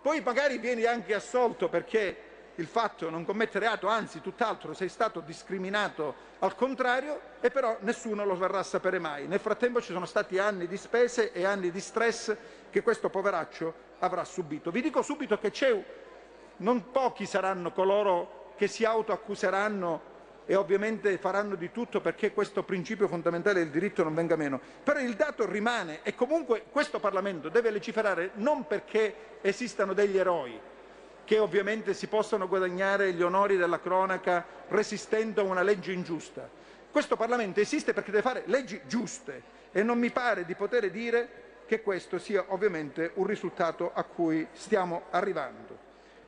poi 0.02 0.22
magari 0.22 0.60
vieni 0.60 0.86
anche 0.86 1.16
assolto 1.16 1.68
perché 1.68 2.30
il 2.56 2.68
fatto 2.68 3.10
non 3.10 3.26
commette 3.26 3.58
reato, 3.58 3.88
anzi 3.88 4.22
tutt'altro 4.22 4.74
sei 4.74 4.90
stato 4.90 5.22
discriminato 5.22 6.14
al 6.40 6.54
contrario 6.56 7.20
e 7.40 7.50
però 7.50 7.78
nessuno 7.80 8.24
lo 8.24 8.36
verrà 8.36 8.60
a 8.60 8.64
sapere 8.64 9.00
mai. 9.00 9.26
Nel 9.26 9.40
frattempo 9.40 9.82
ci 9.82 9.94
sono 9.94 10.06
stati 10.06 10.38
anni 10.38 10.68
di 10.68 10.78
spese 10.78 11.32
e 11.32 11.44
anni 11.44 11.72
di 11.72 11.80
stress 11.80 12.36
che 12.70 12.84
questo 12.84 13.10
poveraccio 13.10 13.74
avrà 13.98 14.24
subito. 14.26 14.70
Vi 14.70 14.82
dico 14.82 15.02
subito 15.02 15.40
che 15.40 15.52
non 16.58 16.92
pochi 16.92 17.26
saranno 17.26 17.72
coloro 17.72 18.41
che 18.62 18.68
si 18.68 18.86
autoaccuseranno 18.86 20.02
e 20.46 20.54
ovviamente 20.54 21.18
faranno 21.18 21.56
di 21.56 21.72
tutto 21.72 22.00
perché 22.00 22.32
questo 22.32 22.62
principio 22.62 23.08
fondamentale 23.08 23.62
del 23.62 23.72
diritto 23.72 24.04
non 24.04 24.14
venga 24.14 24.36
meno. 24.36 24.62
Però 24.84 25.00
il 25.00 25.16
dato 25.16 25.50
rimane 25.50 26.02
e 26.04 26.14
comunque 26.14 26.66
questo 26.70 27.00
Parlamento 27.00 27.50
deve 27.50 27.72
legiferare 27.72 28.30
non 28.36 28.68
perché 28.68 29.40
esistano 29.42 29.94
degli 29.94 30.16
eroi, 30.16 30.60
che 31.26 31.40
ovviamente 31.40 31.96
si 31.96 32.06
possono 32.06 32.48
guadagnare 32.48 33.14
gli 33.14 33.24
onori 33.24 33.58
della 33.58 33.80
cronaca 33.80 34.46
resistendo 34.68 35.42
a 35.42 35.46
una 35.46 35.64
legge 35.64 35.92
ingiusta. 35.92 36.48
Questo 36.92 37.16
Parlamento 37.16 37.62
esiste 37.62 37.94
perché 37.94 38.12
deve 38.12 38.22
fare 38.22 38.44
leggi 38.46 38.80
giuste 38.86 39.42
e 39.72 39.82
non 39.82 39.98
mi 39.98 40.12
pare 40.12 40.46
di 40.46 40.54
poter 40.54 40.92
dire 40.92 41.30
che 41.66 41.82
questo 41.82 42.20
sia 42.20 42.46
ovviamente 42.50 43.10
un 43.16 43.26
risultato 43.26 43.90
a 43.92 44.04
cui 44.04 44.48
stiamo 44.52 45.06
arrivando, 45.10 45.76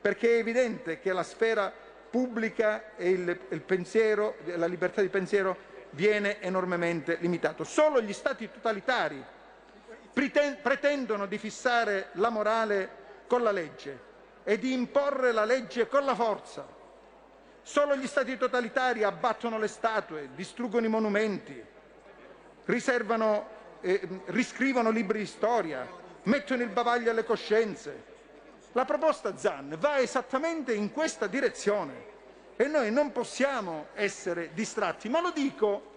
perché 0.00 0.34
è 0.34 0.38
evidente 0.38 0.98
che 0.98 1.12
la 1.12 1.22
sfera 1.22 1.83
pubblica 2.14 2.94
e 2.94 3.10
il, 3.10 3.40
il 3.48 3.60
pensiero, 3.62 4.36
la 4.44 4.66
libertà 4.66 5.00
di 5.00 5.08
pensiero 5.08 5.56
viene 5.90 6.40
enormemente 6.40 7.16
limitato. 7.18 7.64
Solo 7.64 8.00
gli 8.00 8.12
Stati 8.12 8.48
totalitari 8.48 9.20
pretendono 10.12 11.26
di 11.26 11.38
fissare 11.38 12.10
la 12.12 12.28
morale 12.28 12.88
con 13.26 13.42
la 13.42 13.50
legge 13.50 13.98
e 14.44 14.60
di 14.60 14.72
imporre 14.72 15.32
la 15.32 15.44
legge 15.44 15.88
con 15.88 16.04
la 16.04 16.14
forza. 16.14 16.64
Solo 17.62 17.96
gli 17.96 18.06
Stati 18.06 18.36
totalitari 18.36 19.02
abbattono 19.02 19.58
le 19.58 19.66
statue, 19.66 20.28
distruggono 20.36 20.86
i 20.86 20.90
monumenti, 20.90 21.60
eh, 23.80 24.08
riscrivono 24.26 24.90
libri 24.90 25.18
di 25.18 25.26
storia, 25.26 25.84
mettono 26.22 26.62
il 26.62 26.68
bavaglio 26.68 27.10
alle 27.10 27.24
coscienze. 27.24 28.12
La 28.74 28.84
proposta 28.84 29.36
Zan 29.36 29.76
va 29.78 29.98
esattamente 29.98 30.74
in 30.74 30.90
questa 30.90 31.28
direzione 31.28 32.12
e 32.56 32.66
noi 32.66 32.90
non 32.90 33.12
possiamo 33.12 33.86
essere 33.94 34.50
distratti, 34.52 35.08
ma 35.08 35.20
lo 35.20 35.30
dico, 35.30 35.92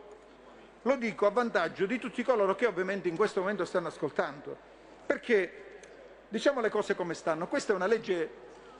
lo 0.83 0.95
dico 0.95 1.25
a 1.25 1.31
vantaggio 1.31 1.87
di 1.87 1.97
tutti 1.97 2.21
coloro 2.21 2.53
che 2.53 2.67
ovviamente 2.67 3.07
in 3.07 3.15
questo 3.15 3.39
momento 3.39 3.65
stanno 3.65 3.87
ascoltando, 3.87 4.55
perché 5.07 5.79
diciamo 6.29 6.61
le 6.61 6.69
cose 6.69 6.95
come 6.95 7.15
stanno, 7.15 7.47
questa 7.47 7.73
è 7.73 7.75
una 7.75 7.87
legge 7.87 8.29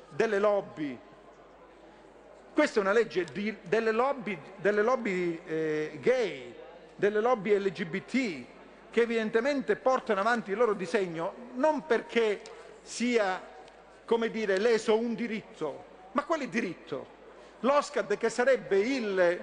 delle 0.10 0.38
lobby, 0.38 0.99
questa 2.53 2.80
è 2.80 2.84
una 2.84 2.94
legge 2.94 3.26
di, 3.32 3.56
delle 3.64 3.91
lobby, 3.91 4.40
delle 4.57 4.84
lobby 4.84 5.41
eh, 5.44 5.98
gay, 6.02 6.56
delle 6.95 7.19
lobby 7.19 7.57
LGBT, 7.57 8.45
che 8.91 9.02
evidentemente 9.02 9.76
portano 9.76 10.19
avanti 10.19 10.52
il 10.52 10.57
loro 10.57 10.74
disegno 10.74 11.34
non 11.56 11.86
perché 11.88 12.41
sia, 12.82 13.41
come 14.07 14.31
dire, 14.31 14.57
leso 14.57 14.97
un 14.97 15.13
diritto, 15.15 15.84
ma 16.13 16.23
quale 16.23 16.47
diritto? 16.47 17.15
L'OSCAD 17.59 18.17
che 18.17 18.29
sarebbe 18.29 18.79
il, 18.79 19.41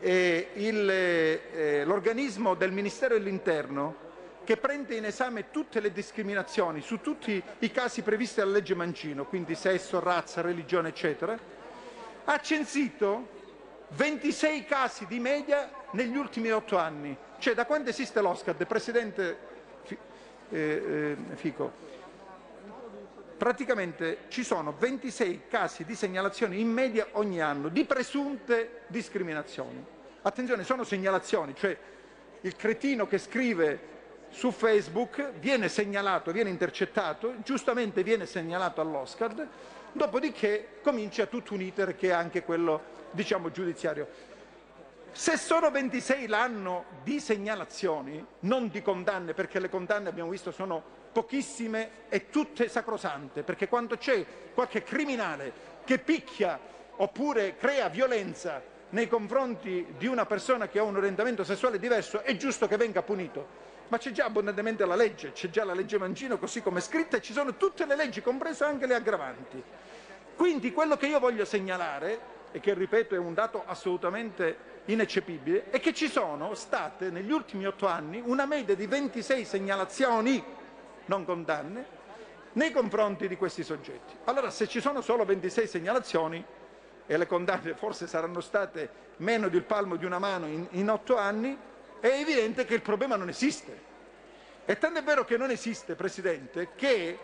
eh, 0.00 0.48
il, 0.54 0.90
eh, 0.90 1.84
l'organismo 1.84 2.54
del 2.54 2.72
Ministero 2.72 3.14
dell'Interno 3.14 4.06
che 4.42 4.56
prende 4.56 4.96
in 4.96 5.04
esame 5.04 5.50
tutte 5.52 5.78
le 5.78 5.92
discriminazioni 5.92 6.80
su 6.80 7.00
tutti 7.00 7.40
i 7.60 7.70
casi 7.70 8.02
previsti 8.02 8.40
dalla 8.40 8.52
legge 8.52 8.74
Mancino, 8.74 9.24
quindi 9.26 9.54
sesso, 9.54 10.00
razza, 10.00 10.40
religione, 10.40 10.88
eccetera, 10.88 11.38
ha 12.24 12.40
censito 12.40 13.28
26 13.90 14.64
casi 14.64 15.06
di 15.06 15.20
media 15.20 15.70
negli 15.92 16.16
ultimi 16.16 16.50
otto 16.50 16.76
anni. 16.76 17.16
Cioè, 17.38 17.54
da 17.54 17.66
quando 17.66 17.90
esiste 17.90 18.20
l'OSCAD, 18.20 18.66
Presidente 18.66 19.38
eh, 19.86 19.96
eh, 20.50 21.16
Fico, 21.36 21.86
praticamente 23.38 24.24
ci 24.28 24.42
sono 24.42 24.74
26 24.76 25.42
casi 25.48 25.84
di 25.84 25.94
segnalazioni 25.94 26.60
in 26.60 26.68
media 26.68 27.06
ogni 27.12 27.40
anno 27.40 27.68
di 27.68 27.84
presunte 27.84 28.82
discriminazioni. 28.88 29.82
Attenzione, 30.22 30.64
sono 30.64 30.82
segnalazioni, 30.82 31.54
cioè 31.54 31.74
il 32.40 32.56
cretino 32.56 33.06
che 33.06 33.18
scrive 33.18 33.96
su 34.30 34.50
Facebook 34.50 35.32
viene 35.38 35.68
segnalato, 35.68 36.32
viene 36.32 36.50
intercettato, 36.50 37.36
giustamente 37.42 38.02
viene 38.02 38.26
segnalato 38.26 38.80
all'OSCAD, 38.80 39.46
dopodiché 39.92 40.80
comincia 40.82 41.26
tutto 41.26 41.54
un 41.54 41.62
iter 41.62 41.94
che 41.96 42.08
è 42.08 42.12
anche 42.12 42.42
quello 42.42 42.96
diciamo, 43.12 43.50
giudiziario. 43.50 44.06
Se 45.12 45.36
sono 45.36 45.70
26 45.70 46.26
l'anno 46.26 46.84
di 47.02 47.20
segnalazioni, 47.20 48.24
non 48.40 48.68
di 48.68 48.82
condanne, 48.82 49.32
perché 49.32 49.58
le 49.58 49.70
condanne 49.70 50.08
abbiamo 50.08 50.30
visto 50.30 50.50
sono 50.50 50.97
pochissime 51.18 52.06
e 52.08 52.30
tutte 52.30 52.68
sacrosante, 52.68 53.42
perché 53.42 53.66
quando 53.66 53.96
c'è 53.96 54.24
qualche 54.54 54.84
criminale 54.84 55.52
che 55.84 55.98
picchia 55.98 56.56
oppure 56.94 57.56
crea 57.56 57.88
violenza 57.88 58.62
nei 58.90 59.08
confronti 59.08 59.94
di 59.98 60.06
una 60.06 60.26
persona 60.26 60.68
che 60.68 60.78
ha 60.78 60.84
un 60.84 60.94
orientamento 60.94 61.42
sessuale 61.42 61.80
diverso, 61.80 62.22
è 62.22 62.36
giusto 62.36 62.68
che 62.68 62.76
venga 62.76 63.02
punito. 63.02 63.66
Ma 63.88 63.98
c'è 63.98 64.12
già 64.12 64.26
abbondantemente 64.26 64.86
la 64.86 64.94
legge, 64.94 65.32
c'è 65.32 65.50
già 65.50 65.64
la 65.64 65.74
legge 65.74 65.98
Mancino 65.98 66.38
così 66.38 66.62
come 66.62 66.78
è 66.78 66.82
scritta 66.82 67.16
e 67.16 67.20
ci 67.20 67.32
sono 67.32 67.56
tutte 67.56 67.84
le 67.84 67.96
leggi, 67.96 68.22
comprese 68.22 68.62
anche 68.62 68.86
le 68.86 68.94
aggravanti. 68.94 69.60
Quindi 70.36 70.72
quello 70.72 70.96
che 70.96 71.08
io 71.08 71.18
voglio 71.18 71.44
segnalare 71.44 72.36
e 72.52 72.60
che 72.60 72.74
ripeto 72.74 73.16
è 73.16 73.18
un 73.18 73.34
dato 73.34 73.64
assolutamente 73.66 74.76
ineccepibile, 74.84 75.70
è 75.70 75.80
che 75.80 75.92
ci 75.92 76.08
sono 76.08 76.54
state 76.54 77.10
negli 77.10 77.32
ultimi 77.32 77.66
otto 77.66 77.86
anni 77.86 78.22
una 78.24 78.46
media 78.46 78.76
di 78.76 78.86
26 78.86 79.44
segnalazioni, 79.44 80.42
non 81.08 81.24
condanne, 81.24 81.96
nei 82.52 82.70
confronti 82.70 83.28
di 83.28 83.36
questi 83.36 83.62
soggetti. 83.62 84.14
Allora 84.24 84.48
se 84.50 84.66
ci 84.66 84.80
sono 84.80 85.02
solo 85.02 85.24
26 85.24 85.66
segnalazioni 85.66 86.42
e 87.06 87.16
le 87.16 87.26
condanne 87.26 87.74
forse 87.74 88.06
saranno 88.06 88.40
state 88.40 89.06
meno 89.18 89.48
del 89.48 89.62
palmo 89.62 89.96
di 89.96 90.04
una 90.04 90.18
mano 90.18 90.46
in, 90.46 90.66
in 90.70 90.88
otto 90.88 91.16
anni, 91.16 91.56
è 92.00 92.06
evidente 92.06 92.64
che 92.64 92.74
il 92.74 92.82
problema 92.82 93.16
non 93.16 93.28
esiste. 93.28 93.86
E 94.64 94.78
tanto 94.78 94.98
è 94.98 95.02
vero 95.02 95.24
che 95.24 95.36
non 95.36 95.50
esiste, 95.50 95.94
Presidente, 95.94 96.70
che 96.74 97.18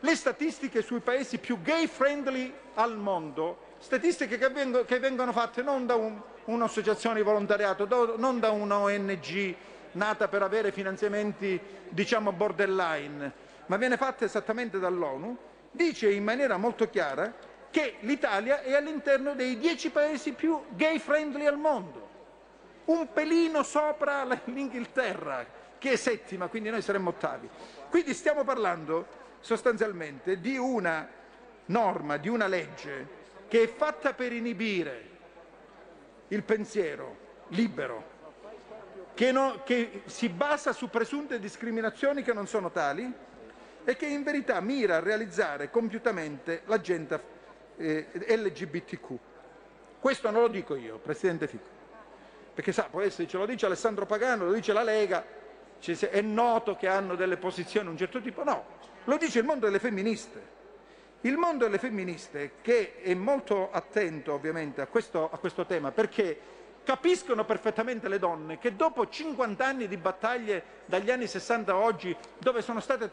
le 0.00 0.16
statistiche 0.16 0.82
sui 0.82 1.00
paesi 1.00 1.38
più 1.38 1.60
gay 1.62 1.86
friendly 1.86 2.52
al 2.74 2.96
mondo 2.96 3.72
statistiche 3.84 4.38
che, 4.38 4.48
vengo, 4.48 4.84
che 4.86 4.98
vengono 4.98 5.30
fatte 5.32 5.62
non 5.62 5.84
da 5.84 5.94
un, 5.94 6.18
un'associazione 6.46 7.16
di 7.16 7.22
volontariato, 7.22 8.16
non 8.16 8.40
da 8.40 8.50
una 8.50 8.78
ONG 8.78 9.54
nata 9.94 10.28
per 10.28 10.42
avere 10.42 10.72
finanziamenti 10.72 11.60
diciamo 11.88 12.32
borderline, 12.32 13.32
ma 13.66 13.76
viene 13.76 13.96
fatta 13.96 14.24
esattamente 14.24 14.78
dall'ONU, 14.78 15.36
dice 15.70 16.10
in 16.10 16.22
maniera 16.22 16.56
molto 16.56 16.88
chiara 16.88 17.32
che 17.70 17.96
l'Italia 18.00 18.62
è 18.62 18.74
all'interno 18.74 19.34
dei 19.34 19.58
dieci 19.58 19.90
paesi 19.90 20.32
più 20.32 20.62
gay 20.70 20.98
friendly 20.98 21.46
al 21.46 21.58
mondo, 21.58 22.08
un 22.84 23.12
pelino 23.12 23.62
sopra 23.62 24.24
l'Inghilterra, 24.44 25.44
che 25.78 25.92
è 25.92 25.96
settima, 25.96 26.46
quindi 26.46 26.70
noi 26.70 26.82
saremmo 26.82 27.10
ottavi. 27.10 27.48
Quindi 27.90 28.14
stiamo 28.14 28.44
parlando 28.44 29.06
sostanzialmente 29.40 30.40
di 30.40 30.56
una 30.56 31.06
norma, 31.66 32.16
di 32.16 32.28
una 32.28 32.46
legge 32.46 33.22
che 33.48 33.64
è 33.64 33.66
fatta 33.66 34.14
per 34.14 34.32
inibire 34.32 35.10
il 36.28 36.42
pensiero 36.42 37.16
libero, 37.48 38.12
che, 39.14 39.30
no, 39.32 39.62
che 39.64 40.02
si 40.06 40.28
basa 40.28 40.72
su 40.72 40.90
presunte 40.90 41.38
discriminazioni 41.38 42.22
che 42.22 42.32
non 42.32 42.46
sono 42.46 42.70
tali 42.70 43.10
e 43.84 43.96
che 43.96 44.06
in 44.06 44.22
verità 44.22 44.60
mira 44.60 44.96
a 44.96 45.00
realizzare 45.00 45.70
compiutamente 45.70 46.62
l'agenda 46.66 47.20
eh, 47.76 48.08
LGBTQ. 48.12 49.18
Questo 50.00 50.30
non 50.30 50.42
lo 50.42 50.48
dico 50.48 50.74
io, 50.74 50.98
Presidente 50.98 51.46
Fico, 51.46 51.64
perché 52.52 52.72
sa, 52.72 52.84
può 52.90 53.00
essere, 53.00 53.28
ce 53.28 53.38
lo 53.38 53.46
dice 53.46 53.66
Alessandro 53.66 54.04
Pagano, 54.04 54.46
lo 54.46 54.52
dice 54.52 54.72
la 54.72 54.82
Lega, 54.82 55.24
è 55.80 56.20
noto 56.20 56.76
che 56.76 56.88
hanno 56.88 57.14
delle 57.14 57.36
posizioni 57.36 57.86
di 57.86 57.92
un 57.92 57.98
certo 57.98 58.20
tipo, 58.20 58.42
no, 58.42 58.64
lo 59.04 59.16
dice 59.16 59.38
il 59.38 59.44
mondo 59.44 59.66
delle 59.66 59.78
femministe. 59.78 60.52
Il 61.22 61.38
mondo 61.38 61.64
delle 61.64 61.78
femministe, 61.78 62.52
che 62.60 63.00
è 63.00 63.14
molto 63.14 63.70
attento 63.70 64.34
ovviamente 64.34 64.82
a 64.82 64.86
questo, 64.86 65.30
a 65.30 65.38
questo 65.38 65.64
tema, 65.64 65.90
perché 65.90 66.38
capiscono 66.84 67.44
perfettamente 67.44 68.08
le 68.08 68.18
donne 68.18 68.58
che 68.58 68.76
dopo 68.76 69.08
50 69.08 69.64
anni 69.64 69.88
di 69.88 69.96
battaglie 69.96 70.62
dagli 70.84 71.10
anni 71.10 71.26
60 71.26 71.72
a 71.72 71.76
oggi, 71.76 72.14
dove 72.38 72.62
sono 72.62 72.80
state 72.80 73.10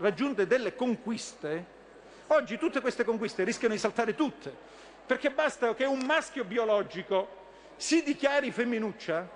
raggiunte 0.00 0.46
delle 0.46 0.74
conquiste, 0.74 1.80
oggi 2.28 2.56
tutte 2.56 2.80
queste 2.80 3.04
conquiste 3.04 3.44
rischiano 3.44 3.74
di 3.74 3.80
saltare 3.80 4.14
tutte, 4.14 4.54
perché 5.04 5.30
basta 5.30 5.74
che 5.74 5.84
un 5.84 6.04
maschio 6.06 6.44
biologico 6.44 7.40
si 7.76 8.02
dichiari 8.02 8.52
femminuccia, 8.52 9.28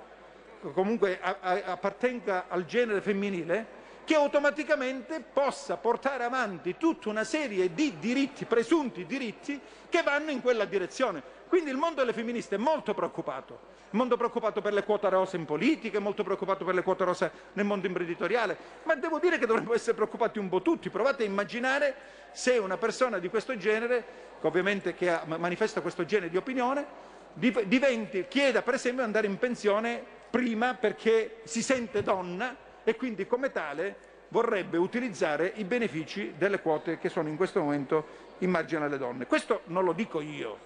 comunque 0.73 1.21
appartenga 1.21 2.45
al 2.49 2.65
genere 2.65 3.01
femminile, 3.01 3.85
che 4.07 4.15
automaticamente 4.15 5.21
possa 5.21 5.77
portare 5.77 6.23
avanti 6.23 6.77
tutta 6.79 7.09
una 7.09 7.25
serie 7.25 7.75
di 7.75 7.99
diritti, 7.99 8.45
presunti 8.45 9.05
diritti, 9.05 9.61
che 9.89 10.03
vanno 10.03 10.31
in 10.31 10.41
quella 10.41 10.65
direzione. 10.65 11.21
Quindi 11.49 11.71
il 11.71 11.77
mondo 11.77 12.03
delle 12.03 12.13
femministe 12.13 12.55
è 12.55 12.59
molto 12.59 12.95
preoccupato, 12.95 13.59
molto 13.91 14.17
preoccupato 14.17 14.63
per 14.63 14.73
le 14.75 14.85
quote 14.85 15.09
rosa 15.09 15.37
in 15.37 15.45
politica, 15.45 15.99
molto 15.99 16.23
preoccupato 16.23 16.65
per 16.65 16.77
le 16.77 16.85
quote 16.85 17.03
rosa 17.03 17.33
nel 17.55 17.65
mondo 17.65 17.89
imprenditoriale, 17.89 18.57
ma 18.85 18.95
devo 18.95 19.19
dire 19.19 19.39
che 19.39 19.47
dovremmo 19.47 19.75
essere 19.75 19.95
preoccupati 19.95 20.39
un 20.39 20.49
po' 20.49 20.63
tutti. 20.63 20.89
Provate 20.89 21.25
a 21.25 21.27
immaginare 21.27 21.95
se 22.31 22.59
una 22.59 22.77
persona 22.77 23.19
di 23.19 23.29
questo 23.29 23.57
genere, 23.57 24.05
che 24.41 24.47
ovviamente 24.47 24.95
che 24.95 25.19
manifesta 25.25 25.81
questo 25.81 26.05
genere 26.05 26.31
di 26.31 26.37
opinione, 26.37 26.87
diventi, 27.35 28.27
chieda 28.29 28.63
per 28.63 28.75
esempio 28.75 29.01
di 29.01 29.07
andare 29.07 29.27
in 29.27 29.37
pensione 29.37 30.01
prima 30.31 30.75
perché 30.75 31.41
si 31.43 31.61
sente 31.61 32.05
donna 32.05 32.65
e 32.89 32.95
quindi 32.95 33.27
come 33.27 33.51
tale 33.51 33.97
vorrebbe 34.29 34.77
utilizzare 34.77 35.51
i 35.57 35.65
benefici 35.65 36.35
delle 36.39 36.61
quote 36.61 36.99
che 36.99 37.09
sono 37.09 37.29
in 37.29 37.37
questo 37.37 37.61
momento 37.61 38.07
in 38.39 38.51
margine 38.51 38.85
alle 38.85 38.97
donne. 38.97 39.27
Questo 39.27 39.63
non 39.65 39.83
lo 39.83 39.93
dico 39.93 40.21
io, 40.21 40.57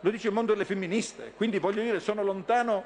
lo 0.00 0.10
dice 0.10 0.26
il 0.26 0.34
mondo 0.34 0.52
delle 0.52 0.64
femministe, 0.64 1.34
quindi 1.36 1.60
voglio 1.60 1.82
dire 1.82 2.00
sono 2.00 2.24
lontano 2.24 2.82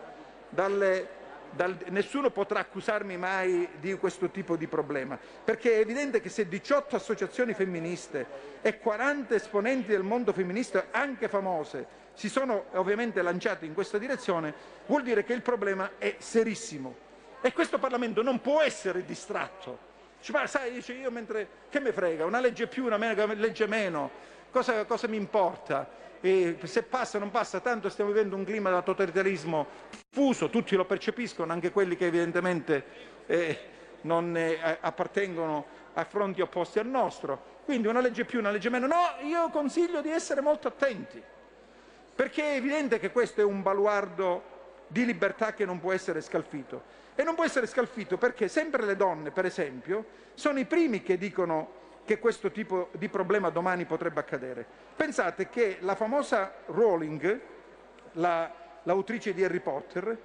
dalle, 0.50 1.08
dal, 1.52 1.74
nessuno 1.88 2.28
potrà 2.28 2.60
accusarmi 2.60 3.16
mai 3.16 3.66
di 3.80 3.94
questo 3.94 4.28
tipo 4.28 4.56
di 4.56 4.66
problema, 4.66 5.18
perché 5.42 5.76
è 5.76 5.80
evidente 5.80 6.20
che 6.20 6.28
se 6.28 6.46
18 6.46 6.96
associazioni 6.96 7.54
femministe 7.54 8.26
e 8.60 8.78
40 8.78 9.34
esponenti 9.34 9.88
del 9.88 10.02
mondo 10.02 10.34
femminista, 10.34 10.88
anche 10.90 11.28
famose, 11.28 11.98
si 12.12 12.28
sono 12.28 12.66
ovviamente 12.72 13.22
lanciati 13.22 13.64
in 13.64 13.72
questa 13.72 13.96
direzione, 13.96 14.52
vuol 14.84 15.02
dire 15.02 15.24
che 15.24 15.32
il 15.32 15.40
problema 15.40 15.92
è 15.96 16.16
serissimo. 16.18 17.08
E 17.42 17.52
questo 17.52 17.78
Parlamento 17.78 18.22
non 18.22 18.40
può 18.40 18.60
essere 18.60 19.04
distratto. 19.04 19.88
Dice, 20.18 20.32
ma 20.32 20.46
sai, 20.46 20.72
dice 20.72 20.92
io 20.92 21.10
mentre, 21.10 21.48
che 21.70 21.80
mi 21.80 21.92
frega, 21.92 22.26
una 22.26 22.40
legge 22.40 22.66
più, 22.66 22.84
una 22.84 22.98
legge 22.98 23.66
meno, 23.66 24.10
cosa, 24.50 24.84
cosa 24.84 25.08
mi 25.08 25.16
importa? 25.16 25.88
E 26.20 26.58
se 26.64 26.82
passa 26.82 27.16
o 27.16 27.20
non 27.20 27.30
passa, 27.30 27.60
tanto 27.60 27.88
stiamo 27.88 28.10
vivendo 28.10 28.36
un 28.36 28.44
clima 28.44 28.68
da 28.68 28.82
totalitarismo 28.82 29.66
fuso, 30.10 30.50
tutti 30.50 30.76
lo 30.76 30.84
percepiscono, 30.84 31.50
anche 31.50 31.70
quelli 31.70 31.96
che 31.96 32.06
evidentemente 32.06 32.84
eh, 33.24 33.58
non 34.02 34.36
eh, 34.36 34.58
appartengono 34.80 35.64
a 35.94 36.04
fronti 36.04 36.42
opposti 36.42 36.78
al 36.78 36.86
nostro. 36.86 37.58
Quindi 37.64 37.88
una 37.88 38.00
legge 38.00 38.26
più, 38.26 38.40
una 38.40 38.50
legge 38.50 38.68
meno. 38.68 38.86
No, 38.86 39.16
io 39.22 39.48
consiglio 39.48 40.02
di 40.02 40.10
essere 40.10 40.42
molto 40.42 40.68
attenti, 40.68 41.22
perché 42.14 42.42
è 42.42 42.56
evidente 42.56 42.98
che 42.98 43.10
questo 43.10 43.40
è 43.40 43.44
un 43.44 43.62
baluardo 43.62 44.42
di 44.88 45.06
libertà 45.06 45.54
che 45.54 45.64
non 45.64 45.80
può 45.80 45.92
essere 45.92 46.20
scalfito. 46.20 46.98
E 47.20 47.22
non 47.22 47.34
può 47.34 47.44
essere 47.44 47.66
scalfito 47.66 48.16
perché 48.16 48.48
sempre 48.48 48.86
le 48.86 48.96
donne, 48.96 49.30
per 49.30 49.44
esempio, 49.44 50.06
sono 50.32 50.58
i 50.58 50.64
primi 50.64 51.02
che 51.02 51.18
dicono 51.18 51.68
che 52.06 52.18
questo 52.18 52.50
tipo 52.50 52.88
di 52.92 53.10
problema 53.10 53.50
domani 53.50 53.84
potrebbe 53.84 54.20
accadere. 54.20 54.64
Pensate 54.96 55.50
che 55.50 55.76
la 55.80 55.94
famosa 55.94 56.50
Rowling, 56.68 57.40
la, 58.12 58.50
l'autrice 58.84 59.34
di 59.34 59.44
Harry 59.44 59.60
Potter, 59.60 60.16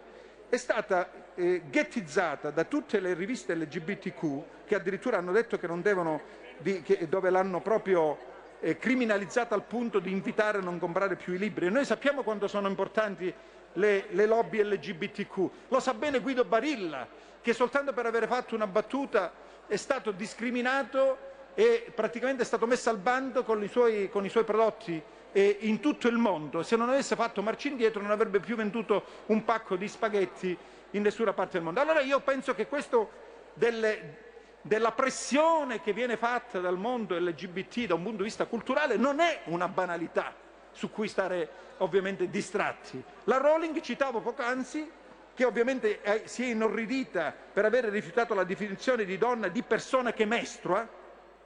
è 0.47 0.55
stata 0.55 1.33
eh, 1.35 1.63
ghettizzata 1.69 2.49
da 2.49 2.63
tutte 2.63 3.01
le 3.01 3.13
riviste 3.13 3.55
LGBTQ 3.55 4.43
che 4.63 4.75
addirittura 4.75 5.17
hanno 5.17 5.33
detto 5.33 5.57
che 5.57 5.67
non 5.67 5.81
devono, 5.81 6.21
di, 6.59 6.81
che, 6.81 7.09
dove 7.09 7.29
l'hanno 7.29 7.59
proprio 7.59 8.17
eh, 8.61 8.77
criminalizzata 8.77 9.53
al 9.53 9.63
punto 9.63 9.99
di 9.99 10.11
invitare 10.11 10.59
a 10.59 10.61
non 10.61 10.79
comprare 10.79 11.17
più 11.17 11.33
i 11.33 11.37
libri. 11.37 11.65
E 11.65 11.69
noi 11.71 11.83
sappiamo 11.83 12.23
quanto 12.23 12.47
sono 12.47 12.69
importanti 12.69 13.33
le, 13.75 14.05
le 14.09 14.25
lobby 14.25 14.61
LGBTQ. 14.61 15.49
Lo 15.69 15.79
sa 15.79 15.93
bene 15.93 16.19
Guido 16.19 16.43
Barilla, 16.43 17.07
che 17.41 17.53
soltanto 17.53 17.93
per 17.93 18.05
aver 18.05 18.27
fatto 18.27 18.55
una 18.55 18.67
battuta 18.67 19.31
è 19.67 19.75
stato 19.75 20.11
discriminato 20.11 21.33
e 21.53 21.91
praticamente 21.93 22.43
è 22.43 22.45
stato 22.45 22.67
messo 22.67 22.89
al 22.89 22.97
bando 22.97 23.43
con 23.43 23.63
i 23.63 23.67
suoi, 23.67 24.09
con 24.09 24.25
i 24.25 24.29
suoi 24.29 24.43
prodotti 24.43 25.01
eh, 25.31 25.57
in 25.61 25.79
tutto 25.79 26.07
il 26.07 26.17
mondo. 26.17 26.63
Se 26.63 26.75
non 26.75 26.89
avesse 26.89 27.15
fatto 27.15 27.41
marcia 27.41 27.69
indietro 27.69 28.01
non 28.01 28.11
avrebbe 28.11 28.39
più 28.39 28.55
venduto 28.55 29.03
un 29.27 29.43
pacco 29.43 29.75
di 29.75 29.87
spaghetti 29.87 30.57
in 30.91 31.01
nessuna 31.01 31.33
parte 31.33 31.53
del 31.53 31.63
mondo. 31.63 31.79
Allora 31.79 32.01
io 32.01 32.19
penso 32.19 32.53
che 32.53 32.67
questo 32.67 33.23
delle, 33.53 34.17
della 34.61 34.91
pressione 34.91 35.81
che 35.81 35.93
viene 35.93 36.17
fatta 36.17 36.59
dal 36.59 36.77
mondo 36.77 37.17
LGBT 37.17 37.85
da 37.85 37.95
un 37.95 38.03
punto 38.03 38.17
di 38.17 38.23
vista 38.23 38.45
culturale 38.45 38.97
non 38.97 39.19
è 39.19 39.41
una 39.45 39.67
banalità 39.67 40.43
su 40.75 40.91
cui 40.91 41.07
stare 41.07 41.49
ovviamente 41.77 42.29
distratti. 42.29 43.01
La 43.23 43.37
Rowling, 43.37 43.79
citavo 43.79 44.19
poc'anzi, 44.19 44.91
che 45.33 45.43
ovviamente 45.43 45.99
si 46.25 46.43
è 46.43 46.47
inorridita 46.47 47.33
per 47.53 47.65
aver 47.65 47.85
rifiutato 47.85 48.33
la 48.33 48.43
definizione 48.43 49.03
di 49.03 49.17
donna 49.17 49.47
di 49.47 49.63
persona 49.63 50.13
che 50.13 50.25
mestrua, 50.25 50.87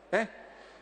eh? 0.10 0.28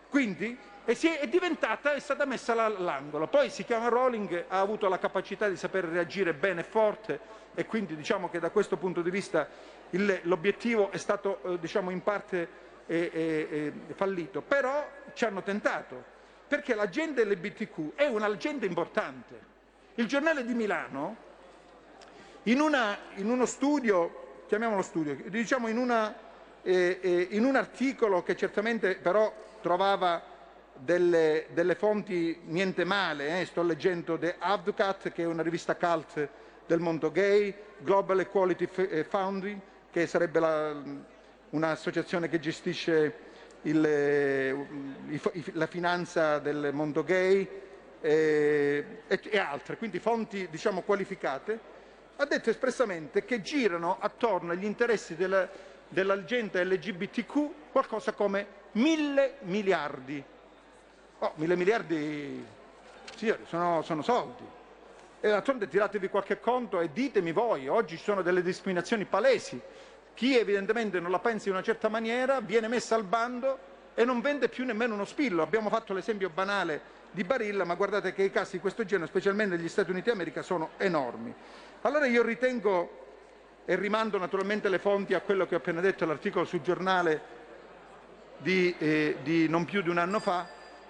quindi 0.09 0.57
è, 0.83 0.93
è, 1.19 1.27
diventata, 1.27 1.93
è 1.93 1.99
stata 1.99 2.25
messa 2.25 2.53
all'angolo. 2.63 3.27
Poi 3.27 3.49
si 3.49 3.63
chiama 3.63 3.89
Rowling, 3.89 4.45
ha 4.47 4.59
avuto 4.59 4.87
la 4.87 4.97
capacità 4.97 5.47
di 5.47 5.57
saper 5.57 5.85
reagire 5.85 6.33
bene 6.33 6.61
e 6.61 6.63
forte 6.63 7.19
e 7.53 7.65
quindi 7.65 7.95
diciamo 7.95 8.29
che 8.29 8.39
da 8.39 8.49
questo 8.49 8.77
punto 8.77 9.01
di 9.01 9.09
vista 9.09 9.47
il, 9.91 10.19
l'obiettivo 10.23 10.91
è 10.91 10.97
stato 10.97 11.41
eh, 11.43 11.59
diciamo, 11.59 11.91
in 11.91 12.01
parte 12.03 12.49
eh, 12.87 13.11
eh, 13.13 13.73
fallito. 13.93 14.41
Però 14.41 14.85
ci 15.13 15.25
hanno 15.25 15.43
tentato 15.43 16.15
perché 16.47 16.73
l'agenda 16.73 17.23
LGBTQ 17.23 17.95
è 17.95 18.07
un'agenda 18.07 18.65
importante. 18.65 19.55
Il 19.95 20.07
giornale 20.07 20.45
di 20.45 20.53
Milano, 20.53 21.15
in, 22.43 22.61
una, 22.61 22.97
in 23.15 23.29
uno 23.29 23.45
studio, 23.45 24.43
chiamiamolo 24.47 24.81
studio, 24.81 25.17
diciamo 25.27 25.67
in, 25.67 25.77
una, 25.77 26.15
eh, 26.61 26.99
eh, 27.01 27.27
in, 27.31 27.43
un 27.43 27.55
articolo 27.55 28.23
che 28.23 28.35
certamente 28.37 28.95
però 28.95 29.33
trovava 29.61 30.21
delle, 30.73 31.47
delle 31.53 31.75
fonti 31.75 32.39
niente 32.45 32.85
male, 32.85 33.41
eh, 33.41 33.45
sto 33.45 33.63
leggendo 33.63 34.17
The 34.17 34.35
Advocate, 34.39 35.11
che 35.11 35.23
è 35.23 35.25
una 35.25 35.41
rivista 35.41 35.75
cult 35.75 36.29
del 36.65 36.79
mondo 36.79 37.11
gay, 37.11 37.53
Global 37.79 38.19
Equality 38.19 38.69
eh, 38.75 39.03
Founding, 39.03 39.59
che 39.91 40.07
sarebbe 40.07 40.39
la, 40.39 40.75
un'associazione 41.49 42.29
che 42.29 42.39
gestisce 42.39 43.25
il, 43.67 43.85
eh, 43.85 44.55
la 45.53 45.67
finanza 45.67 46.39
del 46.39 46.71
mondo 46.73 47.03
gay 47.03 47.47
eh, 47.99 48.85
e, 49.07 49.19
e, 49.29 49.37
altre, 49.37 49.77
quindi 49.77 49.99
fonti 49.99 50.47
diciamo, 50.49 50.81
qualificate, 50.81 51.75
ha 52.15 52.25
detto 52.25 52.49
espressamente 52.49 53.25
che 53.25 53.41
girano 53.41 53.97
attorno 53.99 54.51
agli 54.53 54.63
interessi 54.65 55.15
della, 55.15 55.47
della 55.87 56.23
gente 56.23 56.63
LGBTQ 56.63 57.71
qualcosa 57.71 58.13
come 58.13 58.47
mille 58.73 59.35
miliardi. 59.41 60.23
Oh, 61.19 61.31
mille 61.35 61.55
miliardi 61.55 62.45
sì, 63.15 63.33
sono, 63.47 63.81
sono 63.81 64.01
soldi. 64.01 64.43
E 65.19 65.29
d'altronde 65.29 65.67
tiratevi 65.67 66.09
qualche 66.09 66.39
conto 66.39 66.79
e 66.79 66.91
ditemi 66.91 67.31
voi, 67.31 67.67
oggi 67.67 67.97
ci 67.97 68.03
sono 68.03 68.21
delle 68.21 68.43
discriminazioni 68.43 69.05
palesi 69.05 69.59
chi 70.17 70.35
evidentemente 70.35 70.99
non 70.99 71.11
la 71.11 71.19
pensa 71.19 71.47
in 71.47 71.53
una 71.53 71.63
certa 71.63 71.89
maniera 71.89 72.41
viene 72.41 72.67
messa 72.67 72.95
al 72.95 73.03
bando 73.03 73.59
e 73.93 74.03
non 74.03 74.19
vende 74.19 74.49
più 74.49 74.65
nemmeno 74.65 74.95
uno 74.95 75.05
spillo. 75.05 75.43
Abbiamo 75.43 75.69
fatto 75.69 75.93
l'esempio 75.93 76.31
banale 76.31 76.81
di 77.11 77.23
Barilla, 77.23 77.65
ma 77.65 77.75
guardate 77.75 78.13
che 78.13 78.23
i 78.23 78.31
casi 78.31 78.53
di 78.53 78.59
questo 78.59 78.83
genere, 78.83 79.09
specialmente 79.09 79.55
negli 79.55 79.69
Stati 79.69 79.91
Uniti 79.91 80.09
d'America, 80.09 80.41
sono 80.41 80.71
enormi. 80.77 81.31
Allora 81.81 82.07
io 82.07 82.23
ritengo, 82.23 83.05
e 83.63 83.75
rimando 83.75 84.17
naturalmente 84.17 84.69
le 84.69 84.79
fonti 84.79 85.13
a 85.13 85.21
quello 85.21 85.45
che 85.45 85.53
ho 85.53 85.59
appena 85.59 85.81
detto, 85.81 86.03
l'articolo 86.07 86.45
sul 86.45 86.61
giornale 86.61 87.21
di, 88.39 88.73
eh, 88.79 89.17
di 89.21 89.47
non 89.47 89.65
più 89.65 89.83
di 89.83 89.89
un 89.89 89.99
anno 89.99 90.19
fa, 90.19 90.47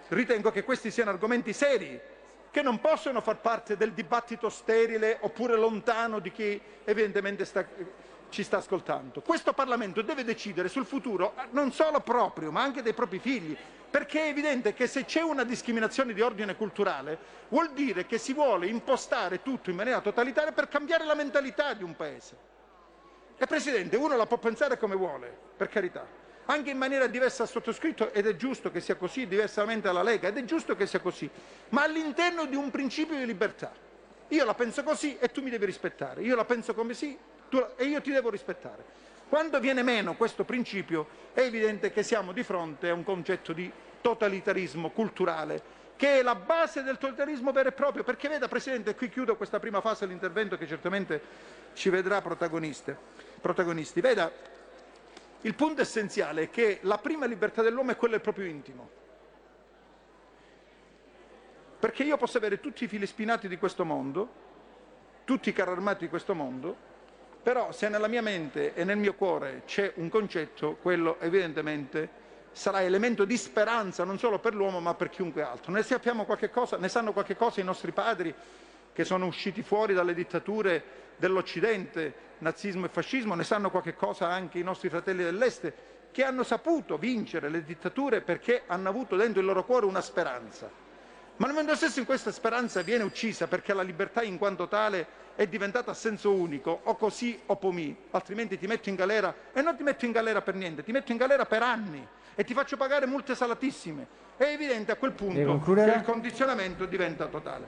ritengo 0.07 0.51
che 0.51 0.63
questi 0.63 0.89
siano 0.89 1.09
argomenti 1.09 1.51
seri, 1.51 1.99
che 2.49 2.61
non 2.61 2.79
possono 2.79 3.19
far 3.19 3.41
parte 3.41 3.75
del 3.75 3.91
dibattito 3.91 4.47
sterile 4.47 5.17
oppure 5.19 5.57
lontano 5.57 6.19
di 6.19 6.31
chi 6.31 6.61
evidentemente 6.85 7.43
sta 7.43 7.65
ci 8.29 8.43
sta 8.43 8.57
ascoltando. 8.57 9.21
Questo 9.21 9.53
Parlamento 9.53 10.01
deve 10.01 10.23
decidere 10.23 10.69
sul 10.69 10.85
futuro 10.85 11.33
non 11.51 11.71
solo 11.71 11.99
proprio, 12.01 12.51
ma 12.51 12.61
anche 12.61 12.81
dei 12.81 12.93
propri 12.93 13.19
figli, 13.19 13.55
perché 13.89 14.25
è 14.25 14.27
evidente 14.29 14.73
che 14.73 14.87
se 14.87 15.05
c'è 15.05 15.21
una 15.21 15.43
discriminazione 15.43 16.13
di 16.13 16.21
ordine 16.21 16.55
culturale 16.55 17.17
vuol 17.49 17.71
dire 17.71 18.05
che 18.05 18.17
si 18.17 18.33
vuole 18.33 18.67
impostare 18.67 19.41
tutto 19.41 19.69
in 19.69 19.75
maniera 19.75 20.01
totalitaria 20.01 20.51
per 20.51 20.67
cambiare 20.67 21.05
la 21.05 21.15
mentalità 21.15 21.73
di 21.73 21.83
un 21.83 21.95
paese. 21.95 22.37
E 23.37 23.45
Presidente, 23.45 23.95
uno 23.95 24.17
la 24.17 24.25
può 24.25 24.37
pensare 24.37 24.77
come 24.77 24.95
vuole, 24.95 25.31
per 25.55 25.69
carità, 25.69 26.05
anche 26.45 26.71
in 26.71 26.77
maniera 26.77 27.07
diversa 27.07 27.43
al 27.43 27.49
sottoscritto 27.49 28.11
ed 28.11 28.27
è 28.27 28.35
giusto 28.35 28.71
che 28.71 28.81
sia 28.81 28.95
così, 28.95 29.27
diversamente 29.27 29.87
alla 29.87 30.03
Lega, 30.03 30.27
ed 30.27 30.37
è 30.37 30.43
giusto 30.43 30.75
che 30.75 30.85
sia 30.85 30.99
così, 30.99 31.29
ma 31.69 31.83
all'interno 31.83 32.45
di 32.45 32.55
un 32.55 32.71
principio 32.71 33.15
di 33.15 33.25
libertà. 33.25 33.71
Io 34.29 34.43
la 34.43 34.53
penso 34.53 34.83
così 34.83 35.17
e 35.17 35.29
tu 35.29 35.41
mi 35.41 35.49
devi 35.49 35.65
rispettare, 35.65 36.21
io 36.21 36.35
la 36.35 36.43
penso 36.43 36.73
come 36.73 36.93
sì 36.93 37.17
e 37.75 37.85
io 37.85 38.01
ti 38.01 38.11
devo 38.11 38.29
rispettare. 38.29 38.83
Quando 39.29 39.59
viene 39.59 39.83
meno 39.83 40.15
questo 40.15 40.43
principio 40.43 41.07
è 41.33 41.41
evidente 41.41 41.91
che 41.91 42.03
siamo 42.03 42.31
di 42.31 42.43
fronte 42.43 42.89
a 42.89 42.93
un 42.93 43.03
concetto 43.03 43.53
di 43.53 43.69
totalitarismo 44.01 44.91
culturale 44.91 45.75
che 45.97 46.19
è 46.19 46.21
la 46.21 46.35
base 46.35 46.83
del 46.83 46.97
totalitarismo 46.97 47.51
vero 47.51 47.69
e 47.69 47.71
proprio, 47.71 48.03
perché 48.03 48.29
veda 48.29 48.47
Presidente, 48.47 48.95
qui 48.95 49.09
chiudo 49.09 49.35
questa 49.35 49.59
prima 49.59 49.81
fase 49.81 50.05
dell'intervento 50.05 50.55
che 50.55 50.67
certamente 50.67 51.21
ci 51.73 51.89
vedrà 51.89 52.21
protagonisti. 52.21 52.95
Veda, 53.99 54.31
il 55.41 55.55
punto 55.55 55.81
essenziale 55.81 56.43
è 56.43 56.49
che 56.51 56.79
la 56.83 56.99
prima 56.99 57.25
libertà 57.25 57.63
dell'uomo 57.63 57.91
è 57.91 57.97
quella 57.97 58.13
del 58.13 58.23
proprio 58.23 58.45
intimo. 58.45 58.89
Perché 61.79 62.03
io 62.03 62.17
posso 62.17 62.37
avere 62.37 62.59
tutti 62.59 62.83
i 62.83 62.87
fili 62.87 63.07
spinati 63.07 63.47
di 63.47 63.57
questo 63.57 63.83
mondo, 63.83 64.45
tutti 65.25 65.49
i 65.49 65.53
carri 65.53 65.71
armati 65.71 66.05
di 66.05 66.09
questo 66.09 66.35
mondo, 66.35 66.75
però 67.47 67.71
se 67.71 67.87
nella 67.87 68.09
mia 68.09 68.21
mente 68.21 68.73
e 68.73 68.83
nel 68.83 68.97
mio 68.97 69.13
cuore 69.13 69.61
c'è 69.65 69.93
un 69.95 70.09
concetto, 70.09 70.75
quello 70.81 71.17
evidentemente 71.21 72.09
sarà 72.51 72.81
elemento 72.81 73.23
di 73.23 73.37
speranza 73.37 74.03
non 74.03 74.19
solo 74.19 74.37
per 74.39 74.53
l'uomo 74.53 74.81
ma 74.81 74.93
per 74.95 75.07
chiunque 75.07 75.43
altro. 75.43 75.71
Ne 75.71 75.81
sappiamo 75.81 76.25
qualche 76.25 76.49
cosa, 76.49 76.75
ne 76.75 76.89
sanno 76.89 77.13
qualche 77.13 77.37
cosa 77.37 77.61
i 77.61 77.63
nostri 77.63 77.93
padri 77.93 78.35
che 78.91 79.05
sono 79.05 79.27
usciti 79.27 79.61
fuori 79.61 79.93
dalle 79.93 80.13
dittature 80.13 80.83
dell'Occidente, 81.15 82.13
nazismo 82.39 82.85
e 82.85 82.89
fascismo, 82.89 83.33
ne 83.33 83.45
sanno 83.45 83.71
qualche 83.71 83.95
cosa 83.95 84.27
anche 84.27 84.59
i 84.59 84.63
nostri 84.63 84.89
fratelli 84.89 85.23
dell'Est, 85.23 85.71
che 86.11 86.23
hanno 86.25 86.43
saputo 86.43 86.97
vincere 86.97 87.47
le 87.47 87.63
dittature 87.63 88.19
perché 88.19 88.63
hanno 88.67 88.89
avuto 88.89 89.15
dentro 89.15 89.39
il 89.39 89.45
loro 89.45 89.63
cuore 89.63 89.85
una 89.85 90.01
speranza. 90.01 90.69
Ma 91.37 91.45
nel 91.45 91.55
momento 91.55 91.77
stesso 91.77 91.99
in 91.99 92.05
questa 92.05 92.33
speranza 92.33 92.81
viene 92.81 93.05
uccisa 93.05 93.47
perché 93.47 93.71
la 93.73 93.83
libertà 93.83 94.21
in 94.21 94.37
quanto 94.37 94.67
tale 94.67 95.26
è 95.37 95.45
diventata 95.45 95.91
a 95.91 95.93
senso 95.93 96.33
unico, 96.33 96.79
o 96.85 96.95
così 96.95 97.39
o 97.45 97.57
pomì, 97.57 97.95
altrimenti 98.09 98.57
ti 98.57 98.65
metto 98.65 98.89
in 98.89 98.95
galera 98.95 99.33
e 99.53 99.61
non 99.61 99.77
ti 99.77 99.83
metto 99.83 100.03
in 100.05 100.11
galera 100.11 100.41
per 100.41 100.55
niente, 100.55 100.81
ti 100.81 100.91
metto 100.91 101.11
in 101.11 101.19
galera 101.19 101.45
per 101.45 101.61
anni 101.61 102.05
e 102.33 102.43
ti 102.43 102.55
faccio 102.55 102.75
pagare 102.75 103.05
multe 103.05 103.35
salatissime. 103.35 104.07
È 104.35 104.45
evidente 104.45 104.91
a 104.91 104.95
quel 104.95 105.11
punto 105.11 105.61
che 105.61 105.81
il 105.81 106.01
condizionamento 106.03 106.85
diventa 106.85 107.27
totale. 107.27 107.67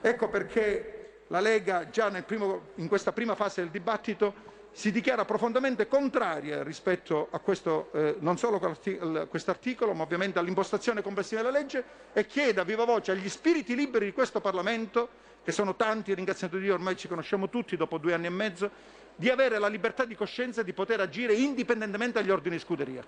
Ecco 0.00 0.30
perché 0.30 1.24
la 1.26 1.40
Lega 1.40 1.90
già 1.90 2.10
primo, 2.22 2.68
in 2.76 2.88
questa 2.88 3.12
prima 3.12 3.34
fase 3.34 3.60
del 3.60 3.70
dibattito 3.70 4.48
si 4.72 4.90
dichiara 4.90 5.26
profondamente 5.26 5.88
contraria 5.88 6.62
rispetto 6.62 7.28
a 7.32 7.38
questo, 7.40 7.90
eh, 7.92 8.16
non 8.20 8.38
solo 8.38 8.58
questo 8.58 9.50
articolo, 9.50 9.92
ma 9.92 10.04
ovviamente 10.04 10.38
all'impostazione 10.38 11.02
complessiva 11.02 11.42
della 11.42 11.58
legge 11.58 11.84
e 12.14 12.24
chiede 12.24 12.62
a 12.62 12.64
viva 12.64 12.84
voce 12.84 13.10
agli 13.10 13.28
spiriti 13.28 13.74
liberi 13.74 14.06
di 14.06 14.12
questo 14.14 14.40
Parlamento, 14.40 15.28
che 15.42 15.52
sono 15.52 15.74
tanti, 15.74 16.14
ringraziando 16.14 16.58
Dio 16.58 16.74
ormai 16.74 16.96
ci 16.96 17.08
conosciamo 17.08 17.48
tutti 17.48 17.76
dopo 17.76 17.98
due 17.98 18.14
anni 18.14 18.26
e 18.26 18.30
mezzo, 18.30 18.70
di 19.16 19.28
avere 19.28 19.58
la 19.58 19.68
libertà 19.68 20.04
di 20.04 20.14
coscienza 20.14 20.62
di 20.62 20.72
poter 20.72 21.00
agire 21.00 21.34
indipendentemente 21.34 22.20
dagli 22.20 22.30
ordini 22.30 22.56
di 22.56 22.62
scuderia. 22.62 23.04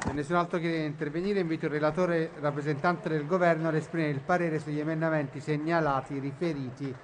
Se 0.00 0.12
nessun 0.12 0.36
altro 0.36 0.58
chiede 0.58 0.78
di 0.78 0.86
intervenire, 0.86 1.40
invito 1.40 1.66
il 1.66 1.72
relatore 1.72 2.30
rappresentante 2.40 3.08
del 3.08 3.26
Governo 3.26 3.68
ad 3.68 3.74
esprimere 3.74 4.10
il 4.10 4.20
parere 4.20 4.58
sugli 4.58 4.80
emendamenti 4.80 5.40
segnalati 5.40 6.18
riferiti 6.18 6.94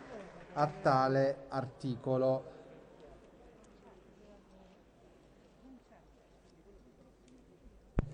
a 0.55 0.67
tale 0.67 1.45
articolo. 1.49 2.53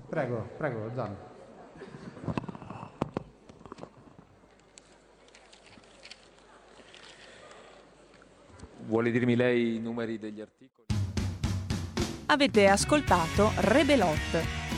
Prego, 0.08 0.48
prego, 0.56 0.90
Zan. 0.92 1.29
Vuole 8.90 9.12
dirmi 9.12 9.36
lei 9.36 9.76
i 9.76 9.78
numeri 9.78 10.18
degli 10.18 10.40
articoli? 10.40 10.86
Avete 12.26 12.66
ascoltato 12.66 13.52
Rebelot 13.58 14.69